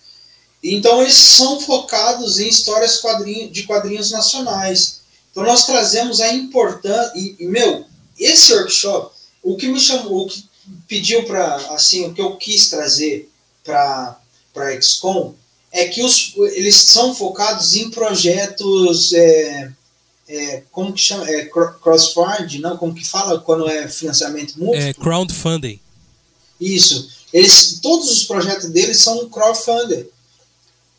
Então 0.63 1.03
eles 1.03 1.15
são 1.15 1.61
focados 1.61 2.39
em 2.39 2.49
histórias 2.49 3.01
quadrinho, 3.01 3.51
de 3.51 3.65
quadrinhos 3.65 4.11
nacionais. 4.11 5.01
Então 5.31 5.45
nós 5.45 5.67
trazemos 5.67 6.21
a 6.21 6.33
importância 6.33 7.13
e, 7.15 7.37
meu, 7.47 7.85
esse 8.19 8.53
workshop, 8.55 9.15
o 9.43 9.57
que 9.57 9.69
me 9.69 9.79
chamou, 9.79 10.25
o 10.25 10.29
que 10.29 10.45
pediu 10.89 11.25
para 11.25 11.57
assim, 11.75 12.07
o 12.07 12.15
que 12.15 12.21
eu 12.21 12.37
quis 12.37 12.69
trazer 12.69 13.31
para 13.63 14.19
para 14.55 14.81
XCOM 14.81 15.35
é 15.77 15.89
que 15.89 16.03
os, 16.03 16.35
eles 16.55 16.75
são 16.75 17.15
focados 17.15 17.75
em 17.77 17.91
projetos 17.91 19.13
é, 19.13 19.73
é, 20.29 20.63
como 20.73 20.93
que 20.93 21.01
chama? 21.01 21.29
É, 21.31 21.45
crossfund, 21.45 22.59
não? 22.59 22.77
Como 22.77 22.95
que 22.95 23.07
fala 23.07 23.39
quando 23.39 23.69
é 23.69 23.87
financiamento 23.87 24.59
mútuo? 24.59 24.75
É 24.75 24.93
crowdfunding. 24.93 25.81
Isso. 26.61 27.11
Eles, 27.33 27.79
todos 27.81 28.11
os 28.11 28.25
projetos 28.25 28.71
deles 28.71 28.99
são 28.99 29.29
crowdfunding. 29.29 30.07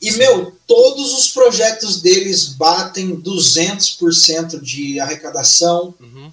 E, 0.01 0.11
meu, 0.11 0.55
todos 0.65 1.13
os 1.13 1.29
projetos 1.29 1.99
deles 2.01 2.45
batem 2.45 3.19
200% 3.19 4.61
de 4.61 4.99
arrecadação. 4.99 5.93
Uhum. 5.99 6.31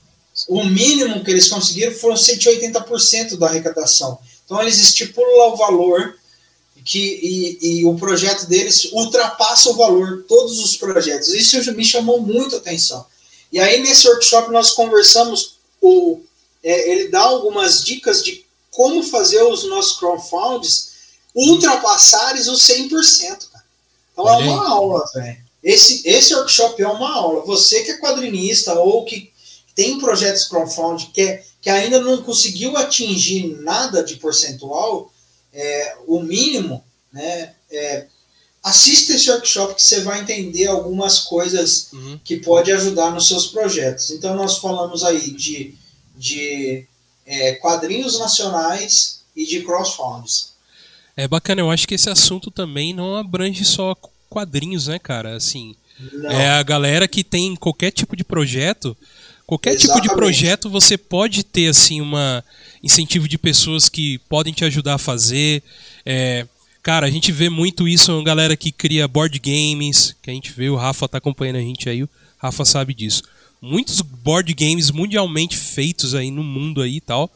O 0.48 0.64
mínimo 0.64 1.24
que 1.24 1.30
eles 1.30 1.48
conseguiram 1.48 1.92
foram 1.92 2.16
180% 2.16 3.36
da 3.36 3.46
arrecadação. 3.46 4.18
Então, 4.44 4.60
eles 4.60 4.78
estipulam 4.78 5.54
o 5.54 5.56
valor 5.56 6.16
que, 6.84 6.98
e, 6.98 7.80
e, 7.80 7.84
o 7.86 7.94
projeto 7.94 8.46
deles 8.46 8.92
ultrapassa 8.92 9.70
o 9.70 9.76
valor, 9.76 10.24
todos 10.28 10.58
os 10.58 10.76
projetos. 10.76 11.28
Isso 11.28 11.72
me 11.72 11.84
chamou 11.84 12.20
muito 12.20 12.54
a 12.54 12.58
atenção. 12.58 13.06
E 13.50 13.58
aí, 13.58 13.80
nesse 13.82 14.06
workshop, 14.06 14.50
nós 14.50 14.72
conversamos, 14.72 15.56
o, 15.80 16.20
é, 16.62 16.90
ele 16.90 17.08
dá 17.08 17.20
algumas 17.20 17.82
dicas 17.82 18.22
de 18.22 18.44
como 18.70 19.02
fazer 19.02 19.42
os 19.42 19.64
nossos 19.64 19.98
crowdfunds 19.98 20.90
ultrapassarem 21.34 22.42
os 22.42 22.66
100%. 22.66 23.46
Então 24.12 24.28
é 24.28 24.36
uma 24.36 24.68
aula, 24.68 25.04
velho. 25.14 25.44
Esse, 25.62 26.06
esse 26.06 26.34
workshop 26.34 26.82
é 26.82 26.88
uma 26.88 27.10
aula. 27.10 27.44
Você 27.46 27.82
que 27.82 27.92
é 27.92 27.98
quadrinista 27.98 28.74
ou 28.74 29.04
que 29.04 29.32
tem 29.74 29.98
projetos 29.98 30.46
crowdfunding 30.46 31.10
que, 31.12 31.22
é, 31.22 31.44
que 31.60 31.70
ainda 31.70 32.00
não 32.00 32.22
conseguiu 32.22 32.76
atingir 32.76 33.56
nada 33.62 34.04
de 34.04 34.16
percentual, 34.16 35.10
é, 35.54 35.96
o 36.06 36.20
mínimo, 36.20 36.84
né? 37.12 37.54
É, 37.70 38.06
assista 38.62 39.12
esse 39.14 39.30
workshop 39.30 39.74
que 39.74 39.82
você 39.82 40.00
vai 40.00 40.20
entender 40.20 40.66
algumas 40.66 41.20
coisas 41.20 41.88
uhum. 41.92 42.18
que 42.24 42.38
pode 42.38 42.72
ajudar 42.72 43.12
nos 43.12 43.28
seus 43.28 43.46
projetos. 43.46 44.10
Então 44.10 44.34
nós 44.34 44.58
falamos 44.58 45.04
aí 45.04 45.30
de, 45.30 45.74
de 46.16 46.86
é, 47.26 47.52
quadrinhos 47.56 48.18
nacionais 48.18 49.22
e 49.36 49.46
de 49.46 49.62
crowdfunds. 49.62 50.54
É 51.16 51.28
bacana, 51.28 51.60
eu 51.60 51.70
acho 51.70 51.86
que 51.86 51.94
esse 51.94 52.10
assunto 52.10 52.50
também 52.50 52.92
não 52.92 53.16
abrange 53.16 53.64
só 53.64 53.94
quadrinhos, 54.28 54.88
né, 54.88 54.98
cara? 54.98 55.36
Assim, 55.36 55.76
não. 56.12 56.30
é 56.30 56.48
a 56.48 56.62
galera 56.62 57.06
que 57.06 57.22
tem 57.22 57.54
qualquer 57.54 57.92
tipo 57.92 58.16
de 58.16 58.24
projeto, 58.24 58.96
qualquer 59.46 59.74
Exatamente. 59.74 60.02
tipo 60.02 60.08
de 60.08 60.20
projeto 60.20 60.70
você 60.70 60.96
pode 60.98 61.44
ter 61.44 61.68
assim 61.68 62.00
uma 62.00 62.42
incentivo 62.84 63.26
de 63.26 63.38
pessoas 63.38 63.88
que 63.88 64.18
podem 64.28 64.52
te 64.52 64.64
ajudar 64.64 64.94
a 64.94 64.98
fazer. 64.98 65.62
É, 66.04 66.46
cara, 66.82 67.06
a 67.06 67.10
gente 67.10 67.32
vê 67.32 67.48
muito 67.48 67.88
isso, 67.88 68.12
uma 68.12 68.22
galera 68.22 68.56
que 68.56 68.70
cria 68.70 69.08
board 69.08 69.38
games, 69.38 70.14
que 70.22 70.30
a 70.30 70.34
gente 70.34 70.52
vê, 70.52 70.68
o 70.68 70.76
Rafa 70.76 71.08
tá 71.08 71.18
acompanhando 71.18 71.56
a 71.56 71.62
gente 71.62 71.88
aí, 71.88 72.02
o 72.02 72.08
Rafa 72.38 72.64
sabe 72.64 72.94
disso. 72.94 73.22
Muitos 73.60 74.02
board 74.02 74.52
games 74.52 74.90
mundialmente 74.90 75.56
feitos 75.56 76.14
aí 76.14 76.30
no 76.30 76.44
mundo 76.44 76.82
aí 76.82 76.96
e 76.96 77.00
tal 77.00 77.30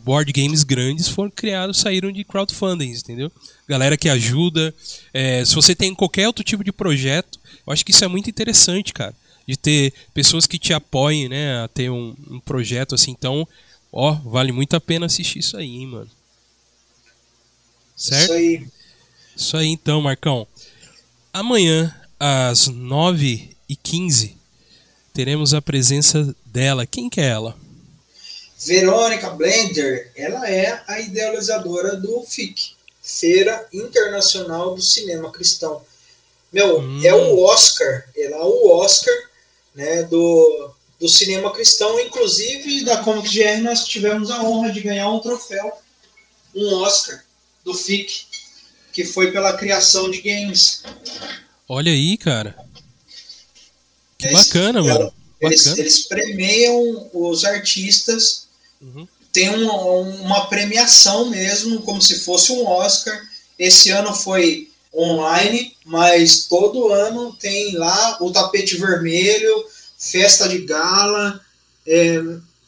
board 0.00 0.32
games 0.32 0.64
grandes 0.64 1.08
foram 1.08 1.30
criados, 1.30 1.78
saíram 1.78 2.10
de 2.10 2.24
crowdfunding, 2.24 2.90
entendeu? 2.90 3.30
Galera 3.68 3.96
que 3.96 4.08
ajuda. 4.08 4.74
É, 5.12 5.44
se 5.44 5.54
você 5.54 5.74
tem 5.74 5.94
qualquer 5.94 6.26
outro 6.26 6.42
tipo 6.42 6.64
de 6.64 6.72
projeto, 6.72 7.38
eu 7.66 7.72
acho 7.72 7.84
que 7.84 7.92
isso 7.92 8.04
é 8.04 8.08
muito 8.08 8.28
interessante, 8.28 8.92
cara. 8.92 9.14
De 9.46 9.56
ter 9.56 9.92
pessoas 10.14 10.46
que 10.46 10.58
te 10.58 10.72
apoiem, 10.72 11.28
né? 11.28 11.62
A 11.62 11.68
ter 11.68 11.90
um, 11.90 12.14
um 12.30 12.40
projeto 12.40 12.94
assim. 12.94 13.10
Então, 13.10 13.46
ó, 13.92 14.12
vale 14.12 14.52
muito 14.52 14.74
a 14.74 14.80
pena 14.80 15.06
assistir 15.06 15.38
isso 15.40 15.56
aí, 15.56 15.76
hein, 15.76 15.86
mano. 15.86 16.10
Certo? 17.96 18.22
Isso 18.24 18.32
aí. 18.32 18.68
Isso 19.36 19.56
aí 19.56 19.68
então, 19.68 20.00
Marcão. 20.00 20.46
Amanhã, 21.32 21.94
às 22.18 22.68
9h15, 22.68 24.34
teremos 25.12 25.54
a 25.54 25.62
presença 25.62 26.34
dela. 26.44 26.86
Quem 26.86 27.08
que 27.08 27.20
é 27.20 27.28
ela? 27.28 27.56
Verônica 28.58 29.30
Blender, 29.30 30.12
ela 30.14 30.50
é 30.50 30.82
a 30.86 31.00
idealizadora 31.00 31.96
do 31.96 32.22
FIC, 32.22 32.72
Feira 33.02 33.66
Internacional 33.72 34.74
do 34.74 34.82
Cinema 34.82 35.32
Cristão. 35.32 35.82
Meu, 36.52 36.80
hum. 36.80 37.00
é 37.02 37.14
o 37.14 37.42
Oscar, 37.42 38.06
é 38.14 38.28
lá 38.28 38.44
o 38.44 38.70
Oscar 38.76 39.14
né, 39.74 40.02
do, 40.02 40.74
do 41.00 41.08
cinema 41.08 41.50
cristão, 41.50 41.98
inclusive 41.98 42.84
da 42.84 42.98
Comic 42.98 43.34
GR 43.34 43.62
nós 43.62 43.86
tivemos 43.86 44.30
a 44.30 44.42
honra 44.42 44.70
de 44.70 44.82
ganhar 44.82 45.10
um 45.10 45.18
troféu, 45.18 45.72
um 46.54 46.74
Oscar 46.74 47.24
do 47.64 47.72
FIC, 47.72 48.26
que 48.92 49.04
foi 49.04 49.32
pela 49.32 49.56
criação 49.56 50.10
de 50.10 50.20
games. 50.20 50.82
Olha 51.66 51.90
aí, 51.90 52.18
cara. 52.18 52.54
Que 54.18 54.26
eles, 54.26 54.46
bacana, 54.46 54.82
mano. 54.82 55.12
Eles, 55.40 55.64
bacana. 55.64 55.80
eles 55.80 56.06
premiam 56.06 57.10
os 57.14 57.44
artistas, 57.44 58.48
uhum. 58.82 59.08
tem 59.32 59.48
uma, 59.48 59.74
uma 59.74 60.46
premiação 60.48 61.30
mesmo, 61.30 61.80
como 61.80 62.02
se 62.02 62.20
fosse 62.20 62.52
um 62.52 62.66
Oscar. 62.66 63.18
Esse 63.58 63.88
ano 63.90 64.14
foi 64.14 64.68
online, 64.94 65.74
mas 65.84 66.44
todo 66.44 66.92
ano 66.92 67.34
tem 67.40 67.74
lá 67.76 68.18
o 68.20 68.30
tapete 68.30 68.76
vermelho, 68.76 69.64
festa 70.00 70.48
de 70.48 70.62
gala. 70.62 71.38
É, 71.86 72.18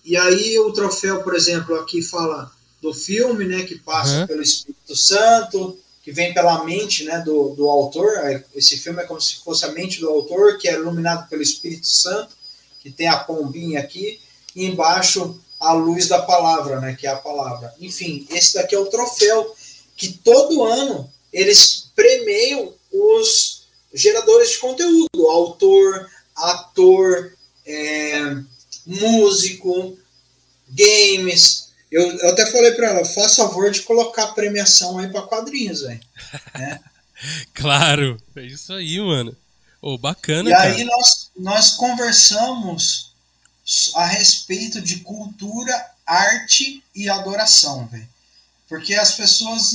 e 0.04 0.16
aí 0.16 0.58
o 0.58 0.72
troféu, 0.72 1.22
por 1.22 1.34
exemplo, 1.34 1.74
aqui 1.76 2.02
fala 2.02 2.52
do 2.82 2.92
filme, 2.92 3.46
né, 3.46 3.62
que 3.62 3.78
passa 3.78 4.20
uhum. 4.20 4.26
pelo 4.26 4.42
Espírito 4.42 4.94
Santo, 4.94 5.78
que 6.02 6.12
vem 6.12 6.34
pela 6.34 6.64
mente, 6.64 7.04
né, 7.04 7.20
do, 7.20 7.54
do 7.54 7.68
autor. 7.68 8.10
Esse 8.54 8.76
filme 8.76 9.02
é 9.02 9.06
como 9.06 9.20
se 9.20 9.36
fosse 9.36 9.64
a 9.64 9.72
mente 9.72 10.00
do 10.00 10.10
autor, 10.10 10.58
que 10.58 10.68
é 10.68 10.74
iluminado 10.74 11.28
pelo 11.28 11.42
Espírito 11.42 11.86
Santo, 11.86 12.36
que 12.80 12.90
tem 12.90 13.06
a 13.06 13.18
pombinha 13.18 13.80
aqui, 13.80 14.20
e 14.54 14.66
embaixo 14.66 15.40
a 15.60 15.72
luz 15.72 16.08
da 16.08 16.20
palavra, 16.20 16.80
né, 16.80 16.96
que 16.98 17.06
é 17.06 17.10
a 17.10 17.16
palavra. 17.16 17.72
Enfim, 17.80 18.26
esse 18.30 18.54
daqui 18.54 18.74
é 18.74 18.78
o 18.78 18.86
troféu 18.86 19.54
que 19.96 20.12
todo 20.12 20.64
ano 20.64 21.08
eles 21.32 21.90
premiam 21.94 22.74
os 22.92 23.62
geradores 23.94 24.50
de 24.50 24.58
conteúdo, 24.58 25.28
autor, 25.28 26.10
ator, 26.36 27.32
é, 27.66 28.36
músico, 28.86 29.98
games. 30.68 31.70
Eu, 31.90 32.10
eu 32.18 32.30
até 32.30 32.46
falei 32.46 32.72
para 32.72 32.88
ela, 32.88 33.04
faça 33.04 33.42
favor 33.42 33.70
de 33.70 33.82
colocar 33.82 34.28
premiação 34.28 34.98
aí 34.98 35.08
para 35.08 35.22
quadrinhos, 35.22 35.82
velho. 35.82 36.00
Né? 36.58 36.80
claro, 37.54 38.20
é 38.34 38.42
isso 38.42 38.72
aí, 38.72 38.98
mano. 39.00 39.36
Oh, 39.80 39.96
bacana, 39.96 40.50
e 40.50 40.52
cara. 40.52 40.72
aí 40.72 40.84
nós, 40.84 41.30
nós 41.36 41.70
conversamos 41.72 43.12
a 43.94 44.06
respeito 44.06 44.80
de 44.80 45.00
cultura, 45.00 45.72
arte 46.06 46.82
e 46.94 47.08
adoração, 47.08 47.86
velho. 47.86 48.08
Porque 48.68 48.94
as 48.94 49.12
pessoas 49.12 49.72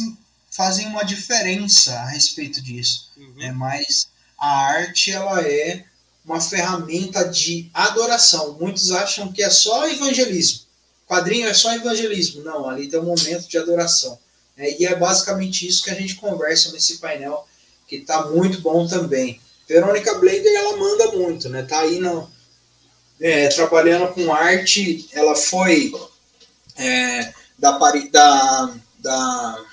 fazem 0.52 0.88
uma 0.88 1.04
diferença 1.04 1.94
a 1.94 2.10
respeito 2.10 2.62
disso. 2.62 3.10
Uhum. 3.16 3.34
Né? 3.36 3.52
Mas 3.52 4.10
a 4.38 4.50
arte 4.68 5.12
ela 5.12 5.42
é 5.42 5.86
uma 6.28 6.42
ferramenta 6.42 7.24
de 7.24 7.70
adoração. 7.74 8.58
Muitos 8.60 8.92
acham 8.92 9.32
que 9.32 9.42
é 9.42 9.50
só 9.50 9.88
evangelismo. 9.88 10.60
Quadrinho 11.08 11.48
é 11.48 11.54
só 11.54 11.74
evangelismo. 11.74 12.44
Não, 12.44 12.70
ali 12.70 12.90
tem 12.90 13.00
um 13.00 13.06
momento 13.06 13.48
de 13.48 13.58
adoração. 13.58 14.20
É, 14.58 14.82
e 14.82 14.86
é 14.86 14.94
basicamente 14.94 15.66
isso 15.66 15.82
que 15.82 15.90
a 15.90 15.96
gente 15.96 16.16
conversa 16.16 16.72
nesse 16.74 16.98
painel, 16.98 17.48
que 17.88 17.98
está 17.98 18.26
muito 18.26 18.60
bom 18.60 18.86
também. 18.86 19.40
Verônica 19.70 20.14
Blader, 20.16 20.54
ela 20.54 20.76
manda 20.76 21.12
muito, 21.14 21.48
né? 21.48 21.64
Tá 21.64 21.80
aí 21.80 22.00
no, 22.00 22.30
é, 23.22 23.48
trabalhando 23.48 24.14
com 24.14 24.34
arte. 24.34 25.08
Ela 25.14 25.36
foi 25.36 25.94
é, 26.76 27.34
da, 27.58 27.78
da, 28.12 28.74
da 29.00 29.66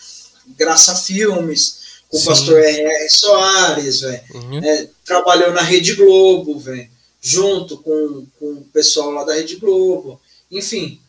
Graça 0.56 0.94
Filmes, 0.94 1.83
com 2.14 2.18
Sim. 2.18 2.24
o 2.24 2.28
pastor 2.28 2.60
R.R. 2.60 3.10
Soares, 3.10 4.02
uhum. 4.02 4.64
é, 4.64 4.88
trabalhou 5.04 5.52
na 5.52 5.62
Rede 5.62 5.94
Globo, 5.94 6.60
véio, 6.60 6.88
junto 7.20 7.76
com, 7.78 8.24
com 8.38 8.52
o 8.52 8.68
pessoal 8.72 9.10
lá 9.10 9.24
da 9.24 9.34
Rede 9.34 9.56
Globo. 9.56 10.20
Enfim, 10.48 11.00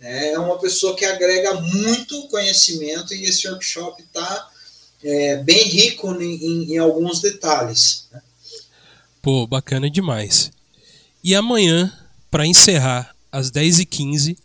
é 0.00 0.38
uma 0.38 0.56
pessoa 0.60 0.94
que 0.94 1.04
agrega 1.04 1.54
muito 1.54 2.28
conhecimento 2.28 3.12
e 3.12 3.24
esse 3.24 3.48
workshop 3.48 4.00
está 4.02 4.50
é, 5.02 5.36
bem 5.38 5.64
rico 5.64 6.12
em, 6.22 6.36
em, 6.36 6.74
em 6.74 6.78
alguns 6.78 7.20
detalhes. 7.20 8.06
Né? 8.12 8.22
Pô, 9.20 9.44
bacana 9.48 9.90
demais. 9.90 10.52
E 11.24 11.34
amanhã, 11.34 11.92
para 12.30 12.46
encerrar, 12.46 13.16
às 13.32 13.50
10h15, 13.50 14.36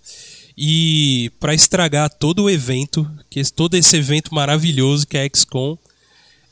e 0.58 1.32
para 1.40 1.54
estragar 1.54 2.10
todo 2.10 2.46
o 2.46 2.50
evento, 2.50 3.08
que 3.30 3.44
todo 3.52 3.76
esse 3.76 3.96
evento 3.96 4.34
maravilhoso 4.34 5.06
que 5.06 5.16
é 5.16 5.24
a 5.24 5.30
XCOM, 5.32 5.78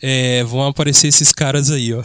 é, 0.01 0.43
vão 0.43 0.67
aparecer 0.67 1.07
esses 1.07 1.31
caras 1.31 1.71
aí, 1.71 1.93
ó. 1.93 2.03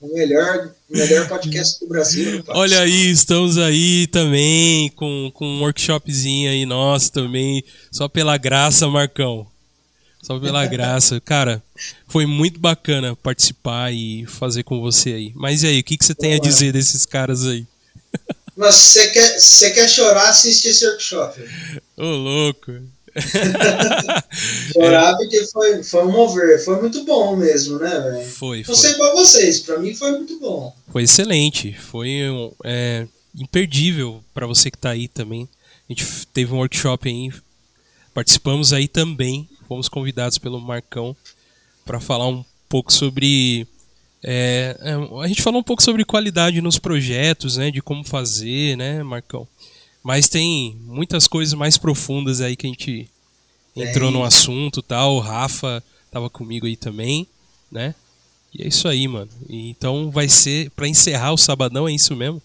O 0.00 0.12
melhor, 0.14 0.74
melhor 0.90 1.28
podcast 1.28 1.78
do 1.78 1.88
Brasil. 1.88 2.42
Olha 2.48 2.80
aí, 2.80 3.10
estamos 3.10 3.56
aí 3.56 4.08
também 4.08 4.90
com, 4.90 5.30
com 5.32 5.46
um 5.46 5.60
workshopzinho 5.60 6.50
aí 6.50 6.66
nosso 6.66 7.12
também, 7.12 7.62
só 7.90 8.08
pela 8.08 8.36
graça, 8.36 8.88
Marcão. 8.88 9.46
Só 10.22 10.40
pela 10.40 10.64
graça. 10.66 11.20
Cara, 11.20 11.62
foi 12.08 12.26
muito 12.26 12.58
bacana 12.58 13.14
participar 13.14 13.92
e 13.92 14.26
fazer 14.26 14.64
com 14.64 14.80
você 14.80 15.12
aí. 15.12 15.32
Mas 15.36 15.62
e 15.62 15.68
aí, 15.68 15.80
o 15.80 15.84
que, 15.84 15.96
que 15.96 16.04
você 16.04 16.14
tem 16.14 16.34
a 16.34 16.38
dizer 16.40 16.72
desses 16.72 17.06
caras 17.06 17.46
aí? 17.46 17.64
Mas 18.56 18.74
você 18.74 19.08
quer, 19.10 19.40
você 19.40 19.70
quer 19.70 19.88
chorar, 19.88 20.28
assiste 20.28 20.66
esse 20.66 20.86
workshop. 20.86 21.40
Ô, 21.96 22.02
louco. 22.02 22.72
chorar 24.72 25.16
porque 25.16 25.44
foi, 25.46 25.82
foi 25.82 26.04
um 26.04 26.12
mover. 26.12 26.64
Foi 26.64 26.80
muito 26.80 27.04
bom 27.04 27.36
mesmo, 27.36 27.78
né, 27.78 27.90
velho? 27.90 28.26
Foi, 28.26 28.64
foi. 28.64 28.74
Não 28.74 28.80
sei 28.80 28.94
pra 28.94 29.12
vocês, 29.12 29.60
pra 29.60 29.78
mim 29.78 29.94
foi 29.94 30.12
muito 30.12 30.38
bom. 30.38 30.74
Foi 30.90 31.02
excelente. 31.02 31.72
Foi 31.72 32.20
é, 32.64 33.06
imperdível 33.34 34.22
para 34.32 34.46
você 34.46 34.70
que 34.70 34.78
tá 34.78 34.90
aí 34.90 35.08
também. 35.08 35.48
A 35.88 35.92
gente 35.92 36.06
teve 36.32 36.52
um 36.52 36.58
workshop 36.58 37.08
aí. 37.08 37.30
Participamos 38.14 38.72
aí 38.72 38.88
também. 38.88 39.48
Fomos 39.68 39.88
convidados 39.88 40.38
pelo 40.38 40.60
Marcão 40.60 41.16
para 41.84 42.00
falar 42.00 42.28
um 42.28 42.44
pouco 42.68 42.92
sobre 42.92 43.66
é, 44.24 44.76
é, 44.80 45.20
a 45.22 45.26
gente 45.26 45.42
falou 45.42 45.60
um 45.60 45.64
pouco 45.64 45.82
sobre 45.82 46.04
qualidade 46.04 46.60
nos 46.60 46.78
projetos, 46.78 47.56
né, 47.56 47.70
de 47.70 47.82
como 47.82 48.04
fazer, 48.04 48.76
né, 48.76 49.02
Marcão. 49.02 49.48
Mas 50.02 50.28
tem 50.28 50.76
muitas 50.84 51.28
coisas 51.28 51.54
mais 51.54 51.78
profundas 51.78 52.40
aí 52.40 52.56
que 52.56 52.66
a 52.66 52.70
gente 52.70 53.08
entrou 53.76 54.10
no 54.10 54.24
assunto, 54.24 54.82
tal. 54.82 55.16
O 55.16 55.20
Rafa 55.20 55.82
tava 56.10 56.28
comigo 56.28 56.66
aí 56.66 56.76
também, 56.76 57.26
né? 57.70 57.94
E 58.54 58.62
é 58.64 58.68
isso 58.68 58.86
aí, 58.88 59.06
mano. 59.08 59.30
E, 59.48 59.70
então 59.70 60.10
vai 60.10 60.28
ser 60.28 60.70
para 60.70 60.88
encerrar 60.88 61.32
o 61.32 61.38
sabadão, 61.38 61.88
é 61.88 61.92
isso 61.92 62.14
mesmo? 62.14 62.42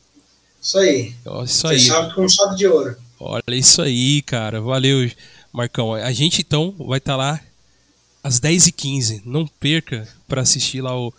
Isso 0.62 0.78
aí. 0.78 1.14
Isso 1.44 1.68
aí. 1.68 1.80
Fechado 1.80 2.14
com 2.16 2.28
chave 2.30 2.56
de 2.56 2.68
ouro. 2.68 2.96
Olha 3.20 3.56
isso 3.56 3.82
aí, 3.82 4.22
cara. 4.22 4.62
Valeu, 4.62 5.10
Marcão. 5.52 5.94
A 5.94 6.12
gente 6.14 6.42
então 6.42 6.74
vai 6.78 7.00
estar 7.00 7.14
tá 7.14 7.18
lá 7.18 7.42
às 8.24 8.40
10h15. 8.40 9.22
Não 9.26 9.48
perca 9.48 10.08
para 10.28 10.42
assistir 10.42 10.82
lá 10.82 10.98
o 10.98 11.14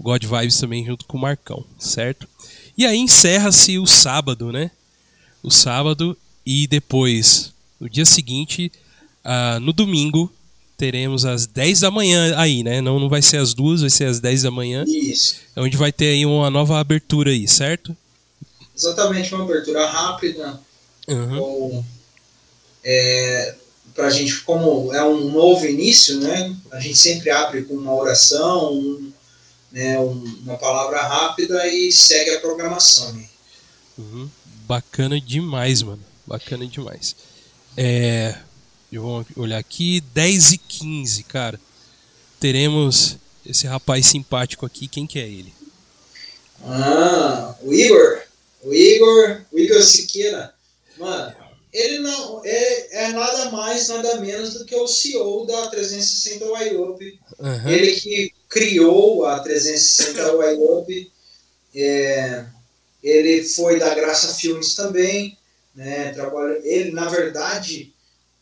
God 0.00 0.24
Vibes 0.24 0.58
também 0.58 0.84
junto 0.84 1.04
com 1.04 1.16
o 1.16 1.20
Marcão, 1.20 1.64
certo? 1.78 2.26
E 2.76 2.86
aí 2.86 2.98
encerra-se 2.98 3.78
o 3.78 3.86
sábado, 3.86 4.50
né? 4.50 4.70
O 5.42 5.50
sábado 5.50 6.16
e 6.46 6.66
depois, 6.66 7.52
no 7.80 7.88
dia 7.88 8.04
seguinte, 8.04 8.70
uh, 9.24 9.60
no 9.60 9.72
domingo, 9.72 10.32
teremos 10.76 11.24
às 11.24 11.46
10 11.46 11.80
da 11.80 11.90
manhã 11.90 12.34
aí, 12.36 12.62
né? 12.62 12.80
Não, 12.80 12.98
não 12.98 13.08
vai 13.08 13.22
ser 13.22 13.36
às 13.36 13.54
duas, 13.54 13.80
vai 13.80 13.90
ser 13.90 14.06
às 14.06 14.20
10 14.20 14.42
da 14.42 14.50
manhã. 14.50 14.84
Isso. 14.86 15.36
Onde 15.56 15.76
vai 15.76 15.92
ter 15.92 16.08
aí 16.08 16.26
uma 16.26 16.50
nova 16.50 16.78
abertura 16.78 17.30
aí, 17.30 17.46
certo? 17.46 17.96
Exatamente, 18.76 19.34
uma 19.34 19.44
abertura 19.44 19.86
rápida. 19.86 20.60
Uhum. 21.06 21.38
Ou, 21.38 21.84
é, 22.84 23.54
pra 23.94 24.10
gente, 24.10 24.40
como 24.40 24.92
é 24.92 25.04
um 25.04 25.30
novo 25.30 25.66
início, 25.66 26.18
né? 26.18 26.54
A 26.70 26.80
gente 26.80 26.98
sempre 26.98 27.30
abre 27.30 27.62
com 27.62 27.74
uma 27.74 27.94
oração, 27.94 28.72
um, 28.72 29.12
né, 29.70 29.98
uma 29.98 30.56
palavra 30.56 31.00
rápida 31.02 31.66
e 31.68 31.92
segue 31.92 32.30
a 32.30 32.40
programação. 32.40 33.12
Né? 33.12 33.28
Uhum. 33.98 34.28
Bacana 34.72 35.20
demais, 35.20 35.82
mano. 35.82 36.02
Bacana 36.26 36.66
demais. 36.66 37.14
É, 37.76 38.34
eu 38.90 39.02
vou 39.02 39.26
olhar 39.36 39.58
aqui, 39.58 40.00
10 40.14 40.52
e 40.52 40.56
15, 40.56 41.24
cara. 41.24 41.60
Teremos 42.40 43.18
esse 43.44 43.66
rapaz 43.66 44.06
simpático 44.06 44.64
aqui. 44.64 44.88
Quem 44.88 45.06
que 45.06 45.18
é 45.18 45.28
ele? 45.28 45.52
Ah, 46.64 47.54
o 47.60 47.70
Igor. 47.70 48.22
O 48.62 48.72
Igor, 48.72 49.42
o 49.52 49.58
Igor 49.58 49.82
Siqueira. 49.82 50.54
Mano, 50.98 51.36
ele 51.70 51.98
não 51.98 52.40
é, 52.42 53.04
é 53.04 53.08
nada 53.08 53.50
mais, 53.50 53.88
nada 53.88 54.22
menos 54.22 54.54
do 54.54 54.64
que 54.64 54.74
o 54.74 54.88
CEO 54.88 55.44
da 55.44 55.66
360 55.66 56.46
Wyope. 56.46 57.20
Uhum. 57.38 57.68
Ele 57.68 57.92
que 58.00 58.32
criou 58.48 59.26
a 59.26 59.38
360 59.40 60.32
Wyope. 60.32 61.12
É, 61.74 62.46
ele 63.02 63.42
foi 63.44 63.78
da 63.78 63.94
Graça 63.94 64.34
Filmes 64.34 64.74
também. 64.74 65.36
Né, 65.74 66.12
trabalha, 66.12 66.60
ele, 66.64 66.90
na 66.90 67.08
verdade, 67.08 67.92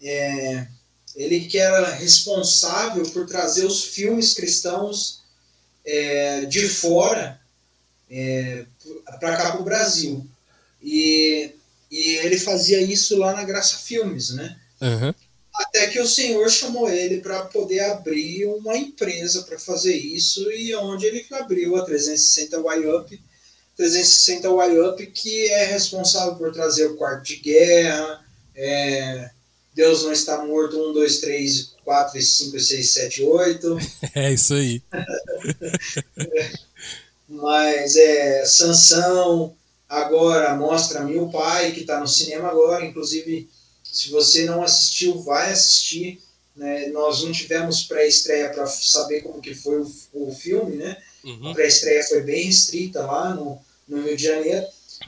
é, 0.02 0.66
ele 1.14 1.46
que 1.46 1.58
era 1.58 1.88
responsável 1.90 3.04
por 3.10 3.24
trazer 3.26 3.64
os 3.64 3.84
filmes 3.84 4.34
cristãos 4.34 5.20
é, 5.84 6.44
de 6.46 6.68
fora 6.68 7.40
é, 8.10 8.64
para 9.20 9.36
cá 9.36 9.52
para 9.52 9.60
o 9.60 9.64
Brasil. 9.64 10.26
E, 10.82 11.52
e 11.90 12.16
ele 12.16 12.38
fazia 12.38 12.80
isso 12.80 13.16
lá 13.16 13.32
na 13.32 13.44
Graça 13.44 13.78
Filmes, 13.78 14.30
né? 14.30 14.58
Uhum. 14.80 15.14
Até 15.54 15.88
que 15.88 16.00
o 16.00 16.08
Senhor 16.08 16.48
chamou 16.48 16.88
ele 16.88 17.20
para 17.20 17.44
poder 17.44 17.80
abrir 17.80 18.46
uma 18.46 18.76
empresa 18.76 19.42
para 19.42 19.58
fazer 19.58 19.94
isso 19.94 20.50
e 20.50 20.74
onde 20.74 21.06
ele 21.06 21.24
abriu 21.32 21.76
a 21.76 21.84
360 21.84 22.56
Y-Up, 22.56 23.20
360 23.80 24.46
Y-Up 24.46 25.06
que 25.06 25.46
é 25.46 25.64
responsável 25.64 26.34
por 26.34 26.52
trazer 26.52 26.84
o 26.84 26.96
quarto 26.96 27.24
de 27.24 27.36
guerra, 27.36 28.22
é, 28.54 29.30
Deus 29.74 30.04
não 30.04 30.12
está 30.12 30.44
morto, 30.44 30.76
1, 30.90 30.92
2, 30.92 31.20
3, 31.20 31.74
4, 31.82 32.20
5, 32.20 32.60
6, 32.60 32.92
7, 32.92 33.22
8. 33.22 33.78
É 34.14 34.32
isso 34.34 34.52
aí. 34.52 34.82
Mas 37.26 37.96
é 37.96 38.44
Sansão, 38.44 39.56
agora 39.88 40.54
mostra-me 40.56 41.16
o 41.16 41.30
pai, 41.30 41.72
que 41.72 41.80
está 41.80 41.98
no 42.00 42.08
cinema 42.08 42.48
agora, 42.48 42.84
inclusive 42.84 43.48
se 43.82 44.10
você 44.10 44.44
não 44.44 44.62
assistiu, 44.62 45.22
vai 45.22 45.52
assistir. 45.52 46.20
Né? 46.54 46.88
Nós 46.88 47.24
não 47.24 47.32
tivemos 47.32 47.84
pré-estreia 47.84 48.50
para 48.50 48.66
saber 48.66 49.22
como 49.22 49.40
que 49.40 49.54
foi 49.54 49.80
o, 49.80 49.90
o 50.12 50.34
filme, 50.34 50.76
né? 50.76 50.98
Uhum. 51.24 51.50
A 51.50 51.54
pré-estreia 51.54 52.02
foi 52.04 52.20
bem 52.22 52.44
restrita 52.44 53.06
lá 53.06 53.34
no, 53.34 53.58
no 53.90 54.02
Rio 54.02 54.16
de 54.16 54.22
Janeiro, 54.22 54.66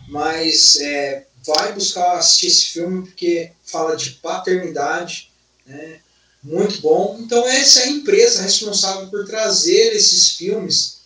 mas 0.09 0.77
é, 0.77 1.27
vai 1.47 1.73
buscar 1.73 2.19
assistir 2.19 2.49
esse 2.49 2.65
filme 2.67 3.07
porque 3.07 3.53
fala 3.65 3.97
de 3.97 4.11
paternidade, 4.11 5.31
né? 5.65 6.01
muito 6.43 6.81
bom. 6.81 7.17
Então 7.21 7.47
essa 7.47 7.81
é 7.81 7.85
a 7.85 7.91
empresa 7.91 8.43
responsável 8.43 9.09
por 9.09 9.25
trazer 9.25 9.95
esses 9.95 10.31
filmes 10.31 11.01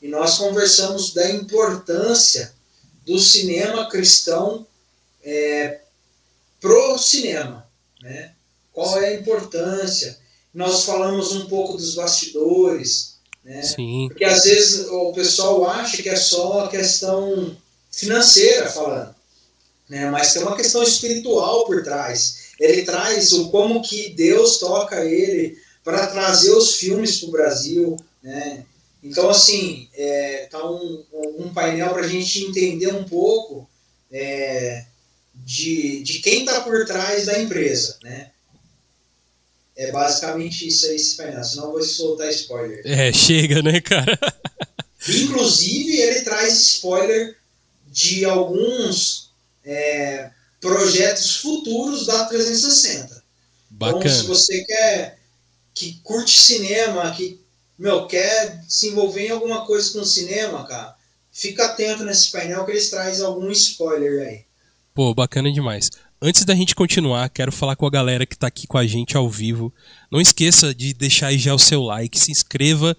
e 0.00 0.08
nós 0.08 0.38
conversamos 0.38 1.12
da 1.12 1.28
importância 1.30 2.54
do 3.04 3.18
cinema 3.18 3.88
cristão 3.88 4.66
é, 5.22 5.80
pro 6.60 6.96
cinema, 6.98 7.68
né? 8.00 8.32
Qual 8.72 9.00
é 9.00 9.08
a 9.08 9.14
importância? 9.14 10.18
Nós 10.52 10.84
falamos 10.84 11.32
um 11.32 11.46
pouco 11.46 11.76
dos 11.76 11.94
bastidores, 11.94 13.15
né? 13.46 13.62
Sim. 13.62 14.08
Porque 14.08 14.24
às 14.24 14.42
vezes 14.42 14.88
o 14.88 15.12
pessoal 15.12 15.70
acha 15.70 16.02
que 16.02 16.08
é 16.08 16.16
só 16.16 16.66
questão 16.66 17.56
financeira 17.92 18.68
falando, 18.68 19.14
né? 19.88 20.10
Mas 20.10 20.32
tem 20.32 20.42
uma 20.42 20.56
questão 20.56 20.82
espiritual 20.82 21.64
por 21.64 21.82
trás. 21.84 22.46
Ele 22.58 22.82
traz 22.82 23.32
o 23.32 23.48
como 23.50 23.82
que 23.82 24.10
Deus 24.10 24.58
toca 24.58 25.04
ele 25.04 25.56
para 25.84 26.08
trazer 26.08 26.50
os 26.50 26.74
filmes 26.74 27.20
para 27.20 27.28
o 27.28 27.32
Brasil, 27.32 27.96
né? 28.20 28.64
Então, 29.00 29.30
assim, 29.30 29.88
é, 29.94 30.48
tá 30.50 30.68
um, 30.68 31.04
um 31.38 31.54
painel 31.54 31.90
para 31.90 32.02
a 32.02 32.08
gente 32.08 32.42
entender 32.42 32.92
um 32.92 33.04
pouco 33.04 33.70
é, 34.10 34.84
de, 35.32 36.02
de 36.02 36.18
quem 36.18 36.40
está 36.40 36.62
por 36.62 36.84
trás 36.84 37.26
da 37.26 37.40
empresa, 37.40 37.96
né? 38.02 38.32
É 39.76 39.92
basicamente 39.92 40.66
isso 40.66 40.86
aí, 40.86 40.96
esse 40.96 41.16
painel, 41.16 41.44
senão 41.44 41.66
eu 41.66 41.72
vou 41.72 41.82
soltar 41.82 42.30
spoiler. 42.30 42.80
É, 42.84 43.12
chega, 43.12 43.62
né, 43.62 43.80
cara? 43.80 44.18
Inclusive, 45.06 45.98
ele 45.98 46.22
traz 46.22 46.58
spoiler 46.58 47.36
de 47.86 48.24
alguns 48.24 49.30
é, 49.64 50.30
projetos 50.60 51.36
futuros 51.36 52.06
da 52.06 52.24
360. 52.24 53.22
Bacana. 53.70 53.98
Então, 54.00 54.12
se 54.12 54.26
você 54.26 54.64
quer 54.64 55.18
que 55.74 56.00
curte 56.02 56.40
cinema, 56.40 57.10
que 57.14 57.38
meu, 57.78 58.06
quer 58.06 58.64
se 58.66 58.88
envolver 58.88 59.26
em 59.26 59.30
alguma 59.30 59.66
coisa 59.66 59.92
com 59.92 60.04
cinema, 60.04 60.66
cara, 60.66 60.96
fica 61.30 61.66
atento 61.66 62.04
nesse 62.04 62.32
painel 62.32 62.64
que 62.64 62.70
eles 62.70 62.88
trazem 62.88 63.24
algum 63.24 63.50
spoiler 63.50 64.26
aí. 64.26 64.44
Pô, 64.94 65.14
bacana 65.14 65.52
demais. 65.52 65.90
Antes 66.20 66.46
da 66.46 66.54
gente 66.54 66.74
continuar, 66.74 67.28
quero 67.28 67.52
falar 67.52 67.76
com 67.76 67.86
a 67.86 67.90
galera 67.90 68.24
que 68.24 68.34
está 68.34 68.46
aqui 68.46 68.66
com 68.66 68.78
a 68.78 68.86
gente 68.86 69.18
ao 69.18 69.28
vivo. 69.28 69.72
Não 70.10 70.18
esqueça 70.18 70.74
de 70.74 70.94
deixar 70.94 71.26
aí 71.26 71.38
já 71.38 71.54
o 71.54 71.58
seu 71.58 71.82
like, 71.82 72.18
se 72.18 72.32
inscreva 72.32 72.96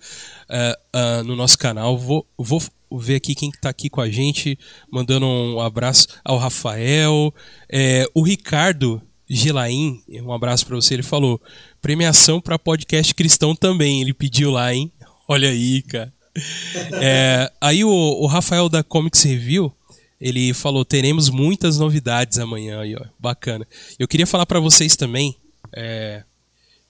uh, 0.48 0.98
uh, 0.98 1.24
no 1.24 1.36
nosso 1.36 1.58
canal. 1.58 1.98
Vou, 1.98 2.28
vou 2.38 2.62
ver 2.92 3.16
aqui 3.16 3.34
quem 3.34 3.50
está 3.50 3.70
aqui 3.70 3.90
com 3.90 4.02
a 4.02 4.10
gente, 4.10 4.58
mandando 4.92 5.26
um 5.26 5.60
abraço 5.60 6.08
ao 6.24 6.38
Rafael. 6.38 7.34
É, 7.68 8.08
o 8.14 8.22
Ricardo 8.22 9.02
Gilaim, 9.28 10.00
um 10.22 10.32
abraço 10.32 10.68
para 10.68 10.76
você, 10.76 10.94
ele 10.94 11.04
falou: 11.04 11.42
premiação 11.82 12.40
para 12.40 12.60
podcast 12.60 13.16
cristão 13.16 13.56
também. 13.56 14.00
Ele 14.00 14.14
pediu 14.14 14.52
lá, 14.52 14.72
hein? 14.72 14.92
Olha 15.28 15.50
aí, 15.50 15.82
cara. 15.82 16.14
É, 17.02 17.52
aí 17.60 17.84
o, 17.84 17.90
o 17.90 18.28
Rafael 18.28 18.70
da 18.70 18.84
Comics 18.84 19.24
Review 19.24 19.74
ele 20.20 20.54
falou: 20.54 20.84
teremos 20.84 21.30
muitas 21.30 21.78
novidades 21.78 22.40
amanhã. 22.40 22.82
Aí, 22.82 22.96
ó, 22.96 23.06
bacana. 23.20 23.68
Eu 23.98 24.08
queria 24.08 24.28
falar 24.28 24.46
para 24.46 24.60
vocês 24.60 24.96
também 24.96 25.36
é, 25.74 26.24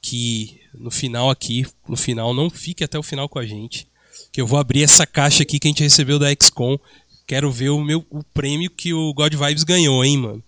que 0.02 0.62
no 0.74 0.92
final 0.92 1.30
aqui, 1.30 1.66
no 1.88 1.98
final, 1.98 2.34
não 2.34 2.50
fique 2.50 2.84
até 2.84 2.98
o 2.98 3.04
final 3.04 3.28
com 3.28 3.40
a 3.40 3.46
gente. 3.46 3.88
Que 4.32 4.42
eu 4.42 4.48
vou 4.48 4.60
abrir 4.60 4.84
essa 4.84 5.06
caixa 5.06 5.44
aqui 5.44 5.60
que 5.60 5.68
a 5.68 5.72
gente 5.72 5.84
recebeu 5.84 6.18
da 6.18 6.32
XCOM. 6.32 6.78
Quero 7.26 7.52
ver 7.52 7.70
o 7.70 7.84
meu 7.84 8.06
o 8.10 8.24
prêmio 8.24 8.70
que 8.70 8.94
o 8.94 9.14
God 9.14 9.34
Vibes 9.34 9.64
ganhou, 9.64 10.04
hein, 10.04 10.18
mano. 10.18 10.44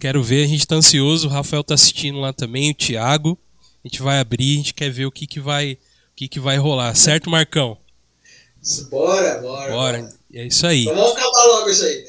Quero 0.00 0.20
ver, 0.20 0.44
a 0.44 0.48
gente 0.48 0.66
tá 0.66 0.74
ansioso, 0.74 1.28
o 1.28 1.30
Rafael 1.30 1.62
tá 1.62 1.74
assistindo 1.74 2.18
lá 2.18 2.32
também, 2.32 2.72
o 2.72 2.74
Thiago. 2.74 3.38
A 3.84 3.88
gente 3.88 4.02
vai 4.02 4.18
abrir, 4.18 4.54
a 4.54 4.56
gente 4.56 4.74
quer 4.74 4.90
ver 4.90 5.06
o 5.06 5.12
que 5.12 5.28
que 5.28 5.38
vai, 5.38 5.74
o 5.74 5.78
que 6.16 6.26
que 6.26 6.40
vai 6.40 6.56
rolar, 6.56 6.92
certo, 6.96 7.30
Marcão? 7.30 7.78
Bora, 8.90 9.40
bora. 9.40 9.72
Bora. 9.72 10.14
É 10.34 10.46
isso 10.46 10.66
aí. 10.66 10.84
Vamos 10.84 11.12
acabar 11.12 11.44
logo 11.44 11.68
isso 11.68 11.84
aí. 11.84 12.06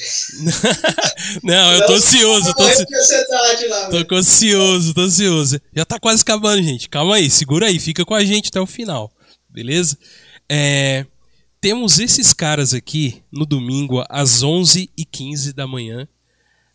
não, 1.44 1.74
eu 1.74 1.86
tô 1.86 1.94
ansioso. 1.94 2.54
Tô, 2.54 2.64
lá, 2.64 3.90
tô 4.06 4.16
ansioso, 4.16 4.94
tô 4.94 5.02
ansioso. 5.02 5.60
Já 5.76 5.84
tá 5.84 6.00
quase 6.00 6.22
acabando, 6.22 6.64
gente. 6.64 6.88
Calma 6.88 7.16
aí, 7.16 7.30
segura 7.30 7.68
aí, 7.68 7.80
fica 7.80 8.06
com 8.06 8.16
a 8.16 8.24
gente 8.24 8.48
até 8.48 8.62
o 8.62 8.66
final. 8.66 9.12
Beleza? 9.50 9.98
É, 10.50 11.06
temos 11.60 12.00
esses 12.00 12.34
caras 12.34 12.74
aqui 12.74 13.22
no 13.30 13.46
domingo 13.46 14.04
às 14.10 14.42
11h15 14.42 15.52
da 15.52 15.68
manhã. 15.68 16.08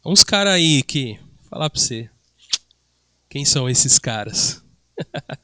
Uns 0.05 0.23
caras 0.23 0.55
aí 0.55 0.83
que. 0.83 1.19
Falar 1.49 1.71
pra 1.71 1.81
você. 1.81 2.11
Quem 3.31 3.47
são 3.47 3.71
esses 3.71 3.99
caras? 3.99 4.63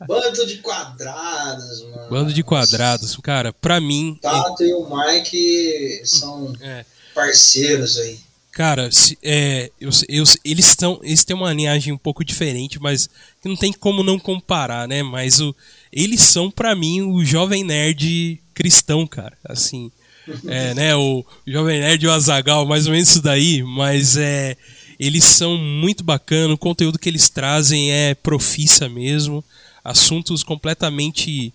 Bando 0.06 0.46
de 0.46 0.58
quadrados, 0.58 1.82
mano. 1.82 2.10
Bando 2.10 2.32
de 2.32 2.42
quadrados. 2.42 3.16
Cara, 3.22 3.52
pra 3.52 3.80
mim. 3.80 4.18
Tato 4.20 4.62
é... 4.62 4.66
e 4.66 4.74
o 4.74 4.88
Mike 4.88 6.02
são 6.04 6.52
é. 6.60 6.84
parceiros 7.14 7.98
aí. 7.98 8.18
Cara, 8.54 8.88
é, 9.20 9.68
eu, 9.80 9.90
eu, 10.08 10.24
eles, 10.44 10.66
estão, 10.68 11.00
eles 11.02 11.24
têm 11.24 11.34
uma 11.34 11.52
linhagem 11.52 11.92
um 11.92 11.98
pouco 11.98 12.24
diferente, 12.24 12.80
mas 12.80 13.08
não 13.44 13.56
tem 13.56 13.72
como 13.72 14.04
não 14.04 14.16
comparar, 14.16 14.86
né? 14.86 15.02
Mas 15.02 15.40
o, 15.40 15.54
eles 15.92 16.20
são, 16.20 16.48
para 16.48 16.72
mim, 16.76 17.02
o 17.02 17.24
jovem 17.24 17.64
nerd 17.64 18.40
cristão, 18.54 19.08
cara. 19.08 19.36
Assim, 19.44 19.90
é, 20.46 20.72
né? 20.72 20.94
O 20.94 21.24
jovem 21.44 21.80
nerd 21.80 22.04
e 22.04 22.06
o 22.06 22.12
Azagal, 22.12 22.64
mais 22.64 22.86
ou 22.86 22.92
menos 22.92 23.08
isso 23.08 23.20
daí, 23.20 23.60
mas 23.64 24.16
é 24.16 24.56
eles 24.98 25.24
são 25.24 25.56
muito 25.56 26.04
bacanas, 26.04 26.54
o 26.54 26.58
conteúdo 26.58 26.98
que 26.98 27.08
eles 27.08 27.28
trazem 27.28 27.92
é 27.92 28.14
profissa 28.14 28.88
mesmo, 28.88 29.44
assuntos 29.82 30.42
completamente 30.42 31.52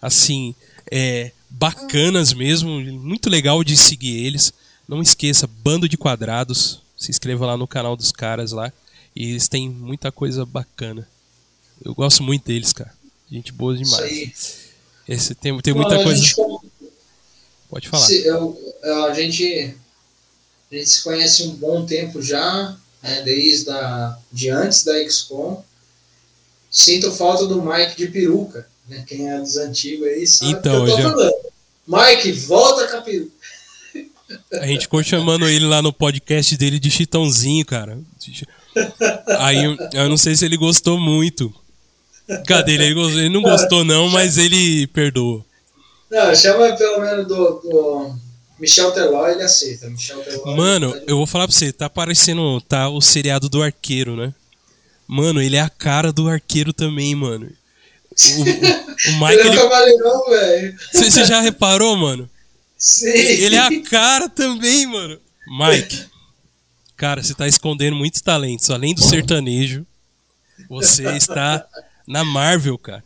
assim, 0.00 0.54
é, 0.90 1.32
bacanas 1.50 2.32
mesmo, 2.32 2.80
muito 2.80 3.28
legal 3.28 3.62
de 3.62 3.76
seguir 3.76 4.24
eles. 4.24 4.52
Não 4.86 5.02
esqueça, 5.02 5.46
Bando 5.46 5.88
de 5.88 5.98
Quadrados, 5.98 6.80
se 6.96 7.10
inscreva 7.10 7.46
lá 7.46 7.56
no 7.56 7.66
canal 7.66 7.96
dos 7.96 8.10
caras 8.10 8.52
lá, 8.52 8.72
e 9.14 9.30
eles 9.30 9.48
têm 9.48 9.68
muita 9.68 10.10
coisa 10.10 10.46
bacana. 10.46 11.06
Eu 11.84 11.94
gosto 11.94 12.22
muito 12.22 12.46
deles, 12.46 12.72
cara. 12.72 12.92
Gente 13.30 13.52
boa 13.52 13.76
demais. 13.76 14.68
Esse 15.06 15.34
tem, 15.34 15.58
tem 15.60 15.74
muita 15.74 16.02
coisa. 16.02 16.22
Gente, 16.22 16.36
Pode 17.68 17.88
falar. 17.88 18.06
Se, 18.06 18.26
eu, 18.26 18.58
a 19.06 19.12
gente 19.12 19.76
a 20.70 20.74
gente 20.74 20.90
se 20.90 21.02
conhece 21.02 21.42
um 21.44 21.54
bom 21.56 21.86
tempo 21.86 22.20
já, 22.20 22.76
né, 23.02 23.22
desde 23.22 23.70
a, 23.70 24.18
de 24.30 24.50
antes 24.50 24.84
da 24.84 24.92
XCOM. 25.08 25.62
Sinto 26.70 27.10
falta 27.12 27.46
do 27.46 27.62
Mike 27.62 27.96
de 27.96 28.08
peruca. 28.08 28.68
Né? 28.88 29.04
Quem 29.06 29.30
é 29.30 29.38
dos 29.38 29.56
antigos 29.56 30.06
aí 30.06 30.26
sabe 30.26 30.52
então, 30.52 30.84
que 30.84 30.90
eu 30.90 30.96
tô 30.96 31.02
já... 31.02 31.10
falando. 31.10 31.34
Mike, 31.86 32.32
volta 32.32 32.86
com 32.88 32.96
a 32.98 33.00
peruca. 33.00 33.38
A 34.52 34.66
gente 34.66 34.82
ficou 34.82 35.02
chamando 35.02 35.48
ele 35.48 35.64
lá 35.64 35.80
no 35.80 35.90
podcast 35.90 36.54
dele 36.58 36.78
de 36.78 36.90
Chitãozinho, 36.90 37.64
cara. 37.64 37.98
Aí 39.38 39.64
eu 39.94 40.08
não 40.08 40.18
sei 40.18 40.36
se 40.36 40.44
ele 40.44 40.58
gostou 40.58 41.00
muito. 41.00 41.52
Cadê 42.46 42.74
ele? 42.74 42.84
Ele 42.84 43.30
não 43.30 43.40
gostou, 43.40 43.84
não, 43.84 44.10
mas 44.10 44.36
ele 44.36 44.86
perdoou. 44.88 45.44
Não, 46.10 46.34
chama 46.34 46.76
pelo 46.76 47.00
menos 47.00 47.26
do, 47.26 47.34
do 47.36 48.14
Michel 48.58 48.92
Teló, 48.92 49.28
ele 49.28 49.42
aceita. 49.42 49.88
Michel 49.88 50.20
Teló, 50.22 50.56
Mano, 50.56 50.94
eu 51.06 51.16
vou 51.16 51.26
falar 51.26 51.46
pra 51.46 51.54
você, 51.54 51.72
tá 51.72 51.88
parecendo 51.88 52.60
tá 52.62 52.88
o 52.88 53.00
seriado 53.00 53.48
do 53.48 53.62
arqueiro, 53.62 54.16
né? 54.16 54.34
Mano, 55.06 55.40
ele 55.40 55.56
é 55.56 55.60
a 55.60 55.70
cara 55.70 56.12
do 56.12 56.28
arqueiro 56.28 56.72
também, 56.72 57.14
mano. 57.14 57.50
O, 58.10 58.40
o, 58.40 58.42
o 58.42 59.20
Mike. 59.20 59.40
ele 59.40 59.48
é 59.48 59.50
um 59.52 59.54
cavaleirão, 59.54 60.30
velho. 60.30 60.76
Você 60.92 61.24
já 61.24 61.40
reparou, 61.40 61.96
mano? 61.96 62.28
Sim. 62.76 63.08
Ele 63.08 63.56
é 63.56 63.60
a 63.60 63.82
cara 63.82 64.28
também, 64.28 64.86
mano. 64.86 65.18
Mike, 65.48 66.06
cara, 66.96 67.22
você 67.22 67.34
tá 67.34 67.48
escondendo 67.48 67.96
muitos 67.96 68.20
talentos. 68.20 68.70
Além 68.70 68.94
do 68.94 69.02
sertanejo, 69.02 69.86
você 70.68 71.08
está 71.16 71.66
na 72.06 72.24
Marvel, 72.24 72.76
cara. 72.78 73.04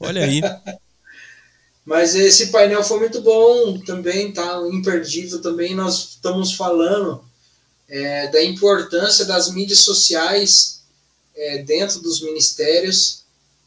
Olha 0.00 0.24
aí. 0.24 0.40
Mas 1.88 2.14
esse 2.14 2.48
painel 2.48 2.84
foi 2.84 2.98
muito 2.98 3.22
bom 3.22 3.78
também, 3.78 4.30
tá 4.30 4.60
imperdível 4.70 5.40
também. 5.40 5.74
Nós 5.74 6.10
estamos 6.10 6.52
falando 6.52 7.24
é, 7.88 8.26
da 8.26 8.44
importância 8.44 9.24
das 9.24 9.50
mídias 9.50 9.78
sociais 9.78 10.82
é, 11.34 11.62
dentro 11.62 12.00
dos 12.00 12.20
ministérios 12.20 13.22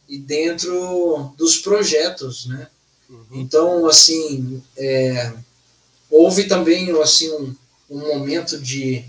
e 0.08 0.20
dentro 0.20 1.34
dos 1.36 1.58
projetos, 1.58 2.46
né? 2.46 2.68
Uhum. 3.10 3.26
Então, 3.32 3.88
assim, 3.88 4.62
é, 4.78 5.34
houve 6.08 6.44
também 6.44 6.92
assim 7.02 7.28
um, 7.32 7.56
um 7.90 8.00
momento 8.02 8.60
de 8.60 9.04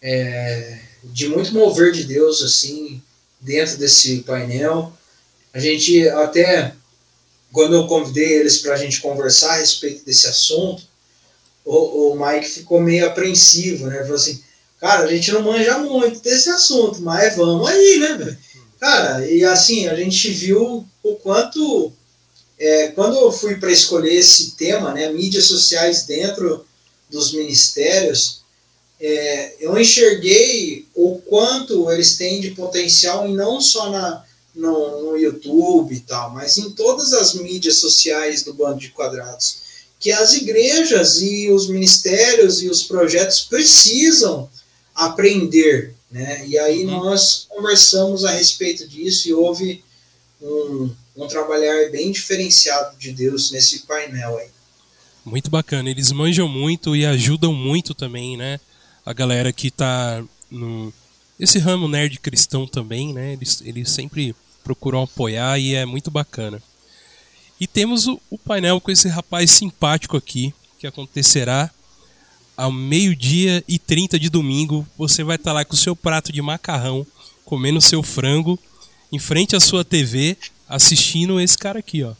é, 0.00 0.78
de 1.02 1.28
muito 1.28 1.52
mover 1.52 1.90
de 1.90 2.04
Deus 2.04 2.40
assim 2.40 3.02
dentro 3.40 3.78
desse 3.78 4.20
painel. 4.20 4.92
A 5.52 5.58
gente 5.58 6.08
até 6.10 6.77
quando 7.52 7.74
eu 7.74 7.86
convidei 7.86 8.34
eles 8.34 8.58
para 8.58 8.74
a 8.74 8.76
gente 8.76 9.00
conversar 9.00 9.54
a 9.54 9.58
respeito 9.58 10.04
desse 10.04 10.26
assunto, 10.26 10.82
o, 11.64 12.12
o 12.12 12.26
Mike 12.26 12.48
ficou 12.48 12.80
meio 12.80 13.06
apreensivo, 13.06 13.86
né? 13.86 14.00
Falou 14.00 14.14
assim, 14.14 14.42
cara, 14.80 15.04
a 15.04 15.14
gente 15.14 15.32
não 15.32 15.42
manja 15.42 15.78
muito 15.78 16.20
desse 16.20 16.48
assunto, 16.50 17.00
mas 17.02 17.36
vamos 17.36 17.68
aí, 17.68 17.98
né, 17.98 18.14
velho? 18.14 18.38
Cara, 18.80 19.26
e 19.26 19.44
assim, 19.44 19.88
a 19.88 19.94
gente 19.94 20.30
viu 20.30 20.86
o 21.02 21.14
quanto. 21.16 21.92
É, 22.60 22.88
quando 22.88 23.16
eu 23.16 23.30
fui 23.30 23.56
para 23.56 23.70
escolher 23.70 24.14
esse 24.14 24.56
tema, 24.56 24.92
né, 24.92 25.12
mídias 25.12 25.44
sociais 25.44 26.04
dentro 26.04 26.64
dos 27.08 27.32
ministérios, 27.32 28.40
é, 29.00 29.54
eu 29.60 29.78
enxerguei 29.78 30.86
o 30.94 31.18
quanto 31.18 31.90
eles 31.90 32.16
têm 32.16 32.40
de 32.40 32.50
potencial 32.50 33.28
e 33.28 33.32
não 33.32 33.60
só 33.60 33.90
na, 33.90 34.24
no, 34.58 35.02
no 35.02 35.16
YouTube 35.16 35.94
e 35.94 36.00
tal, 36.00 36.30
mas 36.30 36.58
em 36.58 36.70
todas 36.70 37.12
as 37.12 37.34
mídias 37.34 37.76
sociais 37.76 38.42
do 38.42 38.52
Bando 38.52 38.80
de 38.80 38.90
Quadrados, 38.90 39.60
que 40.00 40.10
as 40.10 40.34
igrejas 40.34 41.22
e 41.22 41.48
os 41.50 41.68
ministérios 41.68 42.60
e 42.60 42.68
os 42.68 42.82
projetos 42.82 43.40
precisam 43.40 44.50
aprender, 44.94 45.94
né? 46.10 46.44
E 46.46 46.58
aí 46.58 46.84
uhum. 46.84 47.04
nós 47.04 47.46
conversamos 47.48 48.24
a 48.24 48.32
respeito 48.32 48.86
disso 48.86 49.28
e 49.28 49.32
houve 49.32 49.84
um, 50.42 50.90
um 51.16 51.28
trabalhar 51.28 51.90
bem 51.90 52.10
diferenciado 52.10 52.98
de 52.98 53.12
Deus 53.12 53.52
nesse 53.52 53.80
painel 53.80 54.38
aí. 54.38 54.48
Muito 55.24 55.50
bacana, 55.50 55.88
eles 55.88 56.10
manjam 56.10 56.48
muito 56.48 56.96
e 56.96 57.06
ajudam 57.06 57.52
muito 57.52 57.94
também, 57.94 58.36
né? 58.36 58.58
A 59.06 59.12
galera 59.12 59.52
que 59.52 59.68
está 59.68 60.24
no 60.50 60.92
esse 61.38 61.60
ramo 61.60 61.86
nerd 61.86 62.18
cristão 62.18 62.66
também, 62.66 63.14
né? 63.14 63.34
Eles, 63.34 63.62
eles 63.64 63.90
sempre 63.90 64.34
procuram 64.68 65.02
apoiar 65.02 65.58
e 65.58 65.74
é 65.74 65.86
muito 65.86 66.10
bacana. 66.10 66.62
E 67.58 67.66
temos 67.66 68.06
o, 68.06 68.20
o 68.28 68.36
painel 68.36 68.78
com 68.82 68.90
esse 68.90 69.08
rapaz 69.08 69.50
simpático 69.50 70.14
aqui, 70.14 70.52
que 70.78 70.86
acontecerá 70.86 71.70
ao 72.54 72.70
meio-dia 72.70 73.64
e 73.66 73.78
30 73.78 74.18
de 74.18 74.28
domingo. 74.28 74.86
Você 74.98 75.24
vai 75.24 75.36
estar 75.36 75.52
tá 75.52 75.54
lá 75.54 75.64
com 75.64 75.72
o 75.72 75.76
seu 75.76 75.96
prato 75.96 76.30
de 76.30 76.42
macarrão, 76.42 77.06
comendo 77.46 77.80
seu 77.80 78.02
frango, 78.02 78.58
em 79.10 79.18
frente 79.18 79.56
à 79.56 79.60
sua 79.60 79.82
TV, 79.86 80.36
assistindo 80.68 81.40
esse 81.40 81.56
cara 81.56 81.78
aqui, 81.78 82.04
ó. 82.04 82.12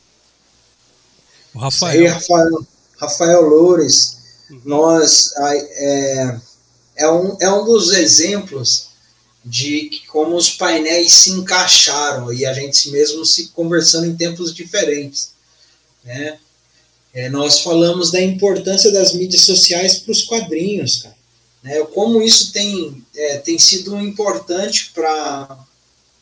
O 1.53 1.59
Rafael. 1.59 2.01
Aí, 2.01 2.07
Rafael, 2.07 2.67
Rafael 2.99 3.43
Loures. 3.43 4.17
Uhum. 4.51 4.61
Nós. 4.65 5.35
É, 5.37 6.41
é, 6.97 7.11
um, 7.11 7.37
é 7.43 7.51
um 7.51 7.67
dos 7.67 7.93
exemplos 7.93 8.88
de 9.45 10.03
como 10.09 10.37
os 10.37 10.51
painéis 10.51 11.13
se 11.13 11.31
encaixaram 11.31 12.33
e 12.33 12.45
a 12.45 12.53
gente 12.53 12.91
mesmo 12.91 13.25
se 13.25 13.49
conversando 13.49 14.07
em 14.07 14.17
tempos 14.17 14.55
diferentes. 14.55 15.31
Né? 16.05 16.39
É, 17.15 17.29
nós 17.29 17.61
falamos 17.61 18.11
da 18.11 18.21
importância 18.21 18.93
das 18.93 19.13
mídias 19.13 19.43
sociais 19.43 19.99
para 19.99 20.13
os 20.13 20.23
quadrinhos, 20.23 21.03
cara. 21.03 21.17
Né? 21.63 21.81
Como 21.95 22.23
isso 22.23 22.53
tem, 22.53 23.05
é, 23.17 23.39
tem 23.39 23.59
sido 23.59 23.99
importante 24.01 24.91
para 24.95 25.67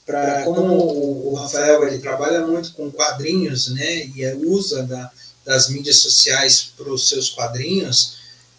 para 0.07 0.45
como 0.45 1.33
o 1.33 1.35
Rafael 1.35 1.87
ele 1.87 1.99
trabalha 1.99 2.47
muito 2.47 2.73
com 2.75 2.93
quadrinhos, 2.93 3.69
né, 3.71 4.07
e 4.15 4.25
usa 4.47 4.85
da, 4.85 5.11
das 5.45 5.69
mídias 5.69 5.97
sociais 5.97 6.69
para 6.77 6.89
os 6.93 7.09
seus 7.09 7.29
quadrinhos, 7.29 8.15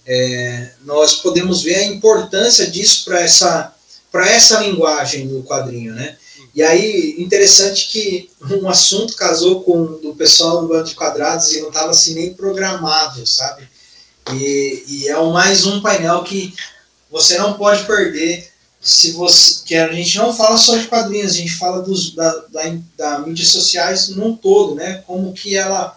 é, 0.05 0.73
nós 0.83 1.15
podemos 1.15 1.63
ver 1.63 1.75
a 1.75 1.85
importância 1.85 2.69
disso 2.69 3.05
para 3.05 3.21
essa 3.21 3.73
para 4.17 4.31
essa 4.31 4.61
linguagem 4.61 5.27
do 5.27 5.43
quadrinho, 5.43 5.93
né? 5.93 6.17
E 6.55 6.63
aí, 6.63 7.17
interessante 7.19 7.87
que 7.87 8.31
um 8.49 8.67
assunto 8.67 9.15
casou 9.15 9.61
com 9.61 9.83
o 9.83 10.15
pessoal 10.15 10.61
do 10.61 10.67
Bando 10.67 10.89
de 10.89 10.95
Quadrados 10.95 11.51
e 11.51 11.61
não 11.61 11.67
estava 11.67 11.91
assim 11.91 12.15
nem 12.15 12.33
programado, 12.33 13.27
sabe? 13.27 13.69
E, 14.33 14.83
e, 14.87 15.07
é 15.07 15.15
mais 15.31 15.67
um 15.67 15.81
painel 15.81 16.23
que 16.23 16.51
você 17.11 17.37
não 17.37 17.53
pode 17.53 17.85
perder 17.85 18.51
se 18.81 19.11
você 19.11 19.61
que 19.63 19.75
a 19.75 19.93
gente 19.93 20.17
não 20.17 20.35
fala 20.35 20.57
só 20.57 20.75
de 20.75 20.87
quadrinhos, 20.87 21.33
a 21.33 21.37
gente 21.37 21.53
fala 21.53 21.83
dos, 21.83 22.15
da, 22.15 22.31
da, 22.51 22.61
da 22.97 23.19
mídias 23.19 23.49
sociais 23.49 24.09
num 24.09 24.35
todo, 24.35 24.73
né? 24.73 25.03
Como 25.05 25.31
que 25.31 25.55
ela, 25.55 25.95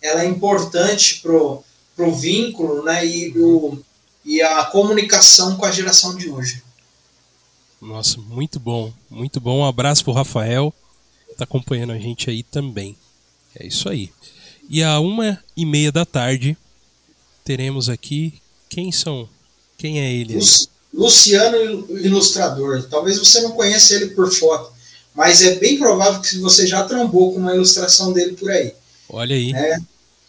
ela 0.00 0.22
é 0.22 0.26
importante 0.26 1.20
pro, 1.20 1.62
pro 1.94 2.14
vínculo, 2.14 2.82
né? 2.82 3.04
E, 3.04 3.30
o, 3.36 3.78
e 4.24 4.40
a 4.40 4.64
comunicação 4.64 5.58
com 5.58 5.66
a 5.66 5.70
geração 5.70 6.16
de 6.16 6.30
hoje. 6.30 6.66
Nossa, 7.80 8.18
muito 8.20 8.58
bom, 8.58 8.92
muito 9.08 9.40
bom. 9.40 9.60
Um 9.60 9.66
abraço 9.66 10.04
pro 10.04 10.12
Rafael, 10.12 10.74
tá 11.36 11.44
acompanhando 11.44 11.92
a 11.92 11.98
gente 11.98 12.28
aí 12.28 12.42
também. 12.42 12.96
É 13.54 13.66
isso 13.66 13.88
aí. 13.88 14.10
E 14.68 14.82
a 14.82 14.98
uma 15.00 15.42
e 15.56 15.64
meia 15.64 15.90
da 15.90 16.04
tarde 16.04 16.56
teremos 17.44 17.88
aqui 17.88 18.34
quem 18.68 18.92
são, 18.92 19.28
quem 19.76 20.00
é 20.00 20.12
ele? 20.12 20.38
Luciano 20.92 21.86
Ilustrador. 21.90 22.82
Talvez 22.90 23.18
você 23.18 23.40
não 23.42 23.52
conheça 23.52 23.94
ele 23.94 24.08
por 24.08 24.32
foto, 24.32 24.72
mas 25.14 25.42
é 25.42 25.54
bem 25.54 25.78
provável 25.78 26.20
que 26.20 26.38
você 26.38 26.66
já 26.66 26.84
trombou 26.84 27.32
com 27.32 27.38
uma 27.38 27.54
ilustração 27.54 28.12
dele 28.12 28.34
por 28.34 28.50
aí. 28.50 28.74
Olha 29.08 29.34
aí. 29.34 29.54
É, 29.54 29.78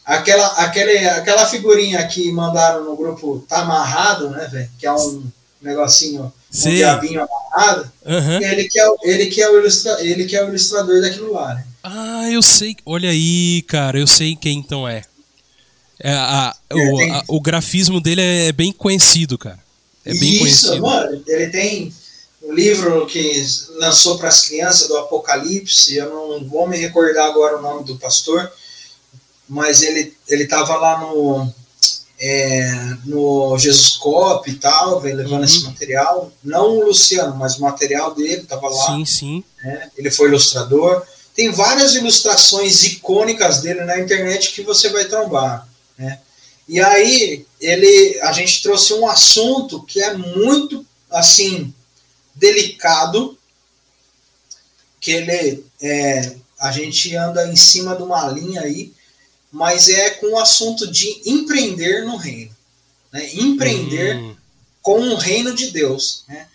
aquela, 0.05 0.47
aquela, 0.63 1.11
aquela 1.17 1.45
figurinha 1.47 2.05
que 2.07 2.31
mandaram 2.31 2.85
no 2.85 2.95
grupo 2.95 3.43
Tá 3.47 3.61
Amarrado, 3.61 4.29
né, 4.29 4.47
velho? 4.47 4.69
Que 4.77 4.85
é 4.85 4.93
um 4.93 5.23
negocinho 5.61 6.31
Sim. 6.49 6.69
um 6.69 6.75
diabinho 6.75 7.21
amarrado, 7.21 7.91
uhum. 8.05 8.41
ele, 8.41 8.67
que 8.67 8.79
é, 8.79 8.87
ele, 9.03 9.25
que 9.27 9.41
é 9.41 9.49
o 9.49 9.59
ilustra, 9.59 9.97
ele 10.01 10.25
que 10.25 10.35
é 10.35 10.43
o 10.43 10.49
ilustrador 10.49 10.99
daquilo 11.01 11.33
lá, 11.33 11.53
né? 11.53 11.65
Ah, 11.83 12.29
eu 12.29 12.41
sei. 12.41 12.75
Olha 12.85 13.09
aí, 13.09 13.61
cara, 13.67 13.99
eu 13.99 14.07
sei 14.07 14.35
quem 14.35 14.57
então 14.57 14.87
é. 14.87 15.03
é 15.99 16.11
a, 16.11 16.55
o, 16.73 17.13
a, 17.13 17.23
o 17.27 17.41
grafismo 17.41 18.01
dele 18.01 18.21
é 18.21 18.51
bem 18.51 18.71
conhecido, 18.71 19.37
cara. 19.37 19.59
É 20.03 20.13
bem 20.13 20.43
Isso, 20.43 20.67
conhecido. 20.67 20.81
mano, 20.81 21.23
ele 21.27 21.47
tem 21.49 21.93
um 22.41 22.53
livro 22.53 23.05
que 23.05 23.45
lançou 23.77 24.17
para 24.17 24.29
as 24.29 24.41
crianças 24.41 24.87
do 24.87 24.97
Apocalipse, 24.97 25.95
eu 25.95 26.09
não 26.09 26.47
vou 26.47 26.67
me 26.67 26.77
recordar 26.77 27.27
agora 27.27 27.57
o 27.57 27.61
nome 27.61 27.85
do 27.85 27.97
pastor, 27.97 28.51
mas 29.47 29.81
ele 29.83 30.13
ele 30.27 30.47
tava 30.47 30.75
lá 30.77 30.99
no 30.99 31.53
é, 32.19 32.97
no 33.05 33.57
Jesus 33.57 33.95
Cop 33.95 34.49
e 34.49 34.55
tal, 34.55 34.99
vem 34.99 35.15
levando 35.15 35.39
uhum. 35.39 35.45
esse 35.45 35.63
material. 35.63 36.31
Não 36.43 36.77
o 36.77 36.85
Luciano, 36.85 37.35
mas 37.35 37.57
o 37.57 37.61
material 37.61 38.13
dele 38.13 38.41
estava 38.41 38.67
lá. 38.67 38.85
Sim, 38.87 39.05
sim. 39.05 39.43
Né? 39.63 39.89
Ele 39.97 40.11
foi 40.11 40.27
ilustrador. 40.27 41.01
Tem 41.33 41.49
várias 41.51 41.95
ilustrações 41.95 42.83
icônicas 42.83 43.61
dele 43.61 43.85
na 43.85 43.97
internet 43.97 44.51
que 44.51 44.61
você 44.61 44.89
vai 44.89 45.05
trombar. 45.05 45.65
Né? 45.97 46.19
E 46.67 46.81
aí 46.81 47.45
ele, 47.61 48.19
a 48.21 48.33
gente 48.33 48.61
trouxe 48.61 48.93
um 48.93 49.07
assunto 49.07 49.81
que 49.83 50.01
é 50.01 50.13
muito 50.13 50.85
assim 51.09 51.73
delicado, 52.35 53.37
que 54.99 55.11
ele 55.11 55.63
é, 55.81 56.35
a 56.59 56.71
gente 56.71 57.15
anda 57.15 57.47
em 57.47 57.55
cima 57.55 57.95
de 57.95 58.03
uma 58.03 58.27
linha 58.27 58.61
aí 58.61 58.93
mas 59.51 59.89
é 59.89 60.11
com 60.11 60.33
o 60.33 60.39
assunto 60.39 60.89
de 60.91 61.21
empreender 61.25 62.05
no 62.05 62.15
reino. 62.15 62.55
Né? 63.11 63.29
Empreender 63.33 64.17
uhum. 64.17 64.35
com 64.81 64.99
o 64.99 65.15
reino 65.15 65.53
de 65.53 65.71
Deus. 65.71 66.23
Né? 66.27 66.47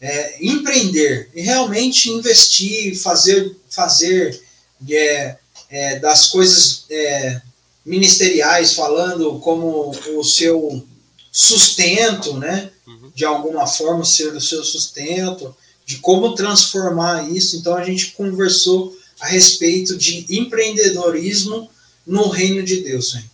É, 0.00 0.46
empreender 0.46 1.28
e 1.34 1.42
realmente 1.42 2.10
investir, 2.10 2.96
fazer, 3.00 3.56
fazer 3.68 4.40
é, 4.88 5.36
é, 5.68 5.98
das 5.98 6.28
coisas 6.28 6.84
é, 6.88 7.40
ministeriais, 7.84 8.74
falando 8.74 9.40
como 9.40 9.90
o 9.90 10.24
seu 10.24 10.86
sustento, 11.32 12.34
né? 12.34 12.70
Uhum. 12.86 13.12
de 13.14 13.24
alguma 13.24 13.66
forma 13.66 14.04
ser 14.04 14.34
o 14.34 14.40
seu 14.40 14.64
sustento, 14.64 15.54
de 15.84 15.98
como 15.98 16.34
transformar 16.34 17.30
isso. 17.30 17.56
Então 17.56 17.74
a 17.74 17.84
gente 17.84 18.12
conversou 18.12 18.96
a 19.20 19.26
respeito 19.26 19.96
de 19.96 20.26
empreendedorismo 20.38 21.68
no 22.08 22.28
reino 22.28 22.64
de 22.64 22.80
Deus. 22.82 23.14
Hein? 23.14 23.30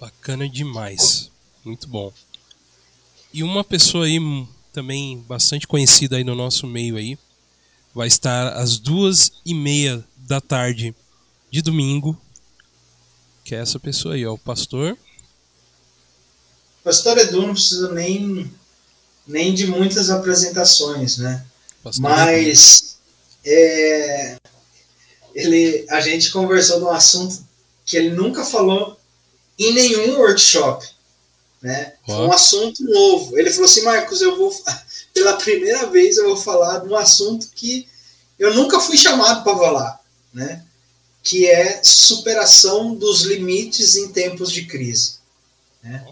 Bacana 0.00 0.48
demais, 0.48 1.30
muito 1.62 1.86
bom. 1.86 2.12
E 3.32 3.42
uma 3.42 3.62
pessoa 3.62 4.06
aí 4.06 4.18
também 4.72 5.18
bastante 5.28 5.66
conhecida 5.66 6.16
aí 6.16 6.24
no 6.24 6.34
nosso 6.34 6.66
meio 6.66 6.96
aí 6.96 7.18
vai 7.94 8.08
estar 8.08 8.54
às 8.54 8.78
duas 8.78 9.32
e 9.44 9.54
meia 9.54 10.02
da 10.16 10.40
tarde 10.40 10.94
de 11.50 11.60
domingo, 11.60 12.18
que 13.44 13.54
é 13.54 13.58
essa 13.58 13.78
pessoa 13.78 14.14
aí, 14.14 14.24
ó, 14.24 14.32
o 14.32 14.38
pastor. 14.38 14.96
Pastor 16.82 17.18
Edu 17.18 17.46
não 17.46 17.52
precisa 17.54 17.92
nem 17.92 18.50
nem 19.26 19.54
de 19.54 19.66
muitas 19.66 20.10
apresentações, 20.10 21.18
né? 21.18 21.46
Pastor 21.82 22.02
Mas 22.02 22.96
é, 23.44 24.36
ele, 25.34 25.86
a 25.90 26.00
gente 26.00 26.30
conversou 26.30 26.78
de 26.78 26.84
um 26.84 26.90
assunto 26.90 27.44
que 27.84 27.96
ele 27.96 28.10
nunca 28.10 28.44
falou 28.44 28.96
em 29.58 29.72
nenhum 29.72 30.18
workshop, 30.18 30.86
né? 31.60 31.94
Um 32.08 32.32
assunto 32.32 32.82
novo. 32.84 33.38
Ele 33.38 33.50
falou 33.50 33.66
assim, 33.66 33.82
Marcos, 33.82 34.20
eu 34.20 34.36
vou 34.36 34.52
pela 35.14 35.34
primeira 35.34 35.86
vez 35.86 36.16
eu 36.16 36.26
vou 36.26 36.36
falar 36.36 36.78
de 36.78 36.88
um 36.88 36.96
assunto 36.96 37.48
que 37.54 37.86
eu 38.38 38.54
nunca 38.54 38.80
fui 38.80 38.96
chamado 38.96 39.44
para 39.44 39.56
falar, 39.56 40.00
né? 40.32 40.64
Que 41.22 41.48
é 41.48 41.80
superação 41.82 42.94
dos 42.94 43.22
limites 43.22 43.94
em 43.94 44.08
tempos 44.08 44.50
de 44.50 44.66
crise, 44.66 45.16
né? 45.82 46.04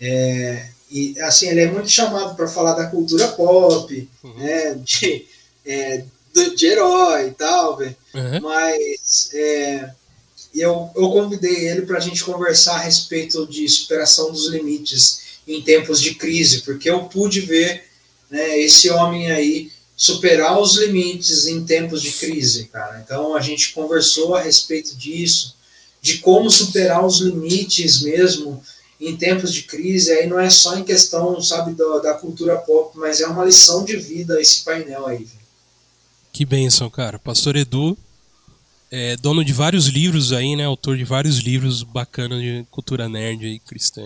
É, 0.00 0.68
e 0.90 1.18
assim 1.20 1.48
ele 1.48 1.62
é 1.62 1.70
muito 1.70 1.88
chamado 1.88 2.36
para 2.36 2.46
falar 2.48 2.74
da 2.74 2.86
cultura 2.86 3.28
pop, 3.28 4.08
uhum. 4.22 4.34
né? 4.34 4.74
De, 4.74 5.26
é, 5.64 6.04
de, 6.34 6.56
de 6.56 6.66
herói 6.66 7.28
e 7.28 7.32
tal, 7.32 7.78
uhum. 8.14 8.40
mas 8.40 9.30
é, 9.34 9.90
eu, 10.54 10.90
eu 10.96 11.10
convidei 11.10 11.68
ele 11.68 11.82
para 11.82 11.98
a 11.98 12.00
gente 12.00 12.24
conversar 12.24 12.76
a 12.76 12.80
respeito 12.80 13.46
de 13.46 13.68
superação 13.68 14.32
dos 14.32 14.48
limites 14.48 15.20
em 15.46 15.62
tempos 15.62 16.00
de 16.00 16.14
crise, 16.14 16.62
porque 16.62 16.90
eu 16.90 17.04
pude 17.04 17.40
ver 17.40 17.84
né, 18.30 18.58
esse 18.58 18.90
homem 18.90 19.30
aí 19.30 19.70
superar 19.96 20.60
os 20.60 20.76
limites 20.76 21.46
em 21.46 21.64
tempos 21.64 22.02
de 22.02 22.12
crise, 22.12 22.66
cara. 22.66 23.02
Então 23.04 23.34
a 23.34 23.40
gente 23.40 23.72
conversou 23.72 24.34
a 24.34 24.40
respeito 24.40 24.94
disso, 24.96 25.56
de 26.00 26.18
como 26.18 26.50
superar 26.50 27.04
os 27.04 27.20
limites 27.20 28.02
mesmo 28.02 28.62
em 29.00 29.16
tempos 29.16 29.52
de 29.52 29.62
crise. 29.62 30.12
Aí 30.12 30.26
não 30.26 30.38
é 30.38 30.50
só 30.50 30.76
em 30.78 30.84
questão, 30.84 31.40
sabe, 31.40 31.72
da, 31.74 31.98
da 31.98 32.14
cultura 32.14 32.56
pop, 32.58 32.96
mas 32.96 33.20
é 33.20 33.26
uma 33.26 33.44
lição 33.44 33.84
de 33.84 33.96
vida 33.96 34.40
esse 34.40 34.62
painel 34.62 35.06
aí. 35.06 35.26
Que 36.32 36.44
bênção, 36.44 36.88
cara. 36.88 37.18
Pastor 37.18 37.56
Edu, 37.56 37.96
é 38.90 39.16
dono 39.16 39.44
de 39.44 39.52
vários 39.52 39.86
livros 39.86 40.32
aí, 40.32 40.56
né? 40.56 40.64
Autor 40.64 40.96
de 40.96 41.04
vários 41.04 41.38
livros 41.38 41.82
bacanas 41.82 42.40
de 42.40 42.66
cultura 42.70 43.08
nerd 43.08 43.46
e 43.46 43.58
cristã. 43.58 44.02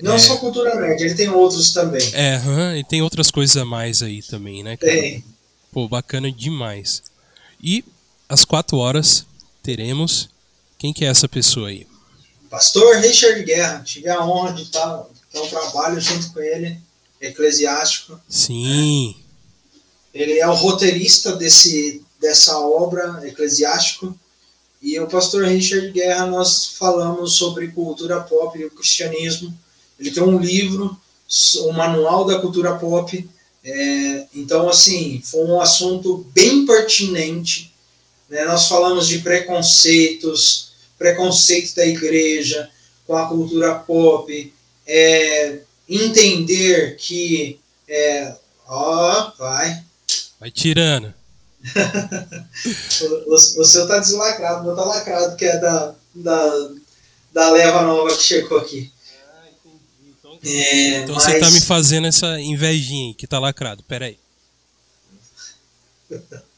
Não 0.00 0.14
é... 0.14 0.18
só 0.18 0.36
cultura 0.36 0.74
nerd, 0.74 1.02
ele 1.02 1.14
tem 1.14 1.28
outros 1.28 1.72
também. 1.72 2.08
É, 2.14 2.38
uhum, 2.38 2.76
e 2.76 2.84
tem 2.84 3.02
outras 3.02 3.30
coisas 3.30 3.56
a 3.56 3.64
mais 3.64 4.02
aí 4.02 4.22
também, 4.22 4.62
né? 4.62 4.76
Cara? 4.76 4.92
Tem. 4.92 5.24
Pô, 5.72 5.88
bacana 5.88 6.30
demais. 6.30 7.02
E 7.62 7.84
às 8.28 8.44
quatro 8.44 8.78
horas 8.78 9.26
teremos. 9.62 10.28
Quem 10.78 10.92
que 10.92 11.04
é 11.04 11.08
essa 11.08 11.28
pessoa 11.28 11.68
aí? 11.68 11.86
Pastor 12.48 12.96
Richard 12.96 13.42
Guerra. 13.42 13.82
Tive 13.84 14.08
a 14.08 14.24
honra 14.24 14.52
de 14.52 14.62
estar 14.62 15.04
ter 15.32 15.40
um 15.40 15.48
trabalho 15.48 16.00
junto 16.00 16.32
com 16.32 16.40
ele, 16.40 16.78
eclesiástico. 17.20 18.18
Sim. 18.28 19.16
Ele 20.12 20.38
é 20.38 20.48
o 20.48 20.54
roteirista 20.54 21.36
desse, 21.36 22.02
dessa 22.20 22.58
obra 22.58 23.20
eclesiástico. 23.26 24.18
E 24.80 24.98
o 25.00 25.08
pastor 25.08 25.44
Richard 25.44 25.90
Guerra, 25.90 26.26
nós 26.26 26.66
falamos 26.78 27.34
sobre 27.34 27.68
cultura 27.68 28.20
pop 28.20 28.58
e 28.58 28.64
o 28.64 28.70
cristianismo. 28.70 29.56
Ele 29.98 30.10
tem 30.10 30.22
um 30.22 30.38
livro, 30.38 30.96
um 31.62 31.72
manual 31.72 32.24
da 32.24 32.40
cultura 32.40 32.76
pop. 32.76 33.28
É, 33.64 34.26
então, 34.34 34.68
assim, 34.68 35.20
foi 35.24 35.44
um 35.44 35.60
assunto 35.60 36.26
bem 36.32 36.64
pertinente. 36.64 37.72
Né? 38.28 38.44
Nós 38.44 38.68
falamos 38.68 39.08
de 39.08 39.18
preconceitos, 39.18 40.72
preconceito 40.96 41.74
da 41.74 41.86
igreja 41.86 42.70
com 43.06 43.16
a 43.16 43.26
cultura 43.26 43.74
pop, 43.74 44.52
é, 44.86 45.60
entender 45.88 46.96
que. 46.96 47.58
É, 47.88 48.34
ó, 48.66 49.32
vai. 49.38 49.82
Vai 50.40 50.50
tirando. 50.50 51.12
o, 53.26 53.34
o, 53.34 53.64
seu 53.64 53.88
tá 53.88 53.98
deslacrado, 53.98 54.60
o 54.60 54.64
meu 54.64 54.76
tá 54.76 54.84
lacrado, 54.84 55.36
que 55.36 55.44
é 55.44 55.58
da, 55.58 55.94
da, 56.14 56.70
da 57.32 57.50
leva 57.50 57.82
nova 57.82 58.16
que 58.16 58.22
chegou 58.22 58.58
aqui. 58.58 58.92
Ah, 59.26 59.44
entendi. 59.48 59.78
Então, 60.18 60.38
é, 60.44 60.98
então 61.02 61.14
mas... 61.16 61.24
você 61.24 61.38
tá 61.40 61.50
me 61.50 61.60
fazendo 61.60 62.06
essa 62.06 62.40
invejinha 62.40 63.08
aí, 63.08 63.14
que 63.14 63.26
tá 63.26 63.38
lacrado. 63.38 63.82
Pera 63.82 64.06
aí. 64.06 64.18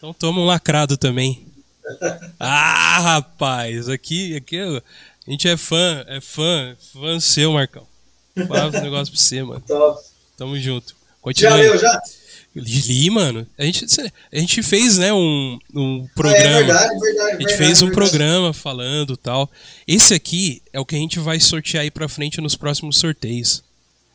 Então 0.00 0.14
toma 0.14 0.40
um 0.40 0.46
lacrado 0.46 0.96
também. 0.96 1.46
Ah, 2.38 3.00
rapaz, 3.00 3.86
aqui, 3.86 4.34
aqui 4.34 4.58
a 4.58 4.82
gente 5.30 5.46
é 5.46 5.58
fã, 5.58 6.02
é 6.08 6.22
fã, 6.22 6.74
fã 6.90 7.20
seu, 7.20 7.52
Marcão. 7.52 7.86
Fala 8.48 8.68
um 8.68 8.80
negócio 8.82 9.12
pra 9.12 9.20
você, 9.20 9.42
mano. 9.42 9.60
Top. 9.60 10.09
Tamo 10.40 10.58
junto. 10.58 10.96
Continua. 11.20 11.50
Já 11.50 11.56
leu, 11.56 11.78
já? 11.78 12.02
Li, 12.56 13.10
mano. 13.10 13.46
A 13.58 13.62
gente, 13.62 13.84
a 14.32 14.38
gente 14.38 14.62
fez, 14.62 14.96
né, 14.96 15.12
um, 15.12 15.58
um 15.74 16.08
programa. 16.14 16.48
Ah, 16.48 16.60
é 16.60 16.64
verdade, 16.64 16.98
verdade. 16.98 17.28
A 17.28 17.30
gente 17.32 17.38
verdade, 17.40 17.56
fez 17.58 17.82
um 17.82 17.88
verdade. 17.88 17.94
programa 17.94 18.52
falando 18.54 19.18
tal. 19.18 19.50
Esse 19.86 20.14
aqui 20.14 20.62
é 20.72 20.80
o 20.80 20.86
que 20.86 20.96
a 20.96 20.98
gente 20.98 21.18
vai 21.18 21.38
sortear 21.38 21.82
aí 21.82 21.90
pra 21.90 22.08
frente 22.08 22.40
nos 22.40 22.56
próximos 22.56 22.96
sorteios. 22.96 23.62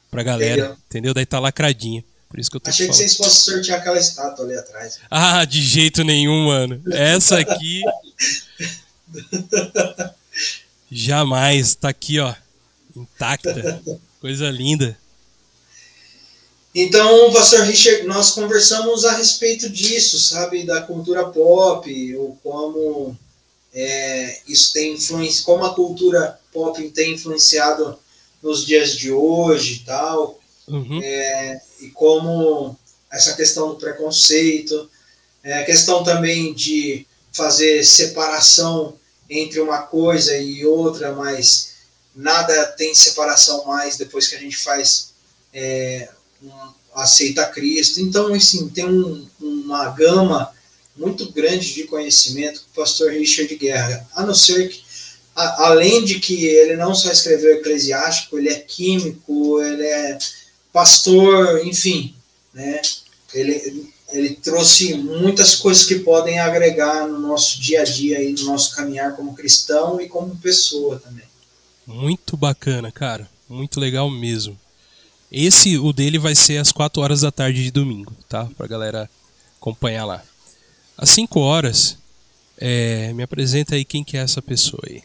Pra 0.09 0.23
galera. 0.23 0.53
Entendeu? 0.53 0.77
entendeu? 0.89 1.13
Daí 1.13 1.27
tá 1.27 1.37
lacradinho. 1.37 2.03
Por 2.27 2.39
isso 2.39 2.49
que 2.49 2.57
eu 2.57 2.59
tô 2.59 2.71
Achei 2.71 2.87
que 2.87 2.95
vocês 2.95 3.15
fossem 3.15 3.53
sortear 3.53 3.79
aquela 3.81 3.99
estátua 3.99 4.45
ali 4.45 4.57
atrás. 4.57 4.97
Ah, 5.11 5.45
de 5.45 5.61
jeito 5.61 6.03
nenhum, 6.03 6.47
mano. 6.47 6.81
Essa 6.91 7.37
aqui. 7.37 7.83
Jamais. 10.91 11.75
Tá 11.75 11.89
aqui, 11.89 12.19
ó. 12.19 12.33
Intacta. 12.95 13.79
Coisa 14.19 14.49
linda. 14.49 14.97
Então, 16.77 17.31
pastor 17.31 17.61
Richard, 17.61 18.03
nós 18.03 18.31
conversamos 18.31 19.05
a 19.05 19.13
respeito 19.13 19.69
disso, 19.69 20.19
sabe, 20.19 20.65
da 20.65 20.81
cultura 20.81 21.23
pop, 21.23 22.15
ou 22.17 22.37
como 22.43 23.17
é, 23.73 24.39
isso 24.45 24.73
tem 24.73 24.95
influência, 24.95 25.45
como 25.45 25.63
a 25.63 25.73
cultura 25.73 26.37
pop 26.51 26.89
tem 26.89 27.13
influenciado 27.13 27.97
nos 28.43 28.65
dias 28.65 28.91
de 28.91 29.09
hoje 29.09 29.75
e 29.75 29.85
tal, 29.85 30.37
uhum. 30.67 30.99
é, 31.01 31.61
e 31.79 31.87
como 31.91 32.77
essa 33.09 33.33
questão 33.35 33.69
do 33.69 33.77
preconceito, 33.77 34.89
é, 35.45 35.59
a 35.59 35.63
questão 35.63 36.03
também 36.03 36.53
de 36.53 37.07
fazer 37.31 37.85
separação 37.85 38.97
entre 39.29 39.61
uma 39.61 39.83
coisa 39.83 40.37
e 40.37 40.65
outra, 40.65 41.13
mas 41.13 41.75
nada 42.13 42.65
tem 42.73 42.93
separação 42.93 43.63
mais 43.63 43.95
depois 43.95 44.27
que 44.27 44.35
a 44.35 44.39
gente 44.39 44.57
faz 44.57 45.13
é, 45.53 46.09
aceita 46.93 47.45
Cristo. 47.47 47.99
Então, 47.99 48.33
assim, 48.33 48.69
tem 48.69 48.85
um, 48.85 49.27
uma 49.39 49.89
gama 49.89 50.51
muito 50.95 51.31
grande 51.31 51.73
de 51.73 51.83
conhecimento 51.83 52.61
com 52.61 52.67
o 52.71 52.83
pastor 52.83 53.11
Richard 53.11 53.53
Guerra, 53.55 54.07
a 54.15 54.25
não 54.25 54.33
ser 54.33 54.69
que, 54.69 54.81
a, 55.35 55.67
além 55.67 56.05
de 56.05 56.19
que 56.19 56.45
ele 56.45 56.77
não 56.77 56.95
só 56.95 57.11
escreveu 57.11 57.57
eclesiástico, 57.57 58.37
ele 58.37 58.49
é 58.49 58.55
químico, 58.55 59.61
ele 59.61 59.83
é 59.83 60.17
pastor, 60.71 61.65
enfim, 61.65 62.15
né? 62.53 62.81
Ele, 63.33 63.91
ele 64.13 64.29
trouxe 64.35 64.93
muitas 64.93 65.55
coisas 65.55 65.83
que 65.83 65.99
podem 65.99 66.39
agregar 66.39 67.05
no 67.07 67.19
nosso 67.19 67.59
dia 67.59 67.81
a 67.81 67.83
dia 67.83 68.21
e 68.21 68.31
no 68.33 68.45
nosso 68.45 68.73
caminhar 68.73 69.15
como 69.15 69.35
cristão 69.35 69.99
e 69.99 70.07
como 70.07 70.37
pessoa 70.37 70.99
também. 70.99 71.25
Muito 71.85 72.37
bacana, 72.37 72.91
cara. 72.91 73.29
Muito 73.49 73.79
legal 73.79 74.09
mesmo. 74.09 74.57
Esse, 75.37 75.77
o 75.77 75.91
dele, 75.91 76.17
vai 76.17 76.33
ser 76.33 76.59
às 76.59 76.71
4 76.71 77.01
horas 77.01 77.19
da 77.19 77.29
tarde 77.29 77.61
de 77.61 77.69
domingo, 77.69 78.15
tá? 78.29 78.47
Pra 78.55 78.67
galera 78.67 79.09
acompanhar 79.57 80.05
lá. 80.05 80.23
Às 80.97 81.09
5 81.09 81.41
horas, 81.41 81.97
é, 82.57 83.11
me 83.11 83.21
apresenta 83.21 83.75
aí 83.75 83.83
quem 83.83 84.01
que 84.01 84.15
é 84.15 84.21
essa 84.21 84.41
pessoa 84.41 84.81
aí. 84.87 85.03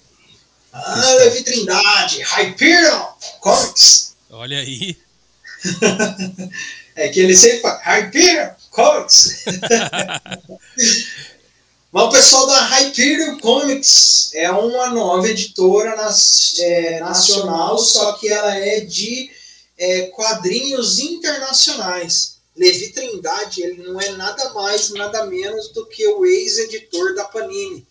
Ah, 0.73 1.15
Levi 1.19 1.43
Trindade, 1.43 2.23
Hyperion 2.23 3.07
Comics. 3.41 4.15
Olha 4.31 4.61
aí. 4.61 4.97
é 6.95 7.09
que 7.09 7.19
ele 7.19 7.37
sempre 7.37 7.63
fala, 7.63 7.81
Hyperion 7.83 8.51
Comics. 8.71 9.45
Mas 11.91 12.05
o 12.05 12.09
pessoal 12.09 12.47
da 12.47 12.67
Hyperion 12.67 13.37
Comics 13.41 14.31
é 14.35 14.49
uma 14.49 14.91
nova 14.91 15.29
editora 15.29 15.97
nas, 15.97 16.57
é, 16.61 17.01
nacional, 17.01 17.77
só 17.79 18.13
que 18.13 18.29
ela 18.29 18.55
é 18.55 18.79
de 18.79 19.40
é, 19.81 20.03
quadrinhos 20.09 20.99
internacionais. 20.99 22.39
Levi 22.55 22.93
Trindade, 22.93 23.63
ele 23.63 23.83
não 23.83 23.99
é 23.99 24.11
nada 24.13 24.53
mais, 24.53 24.91
nada 24.91 25.25
menos 25.25 25.69
do 25.69 25.87
que 25.87 26.07
o 26.07 26.27
ex-editor 26.27 27.15
da 27.15 27.25
Panini. 27.25 27.87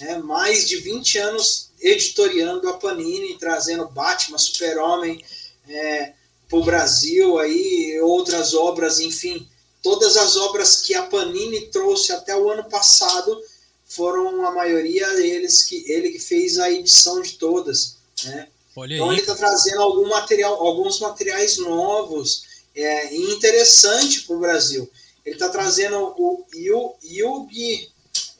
É, 0.00 0.18
mais 0.18 0.68
de 0.68 0.76
20 0.76 1.18
anos 1.18 1.70
editoriando 1.80 2.68
a 2.68 2.74
Panini, 2.74 3.36
trazendo 3.36 3.88
Batman, 3.88 4.38
Super-Homem 4.38 5.22
é, 5.68 6.12
para 6.48 6.58
o 6.58 6.64
Brasil, 6.64 7.38
aí, 7.38 8.00
outras 8.00 8.54
obras, 8.54 9.00
enfim. 9.00 9.48
Todas 9.82 10.16
as 10.16 10.36
obras 10.36 10.76
que 10.76 10.94
a 10.94 11.02
Panini 11.02 11.62
trouxe 11.66 12.12
até 12.12 12.36
o 12.36 12.48
ano 12.48 12.64
passado 12.64 13.42
foram 13.86 14.46
a 14.46 14.52
maioria 14.52 15.08
deles 15.14 15.64
que 15.64 15.84
ele 15.90 16.10
que 16.10 16.18
fez 16.18 16.58
a 16.58 16.70
edição 16.70 17.20
de 17.20 17.32
todas. 17.32 17.96
Né? 18.24 18.48
Olha 18.76 18.94
então 18.94 19.10
aí. 19.10 19.10
ele 19.10 19.20
está 19.20 19.34
trazendo 19.34 19.82
algum 19.82 20.08
material, 20.08 20.54
alguns 20.54 21.00
materiais 21.00 21.58
novos 21.58 22.44
é, 22.74 23.14
e 23.14 23.32
interessante 23.34 24.22
para 24.22 24.36
o 24.36 24.40
Brasil. 24.40 24.90
Ele 25.24 25.36
está 25.36 25.48
trazendo 25.48 25.98
o 26.18 26.46
Yu- 26.54 26.94
Yugi 27.02 27.90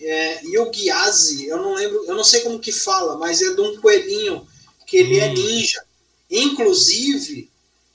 é, 0.00 0.44
Yugiazi, 0.44 1.46
eu 1.46 1.58
não 1.58 1.74
lembro, 1.74 2.04
eu 2.06 2.14
não 2.14 2.24
sei 2.24 2.40
como 2.42 2.58
que 2.60 2.72
fala, 2.72 3.16
mas 3.18 3.40
é 3.42 3.54
de 3.54 3.60
um 3.60 3.80
coelhinho 3.80 4.46
que 4.86 4.98
ele 4.98 5.18
é 5.18 5.28
Hum. 5.30 5.34
ninja. 5.34 5.82
Inclusive, 6.30 7.50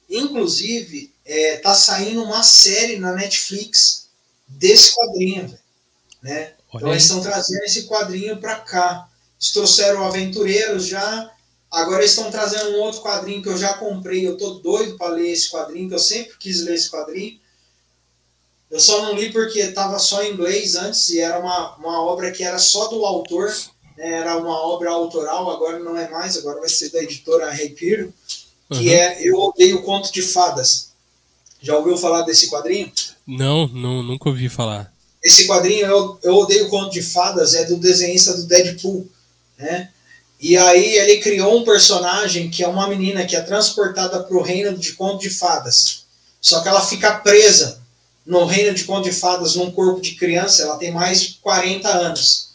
inclusive, 0.10 1.14
é, 1.26 1.58
tá 1.58 1.74
saindo 1.76 2.24
uma 2.24 2.44
série 2.44 2.98
na 2.98 3.14
Netflix 3.14 4.08
desse 4.48 4.94
quadrinho, 4.96 5.58
né? 6.22 6.54
Olha 6.74 6.82
Então 6.82 6.92
eles 6.92 7.04
estão 7.04 7.22
trazendo 7.22 7.64
esse 7.64 7.84
quadrinho 7.88 8.38
para 8.40 8.56
cá. 8.58 9.10
Eles 9.40 9.52
trouxeram 9.52 10.06
Aventureiros 10.06 10.86
já. 10.88 11.32
Agora 11.72 12.00
eles 12.00 12.12
estão 12.12 12.32
trazendo 12.32 12.72
um 12.72 12.80
outro 12.82 13.02
quadrinho 13.02 13.42
que 13.44 13.50
eu 13.50 13.58
já 13.58 13.74
comprei. 13.76 14.26
Eu 14.28 14.38
tô 14.38 14.56
doido 14.56 14.98
para 14.98 15.14
ler 15.14 15.32
esse 15.32 15.50
quadrinho, 15.52 15.88
que 15.88 15.96
eu 15.96 16.00
sempre 16.00 16.36
quis 16.40 16.64
ler 16.64 16.74
esse 16.76 16.90
quadrinho. 16.90 17.40
Eu 18.72 18.80
só 18.80 19.02
não 19.04 19.14
li 19.16 19.32
porque 19.32 19.60
estava 19.60 19.98
só 20.00 20.24
em 20.24 20.34
inglês 20.34 20.76
antes 20.76 21.10
e 21.10 21.20
era 21.20 21.40
uma, 21.40 21.76
uma 21.78 22.04
obra 22.04 22.32
que 22.32 22.44
era 22.44 22.60
só 22.60 22.88
do 22.88 23.04
autor. 23.06 23.48
né? 23.98 24.12
Era 24.20 24.38
uma 24.38 24.60
obra 24.68 24.92
autoral, 24.92 25.50
agora 25.50 25.80
não 25.80 25.98
é 25.98 26.08
mais, 26.10 26.38
agora 26.38 26.60
vai 26.60 26.70
ser 26.70 26.90
da 26.92 27.02
editora 27.04 27.50
Rei 27.52 27.70
Piro, 27.70 28.14
que 28.72 28.88
Uhum. 28.88 28.94
é 28.94 29.18
Eu 29.28 29.36
Odeio 29.40 29.82
Conto 29.84 30.12
de 30.14 30.22
Fadas. 30.22 30.90
Já 31.62 31.76
ouviu 31.78 31.98
falar 31.98 32.22
desse 32.22 32.48
quadrinho? 32.50 32.92
Não, 33.28 33.68
não, 33.68 34.02
nunca 34.04 34.30
ouvi 34.30 34.48
falar. 34.50 34.94
Esse 35.22 35.46
quadrinho, 35.48 35.86
eu, 35.86 36.20
eu 36.24 36.36
Odeio 36.36 36.70
Conto 36.70 36.92
de 36.92 37.02
Fadas, 37.02 37.54
é 37.54 37.66
do 37.66 37.76
desenhista 37.78 38.34
do 38.38 38.44
Deadpool, 38.46 39.10
né? 39.58 39.92
E 40.40 40.58
aí 40.58 40.96
ele 40.96 41.18
criou 41.18 41.58
um 41.58 41.66
personagem 41.66 42.50
que 42.50 42.64
é 42.64 42.68
uma 42.68 42.88
menina 42.88 43.26
que 43.26 43.36
é 43.36 43.42
transportada 43.42 44.24
para 44.24 44.38
o 44.38 44.42
reino 44.42 44.78
de 44.78 44.94
Conto 44.94 45.20
de 45.22 45.30
Fadas. 45.30 46.06
Só 46.40 46.62
que 46.62 46.70
ela 46.70 46.82
fica 46.82 47.20
presa 47.20 47.82
no 48.26 48.46
reino 48.46 48.74
de 48.74 48.86
Conto 48.86 49.10
de 49.10 49.12
Fadas 49.12 49.56
num 49.56 49.72
corpo 49.72 50.00
de 50.00 50.16
criança, 50.16 50.64
ela 50.64 50.78
tem 50.78 50.92
mais 50.92 51.22
de 51.22 51.34
40 51.42 51.90
anos 51.90 52.50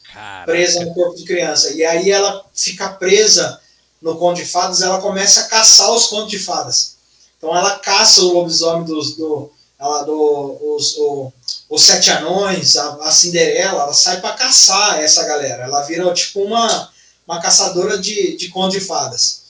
presa 0.45 0.85
no 0.85 0.95
corpo 0.95 1.17
de 1.17 1.25
criança. 1.25 1.73
E 1.73 1.85
aí 1.85 2.11
ela 2.11 2.45
fica 2.55 2.89
presa 2.89 3.61
no 4.01 4.17
conto 4.17 4.37
de 4.37 4.47
fadas, 4.47 4.83
ela 4.83 5.01
começa 5.01 5.41
a 5.41 5.45
caçar 5.45 5.91
os 5.91 6.07
contos 6.07 6.31
de 6.31 6.39
fadas. 6.39 6.97
Então 7.39 7.57
ela 7.57 7.79
caça 7.79 8.21
o 8.21 8.33
lobisomem 8.33 8.85
dos, 8.85 9.17
do, 9.17 9.51
ela, 9.79 10.03
do, 10.03 10.77
os, 10.77 10.97
o, 10.99 11.33
os 11.71 11.83
sete 11.83 12.11
anões, 12.11 12.77
a, 12.77 12.95
a 13.03 13.11
Cinderela, 13.11 13.83
ela 13.83 13.95
sai 13.95 14.21
para 14.21 14.35
caçar 14.35 15.01
essa 15.01 15.25
galera. 15.25 15.65
Ela 15.65 15.83
vira 15.83 16.13
tipo 16.13 16.43
uma, 16.43 16.91
uma 17.27 17.41
caçadora 17.41 17.99
de, 17.99 18.37
de 18.37 18.49
conto 18.49 18.73
de 18.73 18.81
fadas. 18.81 19.43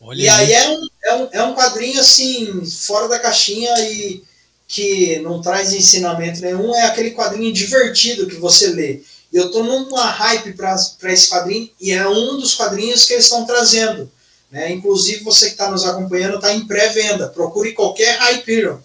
Olha 0.00 0.22
E 0.22 0.28
aí 0.28 0.52
é 0.52 0.70
um, 0.70 0.88
é, 1.04 1.14
um, 1.14 1.28
é 1.32 1.42
um 1.42 1.54
quadrinho 1.54 2.00
assim, 2.00 2.64
fora 2.64 3.08
da 3.08 3.18
caixinha 3.18 3.72
e 3.90 4.22
que 4.66 5.18
não 5.20 5.40
traz 5.40 5.72
ensinamento 5.72 6.42
nenhum, 6.42 6.74
é 6.74 6.84
aquele 6.84 7.12
quadrinho 7.12 7.52
divertido 7.52 8.26
que 8.26 8.36
você 8.36 8.68
lê. 8.68 9.00
Eu 9.32 9.50
tô 9.50 9.62
numa 9.62 10.04
hype 10.04 10.52
para 10.52 10.76
esse 11.12 11.28
quadrinho 11.28 11.70
e 11.80 11.90
é 11.90 12.06
um 12.06 12.38
dos 12.38 12.54
quadrinhos 12.54 13.06
que 13.06 13.14
eles 13.14 13.24
estão 13.24 13.46
trazendo. 13.46 14.10
Né? 14.50 14.70
Inclusive, 14.72 15.24
você 15.24 15.46
que 15.46 15.52
está 15.52 15.70
nos 15.70 15.84
acompanhando 15.84 16.36
está 16.36 16.52
em 16.52 16.66
pré-venda. 16.66 17.28
Procure 17.28 17.72
qualquer 17.72 18.18
Hyperion. 18.18 18.78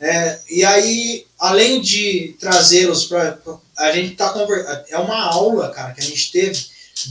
É, 0.00 0.38
e 0.48 0.64
aí, 0.64 1.26
além 1.38 1.80
de 1.80 2.34
trazê-los 2.40 3.04
para. 3.04 3.38
A 3.76 3.92
gente 3.92 4.14
tá 4.14 4.30
conver... 4.30 4.64
É 4.88 4.98
uma 4.98 5.20
aula, 5.24 5.70
cara, 5.70 5.92
que 5.92 6.00
a 6.00 6.04
gente 6.04 6.30
teve 6.30 6.66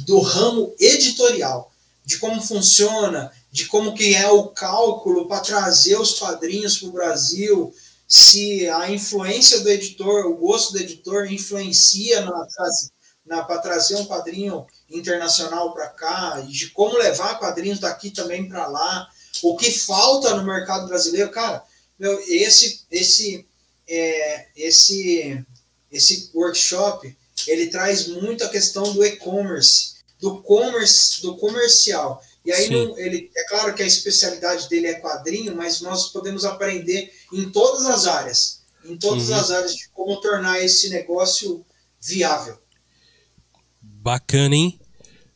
do 0.06 0.20
ramo 0.20 0.74
editorial, 0.80 1.72
de 2.06 2.18
como 2.18 2.42
funciona, 2.42 3.32
de 3.52 3.66
como 3.66 3.94
que 3.94 4.16
é 4.16 4.30
o 4.30 4.48
cálculo 4.48 5.28
para 5.28 5.42
trazer 5.42 6.00
os 6.00 6.18
quadrinhos 6.18 6.78
para 6.78 6.90
o 6.90 6.92
Brasil, 6.92 7.74
se 8.08 8.68
a 8.68 8.92
influência 8.92 9.60
do 9.60 9.70
editor, 9.70 10.26
o 10.26 10.36
gosto 10.36 10.74
do 10.74 10.80
editor 10.80 11.32
influencia 11.32 12.22
na, 12.22 12.48
na, 13.26 13.44
para 13.44 13.60
trazer 13.60 13.96
um 13.98 14.06
quadrinho 14.06 14.66
internacional 14.90 15.72
para 15.74 15.88
cá, 15.90 16.42
de 16.42 16.70
como 16.72 16.98
levar 16.98 17.38
quadrinhos 17.38 17.80
daqui 17.80 18.10
também 18.10 18.50
para 18.50 18.66
lá, 18.68 19.08
o 19.44 19.56
que 19.56 19.70
falta 19.70 20.36
no 20.36 20.44
mercado 20.44 20.88
brasileiro, 20.88 21.30
cara, 21.30 21.64
meu, 22.00 22.20
esse 22.28 22.86
esse 22.90 23.46
é, 23.88 24.48
esse 24.56 25.46
esse 25.92 26.32
workshop 26.34 27.16
ele 27.48 27.68
traz 27.68 28.08
muito 28.08 28.44
a 28.44 28.50
questão 28.50 28.84
do 28.94 29.04
e-commerce, 29.04 29.96
do 30.20 30.42
commerce, 30.42 31.22
do 31.22 31.36
comercial. 31.38 32.24
E 32.46 32.52
aí 32.52 32.70
não, 32.70 32.98
ele 32.98 33.30
é 33.36 33.44
claro 33.48 33.74
que 33.76 33.84
a 33.84 33.86
especialidade 33.88 34.68
dele 34.70 34.88
é 34.88 35.00
quadrinho, 35.00 35.56
mas 35.56 35.82
nós 35.82 36.10
podemos 36.10 36.46
aprender 36.46 37.12
em 37.34 37.50
todas 37.50 37.86
as 37.86 38.08
áreas, 38.08 38.62
em 38.86 38.98
todas 38.98 39.30
Uhum. 39.30 39.36
as 39.36 39.52
áreas 39.52 39.76
de 39.76 39.88
como 39.90 40.20
tornar 40.22 40.60
esse 40.64 40.90
negócio 40.90 41.66
viável. 42.02 42.58
Bacana, 43.82 44.56
hein? 44.56 44.80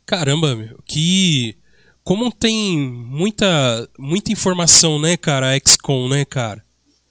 Caramba, 0.05 0.55
meu, 0.55 0.81
que. 0.85 1.55
Como 2.03 2.29
tem 2.33 2.77
muita, 2.77 3.89
muita 3.97 4.31
informação, 4.31 4.99
né, 4.99 5.15
cara? 5.15 5.51
A 5.55 5.57
XCOM, 5.57 6.09
né, 6.09 6.25
cara? 6.25 6.61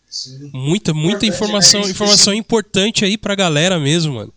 Sim. 0.09 0.51
Muita, 0.52 0.93
muita 0.93 1.24
Importante, 1.24 1.28
informação, 1.28 1.81
né? 1.81 1.90
informação 1.90 2.35
importante 2.35 3.02
aí 3.05 3.16
pra 3.16 3.35
galera 3.35 3.78
mesmo, 3.81 4.14
mano. 4.14 4.35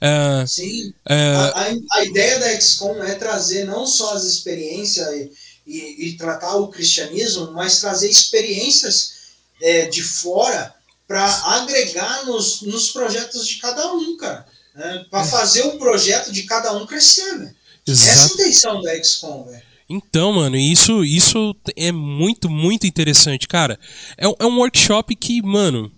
É, 0.00 0.46
Sim. 0.46 0.92
é, 1.08 1.32
A, 1.34 1.72
a- 1.98 2.04
ideia 2.04 2.38
da 2.38 2.60
XCOM 2.60 3.02
é 3.02 3.14
trazer 3.14 3.64
não 3.64 3.86
só 3.86 4.14
as 4.14 4.24
experiências 4.24 5.08
e, 5.14 5.30
e- 5.66 6.08
e 6.08 6.16
tratar 6.16 6.56
o 6.56 6.68
cristianismo, 6.68 7.52
mas 7.52 7.80
trazer 7.80 8.08
experiências 8.10 9.14
é, 9.62 9.86
de 9.86 10.02
fora 10.02 10.74
para 11.08 11.24
agregar 11.56 12.24
nos, 12.26 12.62
nos 12.62 12.90
projetos 12.90 13.46
de 13.46 13.56
cada 13.56 13.92
um, 13.92 14.16
cara. 14.16 14.46
Né? 14.74 15.06
Para 15.10 15.24
fazer 15.24 15.62
o 15.62 15.78
projeto 15.78 16.30
de 16.32 16.42
cada 16.42 16.72
um 16.76 16.84
crescer, 16.86 17.32
né? 17.38 17.54
Essa 17.88 18.10
é 18.10 18.22
a 18.22 18.26
intenção 18.26 18.82
da 18.82 19.02
XCOM, 19.02 19.44
velho. 19.44 19.62
Então, 19.88 20.32
mano, 20.32 20.56
isso, 20.56 21.04
isso 21.04 21.54
é 21.76 21.92
muito, 21.92 22.50
muito 22.50 22.86
interessante, 22.88 23.46
cara. 23.46 23.78
É, 24.18 24.26
um- 24.28 24.34
é 24.40 24.44
um 24.46 24.58
workshop 24.58 25.14
que, 25.14 25.40
mano, 25.40 25.90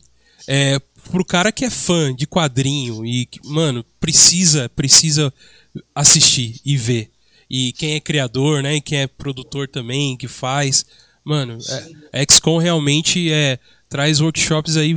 é 0.47 0.79
pro 1.09 1.25
cara 1.25 1.51
que 1.51 1.65
é 1.65 1.71
fã 1.71 2.15
de 2.15 2.27
quadrinho 2.27 3.05
e, 3.05 3.29
mano, 3.45 3.85
precisa, 3.99 4.69
precisa 4.69 5.33
assistir 5.95 6.61
e 6.65 6.77
ver. 6.77 7.11
E 7.51 7.73
quem 7.73 7.95
é 7.95 8.01
criador, 8.01 8.63
né, 8.63 8.77
e 8.77 8.81
quem 8.81 9.01
é 9.01 9.07
produtor 9.07 9.69
também, 9.69 10.17
que 10.17 10.29
faz, 10.29 10.85
mano, 11.25 11.59
é, 12.13 12.25
XCOM 12.31 12.59
realmente 12.59 13.33
é 13.33 13.59
traz 13.89 14.21
workshops 14.21 14.77
aí 14.77 14.95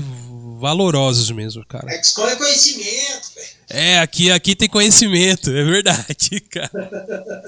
valorosos 0.60 1.32
mesmo, 1.32 1.66
cara. 1.66 1.88
XCOM 2.04 2.28
é 2.28 2.36
conhecimento, 2.36 3.32
velho. 3.36 3.62
É, 3.70 4.00
aqui, 4.00 4.30
aqui 4.30 4.54
tem 4.54 4.68
conhecimento, 4.68 5.50
é 5.50 5.64
verdade, 5.64 6.42
cara. 6.52 7.46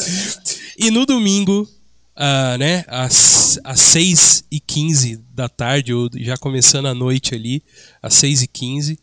E 0.77 0.89
no 0.89 1.05
domingo, 1.05 1.69
ah, 2.15 2.57
né, 2.57 2.83
às, 2.87 3.59
às 3.63 3.79
6 3.81 4.43
e 4.51 4.59
15 4.59 5.17
da 5.33 5.47
tarde, 5.49 5.93
ou 5.93 6.09
já 6.17 6.37
começando 6.37 6.87
a 6.87 6.93
noite 6.93 7.33
ali, 7.35 7.63
às 8.01 8.13
6 8.15 8.43
e 8.43 8.47
15 8.47 8.99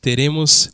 teremos 0.00 0.70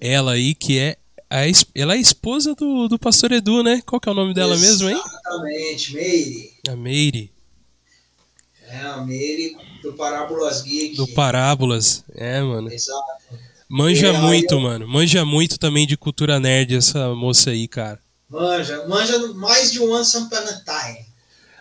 ela 0.00 0.32
aí, 0.32 0.54
que 0.54 0.78
é 0.78 0.96
a, 1.30 1.42
ela 1.74 1.94
é 1.94 1.96
a 1.98 2.00
esposa 2.00 2.54
do, 2.54 2.88
do 2.88 2.98
pastor 2.98 3.30
Edu, 3.32 3.62
né? 3.62 3.80
Qual 3.86 4.00
que 4.00 4.08
é 4.08 4.12
o 4.12 4.14
nome 4.14 4.34
dela 4.34 4.56
mesmo, 4.56 4.88
hein? 4.88 4.96
Exatamente, 4.96 5.94
Meire. 5.94 6.50
A 6.68 6.74
Meire, 6.76 7.32
É 8.68 8.76
a 8.78 8.96
Meire 9.04 9.56
do 9.82 9.92
Parábolas 9.92 10.62
Geek. 10.62 10.96
do 10.96 11.06
Parábolas. 11.08 12.04
É, 12.14 12.40
mano. 12.42 12.72
Exato. 12.72 13.00
Manja 13.68 14.08
É, 14.08 14.20
muito, 14.20 14.52
eu- 14.56 14.60
mano. 14.60 14.88
Manja 14.88 15.24
muito 15.24 15.56
também 15.58 15.86
de 15.86 15.96
cultura 15.96 16.40
nerd, 16.40 16.74
essa 16.74 17.14
moça 17.14 17.50
aí, 17.50 17.68
cara. 17.68 18.00
Manja, 18.30 18.86
manja 18.86 19.18
mais 19.34 19.72
de 19.72 19.80
Upon 19.80 19.96
a 19.96 20.04
Time. 20.04 21.06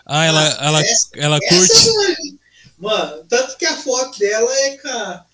Ah, 0.05 0.25
ela, 0.25 0.43
ela, 0.61 0.81
essa- 0.81 1.09
ela 1.15 1.39
Essa 1.41 1.55
curte. 1.73 1.93
manja. 1.95 2.17
Mano, 2.77 3.23
tanto 3.27 3.57
que 3.57 3.65
a 3.65 3.75
foto 3.75 4.17
dela 4.19 4.49
é 4.51 4.77
com 4.77 4.87
a, 4.87 5.25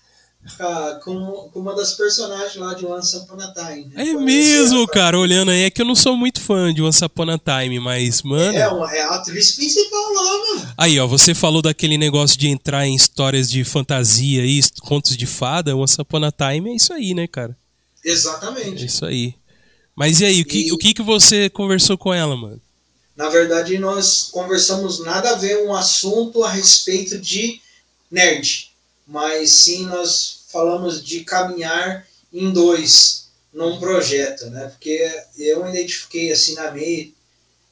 com, 1.04 1.50
com 1.52 1.60
uma 1.60 1.74
das 1.74 1.94
personagens 1.94 2.56
lá 2.56 2.74
de 2.74 2.84
Once 2.86 3.16
Upon 3.16 3.40
a 3.40 3.52
Time. 3.52 3.86
Né? 3.94 4.08
É 4.10 4.14
mesmo, 4.14 4.86
cara, 4.86 5.18
olhando 5.18 5.50
aí, 5.50 5.62
é 5.64 5.70
que 5.70 5.80
eu 5.82 5.86
não 5.86 5.94
sou 5.94 6.16
muito 6.16 6.40
fã 6.40 6.72
de 6.72 6.82
Once 6.82 7.04
Upon 7.04 7.30
a 7.30 7.38
Time, 7.38 7.78
mas, 7.80 8.22
mano. 8.22 8.56
É, 8.56 8.68
uma, 8.68 8.92
é 8.94 9.02
a 9.02 9.10
atriz 9.16 9.52
principal 9.52 10.12
lá, 10.12 10.22
mano. 10.38 10.74
Aí, 10.78 10.98
ó, 10.98 11.06
você 11.06 11.34
falou 11.34 11.62
daquele 11.62 11.96
negócio 11.98 12.38
de 12.38 12.48
entrar 12.48 12.86
em 12.86 12.94
histórias 12.94 13.48
de 13.50 13.62
fantasia 13.64 14.42
aí, 14.42 14.60
contos 14.80 15.16
de 15.16 15.26
fada, 15.26 15.76
Once 15.76 16.00
Upon 16.00 16.24
a 16.24 16.32
Time 16.32 16.70
é 16.70 16.74
isso 16.76 16.92
aí, 16.92 17.12
né, 17.14 17.26
cara? 17.26 17.56
Exatamente. 18.04 18.82
É 18.82 18.86
isso 18.86 19.04
aí. 19.04 19.34
Mas 19.96 20.20
e 20.20 20.26
aí, 20.26 20.42
o 20.42 20.44
que, 20.44 20.68
e... 20.68 20.72
o 20.72 20.78
que, 20.78 20.92
que 20.92 21.02
você 21.02 21.48
conversou 21.48 21.96
com 21.96 22.12
ela, 22.12 22.36
mano? 22.36 22.60
Na 23.16 23.30
verdade, 23.30 23.78
nós 23.78 24.28
conversamos 24.30 25.02
nada 25.02 25.30
a 25.30 25.36
ver 25.36 25.64
um 25.64 25.74
assunto 25.74 26.44
a 26.44 26.50
respeito 26.50 27.18
de 27.18 27.60
nerd, 28.10 28.70
mas 29.06 29.50
sim 29.50 29.86
nós 29.86 30.44
falamos 30.48 31.02
de 31.02 31.24
caminhar 31.24 32.06
em 32.30 32.52
dois 32.52 33.28
num 33.52 33.80
projeto, 33.80 34.50
né? 34.50 34.68
Porque 34.68 35.10
eu 35.38 35.66
identifiquei 35.66 36.30
assim 36.30 36.54
na 36.54 36.70
MEI 36.70 37.14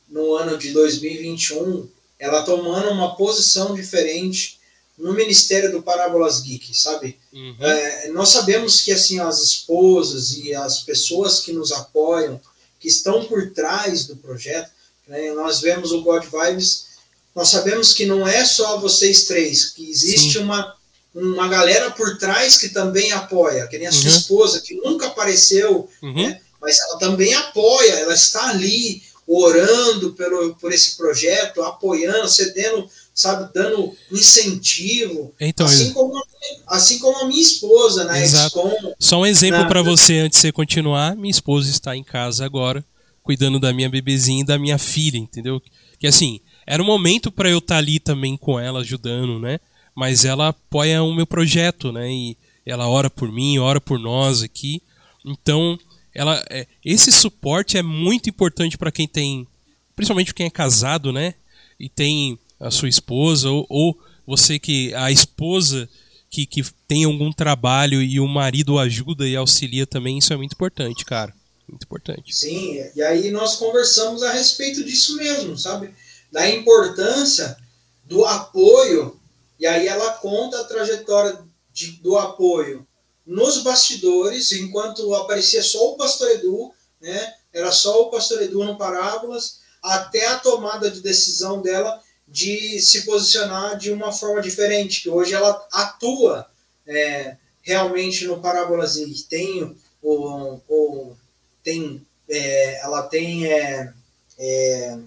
no 0.09 0.35
ano 0.35 0.57
de 0.57 0.73
2021 0.73 1.87
ela 2.19 2.43
tomando 2.43 2.91
uma 2.91 3.17
posição 3.17 3.75
diferente 3.75 4.59
no 4.97 5.13
Ministério 5.13 5.73
do 5.73 5.83
Parábolas 5.83 6.41
Geek, 6.41 6.77
sabe? 6.77 7.19
Uhum. 7.33 7.57
É, 7.61 8.09
nós 8.09 8.29
sabemos 8.29 8.81
que 8.81 8.93
assim 8.93 9.19
as 9.19 9.41
esposas 9.41 10.37
e 10.37 10.55
as 10.55 10.81
pessoas 10.81 11.41
que 11.41 11.53
nos 11.53 11.73
apoiam, 11.73 12.41
que 12.79 12.89
estão 12.89 13.25
por 13.25 13.51
trás 13.51 14.07
do 14.07 14.17
projeto, 14.17 14.71
né? 15.09 15.33
nós 15.33 15.61
vemos 15.61 15.91
o 15.93 16.03
God 16.03 16.25
Vibes, 16.25 16.87
nós 17.35 17.49
sabemos 17.49 17.93
que 17.93 18.07
não 18.07 18.27
é 18.27 18.45
só 18.45 18.79
vocês 18.79 19.25
três, 19.25 19.71
que 19.71 19.91
existe 19.91 20.39
uma 20.39 20.75
uma 21.15 21.47
galera 21.47 21.93
por 21.93 22.19
trás 22.19 22.57
que 22.57 22.71
também 22.71 23.13
apoia, 23.13 23.69
que 23.69 23.79
nem 23.79 23.87
a 23.87 23.93
sua 23.93 24.11
uhum. 24.11 24.17
esposa, 24.17 24.61
que 24.61 24.75
nunca 24.75 25.07
apareceu, 25.07 25.89
uhum. 26.03 26.13
né? 26.13 26.41
mas 26.61 26.81
ela 26.81 26.99
também 26.99 27.33
apoia, 27.35 27.93
ela 27.93 28.15
está 28.15 28.49
ali 28.49 29.03
orando 29.27 30.13
pelo, 30.15 30.55
por 30.57 30.73
esse 30.73 30.97
projeto, 30.97 31.63
apoiando, 31.63 32.29
cedendo, 32.29 32.91
sabe, 33.15 33.51
dando 33.55 33.95
incentivo. 34.11 35.33
Então, 35.41 35.67
assim, 35.67 35.93
como, 35.93 36.23
assim 36.67 36.99
como 36.99 37.19
a 37.19 37.27
minha 37.27 37.41
esposa 37.41 38.05
na 38.05 38.21
Exato. 38.21 38.61
XCOM. 38.61 38.95
Só 38.99 39.21
um 39.21 39.27
exemplo 39.27 39.61
na... 39.61 39.69
para 39.69 39.83
você 39.83 40.19
antes 40.19 40.39
de 40.39 40.43
você 40.43 40.53
continuar: 40.53 41.17
minha 41.17 41.31
esposa 41.31 41.71
está 41.71 41.97
em 41.97 42.05
casa 42.05 42.45
agora, 42.45 42.85
cuidando 43.23 43.61
da 43.61 43.73
minha 43.73 43.89
bebezinha 43.89 44.43
e 44.43 44.47
da 44.47 44.59
minha 44.59 44.79
filha, 44.79 45.17
entendeu? 45.17 45.63
Que 45.99 46.07
assim, 46.07 46.41
era 46.67 46.83
um 46.83 46.87
momento 46.87 47.31
para 47.31 47.49
eu 47.49 47.59
estar 47.59 47.77
tá 47.77 47.79
ali 47.79 48.01
também 48.01 48.37
com 48.37 48.59
ela, 48.59 48.81
ajudando, 48.81 49.39
né? 49.39 49.61
mas 49.95 50.25
ela 50.25 50.49
apoia 50.49 51.03
o 51.03 51.15
meu 51.15 51.27
projeto, 51.27 51.93
né? 51.93 52.11
E 52.11 52.37
ela 52.67 52.89
ora 52.89 53.09
por 53.09 53.31
mim, 53.31 53.59
ora 53.59 53.81
por 53.81 53.99
nós 53.99 54.43
aqui. 54.43 54.83
Então, 55.25 55.79
ela, 56.13 56.43
é, 56.51 56.67
esse 56.85 57.13
suporte 57.13 57.79
é 57.79 57.83
muito 57.83 58.29
importante 58.29 58.77
para 58.77 58.91
quem 58.91 59.07
tem, 59.07 59.47
principalmente 59.95 60.35
quem 60.35 60.47
é 60.47 60.51
casado, 60.51 61.13
né? 61.13 61.35
E 61.79 61.89
tem 61.89 62.39
a 62.59 62.71
sua 62.71 62.89
esposa 62.89 63.51
ou, 63.51 63.67
ou 63.69 63.99
você 64.27 64.59
que 64.59 64.95
a 64.95 65.11
esposa 65.11 65.89
que, 66.31 66.47
que 66.47 66.65
tem 66.89 67.05
algum 67.05 67.33
trabalho 67.33 68.03
e 68.03 68.19
o 68.19 68.27
marido 68.27 68.79
ajuda 68.79 69.27
e 69.27 69.37
auxilia 69.37 69.87
também, 69.87 70.19
isso 70.19 70.33
é 70.33 70.37
muito 70.37 70.53
importante, 70.53 71.05
cara. 71.05 71.33
Muito 71.69 71.85
importante. 71.85 72.35
Sim, 72.35 72.83
e 72.95 73.03
aí 73.03 73.31
nós 73.31 73.57
conversamos 73.57 74.23
a 74.23 74.33
respeito 74.33 74.85
disso 74.85 75.17
mesmo, 75.17 75.57
sabe? 75.57 75.95
Da 76.31 76.49
importância 76.49 77.57
do 78.05 78.25
apoio 78.25 79.19
e 79.59 79.67
aí 79.67 79.87
ela 79.87 80.13
conta 80.15 80.61
a 80.61 80.65
trajetória 80.65 81.39
de, 81.73 81.93
do 82.03 82.19
apoio 82.19 82.87
nos 83.27 83.63
bastidores, 83.63 84.53
enquanto 84.53 85.15
aparecia 85.15 85.63
só 85.63 85.93
o 85.93 85.97
Pastor 85.97 86.31
Edu, 86.33 86.73
né? 87.01 87.33
Era 87.53 87.73
só 87.73 88.03
o 88.03 88.11
Pastor 88.11 88.43
Edu 88.43 88.65
no 88.65 88.77
Parábolas, 88.77 89.61
até 89.83 90.27
a 90.27 90.39
tomada 90.39 90.91
de 90.91 91.01
decisão 91.01 91.63
dela 91.63 92.03
de 92.27 92.81
se 92.81 93.05
posicionar 93.05 93.79
de 93.79 93.91
uma 93.93 94.13
forma 94.13 94.41
diferente, 94.41 95.03
que 95.03 95.11
hoje 95.11 95.35
ela 95.35 95.67
atua 95.73 96.47
é, 96.87 97.37
realmente 97.63 98.27
no 98.27 98.41
Parábolas 98.41 98.97
e 98.97 99.23
tem 99.25 99.77
o, 100.03 100.61
o 100.69 101.17
tem 101.63 102.05
é, 102.29 102.81
ela 102.83 103.03
tem 103.03 103.47
é, 103.47 103.93
é 104.39 104.99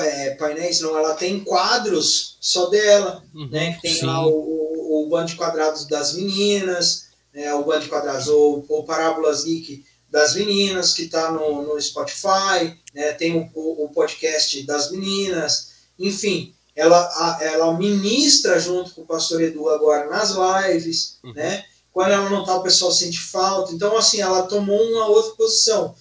é, 0.00 0.30
painéis, 0.36 0.80
não, 0.80 0.96
ela 0.96 1.14
tem 1.14 1.40
quadros 1.40 2.36
só 2.40 2.70
dela, 2.70 3.22
uhum, 3.34 3.48
né? 3.50 3.78
Tem 3.82 3.94
sim. 3.94 4.06
lá 4.06 4.26
o, 4.26 4.30
o, 4.30 5.04
o 5.04 5.08
bando 5.08 5.26
de 5.26 5.36
quadrados 5.36 5.86
das 5.86 6.14
meninas, 6.14 7.08
né? 7.32 7.52
o 7.54 7.64
bando 7.64 7.82
de 7.82 7.88
quadrados, 7.88 8.28
ou, 8.28 8.64
ou 8.68 8.84
Parábolas 8.84 9.44
Geek 9.44 9.84
das 10.08 10.34
meninas, 10.34 10.92
que 10.92 11.02
está 11.02 11.30
no, 11.30 11.62
no 11.62 11.80
Spotify, 11.80 12.74
né? 12.94 13.12
tem 13.12 13.50
o, 13.54 13.84
o, 13.84 13.88
podcast 13.90 14.62
das 14.64 14.90
meninas, 14.90 15.71
enfim, 15.98 16.54
ela, 16.74 17.38
ela 17.40 17.76
ministra 17.76 18.58
junto 18.58 18.92
com 18.92 19.02
o 19.02 19.06
pastor 19.06 19.42
Edu 19.42 19.68
agora 19.68 20.08
nas 20.08 20.30
lives, 20.30 21.18
uhum. 21.22 21.32
né? 21.34 21.64
Quando 21.92 22.12
ela 22.12 22.30
não 22.30 22.40
está, 22.40 22.56
o 22.56 22.62
pessoal 22.62 22.90
sente 22.90 23.20
falta. 23.20 23.72
Então, 23.72 23.96
assim, 23.96 24.20
ela 24.20 24.44
tomou 24.44 24.80
uma 24.80 25.06
outra 25.06 25.32
posição. 25.32 25.94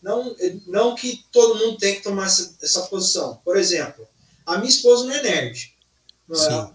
Não, 0.00 0.36
não 0.66 0.94
que 0.94 1.24
todo 1.32 1.58
mundo 1.58 1.78
tem 1.78 1.96
que 1.96 2.02
tomar 2.02 2.26
essa, 2.26 2.56
essa 2.62 2.82
posição. 2.82 3.40
Por 3.44 3.56
exemplo, 3.56 4.06
a 4.46 4.58
minha 4.58 4.68
esposa 4.68 5.04
não 5.04 5.14
é 5.14 5.22
nerd. 5.22 5.72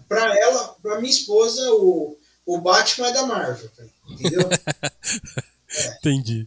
Para 0.06 0.38
ela, 0.38 0.76
para 0.82 1.00
minha 1.00 1.10
esposa, 1.10 1.72
o, 1.72 2.18
o 2.44 2.58
Batman 2.58 3.08
é 3.08 3.12
da 3.12 3.26
Marvel. 3.26 3.70
Entendeu? 4.08 4.48
é. 5.70 5.96
Entendi. 5.98 6.46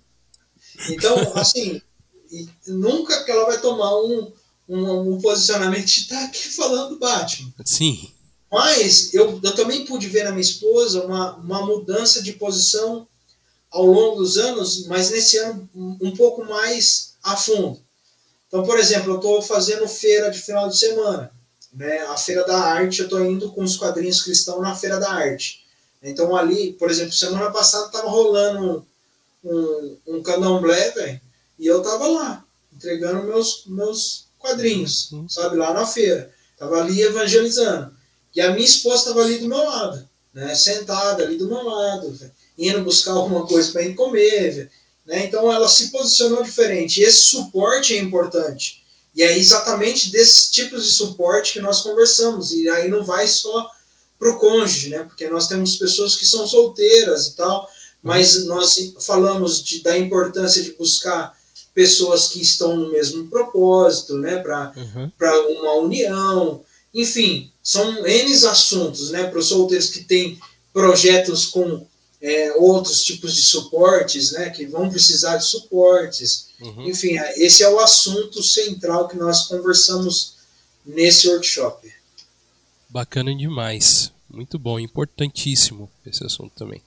Então, 0.89 1.15
assim, 1.35 1.81
nunca 2.67 3.23
que 3.23 3.31
ela 3.31 3.45
vai 3.45 3.59
tomar 3.59 3.95
um, 3.97 4.31
um, 4.71 5.13
um 5.13 5.21
posicionamento 5.21 5.85
de 5.85 5.99
estar 5.99 6.19
tá 6.19 6.25
aqui 6.25 6.47
falando 6.47 6.91
do 6.91 6.99
Batman. 6.99 7.53
Sim. 7.65 8.09
Mas 8.49 9.13
eu, 9.13 9.39
eu 9.43 9.55
também 9.55 9.85
pude 9.85 10.07
ver 10.07 10.23
na 10.23 10.31
minha 10.31 10.41
esposa 10.41 11.03
uma, 11.03 11.35
uma 11.35 11.65
mudança 11.65 12.21
de 12.21 12.33
posição 12.33 13.07
ao 13.69 13.85
longo 13.85 14.17
dos 14.17 14.37
anos, 14.37 14.87
mas 14.87 15.09
nesse 15.09 15.37
ano 15.37 15.69
um 15.73 16.11
pouco 16.15 16.43
mais 16.45 17.13
a 17.23 17.35
fundo. 17.35 17.79
Então, 18.47 18.63
por 18.63 18.77
exemplo, 18.77 19.13
eu 19.13 19.15
estou 19.15 19.41
fazendo 19.41 19.87
feira 19.87 20.29
de 20.29 20.39
final 20.39 20.67
de 20.67 20.77
semana. 20.77 21.31
Né? 21.73 21.99
A 21.99 22.17
Feira 22.17 22.45
da 22.45 22.57
Arte, 22.57 22.99
eu 22.99 23.05
estou 23.05 23.23
indo 23.23 23.49
com 23.51 23.63
os 23.63 23.77
quadrinhos 23.77 24.21
cristãos 24.21 24.61
na 24.61 24.75
Feira 24.75 24.99
da 24.99 25.09
Arte. 25.09 25.65
Então, 26.03 26.35
ali, 26.35 26.73
por 26.73 26.91
exemplo, 26.91 27.13
semana 27.13 27.49
passada 27.51 27.85
estava 27.85 28.09
rolando 28.09 28.85
um, 29.41 29.49
um, 29.49 29.97
um 30.07 30.23
candomblé, 30.23 30.91
velho, 30.91 31.21
e 31.57 31.67
eu 31.67 31.77
estava 31.77 32.07
lá, 32.07 32.43
entregando 32.73 33.23
meus, 33.23 33.63
meus 33.67 34.25
quadrinhos, 34.41 35.11
uhum. 35.11 35.29
sabe, 35.29 35.55
lá 35.55 35.73
na 35.73 35.85
feira. 35.85 36.33
Estava 36.53 36.81
ali 36.81 37.01
evangelizando. 37.01 37.95
E 38.35 38.41
a 38.41 38.51
minha 38.51 38.65
esposa 38.65 38.97
estava 38.97 39.21
ali 39.21 39.37
do 39.37 39.47
meu 39.47 39.63
lado, 39.63 40.07
né? 40.33 40.55
sentada 40.55 41.23
ali 41.23 41.37
do 41.37 41.47
meu 41.47 41.63
lado. 41.63 42.17
Indo 42.57 42.83
buscar 42.83 43.11
alguma 43.11 43.45
coisa 43.45 43.71
para 43.71 43.83
ir 43.83 43.95
comer. 43.95 44.69
Né? 45.05 45.25
Então 45.25 45.51
ela 45.51 45.67
se 45.67 45.89
posicionou 45.91 46.43
diferente. 46.43 47.01
E 47.01 47.03
esse 47.03 47.25
suporte 47.25 47.95
é 47.95 47.99
importante. 47.99 48.83
E 49.15 49.23
é 49.23 49.37
exatamente 49.37 50.11
desses 50.11 50.49
tipos 50.49 50.85
de 50.85 50.91
suporte 50.91 51.53
que 51.53 51.59
nós 51.59 51.81
conversamos. 51.81 52.51
E 52.51 52.69
aí 52.69 52.87
não 52.87 53.03
vai 53.03 53.27
só 53.27 53.69
para 54.17 54.29
o 54.29 54.37
cônjuge, 54.37 54.89
né? 54.89 55.03
porque 55.03 55.27
nós 55.27 55.47
temos 55.47 55.77
pessoas 55.77 56.15
que 56.15 56.25
são 56.25 56.47
solteiras 56.47 57.27
e 57.27 57.35
tal, 57.35 57.67
mas 58.03 58.45
nós 58.45 58.93
falamos 58.99 59.63
de, 59.63 59.81
da 59.81 59.97
importância 59.97 60.61
de 60.61 60.73
buscar 60.73 61.35
pessoas 61.73 62.27
que 62.27 62.41
estão 62.41 62.75
no 62.75 62.91
mesmo 62.91 63.27
propósito, 63.27 64.15
né? 64.17 64.37
para 64.37 64.73
uhum. 64.75 65.11
uma 65.59 65.73
união. 65.75 66.63
Enfim, 66.93 67.51
são 67.63 68.05
N 68.05 68.45
assuntos 68.45 69.11
né? 69.11 69.25
para 69.25 69.39
os 69.39 69.47
solteiros 69.47 69.89
que 69.89 70.03
têm 70.03 70.39
projetos 70.73 71.45
com 71.45 71.85
é, 72.21 72.53
outros 72.57 73.03
tipos 73.03 73.35
de 73.35 73.41
suportes, 73.41 74.31
né, 74.31 74.49
que 74.51 74.65
vão 74.65 74.89
precisar 74.89 75.37
de 75.37 75.45
suportes. 75.45 76.49
Uhum. 76.61 76.87
Enfim, 76.87 77.17
é, 77.17 77.39
esse 77.39 77.63
é 77.63 77.69
o 77.69 77.79
assunto 77.79 78.43
central 78.43 79.07
que 79.07 79.17
nós 79.17 79.47
conversamos 79.47 80.35
nesse 80.85 81.27
workshop. 81.27 81.91
Bacana 82.87 83.35
demais. 83.35 84.11
Muito 84.29 84.59
bom, 84.59 84.79
importantíssimo 84.79 85.89
esse 86.05 86.23
assunto 86.23 86.51
também. 86.55 86.81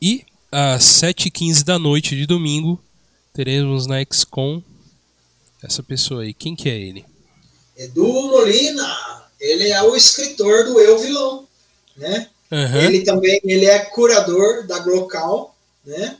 E 0.00 0.24
às 0.50 0.82
7h15 0.82 1.64
da 1.64 1.78
noite 1.78 2.16
de 2.16 2.26
domingo, 2.26 2.82
teremos 3.32 3.86
na 3.86 4.04
XCOM 4.04 4.62
essa 5.62 5.82
pessoa 5.82 6.22
aí. 6.22 6.34
Quem 6.34 6.54
que 6.54 6.68
é 6.68 6.78
ele? 6.78 7.04
Edu 7.76 8.04
Molina. 8.04 9.22
Ele 9.40 9.70
é 9.70 9.82
o 9.82 9.96
escritor 9.96 10.64
do 10.64 10.78
Eu 10.78 10.98
Vilão, 10.98 11.48
né? 11.96 12.28
Uhum. 12.50 12.80
Ele 12.82 13.00
também 13.02 13.40
ele 13.42 13.66
é 13.66 13.78
curador 13.80 14.66
da 14.66 14.78
Glocal, 14.78 15.56
né? 15.84 16.16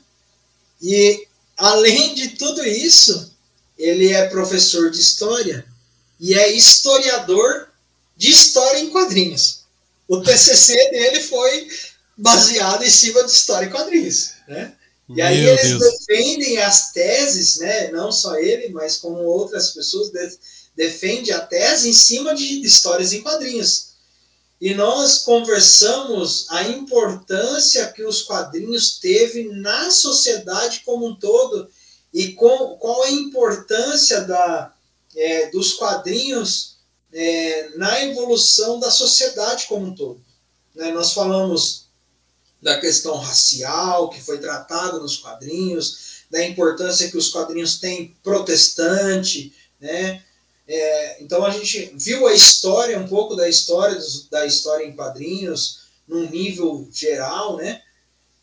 E 0.80 1.28
além 1.56 2.14
de 2.14 2.30
tudo 2.30 2.64
isso, 2.66 3.32
ele 3.78 4.12
é 4.12 4.28
professor 4.28 4.90
de 4.90 5.00
história 5.00 5.64
e 6.18 6.34
é 6.34 6.50
historiador 6.50 7.68
de 8.16 8.30
história 8.30 8.80
em 8.80 8.90
quadrinhos. 8.90 9.60
O 10.08 10.20
TCC 10.20 10.74
dele 10.90 11.20
foi 11.20 11.68
baseado 12.16 12.82
em 12.82 12.90
cima 12.90 13.22
de 13.24 13.30
história 13.30 13.66
e 13.66 13.70
quadrinhos, 13.70 14.32
né? 14.48 14.74
E 15.14 15.20
aí 15.20 15.42
Meu 15.42 15.54
eles 15.54 15.68
Deus. 15.68 15.82
defendem 15.82 16.58
as 16.58 16.92
teses, 16.92 17.56
né? 17.56 17.90
Não 17.90 18.10
só 18.10 18.36
ele, 18.36 18.70
mas 18.70 18.96
como 18.96 19.18
outras 19.18 19.70
pessoas 19.70 20.10
de, 20.10 20.38
defendem 20.74 21.32
a 21.32 21.40
tese 21.40 21.90
em 21.90 21.92
cima 21.92 22.34
de 22.34 22.60
histórias 22.64 23.12
em 23.12 23.22
quadrinhos. 23.22 23.92
E 24.60 24.74
nós 24.74 25.18
conversamos 25.18 26.46
a 26.48 26.62
importância 26.68 27.92
que 27.92 28.04
os 28.04 28.22
quadrinhos 28.22 28.98
teve 29.00 29.48
na 29.48 29.90
sociedade 29.90 30.82
como 30.84 31.06
um 31.06 31.16
todo 31.16 31.68
e 32.14 32.32
com, 32.34 32.76
qual 32.76 33.02
a 33.02 33.10
importância 33.10 34.20
da, 34.20 34.72
é, 35.16 35.50
dos 35.50 35.72
quadrinhos 35.74 36.76
é, 37.12 37.70
na 37.76 38.04
evolução 38.04 38.78
da 38.78 38.90
sociedade 38.90 39.66
como 39.66 39.86
um 39.86 39.94
todo. 39.94 40.22
Né? 40.74 40.92
Nós 40.92 41.12
falamos 41.12 41.81
da 42.62 42.78
questão 42.80 43.16
racial 43.18 44.08
que 44.08 44.22
foi 44.22 44.38
tratada 44.38 44.98
nos 45.00 45.16
quadrinhos, 45.16 46.22
da 46.30 46.42
importância 46.46 47.10
que 47.10 47.18
os 47.18 47.28
quadrinhos 47.28 47.78
têm 47.78 48.16
protestante, 48.22 49.52
né? 49.80 50.22
É, 50.66 51.22
então 51.22 51.44
a 51.44 51.50
gente 51.50 51.92
viu 51.96 52.26
a 52.26 52.32
história, 52.32 52.98
um 52.98 53.08
pouco 53.08 53.34
da 53.34 53.48
história 53.48 53.96
dos, 53.96 54.28
da 54.28 54.46
história 54.46 54.86
em 54.86 54.94
quadrinhos, 54.94 55.80
num 56.06 56.30
nível 56.30 56.88
geral, 56.92 57.56
né? 57.56 57.82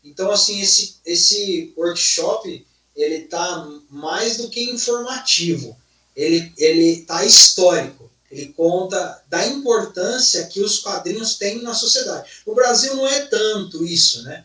Então 0.04 0.30
assim 0.30 0.60
esse 0.60 0.96
esse 1.04 1.72
workshop 1.76 2.64
ele 2.94 3.22
tá 3.22 3.68
mais 3.88 4.36
do 4.36 4.50
que 4.50 4.62
informativo, 4.70 5.76
ele 6.14 6.52
ele 6.58 7.02
tá 7.02 7.24
histórico. 7.24 7.99
Ele 8.30 8.52
conta 8.52 9.22
da 9.28 9.46
importância 9.46 10.46
que 10.46 10.60
os 10.60 10.78
quadrinhos 10.78 11.36
têm 11.36 11.62
na 11.62 11.74
sociedade. 11.74 12.30
O 12.46 12.54
Brasil 12.54 12.94
não 12.94 13.06
é 13.06 13.26
tanto 13.26 13.84
isso, 13.84 14.22
né? 14.22 14.44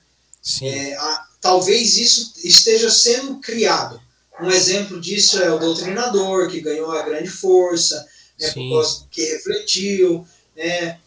É, 0.61 0.95
a, 0.95 1.27
talvez 1.41 1.97
isso 1.97 2.33
esteja 2.43 2.89
sendo 2.89 3.39
criado. 3.39 4.01
Um 4.41 4.49
exemplo 4.49 4.99
disso 4.99 5.41
é 5.41 5.51
o 5.51 5.59
Doutrinador, 5.59 6.49
que 6.49 6.61
ganhou 6.61 6.91
a 6.91 7.03
grande 7.03 7.29
força, 7.29 8.05
né, 8.39 8.51
por 8.51 9.09
que 9.09 9.23
refletiu. 9.23 10.27
Né, 10.55 10.99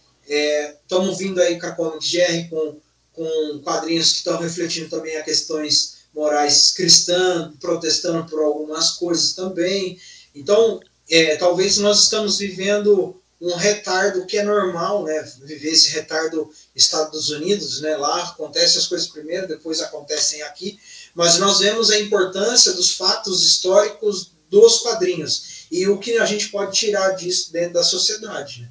Estamos 0.83 1.15
é, 1.15 1.19
vindo 1.19 1.41
aí 1.41 1.59
com 1.59 1.67
a 1.67 1.73
Comic 1.73 2.07
GR 2.07 2.51
com, 2.51 2.77
com 3.13 3.61
quadrinhos 3.65 4.13
que 4.13 4.19
estão 4.19 4.39
refletindo 4.39 4.91
também 4.91 5.17
a 5.17 5.23
questões 5.23 5.99
morais 6.15 6.73
cristãs, 6.73 7.55
protestando 7.61 8.29
por 8.29 8.43
algumas 8.43 8.93
coisas 8.93 9.33
também. 9.33 9.99
Então, 10.35 10.81
é, 11.11 11.37
talvez 11.37 11.79
nós 11.79 12.03
estamos 12.03 12.39
vivendo 12.39 13.21
um 13.41 13.55
retardo 13.55 14.27
que 14.27 14.37
é 14.37 14.43
normal, 14.43 15.05
né? 15.05 15.23
Viver 15.43 15.71
esse 15.71 15.91
retardo 15.91 16.51
Estados 16.75 17.31
Unidos, 17.31 17.81
né? 17.81 17.97
Lá 17.97 18.25
acontecem 18.25 18.79
as 18.79 18.87
coisas 18.87 19.07
primeiro, 19.07 19.47
depois 19.47 19.81
acontecem 19.81 20.43
aqui, 20.43 20.79
mas 21.15 21.39
nós 21.39 21.61
vemos 21.61 21.91
a 21.91 21.99
importância 22.01 22.73
dos 22.73 22.93
fatos 22.93 23.45
históricos 23.45 24.33
dos 24.51 24.79
quadrinhos 24.79 25.67
e 25.71 25.87
o 25.87 25.99
que 25.99 26.17
a 26.19 26.27
gente 26.27 26.49
pode 26.49 26.77
tirar 26.77 27.11
disso 27.13 27.53
dentro 27.53 27.75
da 27.75 27.85
sociedade, 27.85 28.63
né? 28.63 28.69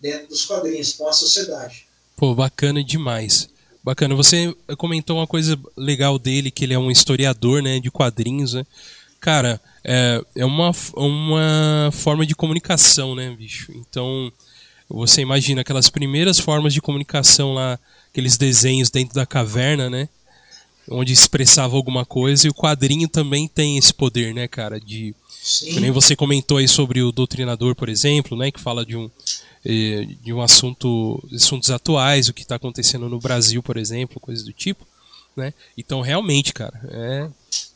dentro 0.00 0.28
dos 0.28 0.44
quadrinhos 0.44 0.92
com 0.92 1.08
a 1.08 1.12
sociedade. 1.12 1.86
Pô, 2.16 2.34
bacana 2.34 2.82
demais. 2.84 3.48
Bacana. 3.82 4.14
Você 4.14 4.54
comentou 4.76 5.16
uma 5.16 5.26
coisa 5.26 5.58
legal 5.76 6.18
dele, 6.18 6.50
que 6.50 6.64
ele 6.64 6.74
é 6.74 6.78
um 6.78 6.90
historiador, 6.90 7.62
né, 7.62 7.80
de 7.80 7.90
quadrinhos, 7.90 8.52
né? 8.52 8.66
Cara, 9.20 9.60
é, 9.84 10.22
é 10.36 10.44
uma, 10.44 10.72
uma 10.94 11.90
forma 11.92 12.24
de 12.24 12.34
comunicação, 12.34 13.14
né, 13.14 13.34
bicho? 13.36 13.70
Então, 13.74 14.32
você 14.88 15.20
imagina 15.20 15.60
aquelas 15.60 15.90
primeiras 15.90 16.40
formas 16.40 16.72
de 16.72 16.80
comunicação 16.80 17.52
lá, 17.54 17.78
aqueles 18.10 18.36
desenhos 18.36 18.90
dentro 18.90 19.14
da 19.14 19.26
caverna, 19.26 19.90
né? 19.90 20.08
Onde 20.90 21.12
expressava 21.12 21.76
alguma 21.76 22.04
coisa, 22.04 22.46
e 22.46 22.50
o 22.50 22.54
quadrinho 22.54 23.08
também 23.08 23.46
tem 23.46 23.78
esse 23.78 23.92
poder, 23.92 24.34
né, 24.34 24.48
cara? 24.48 24.80
De. 24.80 25.14
Sim. 25.28 25.74
Que 25.74 25.80
nem 25.80 25.90
você 25.90 26.16
comentou 26.16 26.56
aí 26.56 26.66
sobre 26.66 27.02
o 27.02 27.12
Doutrinador, 27.12 27.74
por 27.74 27.88
exemplo, 27.88 28.36
né? 28.36 28.50
Que 28.50 28.60
fala 28.60 28.84
de 28.84 28.96
um, 28.96 29.08
eh, 29.64 30.08
de 30.22 30.32
um 30.32 30.40
assunto, 30.40 31.22
assuntos 31.32 31.70
atuais, 31.70 32.28
o 32.28 32.34
que 32.34 32.42
está 32.42 32.56
acontecendo 32.56 33.08
no 33.08 33.20
Brasil, 33.20 33.62
por 33.62 33.76
exemplo, 33.76 34.18
coisas 34.18 34.44
do 34.44 34.52
tipo, 34.52 34.84
né? 35.36 35.54
Então, 35.76 36.00
realmente, 36.00 36.52
cara, 36.52 36.80
é 36.90 37.28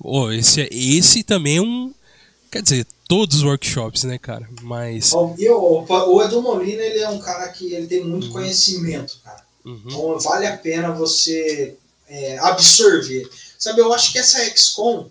Oh, 0.03 0.31
esse, 0.31 0.69
esse 0.71 1.23
também 1.23 1.59
é 1.59 1.63
um. 1.63 1.95
Quer 2.51 2.63
dizer, 2.63 2.87
todos 3.09 3.39
os 3.39 3.43
workshops, 3.43 4.05
né, 4.05 4.19
cara? 4.19 4.49
Mas. 4.63 5.13
Eu, 5.39 5.87
o 5.89 6.23
Edu 6.23 6.43
Molina, 6.43 6.83
ele 6.83 7.01
é 7.01 7.09
um 7.09 7.19
cara 7.19 7.49
que 7.49 7.73
ele 7.73 7.87
tem 7.87 8.05
muito 8.05 8.27
uhum. 8.27 8.33
conhecimento, 8.33 9.19
cara. 9.25 9.45
Uhum. 9.65 9.83
Então 9.87 10.21
vale 10.21 10.47
a 10.47 10.57
pena 10.57 10.93
você 10.93 11.77
é, 12.07 12.39
absorver. 12.39 13.29
Sabe, 13.59 13.81
eu 13.81 13.93
acho 13.93 14.13
que 14.13 14.19
essa 14.19 14.45
XCOM, 14.45 15.09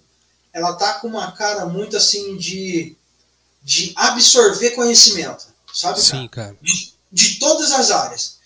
ela 0.53 0.73
tá 0.73 0.93
com 0.99 1.07
uma 1.07 1.31
cara 1.31 1.65
muito 1.65 1.97
assim 1.97 2.37
de, 2.37 2.95
de 3.63 3.93
absorver 3.95 4.71
conhecimento. 4.71 5.47
Sabe, 5.73 5.95
cara? 5.95 6.05
Sim, 6.05 6.27
cara. 6.27 6.57
De, 6.61 6.93
de 7.11 7.39
todas 7.39 7.71
as 7.71 7.89
áreas. 7.89 8.37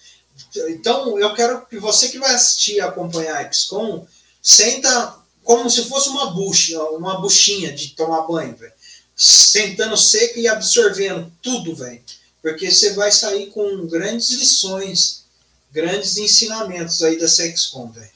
Então, 0.69 1.19
eu 1.19 1.33
quero 1.33 1.65
que 1.65 1.79
você 1.79 2.09
que 2.09 2.19
vai 2.19 2.33
assistir 2.33 2.79
acompanhar 2.79 3.37
a 3.37 3.51
XCOM, 3.51 4.05
senta 4.41 5.15
como 5.43 5.69
se 5.69 5.85
fosse 5.85 6.09
uma 6.09 6.31
bucha, 6.31 6.81
uma 6.91 7.21
buchinha 7.21 7.71
de 7.71 7.89
tomar 7.89 8.27
banho, 8.27 8.55
velho. 8.55 8.73
Sentando 9.15 9.95
seco 9.95 10.39
e 10.39 10.47
absorvendo 10.47 11.31
tudo, 11.41 11.75
velho. 11.75 12.01
Porque 12.41 12.69
você 12.69 12.93
vai 12.93 13.11
sair 13.11 13.47
com 13.47 13.87
grandes 13.87 14.29
lições, 14.31 15.23
grandes 15.71 16.17
ensinamentos 16.17 17.01
aí 17.01 17.17
da 17.17 17.27
Sexcom, 17.27 17.91
velho. 17.91 18.09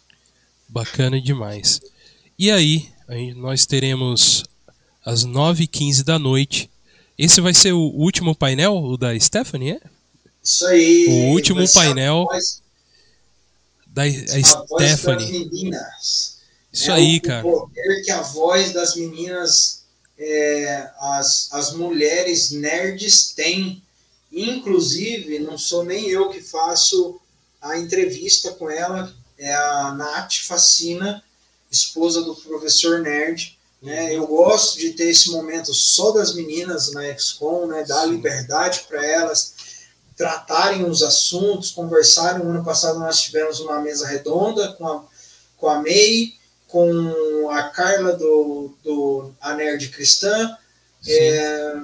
Bacana 0.67 1.21
demais. 1.21 1.79
E 2.37 2.51
aí, 2.51 2.89
aí 3.07 3.33
nós 3.33 3.65
teremos 3.65 4.43
às 5.05 5.25
9h15 5.25 6.03
da 6.03 6.17
noite. 6.17 6.69
Esse 7.17 7.41
vai 7.41 7.53
ser 7.53 7.71
o 7.71 7.79
último 7.79 8.35
painel, 8.35 8.75
o 8.75 8.97
da 8.97 9.17
Stephanie, 9.19 9.71
é? 9.71 9.81
Isso 10.43 10.65
aí. 10.65 11.07
O 11.07 11.33
último 11.33 11.71
painel 11.71 12.27
da 13.87 14.03
a 14.03 14.07
Stephanie. 14.07 15.51
Isso 16.71 16.89
é 16.89 16.93
aí, 16.93 17.17
o, 17.17 17.21
cara. 17.21 17.45
O 17.45 17.61
poder 17.61 18.01
que 18.03 18.11
a 18.11 18.21
voz 18.21 18.71
das 18.71 18.95
meninas, 18.95 19.83
é, 20.17 20.89
as, 20.99 21.49
as 21.51 21.73
mulheres 21.73 22.51
nerds 22.51 23.33
têm. 23.33 23.83
Inclusive, 24.31 25.39
não 25.39 25.57
sou 25.57 25.83
nem 25.83 26.07
eu 26.07 26.29
que 26.29 26.41
faço 26.41 27.19
a 27.61 27.77
entrevista 27.77 28.51
com 28.53 28.69
ela, 28.69 29.13
é 29.37 29.53
a 29.53 29.93
Nath 29.93 30.35
Facina, 30.45 31.21
esposa 31.69 32.21
do 32.21 32.33
professor 32.35 33.01
Nerd. 33.01 33.59
Né? 33.81 34.15
Eu 34.15 34.25
gosto 34.25 34.79
de 34.79 34.91
ter 34.91 35.09
esse 35.09 35.31
momento 35.31 35.73
só 35.73 36.11
das 36.11 36.33
meninas 36.33 36.93
na 36.93 37.13
XCOM, 37.17 37.67
né? 37.67 37.83
dar 37.83 38.05
liberdade 38.05 38.85
para 38.87 39.05
elas 39.05 39.55
tratarem 40.21 40.87
os 40.87 41.01
assuntos, 41.01 41.71
conversarem. 41.71 42.45
No 42.45 42.51
ano 42.51 42.63
passado 42.63 42.99
nós 42.99 43.19
tivemos 43.19 43.59
uma 43.59 43.81
mesa 43.81 44.05
redonda 44.05 44.71
com 44.73 44.87
a, 44.87 45.03
com 45.57 45.67
a 45.67 45.81
May, 45.81 46.35
com 46.67 47.49
a 47.49 47.63
Carla 47.69 48.13
do, 48.13 48.71
do 48.83 49.33
A 49.41 49.55
Nerd 49.55 49.89
Cristã, 49.89 50.55
é, 51.07 51.75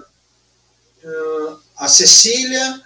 uh, 1.03 1.59
a 1.77 1.87
Cecília 1.87 2.79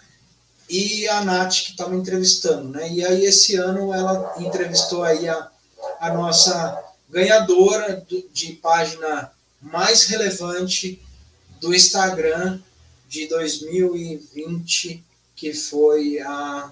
e 0.69 1.05
a 1.09 1.21
Nath 1.25 1.65
que 1.65 1.71
estavam 1.71 1.99
entrevistando, 1.99 2.69
né? 2.69 2.89
E 2.89 3.05
aí 3.05 3.25
esse 3.25 3.57
ano 3.57 3.93
ela 3.93 4.33
entrevistou 4.37 5.03
aí 5.03 5.27
a, 5.27 5.51
a 5.99 6.13
nossa 6.13 6.81
ganhadora 7.09 8.05
do, 8.07 8.25
de 8.31 8.53
página 8.53 9.29
mais 9.61 10.05
relevante 10.05 11.03
do 11.59 11.75
Instagram 11.75 12.61
de 13.09 13.27
2020, 13.27 15.10
que 15.41 15.55
foi 15.55 16.19
a, 16.19 16.71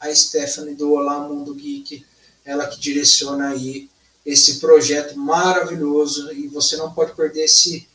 a 0.00 0.14
Stephanie 0.14 0.74
do 0.74 0.90
Olá 0.94 1.28
Mundo 1.28 1.54
Geek, 1.54 2.02
ela 2.46 2.66
que 2.66 2.80
direciona 2.80 3.50
aí 3.50 3.90
esse 4.24 4.58
projeto 4.58 5.18
maravilhoso 5.18 6.32
e 6.32 6.48
você 6.48 6.78
não 6.78 6.90
pode 6.90 7.12
perder 7.12 7.44
esse, 7.44 7.86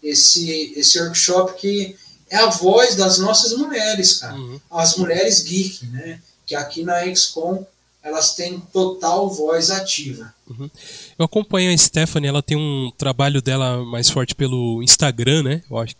esse, 0.00 0.72
esse 0.76 1.00
workshop 1.00 1.60
que 1.60 1.96
é 2.30 2.36
a 2.36 2.50
voz 2.50 2.94
das 2.94 3.18
nossas 3.18 3.52
mulheres, 3.58 4.18
cara. 4.18 4.36
Uhum. 4.36 4.60
As 4.70 4.96
mulheres 4.96 5.40
geek, 5.40 5.86
né? 5.86 6.22
Que 6.46 6.54
aqui 6.54 6.84
na 6.84 7.12
XCOM 7.12 7.66
elas 8.00 8.36
têm 8.36 8.60
total 8.72 9.28
voz 9.28 9.70
ativa. 9.70 10.32
Uhum. 10.48 10.70
Eu 11.18 11.24
acompanho 11.24 11.74
a 11.74 11.76
Stephanie, 11.76 12.28
ela 12.28 12.44
tem 12.44 12.56
um 12.56 12.92
trabalho 12.96 13.42
dela 13.42 13.84
mais 13.84 14.08
forte 14.08 14.36
pelo 14.36 14.80
Instagram, 14.84 15.42
né? 15.42 15.64
Eu 15.68 15.78
acho, 15.78 15.96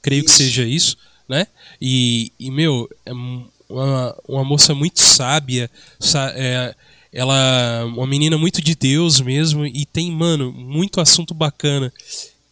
creio 0.00 0.20
isso. 0.20 0.26
que 0.26 0.30
seja 0.30 0.62
isso, 0.62 0.96
né? 1.28 1.48
E, 1.80 2.32
e 2.38 2.50
meu, 2.50 2.88
é 3.04 3.12
uma, 3.12 4.16
uma 4.28 4.44
moça 4.44 4.74
muito 4.74 5.00
sábia, 5.00 5.70
é, 6.34 6.74
ela 7.12 7.84
uma 7.86 8.06
menina 8.06 8.36
muito 8.36 8.60
de 8.60 8.74
Deus 8.74 9.20
mesmo 9.20 9.64
e 9.66 9.84
tem, 9.86 10.10
mano, 10.10 10.52
muito 10.52 11.00
assunto 11.00 11.34
bacana. 11.34 11.92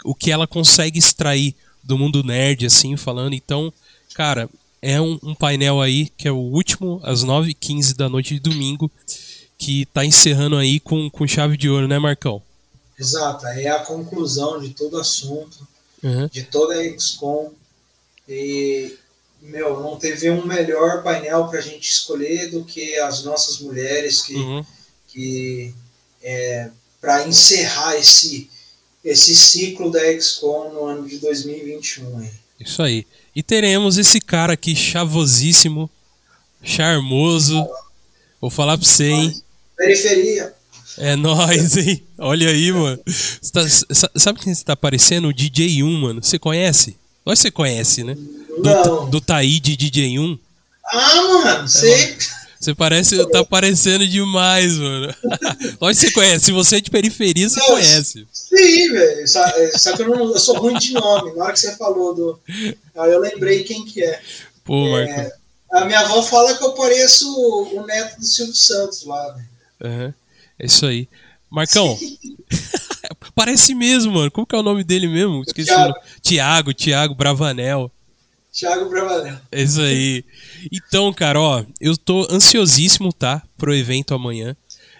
O 0.05 0.15
que 0.15 0.31
ela 0.31 0.47
consegue 0.47 0.99
extrair 0.99 1.55
do 1.83 1.99
mundo 1.99 2.23
nerd, 2.23 2.67
assim, 2.67 2.97
falando. 2.97 3.35
Então, 3.35 3.73
cara, 4.15 4.49
é 4.81 5.01
um, 5.01 5.19
um 5.23 5.35
painel 5.35 5.81
aí 5.81 6.09
que 6.17 6.29
é 6.29 6.33
o 6.33 6.37
último, 6.37 7.01
às 7.03 7.25
9h15 7.25 7.95
da 7.95 8.09
noite 8.09 8.35
de 8.35 8.41
domingo. 8.41 8.91
que 9.57 9.87
tá 9.87 10.05
encerrando 10.05 10.57
aí 10.57 10.81
com, 10.81 11.09
com 11.09 11.27
chave 11.27 11.57
de 11.57 11.71
ouro, 11.71 11.89
né, 11.89 11.99
Marcão? 11.99 12.43
Exato, 12.99 13.47
é 13.47 13.69
a 13.69 13.81
conclusão 13.81 14.61
de 14.61 14.71
todo 14.71 14.95
o 14.95 15.01
assunto, 15.01 15.67
uhum. 16.03 16.29
de 16.29 16.43
toda 16.43 16.75
a 16.75 16.99
XCOM. 16.99 17.51
E, 18.29 18.97
meu, 19.45 19.81
não 19.81 19.97
teve 19.99 20.31
um 20.31 20.47
melhor 20.47 21.03
painel 21.03 21.47
para 21.49 21.59
a 21.59 21.63
gente 21.63 21.91
escolher 21.91 22.51
do 22.51 22.65
que 22.65 22.99
as 22.99 23.25
nossas 23.25 23.59
mulheres 23.59 24.23
que, 24.23 24.35
uhum. 24.35 24.65
que 25.07 25.75
é, 26.23 26.71
para 27.01 27.29
encerrar 27.29 27.95
esse, 27.97 28.51
esse 29.05 29.37
ciclo 29.37 29.91
da 29.91 30.01
XCOM 30.19 30.73
no 30.73 30.85
ano 30.87 31.07
de 31.07 31.19
2021. 31.19 32.19
Aí. 32.21 32.31
Isso 32.59 32.83
aí. 32.83 33.07
E 33.37 33.43
teremos 33.43 33.99
esse 33.99 34.21
cara 34.21 34.55
aqui 34.55 34.75
chavosíssimo, 34.75 35.91
charmoso. 36.63 37.69
Vou 38.41 38.51
falar 38.51 38.79
pra 38.79 38.87
você, 38.87 39.09
hein? 39.09 39.43
Periferia. 39.77 40.55
É 40.97 41.17
nóis, 41.17 41.77
hein? 41.77 42.03
Olha 42.17 42.49
aí, 42.49 42.73
mano. 42.73 43.03
Tá, 43.53 43.63
sabe 44.17 44.41
quem 44.41 44.55
você 44.55 44.65
tá 44.65 44.77
parecendo? 44.77 45.29
O 45.29 45.35
DJ1, 45.35 46.01
mano. 46.01 46.23
Você 46.23 46.39
conhece? 46.39 46.97
Lógico 47.25 47.37
que 47.37 47.37
você 47.37 47.51
conhece, 47.51 48.05
né? 48.05 48.17
Não. 48.59 48.83
Do, 48.83 49.11
do 49.13 49.21
Taíde 49.21 49.77
DJ1. 49.77 50.39
Ah, 50.87 51.15
mano, 51.23 51.69
sei. 51.69 51.93
É, 51.93 52.19
você 52.65 52.75
parece, 52.75 53.27
tá 53.31 53.45
parecendo 53.45 54.07
demais, 54.07 54.79
mano. 54.79 55.15
Lógico 55.81 56.07
que 56.07 56.09
você 56.09 56.11
conhece. 56.13 56.45
Se 56.47 56.53
você 56.53 56.77
é 56.77 56.81
de 56.81 56.91
periferia, 56.91 57.49
você 57.49 57.61
conhece. 57.61 58.27
Sim, 58.33 58.93
velho. 58.93 59.29
Só, 59.29 59.45
é, 59.45 59.71
só, 59.79 59.97
que 59.97 60.03
eu, 60.03 60.09
não, 60.09 60.33
eu 60.33 60.39
sou 60.39 60.57
ruim 60.59 60.79
de 60.79 60.93
nome. 60.93 61.35
Na 61.35 61.45
hora 61.45 61.53
que 61.53 61.61
você 61.61 61.77
falou 61.77 62.15
do. 62.15 62.41
Aí 62.97 63.13
eu 63.13 63.21
lembrei 63.21 63.65
quem 63.65 63.85
que 63.85 64.03
é. 64.03 64.21
Pô, 64.65 64.89
Marco. 64.91 65.33
a 65.73 65.85
minha 65.85 66.01
avó 66.01 66.23
fala 66.23 66.57
que 66.57 66.65
eu 66.65 66.73
pareço 66.73 67.29
o 67.75 67.85
neto 67.87 68.21
do 68.21 68.25
Silvio 68.25 68.55
Santos 68.55 69.05
lá, 69.05 69.29
velho. 69.33 69.49
Uhum. 69.85 70.15
É 70.59 70.67
isso 70.67 70.87
aí. 70.87 71.07
Marcão. 71.55 71.97
Parece 73.35 73.75
mesmo, 73.75 74.13
mano. 74.13 74.31
Como 74.31 74.47
que 74.47 74.55
é 74.55 74.59
o 74.59 74.63
nome 74.63 74.85
dele 74.85 75.07
mesmo? 75.07 75.43
Esqueci 75.43 75.69
Thiago. 75.69 75.95
Tiago, 76.21 76.75
Tiago 76.75 77.15
Bravanel. 77.15 77.91
Thiago 78.53 78.89
Bravanel. 78.89 79.37
É 79.51 79.63
isso 79.63 79.81
aí. 79.81 80.25
Então, 80.73 81.13
cara, 81.13 81.41
ó, 81.41 81.65
eu 81.81 81.97
tô 81.97 82.27
ansiosíssimo, 82.31 83.13
tá? 83.13 83.43
Pro 83.57 83.75
evento 83.75 84.15
amanhã. 84.15 84.57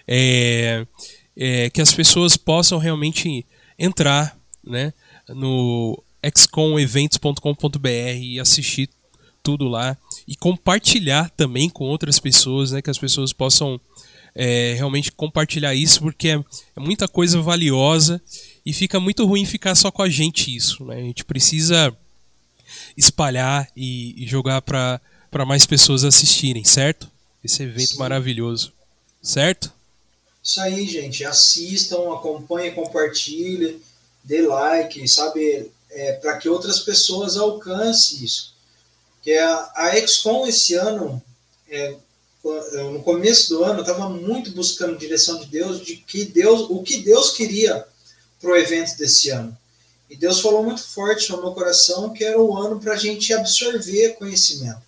É, 0.07 0.85
é, 1.35 1.69
que 1.69 1.81
as 1.81 1.93
pessoas 1.93 2.37
possam 2.37 2.77
realmente 2.77 3.45
entrar, 3.77 4.37
né? 4.63 4.93
No 5.29 6.01
xcomeventos.com.br 6.35 7.89
e 8.19 8.39
assistir 8.39 8.89
tudo 9.41 9.67
lá 9.67 9.97
e 10.27 10.35
compartilhar 10.35 11.29
também 11.31 11.69
com 11.69 11.85
outras 11.85 12.19
pessoas, 12.19 12.71
né? 12.71 12.81
Que 12.81 12.89
as 12.89 12.97
pessoas 12.97 13.31
possam 13.31 13.79
é, 14.35 14.73
realmente 14.73 15.13
compartilhar 15.13 15.73
isso, 15.73 16.01
porque 16.01 16.27
é, 16.27 16.33
é, 16.33 16.79
muita 16.79 17.07
coisa 17.07 17.41
valiosa 17.41 18.21
e 18.65 18.73
fica 18.73 18.99
muito 18.99 19.25
ruim 19.25 19.45
ficar 19.45 19.73
só 19.75 19.89
com 19.89 20.01
a 20.01 20.09
gente 20.09 20.53
isso. 20.53 20.83
Né? 20.83 20.97
A 20.97 21.01
gente 21.01 21.23
precisa 21.23 21.95
espalhar 22.97 23.69
e, 23.75 24.23
e 24.23 24.27
jogar 24.27 24.61
para 24.61 24.99
mais 25.45 25.65
pessoas 25.65 26.03
assistirem, 26.03 26.65
certo? 26.65 27.09
Esse 27.43 27.63
evento 27.63 27.93
Sim. 27.93 27.97
maravilhoso, 27.97 28.73
certo? 29.21 29.71
Isso 30.43 30.59
aí, 30.59 30.85
gente. 30.87 31.23
Assistam, 31.23 32.13
acompanhem, 32.13 32.73
compartilhem, 32.73 33.79
dê 34.23 34.41
like, 34.41 35.07
sabe? 35.07 35.71
É, 35.91 36.13
para 36.13 36.37
que 36.37 36.49
outras 36.49 36.81
pessoas 36.81 37.37
alcancem 37.37 38.23
isso. 38.23 38.53
Que 39.23 39.37
a, 39.37 39.71
a 39.75 40.07
XCOM 40.07 40.45
esse 40.45 40.73
ano 40.73 41.21
é, 41.69 41.95
no 42.91 43.01
começo 43.01 43.49
do 43.49 43.63
ano, 43.63 43.79
eu 43.79 43.81
estava 43.81 44.09
muito 44.09 44.51
buscando 44.51 44.97
direção 44.97 45.39
de 45.39 45.47
Deus, 45.47 45.83
de 45.83 45.95
que 45.95 46.25
Deus, 46.25 46.67
o 46.69 46.83
que 46.83 46.97
Deus 46.97 47.31
queria 47.31 47.85
para 48.39 48.51
o 48.51 48.55
evento 48.55 48.97
desse 48.97 49.29
ano. 49.29 49.57
E 50.09 50.15
Deus 50.15 50.39
falou 50.39 50.63
muito 50.63 50.83
forte 50.83 51.31
no 51.31 51.41
meu 51.41 51.51
coração 51.51 52.13
que 52.13 52.23
era 52.23 52.39
o 52.39 52.55
ano 52.55 52.79
para 52.79 52.93
a 52.93 52.97
gente 52.97 53.33
absorver 53.33 54.15
conhecimento. 54.15 54.81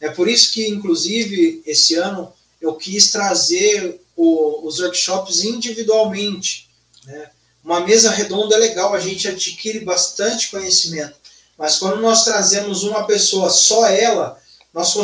É 0.00 0.08
por 0.08 0.28
isso 0.28 0.52
que, 0.52 0.66
inclusive, 0.66 1.62
esse 1.64 1.94
ano 1.94 2.32
eu 2.60 2.74
quis 2.74 3.12
trazer 3.12 4.00
o, 4.16 4.66
os 4.66 4.80
workshops 4.80 5.44
individualmente. 5.44 6.68
Né? 7.04 7.30
Uma 7.64 7.80
mesa 7.80 8.10
redonda 8.10 8.56
é 8.56 8.58
legal, 8.58 8.92
a 8.92 8.98
gente 8.98 9.28
adquire 9.28 9.80
bastante 9.80 10.50
conhecimento. 10.50 11.14
Mas 11.56 11.78
quando 11.78 12.00
nós 12.00 12.24
trazemos 12.24 12.82
uma 12.82 13.06
pessoa, 13.06 13.48
só 13.48 13.86
ela, 13.86 14.41
nós 14.72 14.94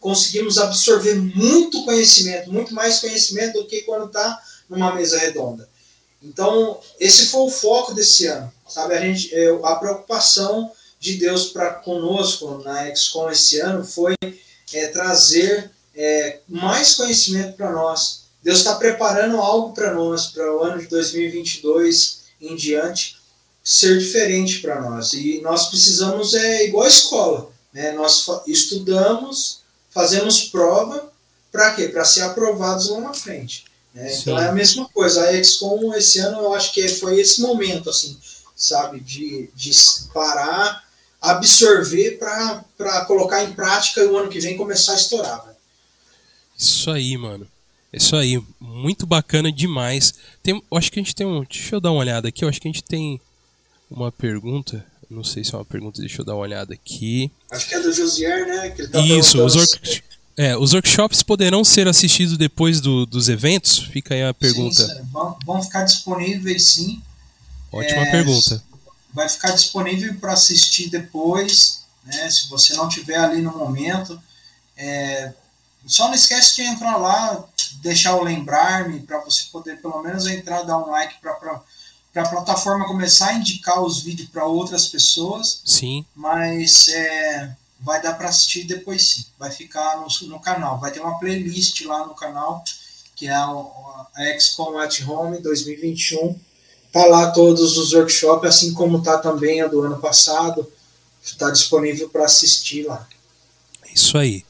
conseguimos 0.00 0.58
absorver 0.58 1.14
muito 1.14 1.84
conhecimento, 1.84 2.50
muito 2.50 2.74
mais 2.74 3.00
conhecimento 3.00 3.60
do 3.60 3.66
que 3.66 3.82
quando 3.82 4.06
está 4.06 4.40
numa 4.68 4.94
mesa 4.94 5.18
redonda. 5.18 5.68
Então, 6.22 6.78
esse 6.98 7.26
foi 7.26 7.42
o 7.42 7.50
foco 7.50 7.94
desse 7.94 8.26
ano, 8.26 8.52
sabe? 8.68 8.94
A, 8.94 9.00
gente, 9.00 9.34
é, 9.34 9.48
a 9.64 9.76
preocupação 9.76 10.70
de 10.98 11.16
Deus 11.16 11.48
para 11.48 11.74
conosco 11.74 12.62
na 12.62 12.94
XCOM 12.94 13.30
esse 13.30 13.58
ano 13.58 13.84
foi 13.84 14.14
é, 14.72 14.86
trazer 14.88 15.70
é, 15.94 16.40
mais 16.48 16.94
conhecimento 16.94 17.56
para 17.56 17.72
nós. 17.72 18.20
Deus 18.42 18.58
está 18.58 18.76
preparando 18.76 19.36
algo 19.36 19.74
para 19.74 19.94
nós, 19.94 20.26
para 20.26 20.54
o 20.54 20.62
ano 20.62 20.80
de 20.80 20.86
2022 20.88 22.20
em 22.40 22.54
diante, 22.54 23.16
ser 23.62 23.98
diferente 23.98 24.60
para 24.60 24.80
nós. 24.80 25.12
E 25.12 25.40
nós 25.42 25.68
precisamos, 25.68 26.34
é 26.34 26.66
igual 26.66 26.84
a 26.84 26.88
escola, 26.88 27.50
né? 27.72 27.92
Nós 27.92 28.26
estudamos, 28.46 29.60
fazemos 29.90 30.44
prova, 30.44 31.10
para 31.50 31.74
quê? 31.74 31.88
Para 31.88 32.04
ser 32.04 32.22
aprovados 32.22 32.88
lá 32.90 33.00
na 33.00 33.14
frente. 33.14 33.64
Né? 33.94 34.14
Então 34.14 34.38
é 34.38 34.48
a 34.48 34.52
mesma 34.52 34.88
coisa. 34.88 35.28
A 35.28 35.44
XCOM 35.44 35.94
esse 35.94 36.18
ano 36.18 36.38
eu 36.38 36.54
acho 36.54 36.72
que 36.72 36.86
foi 36.88 37.18
esse 37.18 37.40
momento, 37.40 37.90
assim, 37.90 38.16
sabe, 38.54 39.00
de, 39.00 39.50
de 39.54 39.70
parar, 40.12 40.84
absorver 41.20 42.18
para 42.18 43.04
colocar 43.06 43.42
em 43.44 43.52
prática 43.52 44.00
e 44.00 44.06
o 44.06 44.16
ano 44.16 44.30
que 44.30 44.40
vem 44.40 44.56
começar 44.56 44.92
a 44.92 44.96
estourar. 44.96 45.44
Véio. 45.44 45.56
Isso 46.56 46.90
aí, 46.90 47.16
mano. 47.16 47.46
Isso 47.92 48.14
aí, 48.14 48.40
muito 48.60 49.04
bacana 49.04 49.50
demais. 49.50 50.14
Tem, 50.42 50.54
eu 50.54 50.78
acho 50.78 50.92
que 50.92 51.00
a 51.00 51.02
gente 51.02 51.14
tem 51.14 51.26
um. 51.26 51.42
Deixa 51.42 51.74
eu 51.74 51.80
dar 51.80 51.90
uma 51.90 52.00
olhada 52.00 52.28
aqui. 52.28 52.44
Eu 52.44 52.48
acho 52.48 52.60
que 52.60 52.68
a 52.68 52.72
gente 52.72 52.84
tem 52.84 53.20
uma 53.90 54.12
pergunta. 54.12 54.86
Não 55.10 55.24
sei 55.24 55.42
se 55.42 55.52
é 55.52 55.58
uma 55.58 55.64
pergunta, 55.64 56.00
deixa 56.00 56.20
eu 56.20 56.24
dar 56.24 56.34
uma 56.34 56.42
olhada 56.42 56.72
aqui. 56.72 57.32
Acho 57.50 57.68
que 57.68 57.74
é 57.74 57.80
do 57.80 57.92
Josier, 57.92 58.46
né? 58.46 58.70
Tá 58.70 59.00
Isso, 59.00 59.44
os, 59.44 60.00
é, 60.36 60.56
os 60.56 60.72
workshops 60.72 61.20
poderão 61.20 61.64
ser 61.64 61.88
assistidos 61.88 62.38
depois 62.38 62.80
do, 62.80 63.04
dos 63.04 63.28
eventos? 63.28 63.78
Fica 63.78 64.14
aí 64.14 64.22
a 64.22 64.32
pergunta. 64.32 64.86
Sim, 64.86 65.02
vão, 65.10 65.36
vão 65.44 65.62
ficar 65.62 65.82
disponíveis 65.82 66.68
sim. 66.68 67.02
Ótima 67.72 68.02
é, 68.02 68.10
pergunta. 68.12 68.62
Vai 69.12 69.28
ficar 69.28 69.50
disponível 69.50 70.14
para 70.14 70.32
assistir 70.34 70.88
depois, 70.88 71.82
né? 72.04 72.30
Se 72.30 72.48
você 72.48 72.74
não 72.74 72.88
tiver 72.88 73.18
ali 73.18 73.42
no 73.42 73.50
momento. 73.56 74.20
É, 74.76 75.32
só 75.86 76.06
não 76.06 76.14
esquece 76.14 76.56
de 76.56 76.62
entrar 76.62 76.96
lá, 76.96 77.44
deixar 77.82 78.14
o 78.14 78.22
lembrar-me 78.22 79.00
para 79.00 79.18
você 79.20 79.44
poder 79.50 79.80
pelo 79.82 80.00
menos 80.02 80.26
entrar, 80.28 80.62
dar 80.62 80.78
um 80.78 80.90
like 80.90 81.14
para 81.20 81.60
para 82.12 82.22
a 82.22 82.28
plataforma 82.28 82.86
começar 82.86 83.28
a 83.28 83.34
indicar 83.34 83.82
os 83.82 84.02
vídeos 84.02 84.28
para 84.28 84.44
outras 84.44 84.86
pessoas. 84.86 85.62
Sim. 85.64 86.04
Mas 86.14 86.88
é, 86.88 87.54
vai 87.80 88.02
dar 88.02 88.14
para 88.14 88.28
assistir 88.28 88.64
depois 88.64 89.08
sim. 89.08 89.24
Vai 89.38 89.50
ficar 89.50 89.96
no, 89.98 90.28
no, 90.28 90.40
canal. 90.40 90.78
Vai 90.78 90.90
ter 90.90 91.00
uma 91.00 91.18
playlist 91.18 91.80
lá 91.82 92.06
no 92.06 92.14
canal, 92.14 92.64
que 93.14 93.26
é 93.26 93.34
a, 93.34 93.46
a 93.46 94.40
XCOM 94.40 94.78
at 94.78 95.00
Home 95.06 95.38
2021. 95.38 96.38
Tá 96.92 97.06
lá 97.06 97.30
todos 97.30 97.78
os 97.78 97.92
workshops, 97.92 98.48
assim 98.48 98.74
como 98.74 99.02
tá 99.02 99.18
também 99.18 99.60
a 99.62 99.68
do 99.68 99.80
ano 99.82 99.98
passado. 99.98 100.70
Está 101.22 101.50
disponível 101.50 102.08
para 102.08 102.24
assistir 102.24 102.86
lá. 102.86 103.06
Isso 103.94 104.18
aí. 104.18 104.44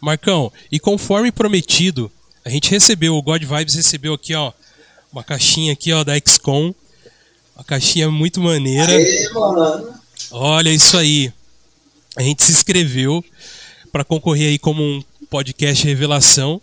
Marcão, 0.00 0.52
e 0.70 0.80
conforme 0.80 1.30
prometido, 1.30 2.10
a 2.44 2.50
gente 2.50 2.70
recebeu, 2.70 3.14
o 3.14 3.22
God 3.22 3.42
Vibes 3.42 3.74
recebeu 3.74 4.14
aqui, 4.14 4.34
ó, 4.34 4.52
uma 5.12 5.24
caixinha 5.24 5.72
aqui, 5.72 5.92
ó, 5.92 6.04
da 6.04 6.14
XCOM 6.18 6.74
uma 7.56 7.64
caixinha 7.64 8.10
muito 8.10 8.40
maneira. 8.40 8.92
Aê. 8.92 9.28
Olha 10.30 10.70
isso 10.70 10.96
aí. 10.96 11.32
A 12.14 12.22
gente 12.22 12.42
se 12.42 12.52
inscreveu 12.52 13.24
para 13.90 14.04
concorrer 14.04 14.50
aí 14.50 14.58
como 14.58 14.82
um 14.82 15.02
podcast 15.30 15.84
revelação 15.84 16.60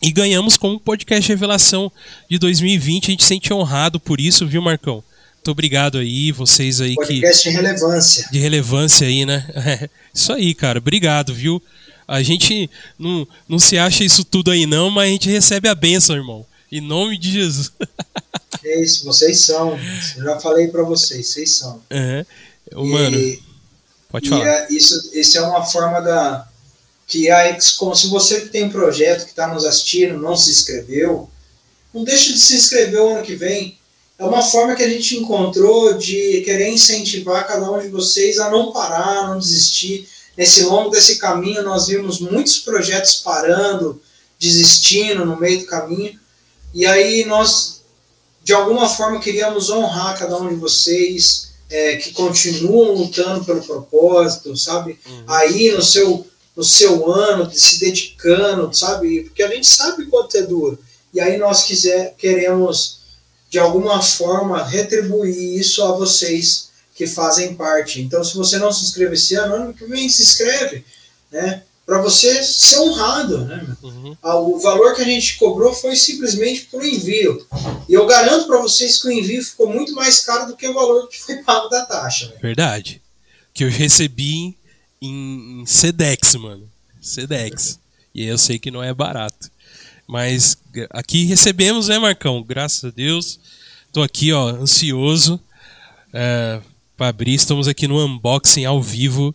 e 0.00 0.12
ganhamos 0.12 0.56
como 0.56 0.78
podcast 0.78 1.28
revelação 1.28 1.90
de 2.30 2.38
2020. 2.38 3.08
A 3.08 3.10
gente 3.10 3.22
se 3.24 3.28
sente 3.28 3.52
honrado 3.52 3.98
por 3.98 4.20
isso, 4.20 4.46
viu, 4.46 4.62
Marcão? 4.62 5.02
Muito 5.34 5.50
obrigado 5.50 5.98
aí, 5.98 6.30
vocês 6.32 6.80
aí 6.80 6.94
podcast 6.94 7.42
que. 7.42 7.50
de 7.50 7.56
relevância. 7.56 8.28
De 8.30 8.38
relevância 8.38 9.06
aí, 9.06 9.26
né? 9.26 9.46
isso 10.14 10.32
aí, 10.32 10.54
cara. 10.54 10.78
Obrigado, 10.78 11.34
viu? 11.34 11.60
A 12.06 12.22
gente 12.22 12.70
não, 12.98 13.26
não 13.48 13.58
se 13.58 13.76
acha 13.78 14.04
isso 14.04 14.24
tudo 14.24 14.50
aí, 14.50 14.64
não, 14.64 14.90
mas 14.90 15.08
a 15.08 15.12
gente 15.12 15.28
recebe 15.28 15.68
a 15.68 15.74
benção, 15.74 16.16
irmão. 16.16 16.46
Em 16.70 16.80
nome 16.80 17.18
de 17.18 17.32
Jesus. 17.32 17.72
É 18.62 18.80
isso, 18.80 19.04
vocês 19.04 19.40
são. 19.40 19.78
Eu 20.16 20.24
já 20.24 20.40
falei 20.40 20.68
para 20.68 20.82
vocês, 20.82 21.28
vocês 21.28 21.56
são. 21.56 21.82
Uhum. 21.90 22.90
Mano, 22.90 23.16
e, 23.16 23.42
pode 24.10 24.28
falar. 24.28 24.46
É, 24.46 24.66
isso, 24.70 25.10
isso 25.12 25.38
é 25.38 25.42
uma 25.42 25.64
forma 25.64 26.00
da, 26.00 26.48
que 27.06 27.30
a 27.30 27.60
XCOM, 27.60 27.94
se 27.94 28.08
você 28.08 28.42
tem 28.42 28.64
um 28.64 28.70
projeto 28.70 29.24
que 29.24 29.30
está 29.30 29.46
nos 29.46 29.64
assistindo, 29.64 30.18
não 30.18 30.36
se 30.36 30.50
inscreveu, 30.50 31.28
não 31.92 32.02
deixe 32.04 32.32
de 32.32 32.40
se 32.40 32.56
inscrever 32.56 33.00
o 33.00 33.08
ano 33.10 33.22
que 33.22 33.34
vem. 33.34 33.78
É 34.18 34.24
uma 34.24 34.42
forma 34.42 34.74
que 34.74 34.82
a 34.82 34.88
gente 34.88 35.16
encontrou 35.16 35.94
de 35.94 36.42
querer 36.44 36.68
incentivar 36.68 37.46
cada 37.46 37.70
um 37.70 37.80
de 37.80 37.88
vocês 37.88 38.38
a 38.38 38.50
não 38.50 38.72
parar, 38.72 39.28
não 39.28 39.38
desistir. 39.38 40.08
Nesse 40.36 40.62
longo 40.64 40.90
desse 40.90 41.16
caminho, 41.16 41.62
nós 41.62 41.88
vimos 41.88 42.20
muitos 42.20 42.58
projetos 42.58 43.16
parando, 43.16 44.00
desistindo 44.38 45.24
no 45.24 45.38
meio 45.38 45.60
do 45.60 45.66
caminho. 45.66 46.18
E 46.72 46.86
aí 46.86 47.24
nós, 47.24 47.73
de 48.44 48.52
alguma 48.52 48.86
forma, 48.86 49.20
queríamos 49.20 49.70
honrar 49.70 50.18
cada 50.18 50.36
um 50.36 50.50
de 50.50 50.56
vocês 50.56 51.54
é, 51.70 51.96
que 51.96 52.12
continuam 52.12 52.92
lutando 52.92 53.42
pelo 53.42 53.62
propósito, 53.62 54.54
sabe? 54.54 54.98
Uhum. 55.06 55.24
Aí 55.26 55.72
no 55.72 55.82
seu, 55.82 56.26
no 56.54 56.62
seu 56.62 57.10
ano, 57.10 57.50
se 57.50 57.80
dedicando, 57.80 58.72
sabe? 58.76 59.22
Porque 59.22 59.42
a 59.42 59.48
gente 59.48 59.66
sabe 59.66 60.04
quanto 60.06 60.36
é 60.36 60.42
duro. 60.42 60.78
E 61.14 61.20
aí 61.20 61.38
nós 61.38 61.62
quiser, 61.62 62.14
queremos, 62.18 62.98
de 63.48 63.58
alguma 63.58 64.02
forma, 64.02 64.62
retribuir 64.62 65.58
isso 65.58 65.82
a 65.82 65.92
vocês 65.92 66.68
que 66.94 67.06
fazem 67.06 67.54
parte. 67.54 68.02
Então, 68.02 68.22
se 68.22 68.36
você 68.36 68.58
não 68.58 68.70
se 68.70 68.84
inscreve 68.84 69.14
esse 69.14 69.34
ano, 69.36 69.54
ano 69.54 69.74
que 69.74 69.86
vem 69.86 70.06
se 70.10 70.22
inscreve, 70.22 70.84
né? 71.32 71.62
Para 71.86 72.00
você 72.00 72.42
ser 72.42 72.78
honrado, 72.78 73.44
né? 73.44 73.66
Uhum. 73.82 74.16
O 74.22 74.58
valor 74.58 74.94
que 74.94 75.02
a 75.02 75.04
gente 75.04 75.36
cobrou 75.36 75.74
foi 75.74 75.94
simplesmente 75.96 76.62
por 76.62 76.84
envio. 76.84 77.46
E 77.88 77.92
eu 77.92 78.06
garanto 78.06 78.46
para 78.46 78.60
vocês 78.60 79.00
que 79.00 79.08
o 79.08 79.12
envio 79.12 79.44
ficou 79.44 79.68
muito 79.68 79.92
mais 79.94 80.20
caro 80.20 80.46
do 80.46 80.56
que 80.56 80.66
o 80.66 80.72
valor 80.72 81.08
que 81.08 81.20
foi 81.20 81.42
pago 81.42 81.68
da 81.68 81.84
taxa. 81.84 82.28
Né? 82.28 82.36
Verdade. 82.40 83.02
Que 83.52 83.64
eu 83.64 83.70
recebi 83.70 84.56
em, 85.00 85.60
em 85.60 85.66
Sedex, 85.66 86.34
mano. 86.36 86.68
Sedex. 87.02 87.78
E 88.14 88.24
eu 88.24 88.38
sei 88.38 88.58
que 88.58 88.70
não 88.70 88.82
é 88.82 88.94
barato. 88.94 89.50
Mas 90.06 90.56
aqui 90.90 91.24
recebemos, 91.24 91.88
né, 91.88 91.98
Marcão? 91.98 92.42
Graças 92.42 92.84
a 92.84 92.90
Deus. 92.90 93.38
Tô 93.92 94.02
aqui, 94.02 94.32
ó, 94.32 94.48
ansioso. 94.48 95.38
É, 96.12 96.60
para 96.96 97.08
abrir. 97.08 97.34
Estamos 97.34 97.68
aqui 97.68 97.86
no 97.86 98.02
unboxing 98.04 98.64
ao 98.64 98.82
vivo 98.82 99.34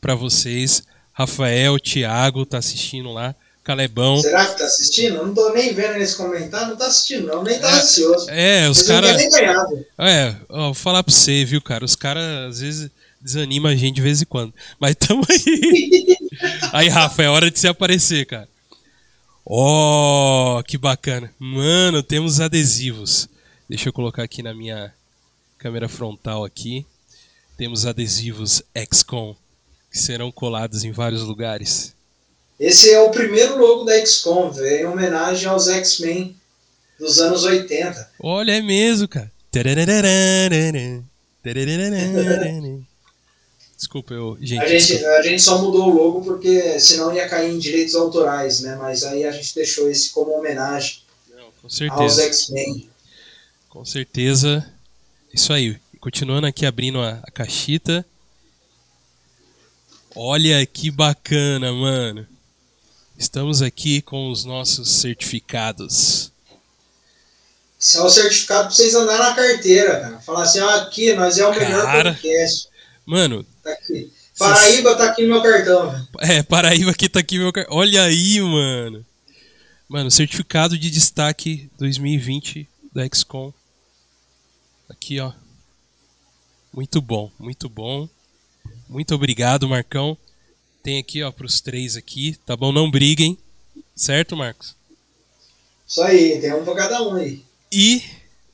para 0.00 0.14
vocês. 0.14 0.82
Rafael, 1.18 1.80
Thiago 1.80 2.46
tá 2.46 2.58
assistindo 2.58 3.12
lá. 3.12 3.34
Calebão. 3.64 4.18
Será 4.22 4.46
que 4.46 4.58
tá 4.58 4.64
assistindo? 4.64 5.26
Não 5.26 5.34
tô 5.34 5.52
nem 5.52 5.74
vendo 5.74 5.98
nesse 5.98 6.16
comentário, 6.16 6.68
não 6.68 6.76
tá 6.76 6.86
assistindo, 6.86 7.26
não, 7.26 7.42
nem 7.42 7.58
tá 7.58 7.68
é, 7.68 7.72
ansioso. 7.74 8.30
É, 8.30 8.68
os 8.70 8.82
caras. 8.82 9.20
É, 9.98 10.36
ó, 10.48 10.66
vou 10.66 10.74
falar 10.74 11.02
pra 11.02 11.12
você, 11.12 11.44
viu, 11.44 11.60
cara? 11.60 11.84
Os 11.84 11.96
caras 11.96 12.22
às 12.48 12.60
vezes 12.60 12.90
desanimam 13.20 13.70
a 13.70 13.74
gente 13.74 13.96
de 13.96 14.00
vez 14.00 14.22
em 14.22 14.24
quando. 14.24 14.54
Mas 14.78 14.94
tamo 14.94 15.22
aí. 15.28 16.16
aí, 16.72 16.88
Rafa, 16.88 17.22
é 17.22 17.28
hora 17.28 17.50
de 17.50 17.58
se 17.58 17.66
aparecer, 17.66 18.24
cara. 18.24 18.48
Ó, 19.44 20.58
oh, 20.58 20.62
que 20.62 20.78
bacana. 20.78 21.30
Mano, 21.38 22.02
temos 22.02 22.40
adesivos. 22.40 23.28
Deixa 23.68 23.88
eu 23.88 23.92
colocar 23.92 24.22
aqui 24.22 24.42
na 24.42 24.54
minha 24.54 24.94
câmera 25.58 25.88
frontal 25.88 26.44
aqui 26.44 26.86
temos 27.58 27.84
adesivos 27.84 28.62
XCOM 28.72 29.34
que 29.98 30.04
serão 30.04 30.30
colados 30.30 30.84
em 30.84 30.92
vários 30.92 31.22
lugares. 31.22 31.92
Esse 32.58 32.90
é 32.90 33.00
o 33.00 33.10
primeiro 33.10 33.58
logo 33.58 33.84
da 33.84 33.94
XCOM, 34.04 34.52
em 34.56 34.86
homenagem 34.86 35.48
aos 35.48 35.68
X-Men 35.68 36.36
dos 36.98 37.18
anos 37.18 37.42
80. 37.42 38.10
Olha, 38.20 38.52
é 38.52 38.62
mesmo, 38.62 39.08
cara. 39.08 39.30
Desculpa, 43.76 44.14
eu. 44.14 44.36
Gente, 44.40 44.60
a, 44.60 44.66
gente, 44.66 45.04
a 45.04 45.22
gente 45.22 45.42
só 45.42 45.58
mudou 45.60 45.88
o 45.88 45.94
logo 45.94 46.22
porque 46.22 46.78
senão 46.80 47.14
ia 47.14 47.28
cair 47.28 47.52
em 47.52 47.58
direitos 47.58 47.94
autorais, 47.94 48.60
né? 48.60 48.76
Mas 48.76 49.04
aí 49.04 49.24
a 49.24 49.30
gente 49.32 49.54
deixou 49.54 49.88
esse 49.88 50.10
como 50.10 50.32
homenagem 50.32 50.98
Não, 51.30 51.90
aos 51.90 52.18
X-Men. 52.18 52.88
Com 53.68 53.84
certeza. 53.84 54.68
Isso 55.32 55.52
aí. 55.52 55.76
Continuando 56.00 56.46
aqui 56.46 56.66
abrindo 56.66 57.00
a, 57.00 57.20
a 57.22 57.30
caixita. 57.30 58.04
Olha 60.20 60.66
que 60.66 60.90
bacana, 60.90 61.72
mano. 61.72 62.26
Estamos 63.16 63.62
aqui 63.62 64.02
com 64.02 64.32
os 64.32 64.44
nossos 64.44 64.90
certificados. 64.90 66.32
Isso 67.78 67.98
é 67.98 68.02
o 68.02 68.10
certificado 68.10 68.66
pra 68.66 68.70
vocês 68.74 68.96
andarem 68.96 69.20
na 69.20 69.34
carteira, 69.36 70.00
cara. 70.00 70.18
Falar 70.18 70.42
assim, 70.42 70.58
ah, 70.58 70.82
aqui, 70.82 71.12
nós 71.12 71.38
é 71.38 71.46
o 71.46 71.54
melhor 71.54 71.84
cara, 71.84 72.14
podcast. 72.14 72.68
Mano. 73.06 73.46
Tá 73.62 73.70
aqui. 73.70 74.12
Paraíba 74.36 74.96
tá 74.96 75.04
aqui 75.04 75.22
no 75.22 75.34
meu 75.34 75.40
cartão, 75.40 75.88
velho. 75.88 76.08
É, 76.18 76.42
Paraíba 76.42 76.90
aqui 76.90 77.08
tá 77.08 77.20
aqui 77.20 77.36
no 77.36 77.44
meu 77.44 77.52
cartão. 77.52 77.76
Olha 77.76 78.02
aí, 78.02 78.40
mano. 78.40 79.06
Mano, 79.88 80.10
certificado 80.10 80.76
de 80.76 80.90
destaque 80.90 81.70
2020 81.78 82.68
da 82.92 83.06
XCOM. 83.06 83.52
Aqui, 84.90 85.20
ó. 85.20 85.32
Muito 86.74 87.00
bom, 87.00 87.30
muito 87.38 87.68
bom. 87.68 88.08
Muito 88.88 89.14
obrigado, 89.14 89.68
Marcão. 89.68 90.16
Tem 90.82 90.98
aqui, 90.98 91.22
ó, 91.22 91.30
pros 91.30 91.60
três 91.60 91.96
aqui, 91.96 92.38
tá 92.46 92.56
bom? 92.56 92.72
Não 92.72 92.90
briguem, 92.90 93.36
certo, 93.94 94.36
Marcos? 94.36 94.74
Isso 95.86 96.02
aí, 96.02 96.40
tem 96.40 96.54
um 96.54 96.64
pra 96.64 96.74
cada 96.74 97.02
um 97.02 97.16
aí. 97.16 97.42
E 97.70 98.02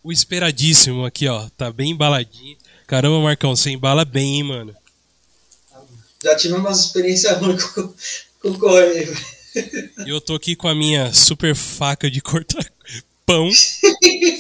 o 0.03 0.11
esperadíssimo 0.13 1.05
aqui, 1.05 1.29
ó, 1.29 1.49
tá 1.57 1.71
bem 1.71 1.93
embaladinho. 1.93 2.57
Caramba, 2.87 3.21
Marcão, 3.21 3.55
você 3.55 3.71
embala 3.71 4.05
bem, 4.05 4.37
hein, 4.37 4.43
mano? 4.43 4.77
Já 6.23 6.37
tive 6.37 6.55
umas 6.55 6.81
experiências 6.81 7.39
ruins 7.39 7.63
com, 7.65 7.95
com 8.41 8.49
o 8.49 8.59
correio. 8.59 9.17
E 10.05 10.11
eu 10.11 10.21
tô 10.21 10.35
aqui 10.35 10.57
com 10.57 10.67
a 10.67 10.75
minha 10.75 11.13
super 11.13 11.55
faca 11.55 12.11
de 12.11 12.21
cortar 12.21 12.65
pão. 13.25 13.49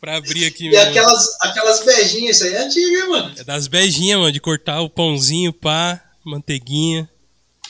pra 0.00 0.16
abrir 0.16 0.46
aqui. 0.46 0.68
E 0.68 0.76
aquelas, 0.76 1.36
aquelas 1.40 1.84
beijinhas, 1.84 2.36
isso 2.36 2.44
aí 2.44 2.54
é 2.54 2.64
antiga, 2.64 3.06
mano. 3.06 3.34
É 3.38 3.44
das 3.44 3.66
beijinhas, 3.66 4.18
mano, 4.18 4.32
de 4.32 4.40
cortar 4.40 4.80
o 4.80 4.90
pãozinho, 4.90 5.52
pá, 5.52 6.02
manteiguinha. 6.24 7.08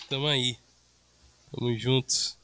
Tamo 0.08 0.26
aí. 0.26 0.56
Tamo 1.52 1.76
juntos. 1.78 2.36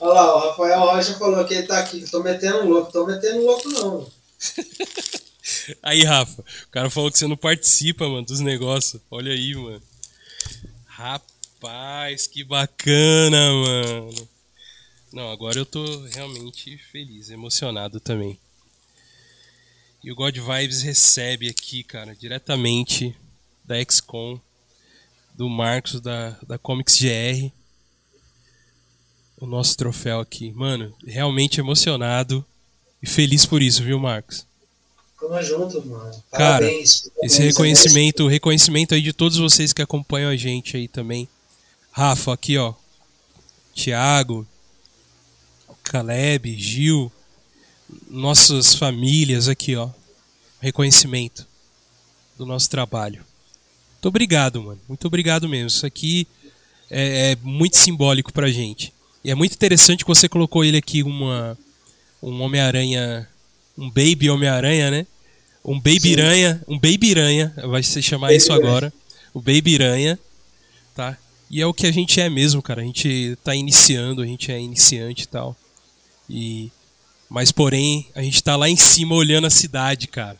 Olha 0.00 0.14
lá, 0.14 0.36
o 0.36 0.48
Rafael 0.48 0.80
Rocha 0.80 1.14
falou 1.14 1.44
que 1.44 1.54
ele 1.54 1.66
tá 1.66 1.78
aqui. 1.78 2.04
Tô 2.10 2.22
metendo 2.22 2.66
louco, 2.66 2.90
tô 2.90 3.06
metendo 3.06 3.44
louco 3.44 3.68
não. 3.68 4.10
aí, 5.82 6.02
Rafa, 6.02 6.42
o 6.42 6.70
cara 6.70 6.90
falou 6.90 7.10
que 7.10 7.18
você 7.18 7.26
não 7.26 7.36
participa, 7.36 8.08
mano, 8.08 8.26
dos 8.26 8.40
negócios. 8.40 9.00
Olha 9.10 9.32
aí, 9.32 9.54
mano. 9.54 9.82
Rapaz, 10.86 12.26
que 12.26 12.42
bacana, 12.42 13.52
mano. 13.52 14.28
Não, 15.12 15.30
agora 15.30 15.58
eu 15.58 15.66
tô 15.66 15.84
realmente 16.06 16.78
feliz, 16.90 17.30
emocionado 17.30 18.00
também. 18.00 18.38
E 20.02 20.10
o 20.10 20.16
God 20.16 20.36
Vibes 20.36 20.82
recebe 20.82 21.48
aqui, 21.48 21.84
cara, 21.84 22.14
diretamente 22.14 23.16
da 23.64 23.76
XCOM, 23.80 24.38
do 25.34 25.48
Marcos, 25.48 26.00
da, 26.00 26.30
da 26.46 26.58
Comics 26.58 27.00
GR, 27.00 27.52
o 29.38 29.46
nosso 29.46 29.76
troféu 29.76 30.18
aqui. 30.18 30.50
Mano, 30.52 30.92
realmente 31.06 31.60
emocionado 31.60 32.44
e 33.00 33.06
feliz 33.06 33.46
por 33.46 33.62
isso, 33.62 33.82
viu, 33.82 33.98
Marcos? 33.98 34.44
Tamo 35.20 35.40
junto, 35.40 35.86
mano. 35.86 36.10
Cara, 36.32 36.58
parabéns, 36.58 37.08
esse 37.22 37.40
reconhecimento, 37.40 38.26
reconhecimento 38.26 38.94
aí 38.94 39.00
de 39.00 39.12
todos 39.12 39.38
vocês 39.38 39.72
que 39.72 39.82
acompanham 39.82 40.30
a 40.30 40.36
gente 40.36 40.76
aí 40.76 40.88
também. 40.88 41.28
Rafa, 41.92 42.32
aqui, 42.32 42.58
ó. 42.58 42.74
Tiago, 43.72 44.46
Caleb, 45.84 46.58
Gil, 46.58 47.12
nossas 48.08 48.74
famílias 48.74 49.48
aqui, 49.48 49.76
ó. 49.76 49.88
Reconhecimento 50.60 51.46
do 52.38 52.46
nosso 52.46 52.70
trabalho. 52.70 53.24
Muito 53.94 54.08
obrigado, 54.08 54.62
mano. 54.62 54.80
Muito 54.88 55.06
obrigado 55.06 55.48
mesmo. 55.48 55.68
Isso 55.68 55.86
aqui 55.86 56.26
é, 56.90 57.32
é 57.32 57.36
muito 57.42 57.76
simbólico 57.76 58.32
pra 58.32 58.50
gente. 58.50 58.92
E 59.24 59.30
é 59.30 59.34
muito 59.34 59.54
interessante 59.54 60.04
que 60.04 60.08
você 60.08 60.28
colocou 60.28 60.64
ele 60.64 60.76
aqui 60.76 61.02
uma 61.02 61.56
um 62.22 62.40
Homem-Aranha, 62.40 63.28
um 63.76 63.88
Baby 63.88 64.30
Homem-Aranha, 64.30 64.90
né? 64.90 65.06
Um 65.64 65.78
Baby 65.78 66.14
Aranha, 66.14 66.62
um 66.68 66.78
Baby 66.78 67.12
Aranha, 67.12 67.52
vai 67.68 67.82
se 67.82 68.00
chamar 68.02 68.28
baby 68.28 68.38
isso 68.38 68.52
agora. 68.52 68.92
O 69.34 69.40
Baby 69.40 69.76
Aranha, 69.76 70.18
tá? 70.94 71.16
E 71.50 71.60
é 71.60 71.66
o 71.66 71.74
que 71.74 71.86
a 71.86 71.92
gente 71.92 72.20
é 72.20 72.28
mesmo, 72.28 72.62
cara. 72.62 72.80
A 72.80 72.84
gente 72.84 73.36
tá 73.44 73.54
iniciando, 73.54 74.22
a 74.22 74.26
gente 74.26 74.50
é 74.50 74.60
iniciante 74.60 75.24
e 75.24 75.28
tal. 75.28 75.56
E 76.28 76.70
mas, 77.32 77.50
porém, 77.50 78.06
a 78.14 78.20
gente 78.22 78.42
tá 78.42 78.56
lá 78.56 78.68
em 78.68 78.76
cima 78.76 79.14
olhando 79.14 79.46
a 79.46 79.50
cidade, 79.50 80.06
cara. 80.06 80.36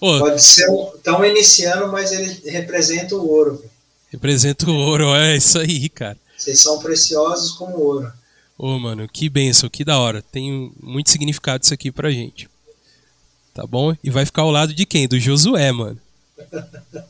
Ô, 0.00 0.18
Pode 0.18 0.42
ser 0.42 0.66
tão 1.04 1.24
iniciando, 1.24 1.86
mas 1.92 2.10
ele 2.10 2.50
representa 2.50 3.14
o 3.14 3.30
ouro. 3.30 3.64
Representa 4.10 4.68
o 4.68 4.74
ouro, 4.74 5.14
é 5.14 5.36
isso 5.36 5.56
aí, 5.56 5.88
cara. 5.88 6.18
Vocês 6.36 6.60
são 6.60 6.80
preciosos 6.80 7.52
como 7.52 7.78
ouro. 7.78 8.12
Ô, 8.58 8.76
mano, 8.76 9.06
que 9.06 9.28
benção, 9.28 9.70
que 9.70 9.84
da 9.84 10.00
hora. 10.00 10.20
Tem 10.20 10.72
muito 10.82 11.10
significado 11.10 11.62
isso 11.62 11.72
aqui 11.74 11.92
pra 11.92 12.10
gente. 12.10 12.50
Tá 13.54 13.64
bom? 13.64 13.94
E 14.02 14.10
vai 14.10 14.26
ficar 14.26 14.42
ao 14.42 14.50
lado 14.50 14.74
de 14.74 14.84
quem? 14.84 15.06
Do 15.06 15.20
Josué, 15.20 15.70
mano. 15.70 16.00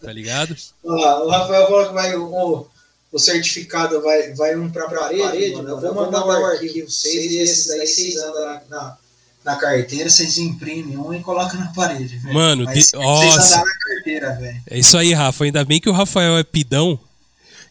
Tá 0.02 0.12
ligado? 0.12 0.54
o 0.82 1.28
Rafael 1.30 1.66
falou 1.66 1.86
que 1.86 1.94
vai. 1.94 2.14
O, 2.16 2.66
o 3.10 3.18
certificado 3.18 4.00
vai, 4.02 4.34
vai 4.34 4.56
um 4.56 4.68
para 4.70 4.84
a 4.84 4.90
parede, 4.90 5.22
parede 5.22 5.54
mano, 5.56 5.68
eu 5.70 5.80
vou 5.80 5.94
mandar 5.94 6.26
o 6.26 6.30
arquivo 6.44 6.90
6 6.90 7.32
e 7.32 7.38
esses 7.38 7.70
aí 7.70 7.86
vocês 7.86 8.16
andam 8.16 8.44
na, 8.44 8.62
na, 8.68 8.98
na, 9.44 9.56
carteira, 9.56 10.10
vocês 10.10 10.36
imprimem 10.38 10.96
um 10.96 11.14
e 11.14 11.20
colocam 11.20 11.58
na 11.58 11.68
parede. 11.68 12.18
Véio. 12.18 12.34
Mano, 12.34 12.64
Mas, 12.64 12.88
de... 12.88 12.98
nossa. 12.98 13.64
Carteira, 13.94 14.62
é 14.68 14.78
isso 14.78 14.96
aí, 14.96 15.14
Rafa. 15.14 15.44
Ainda 15.44 15.64
bem 15.64 15.80
que 15.80 15.88
o 15.88 15.92
Rafael 15.92 16.36
é 16.36 16.44
pidão 16.44 17.00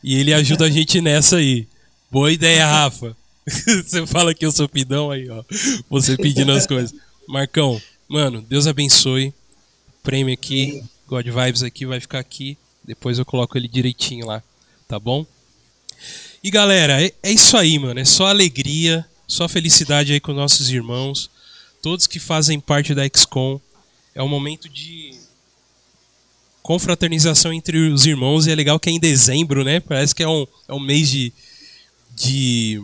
e 0.03 0.19
ele 0.19 0.33
ajuda 0.33 0.65
a 0.65 0.69
gente 0.69 0.99
nessa 1.01 1.37
aí. 1.37 1.67
Boa 2.09 2.31
ideia, 2.31 2.65
Rafa. 2.65 3.15
Você 3.45 4.05
fala 4.07 4.33
que 4.33 4.45
eu 4.45 4.51
sou 4.51 4.67
pidão 4.67 5.11
aí, 5.11 5.29
ó. 5.29 5.43
Você 5.89 6.17
pedindo 6.17 6.51
as 6.51 6.65
coisas. 6.65 6.93
Marcão, 7.27 7.79
mano, 8.07 8.41
Deus 8.41 8.65
abençoe. 8.65 9.33
Prêmio 10.01 10.33
aqui, 10.33 10.83
God 11.07 11.27
Vibes 11.27 11.61
aqui, 11.61 11.85
vai 11.85 11.99
ficar 11.99 12.19
aqui. 12.19 12.57
Depois 12.83 13.19
eu 13.19 13.25
coloco 13.25 13.57
ele 13.57 13.67
direitinho 13.67 14.25
lá 14.25 14.41
tá 14.87 14.99
bom? 14.99 15.25
E 16.43 16.49
galera, 16.49 17.03
é, 17.03 17.11
é 17.23 17.31
isso 17.31 17.57
aí, 17.57 17.77
mano. 17.77 17.99
É 17.99 18.05
só 18.05 18.27
alegria, 18.27 19.05
só 19.27 19.47
felicidade 19.47 20.13
aí 20.13 20.19
com 20.19 20.33
nossos 20.33 20.69
irmãos, 20.69 21.29
todos 21.81 22.07
que 22.07 22.19
fazem 22.19 22.59
parte 22.59 22.93
da 22.93 23.03
XCOM. 23.05 23.59
É 24.15 24.23
um 24.23 24.27
momento 24.27 24.69
de 24.69 25.11
confraternização 26.63 27.53
entre 27.53 27.77
os 27.89 28.05
irmãos 28.05 28.45
e 28.45 28.51
é 28.51 28.55
legal 28.55 28.79
que 28.79 28.89
é 28.89 28.93
em 28.93 28.99
dezembro, 28.99 29.63
né? 29.63 29.79
Parece 29.79 30.13
que 30.13 30.23
é 30.23 30.27
um, 30.27 30.45
é 30.67 30.73
um 30.73 30.79
mês 30.79 31.09
de, 31.09 31.31
de, 32.15 32.81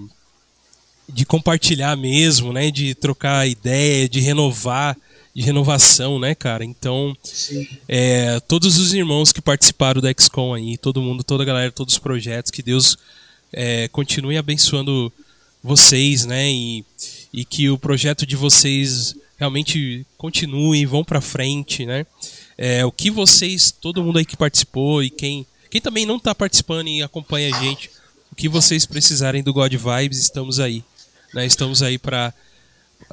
de 1.09 1.25
compartilhar 1.25 1.95
mesmo, 1.95 2.53
né? 2.53 2.71
De 2.71 2.95
trocar 2.95 3.47
ideia, 3.47 4.07
de 4.07 4.19
renovar 4.19 4.97
de 5.35 5.41
renovação, 5.41 6.19
né, 6.19 6.35
cara? 6.35 6.63
Então, 6.63 7.15
é, 7.87 8.39
todos 8.41 8.77
os 8.77 8.93
irmãos 8.93 9.33
que 9.33 9.41
participaram 9.41 9.99
da 9.99 10.11
XCOM 10.11 10.53
aí, 10.53 10.77
todo 10.77 11.01
mundo, 11.01 11.23
toda 11.23 11.43
a 11.43 11.45
galera, 11.45 11.71
todos 11.71 11.95
os 11.95 11.99
projetos, 11.99 12.51
que 12.51 12.61
Deus 12.61 12.97
é, 13.51 13.87
continue 13.87 14.37
abençoando 14.37 15.11
vocês, 15.63 16.25
né? 16.25 16.51
E, 16.51 16.85
e 17.33 17.43
que 17.45 17.69
o 17.69 17.77
projeto 17.77 18.25
de 18.25 18.35
vocês 18.35 19.15
realmente 19.37 20.05
continue, 20.17 20.85
vão 20.85 21.03
para 21.03 21.19
frente, 21.19 21.85
né? 21.85 22.05
É, 22.55 22.85
o 22.85 22.91
que 22.91 23.09
vocês, 23.09 23.71
todo 23.71 24.03
mundo 24.03 24.19
aí 24.19 24.25
que 24.25 24.37
participou 24.37 25.01
e 25.01 25.09
quem, 25.09 25.47
quem 25.71 25.81
também 25.81 26.05
não 26.05 26.17
está 26.17 26.35
participando 26.35 26.87
e 26.87 27.01
acompanha 27.01 27.55
a 27.55 27.59
gente, 27.59 27.89
o 28.31 28.35
que 28.35 28.47
vocês 28.47 28.85
precisarem 28.85 29.41
do 29.41 29.53
God 29.53 29.73
Vibes, 29.73 30.19
estamos 30.19 30.59
aí, 30.59 30.83
né? 31.33 31.45
Estamos 31.45 31.81
aí 31.81 31.97
para 31.97 32.31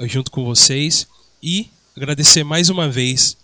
junto 0.03 0.31
com 0.31 0.45
vocês 0.45 1.07
e 1.43 1.71
agradecer 2.01 2.43
mais 2.43 2.71
uma 2.71 2.89
vez 2.89 3.37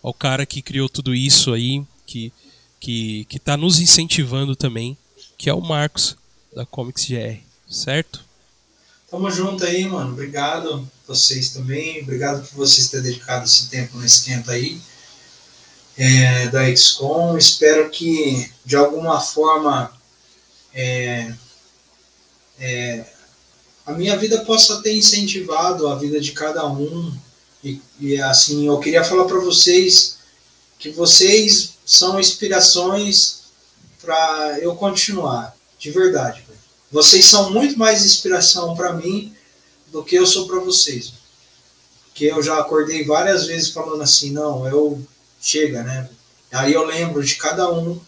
ao 0.00 0.14
cara 0.14 0.46
que 0.46 0.62
criou 0.62 0.88
tudo 0.88 1.12
isso 1.12 1.52
aí, 1.52 1.82
que 2.06 2.32
que 2.78 3.24
que 3.24 3.40
tá 3.40 3.56
nos 3.56 3.80
incentivando 3.80 4.54
também, 4.54 4.96
que 5.36 5.50
é 5.50 5.54
o 5.54 5.60
Marcos 5.60 6.16
da 6.54 6.64
Comics 6.64 7.08
GR, 7.08 7.40
certo? 7.68 8.24
Tamo 9.10 9.28
junto 9.32 9.64
aí, 9.64 9.84
mano. 9.88 10.12
Obrigado 10.12 10.88
vocês 11.08 11.50
também. 11.50 12.02
Obrigado 12.02 12.46
por 12.48 12.58
vocês 12.58 12.88
terem 12.88 13.06
dedicado 13.06 13.46
esse 13.46 13.68
tempo 13.68 13.98
no 13.98 14.04
esquenta 14.04 14.52
aí 14.52 14.80
é, 15.96 16.46
da 16.48 16.64
XCOM. 16.76 17.36
Espero 17.36 17.90
que 17.90 18.48
de 18.64 18.76
alguma 18.76 19.20
forma 19.20 19.92
é, 20.72 21.34
é, 22.60 23.06
a 23.84 23.92
minha 23.92 24.16
vida 24.16 24.44
possa 24.44 24.80
ter 24.82 24.96
incentivado 24.96 25.88
a 25.88 25.96
vida 25.96 26.20
de 26.20 26.30
cada 26.30 26.64
um 26.68 27.23
e, 27.64 27.80
e 27.98 28.20
assim, 28.20 28.66
eu 28.66 28.78
queria 28.78 29.02
falar 29.02 29.24
para 29.24 29.38
vocês 29.38 30.18
que 30.78 30.90
vocês 30.90 31.78
são 31.86 32.20
inspirações 32.20 33.44
para 34.02 34.58
eu 34.60 34.76
continuar, 34.76 35.56
de 35.78 35.90
verdade. 35.90 36.44
Vocês 36.92 37.24
são 37.24 37.50
muito 37.50 37.78
mais 37.78 38.04
inspiração 38.04 38.76
para 38.76 38.92
mim 38.92 39.34
do 39.90 40.04
que 40.04 40.14
eu 40.14 40.26
sou 40.26 40.46
para 40.46 40.60
vocês. 40.60 41.14
Que 42.14 42.26
eu 42.26 42.42
já 42.42 42.58
acordei 42.58 43.04
várias 43.04 43.46
vezes 43.46 43.70
falando 43.70 44.02
assim, 44.02 44.30
não, 44.30 44.68
eu 44.68 45.02
chega, 45.40 45.82
né? 45.82 46.08
Aí 46.52 46.72
eu 46.72 46.84
lembro 46.84 47.24
de 47.24 47.34
cada 47.36 47.72
um 47.72 47.98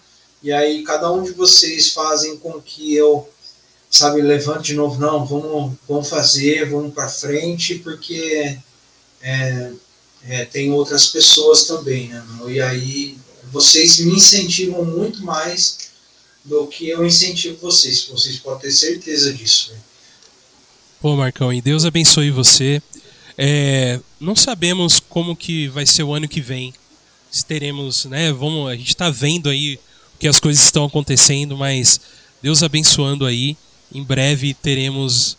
e 0.42 0.52
aí 0.52 0.84
cada 0.84 1.10
um 1.10 1.22
de 1.22 1.32
vocês 1.32 1.90
fazem 1.92 2.36
com 2.36 2.60
que 2.60 2.94
eu 2.94 3.28
sabe 3.90 4.20
levante 4.20 4.68
de 4.68 4.74
novo, 4.74 5.00
não, 5.00 5.24
vamos, 5.24 5.72
vamos 5.88 6.08
fazer, 6.08 6.68
vamos 6.68 6.92
para 6.92 7.08
frente, 7.08 7.76
porque 7.76 8.58
é, 9.26 9.72
é, 10.28 10.44
tem 10.44 10.70
outras 10.70 11.08
pessoas 11.08 11.64
também, 11.64 12.08
né? 12.08 12.24
E 12.48 12.60
aí 12.60 13.18
vocês 13.52 13.98
me 13.98 14.14
incentivam 14.14 14.84
muito 14.84 15.24
mais 15.24 15.90
do 16.44 16.68
que 16.68 16.88
eu 16.88 17.04
incentivo 17.04 17.58
vocês. 17.60 18.04
Vocês 18.04 18.38
podem 18.38 18.62
ter 18.62 18.70
certeza 18.70 19.32
disso. 19.32 19.72
Né? 19.72 19.78
Pô, 21.00 21.16
Marcão, 21.16 21.52
e 21.52 21.60
Deus 21.60 21.84
abençoe 21.84 22.30
você. 22.30 22.80
É, 23.36 23.98
não 24.20 24.36
sabemos 24.36 25.00
como 25.00 25.34
que 25.34 25.66
vai 25.68 25.84
ser 25.84 26.04
o 26.04 26.14
ano 26.14 26.28
que 26.28 26.40
vem. 26.40 26.72
Se 27.28 27.44
teremos, 27.44 28.04
né? 28.04 28.32
Vamos, 28.32 28.70
a 28.70 28.76
gente 28.76 28.90
está 28.90 29.10
vendo 29.10 29.48
aí 29.48 29.78
que 30.20 30.28
as 30.28 30.38
coisas 30.38 30.62
estão 30.62 30.84
acontecendo, 30.84 31.56
mas 31.56 32.00
Deus 32.40 32.62
abençoando 32.62 33.26
aí. 33.26 33.56
Em 33.92 34.04
breve 34.04 34.54
teremos 34.54 35.36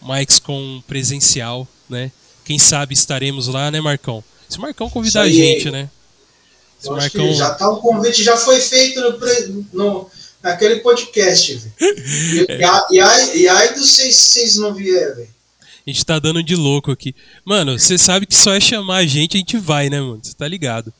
mais 0.00 0.38
com 0.38 0.80
presencial, 0.86 1.66
né? 1.88 2.12
Quem 2.44 2.58
sabe 2.58 2.94
estaremos 2.94 3.48
lá, 3.48 3.70
né, 3.70 3.80
Marcão? 3.80 4.22
Se 4.48 4.58
o 4.58 4.60
Marcão 4.60 4.90
convidar 4.90 5.22
a 5.22 5.28
gente, 5.28 5.70
né? 5.70 5.88
Se 6.78 6.90
Marcão... 6.90 7.32
já 7.32 7.54
tá, 7.54 7.68
o 7.70 7.80
convite 7.80 8.22
já 8.22 8.36
foi 8.36 8.60
feito 8.60 9.00
no, 9.00 9.66
no 9.72 10.10
naquele 10.42 10.80
podcast, 10.80 11.54
velho. 11.54 11.72
E, 11.80 12.46
e, 12.96 13.00
aí, 13.00 13.38
e 13.40 13.48
aí 13.48 13.74
dos 13.74 13.92
seis, 13.92 14.16
seis 14.16 14.56
não 14.56 14.74
vier, 14.74 15.16
velho. 15.16 15.34
A 15.86 15.90
gente 15.90 16.04
tá 16.04 16.18
dando 16.18 16.42
de 16.42 16.56
louco 16.56 16.90
aqui. 16.90 17.14
Mano, 17.44 17.78
você 17.78 17.98
sabe 17.98 18.24
que 18.24 18.34
só 18.34 18.54
é 18.54 18.60
chamar 18.60 18.98
a 18.98 19.06
gente, 19.06 19.36
a 19.36 19.38
gente 19.38 19.58
vai, 19.58 19.90
né, 19.90 20.00
mano? 20.00 20.20
Você 20.22 20.32
tá 20.32 20.48
ligado. 20.48 20.92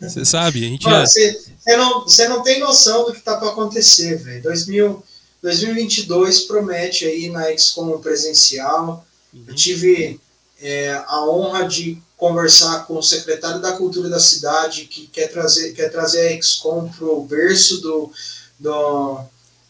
Você 0.00 0.24
sabe, 0.24 0.64
a 0.64 0.68
gente 0.68 0.84
Você 0.84 1.38
é... 1.66 1.76
não, 1.76 2.06
não 2.28 2.42
tem 2.42 2.58
noção 2.58 3.04
do 3.06 3.12
que 3.12 3.20
tá 3.20 3.36
pra 3.36 3.50
acontecer, 3.50 4.16
velho. 4.16 4.42
2022 4.42 6.40
promete 6.40 7.04
aí 7.04 7.28
na 7.28 7.54
XCOM 7.56 7.98
presencial. 7.98 9.06
Uhum. 9.32 9.44
Eu 9.46 9.54
tive 9.54 10.18
é, 10.60 11.02
a 11.06 11.24
honra 11.24 11.66
de 11.66 12.00
conversar 12.16 12.86
com 12.86 12.98
o 12.98 13.02
secretário 13.02 13.60
da 13.60 13.72
Cultura 13.72 14.08
da 14.08 14.20
cidade, 14.20 14.84
que 14.84 15.06
quer 15.06 15.28
trazer, 15.28 15.72
quer 15.72 15.88
trazer 15.88 16.28
a 16.28 16.42
XCOM 16.42 16.88
para 16.88 17.06
o 17.06 17.24
berço 17.24 17.80
do, 17.80 18.12
do, 18.58 19.20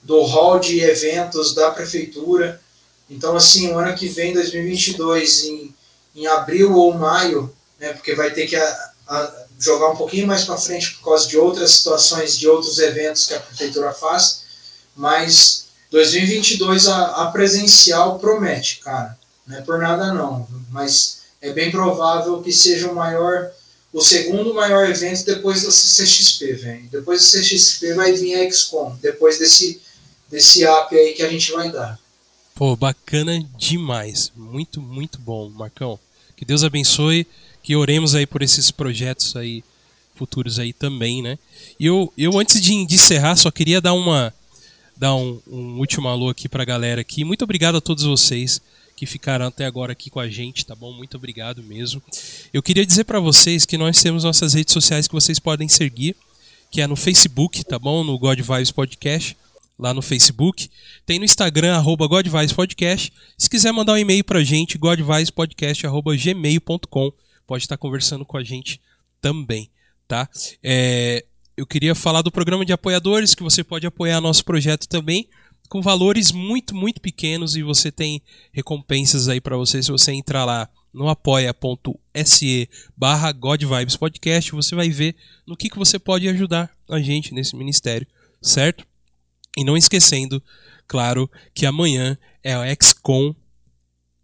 do 0.03 0.23
hall 0.23 0.59
de 0.59 0.81
eventos 0.81 1.55
da 1.55 1.71
prefeitura. 1.71 2.61
Então, 3.09 3.37
assim, 3.37 3.71
o 3.71 3.79
ano 3.79 3.95
que 3.97 4.09
vem, 4.09 4.33
2022, 4.33 5.45
em, 5.45 5.75
em 6.17 6.27
abril 6.27 6.75
ou 6.75 6.93
maio, 6.93 7.55
né, 7.79 7.93
porque 7.93 8.15
vai 8.15 8.33
ter 8.33 8.49
que 8.49 8.57
a, 8.57 8.91
a, 9.09 9.33
jogar 9.59 9.91
um 9.91 9.97
pouquinho 9.97 10.27
mais 10.27 10.45
para 10.45 10.57
frente 10.57 10.95
por 10.95 11.05
causa 11.05 11.29
de 11.29 11.39
outras 11.39 11.71
situações, 11.73 12.37
de 12.37 12.49
outros 12.49 12.79
eventos 12.79 13.27
que 13.27 13.35
a 13.35 13.41
prefeitura 13.41 13.93
faz, 13.93 14.43
mas 14.97 15.67
2022 15.91 16.89
a, 16.89 17.07
a 17.23 17.31
presencial 17.31 18.19
promete, 18.19 18.81
cara. 18.81 19.20
Não 19.51 19.59
é 19.59 19.63
por 19.63 19.81
nada 19.81 20.15
não, 20.15 20.47
mas 20.71 21.23
é 21.43 21.53
bem 21.53 21.73
provável 21.73 22.41
que 22.41 22.53
seja 22.53 22.89
o 22.89 22.95
maior, 22.95 23.51
o 23.93 24.01
segundo 24.01 24.55
maior 24.55 24.89
evento 24.89 25.25
depois 25.25 25.65
da 25.65 25.73
CCXP, 25.73 26.53
velho. 26.53 26.89
Depois 26.93 27.21
da 27.21 27.27
CCXP 27.27 27.95
vai 27.95 28.13
vir 28.13 28.37
a 28.37 28.49
XCOM, 28.49 28.97
depois 29.03 29.41
desse, 29.41 29.81
desse 30.31 30.65
app 30.65 30.95
aí 30.95 31.15
que 31.15 31.23
a 31.23 31.29
gente 31.29 31.51
vai 31.51 31.69
dar. 31.73 31.99
Pô, 32.55 32.77
bacana 32.77 33.45
demais. 33.59 34.31
Muito, 34.37 34.81
muito 34.81 35.19
bom, 35.19 35.49
Marcão. 35.51 35.99
Que 36.37 36.45
Deus 36.45 36.63
abençoe, 36.63 37.27
que 37.61 37.75
oremos 37.75 38.15
aí 38.15 38.27
por 38.27 38.43
esses 38.43 38.71
projetos 38.71 39.35
aí 39.35 39.65
futuros 40.15 40.61
aí 40.61 40.73
também, 40.73 41.23
né? 41.23 41.39
E 41.79 41.87
eu, 41.87 42.13
eu 42.17 42.39
antes 42.39 42.61
de 42.61 42.73
encerrar, 42.75 43.35
só 43.35 43.51
queria 43.51 43.81
dar 43.81 43.95
uma 43.95 44.33
dar 44.97 45.15
um, 45.17 45.41
um 45.51 45.79
último 45.79 46.07
alô 46.07 46.29
aqui 46.29 46.49
pra 46.49 46.65
galera 46.65 47.01
aqui. 47.01 47.25
Muito 47.25 47.43
obrigado 47.43 47.79
a 47.79 47.81
todos 47.81 48.05
vocês 48.05 48.61
que 49.01 49.07
ficaram 49.07 49.47
até 49.47 49.65
agora 49.65 49.93
aqui 49.93 50.11
com 50.11 50.21
a 50.21 50.29
gente, 50.29 50.67
tá 50.67 50.75
bom? 50.75 50.93
Muito 50.93 51.17
obrigado 51.17 51.63
mesmo. 51.63 52.03
Eu 52.53 52.63
queria 52.63 52.85
dizer 52.85 53.05
para 53.05 53.19
vocês 53.19 53.65
que 53.65 53.79
nós 53.79 54.03
temos 54.03 54.25
nossas 54.25 54.53
redes 54.53 54.75
sociais 54.75 55.09
que 55.09 55.15
vocês 55.15 55.39
podem 55.39 55.69
seguir, 55.69 56.15
que 56.71 56.83
é 56.83 56.87
no 56.87 56.95
Facebook, 56.95 57.65
tá 57.65 57.79
bom? 57.79 58.05
No 58.05 58.19
God 58.19 58.39
Vibes 58.39 58.71
Podcast, 58.71 59.35
lá 59.79 59.95
no 59.95 60.03
Facebook. 60.03 60.69
Tem 61.07 61.19
no 61.19 61.25
Instagram, 61.25 61.77
arroba 61.77 62.07
God 62.07 62.27
Vibes 62.27 62.53
Podcast. 62.53 63.11
Se 63.39 63.49
quiser 63.49 63.73
mandar 63.73 63.95
um 63.95 63.97
e-mail 63.97 64.23
pra 64.23 64.45
gente, 64.45 64.77
godvibespodcast.gmail.com. 64.77 67.13
Pode 67.47 67.65
estar 67.65 67.79
conversando 67.79 68.27
com 68.27 68.37
a 68.37 68.45
gente 68.45 68.83
também, 69.19 69.71
tá? 70.07 70.29
É, 70.63 71.25
eu 71.57 71.65
queria 71.65 71.95
falar 71.95 72.21
do 72.21 72.31
programa 72.31 72.67
de 72.67 72.73
apoiadores, 72.75 73.35
que 73.35 73.43
você 73.43 73.65
pode 73.65 73.87
apoiar 73.87 74.21
nosso 74.21 74.45
projeto 74.45 74.87
também 74.87 75.27
com 75.71 75.81
valores 75.81 76.31
muito, 76.33 76.75
muito 76.75 77.01
pequenos 77.01 77.55
e 77.55 77.63
você 77.63 77.93
tem 77.93 78.21
recompensas 78.53 79.29
aí 79.29 79.41
para 79.41 79.57
você 79.57 79.81
se 79.81 79.93
você 79.93 80.13
entrar 80.13 80.45
lá 80.45 80.69
no 80.93 81.09
apoia.se 81.09 82.69
barra 82.97 83.33
Podcast, 83.97 84.51
você 84.51 84.75
vai 84.75 84.91
ver 84.91 85.15
no 85.47 85.57
que, 85.57 85.71
que 85.71 85.79
você 85.79 85.97
pode 85.97 86.29
ajudar 86.29 86.69
a 86.91 86.99
gente 86.99 87.33
nesse 87.33 87.55
ministério, 87.55 88.05
certo? 88.43 88.85
E 89.57 89.63
não 89.63 89.77
esquecendo, 89.77 90.43
claro, 90.89 91.31
que 91.55 91.65
amanhã 91.65 92.19
é 92.43 92.59
o 92.59 92.63
XCOM 92.83 93.33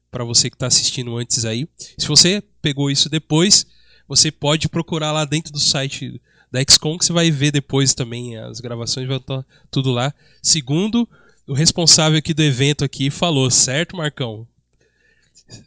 Para 0.09 0.23
você 0.23 0.49
que 0.49 0.55
está 0.55 0.67
assistindo 0.67 1.17
antes 1.17 1.43
aí. 1.43 1.67
Se 1.97 2.07
você 2.07 2.41
pegou 2.61 2.89
isso 2.89 3.09
depois, 3.09 3.67
você 4.07 4.31
pode 4.31 4.69
procurar 4.69 5.11
lá 5.11 5.25
dentro 5.25 5.51
do 5.51 5.59
site 5.59 6.21
da 6.49 6.61
XCOM 6.61 6.97
que 6.97 7.03
você 7.03 7.11
vai 7.11 7.29
ver 7.29 7.51
depois 7.51 7.93
também 7.93 8.37
as 8.37 8.61
gravações, 8.61 9.05
vai 9.05 9.17
estar 9.17 9.45
tudo 9.69 9.91
lá. 9.91 10.13
Segundo 10.41 11.05
o 11.45 11.53
responsável 11.53 12.17
aqui 12.17 12.33
do 12.33 12.41
evento 12.41 12.85
aqui 12.85 13.09
falou, 13.09 13.51
certo, 13.51 13.97
Marcão? 13.97 14.47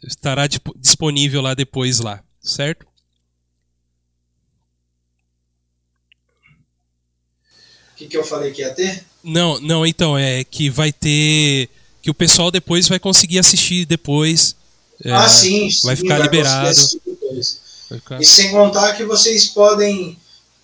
Estará 0.03 0.47
disponível 0.75 1.39
lá 1.39 1.53
depois 1.53 1.99
lá, 1.99 2.23
certo? 2.41 2.87
O 7.91 7.95
que, 7.95 8.07
que 8.07 8.17
eu 8.17 8.23
falei 8.23 8.51
que 8.51 8.61
ia 8.61 8.73
ter? 8.73 9.05
Não, 9.23 9.59
não, 9.59 9.85
então, 9.85 10.17
é 10.17 10.43
que 10.43 10.69
vai 10.69 10.91
ter. 10.91 11.69
Que 12.01 12.09
o 12.09 12.13
pessoal 12.13 12.49
depois 12.49 12.87
vai 12.87 12.99
conseguir 12.99 13.39
assistir 13.39 13.85
depois. 13.85 14.55
Ah, 15.05 15.25
é, 15.25 15.29
sim, 15.29 15.69
Vai 15.83 15.95
ficar 15.95 16.17
vai 16.17 16.23
liberado. 16.23 16.79
Vai 17.89 17.99
ficar... 17.99 18.21
E 18.21 18.25
sem 18.25 18.51
contar 18.51 18.93
que 18.95 19.03
vocês 19.03 19.47
podem, 19.47 20.17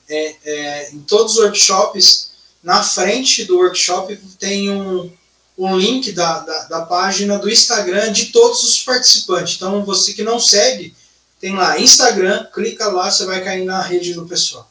é, 0.09 0.35
é, 0.45 0.91
em 0.91 0.99
todos 0.99 1.33
os 1.33 1.39
workshops, 1.39 2.31
na 2.63 2.83
frente 2.83 3.43
do 3.45 3.57
workshop 3.57 4.17
tem 4.39 4.71
um, 4.71 5.11
um 5.57 5.77
link 5.77 6.11
da, 6.11 6.39
da, 6.39 6.63
da, 6.63 6.81
página 6.81 7.37
do 7.37 7.49
Instagram 7.49 8.11
de 8.11 8.27
todos 8.27 8.63
os 8.63 8.81
participantes. 8.81 9.55
Então, 9.55 9.83
você 9.85 10.13
que 10.13 10.23
não 10.23 10.39
segue, 10.39 10.95
tem 11.39 11.55
lá 11.55 11.79
Instagram, 11.79 12.45
clica 12.53 12.87
lá, 12.87 13.11
você 13.11 13.25
vai 13.25 13.43
cair 13.43 13.65
na 13.65 13.81
rede 13.81 14.13
do 14.13 14.25
pessoal. 14.25 14.69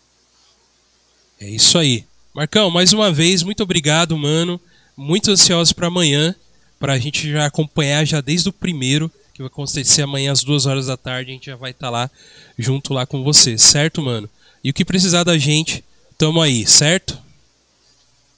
É 1.41 1.49
isso 1.49 1.79
aí. 1.79 2.05
Marcão, 2.35 2.69
mais 2.69 2.93
uma 2.93 3.13
vez, 3.13 3.45
muito 3.45 3.63
obrigado, 3.63 4.19
mano. 4.19 4.61
Muito 4.97 5.31
ansioso 5.31 5.73
para 5.73 5.87
amanhã, 5.87 6.35
para 6.81 6.95
a 6.95 6.99
gente 6.99 7.31
já 7.31 7.47
acompanhar 7.47 8.05
já 8.05 8.21
desde 8.21 8.49
o 8.49 8.53
primeiro, 8.53 9.09
que 9.33 9.39
vai 9.41 9.47
acontecer 9.47 10.03
amanhã 10.03 10.33
às 10.33 10.43
duas 10.43 10.67
horas 10.67 10.87
da 10.87 10.97
tarde, 10.97 11.31
a 11.31 11.35
gente 11.35 11.47
já 11.47 11.55
vai 11.55 11.71
estar 11.71 11.87
tá 11.87 11.91
lá 11.91 12.11
junto 12.59 12.93
lá 12.93 13.07
com 13.07 13.23
você, 13.23 13.57
certo, 13.57 14.03
mano? 14.03 14.29
E 14.65 14.71
o 14.71 14.75
que 14.75 14.85
precisar 14.85 15.23
da 15.23 15.39
gente, 15.39 15.85
tamo 16.19 16.43
aí, 16.43 16.67
certo? 16.67 17.17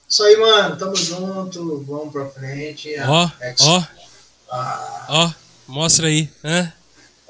Isso 0.07 0.23
aí, 0.23 0.37
mano. 0.37 0.77
Tamo 0.77 0.95
junto. 0.95 1.83
Vamos 1.85 2.13
pra 2.13 2.27
frente. 2.27 2.89
Ó, 2.99 3.29
ó. 3.61 3.83
Ó, 5.09 5.31
mostra 5.67 6.07
aí. 6.07 6.29
Hã? 6.43 6.71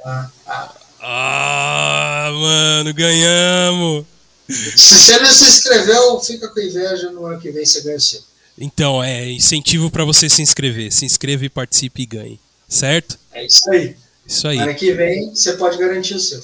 Ah, 0.06 0.30
ah. 0.45 0.76
ah, 1.02 2.31
mano, 2.34 2.94
ganhamos. 2.94 4.06
Se 4.49 4.98
você 4.98 5.19
não 5.19 5.32
se 5.32 5.45
inscreveu, 5.45 6.19
fica 6.19 6.48
com 6.48 6.60
inveja. 6.60 7.11
No 7.11 7.26
ano 7.26 7.40
que 7.40 7.52
vem 7.52 7.65
você 7.65 7.82
ganha 7.82 7.98
o 7.98 8.02
seu. 8.02 8.22
Então, 8.57 9.03
é 9.03 9.30
incentivo 9.30 9.91
para 9.91 10.06
você 10.06 10.30
se 10.30 10.41
inscrever. 10.41 10.91
Se 10.91 11.06
inscreva 11.06 11.45
e 11.45 11.49
participe 11.49 12.02
e 12.02 12.06
ganhe. 12.06 12.40
Certo? 12.68 13.19
É 13.34 13.45
isso 13.45 13.69
aí. 13.69 13.95
Isso 14.26 14.48
aí. 14.48 14.57
Ano 14.57 14.76
que 14.76 14.94
vem 14.94 15.34
você 15.34 15.53
pode 15.53 15.78
garantir 15.78 16.15
o 16.15 16.19
seu. 16.19 16.44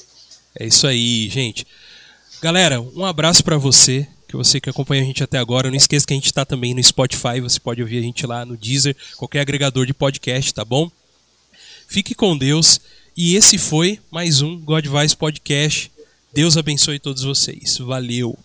É 0.60 0.66
isso 0.68 0.86
aí, 0.86 1.30
gente. 1.30 1.66
Galera, 2.42 2.82
um 2.82 3.06
abraço 3.06 3.44
para 3.44 3.58
você 3.58 4.08
que 4.34 4.36
você 4.36 4.60
que 4.60 4.68
acompanha 4.68 5.04
a 5.04 5.06
gente 5.06 5.24
até 5.24 5.38
agora. 5.38 5.70
Não 5.70 5.78
esqueça 5.78 6.08
que 6.08 6.14
a 6.14 6.16
gente 6.16 6.26
está 6.26 6.44
também 6.44 6.74
no 6.74 6.84
Spotify, 6.84 7.40
você 7.40 7.60
pode 7.60 7.82
ouvir 7.82 8.00
a 8.00 8.02
gente 8.02 8.26
lá 8.26 8.44
no 8.44 8.58
Deezer, 8.58 8.96
qualquer 9.16 9.42
agregador 9.42 9.86
de 9.86 9.94
podcast, 9.94 10.52
tá 10.52 10.66
bom? 10.66 10.92
Fique 11.88 12.16
com 12.16 12.36
Deus. 12.36 12.82
E 13.16 13.36
esse 13.36 13.60
foi 13.60 14.00
mais 14.10 14.42
um 14.42 14.60
God 14.60 14.88
Podcast. 15.20 15.92
Deus 16.34 16.58
abençoe 16.58 16.98
todos 16.98 17.22
vocês. 17.24 17.78
Valeu! 17.78 18.36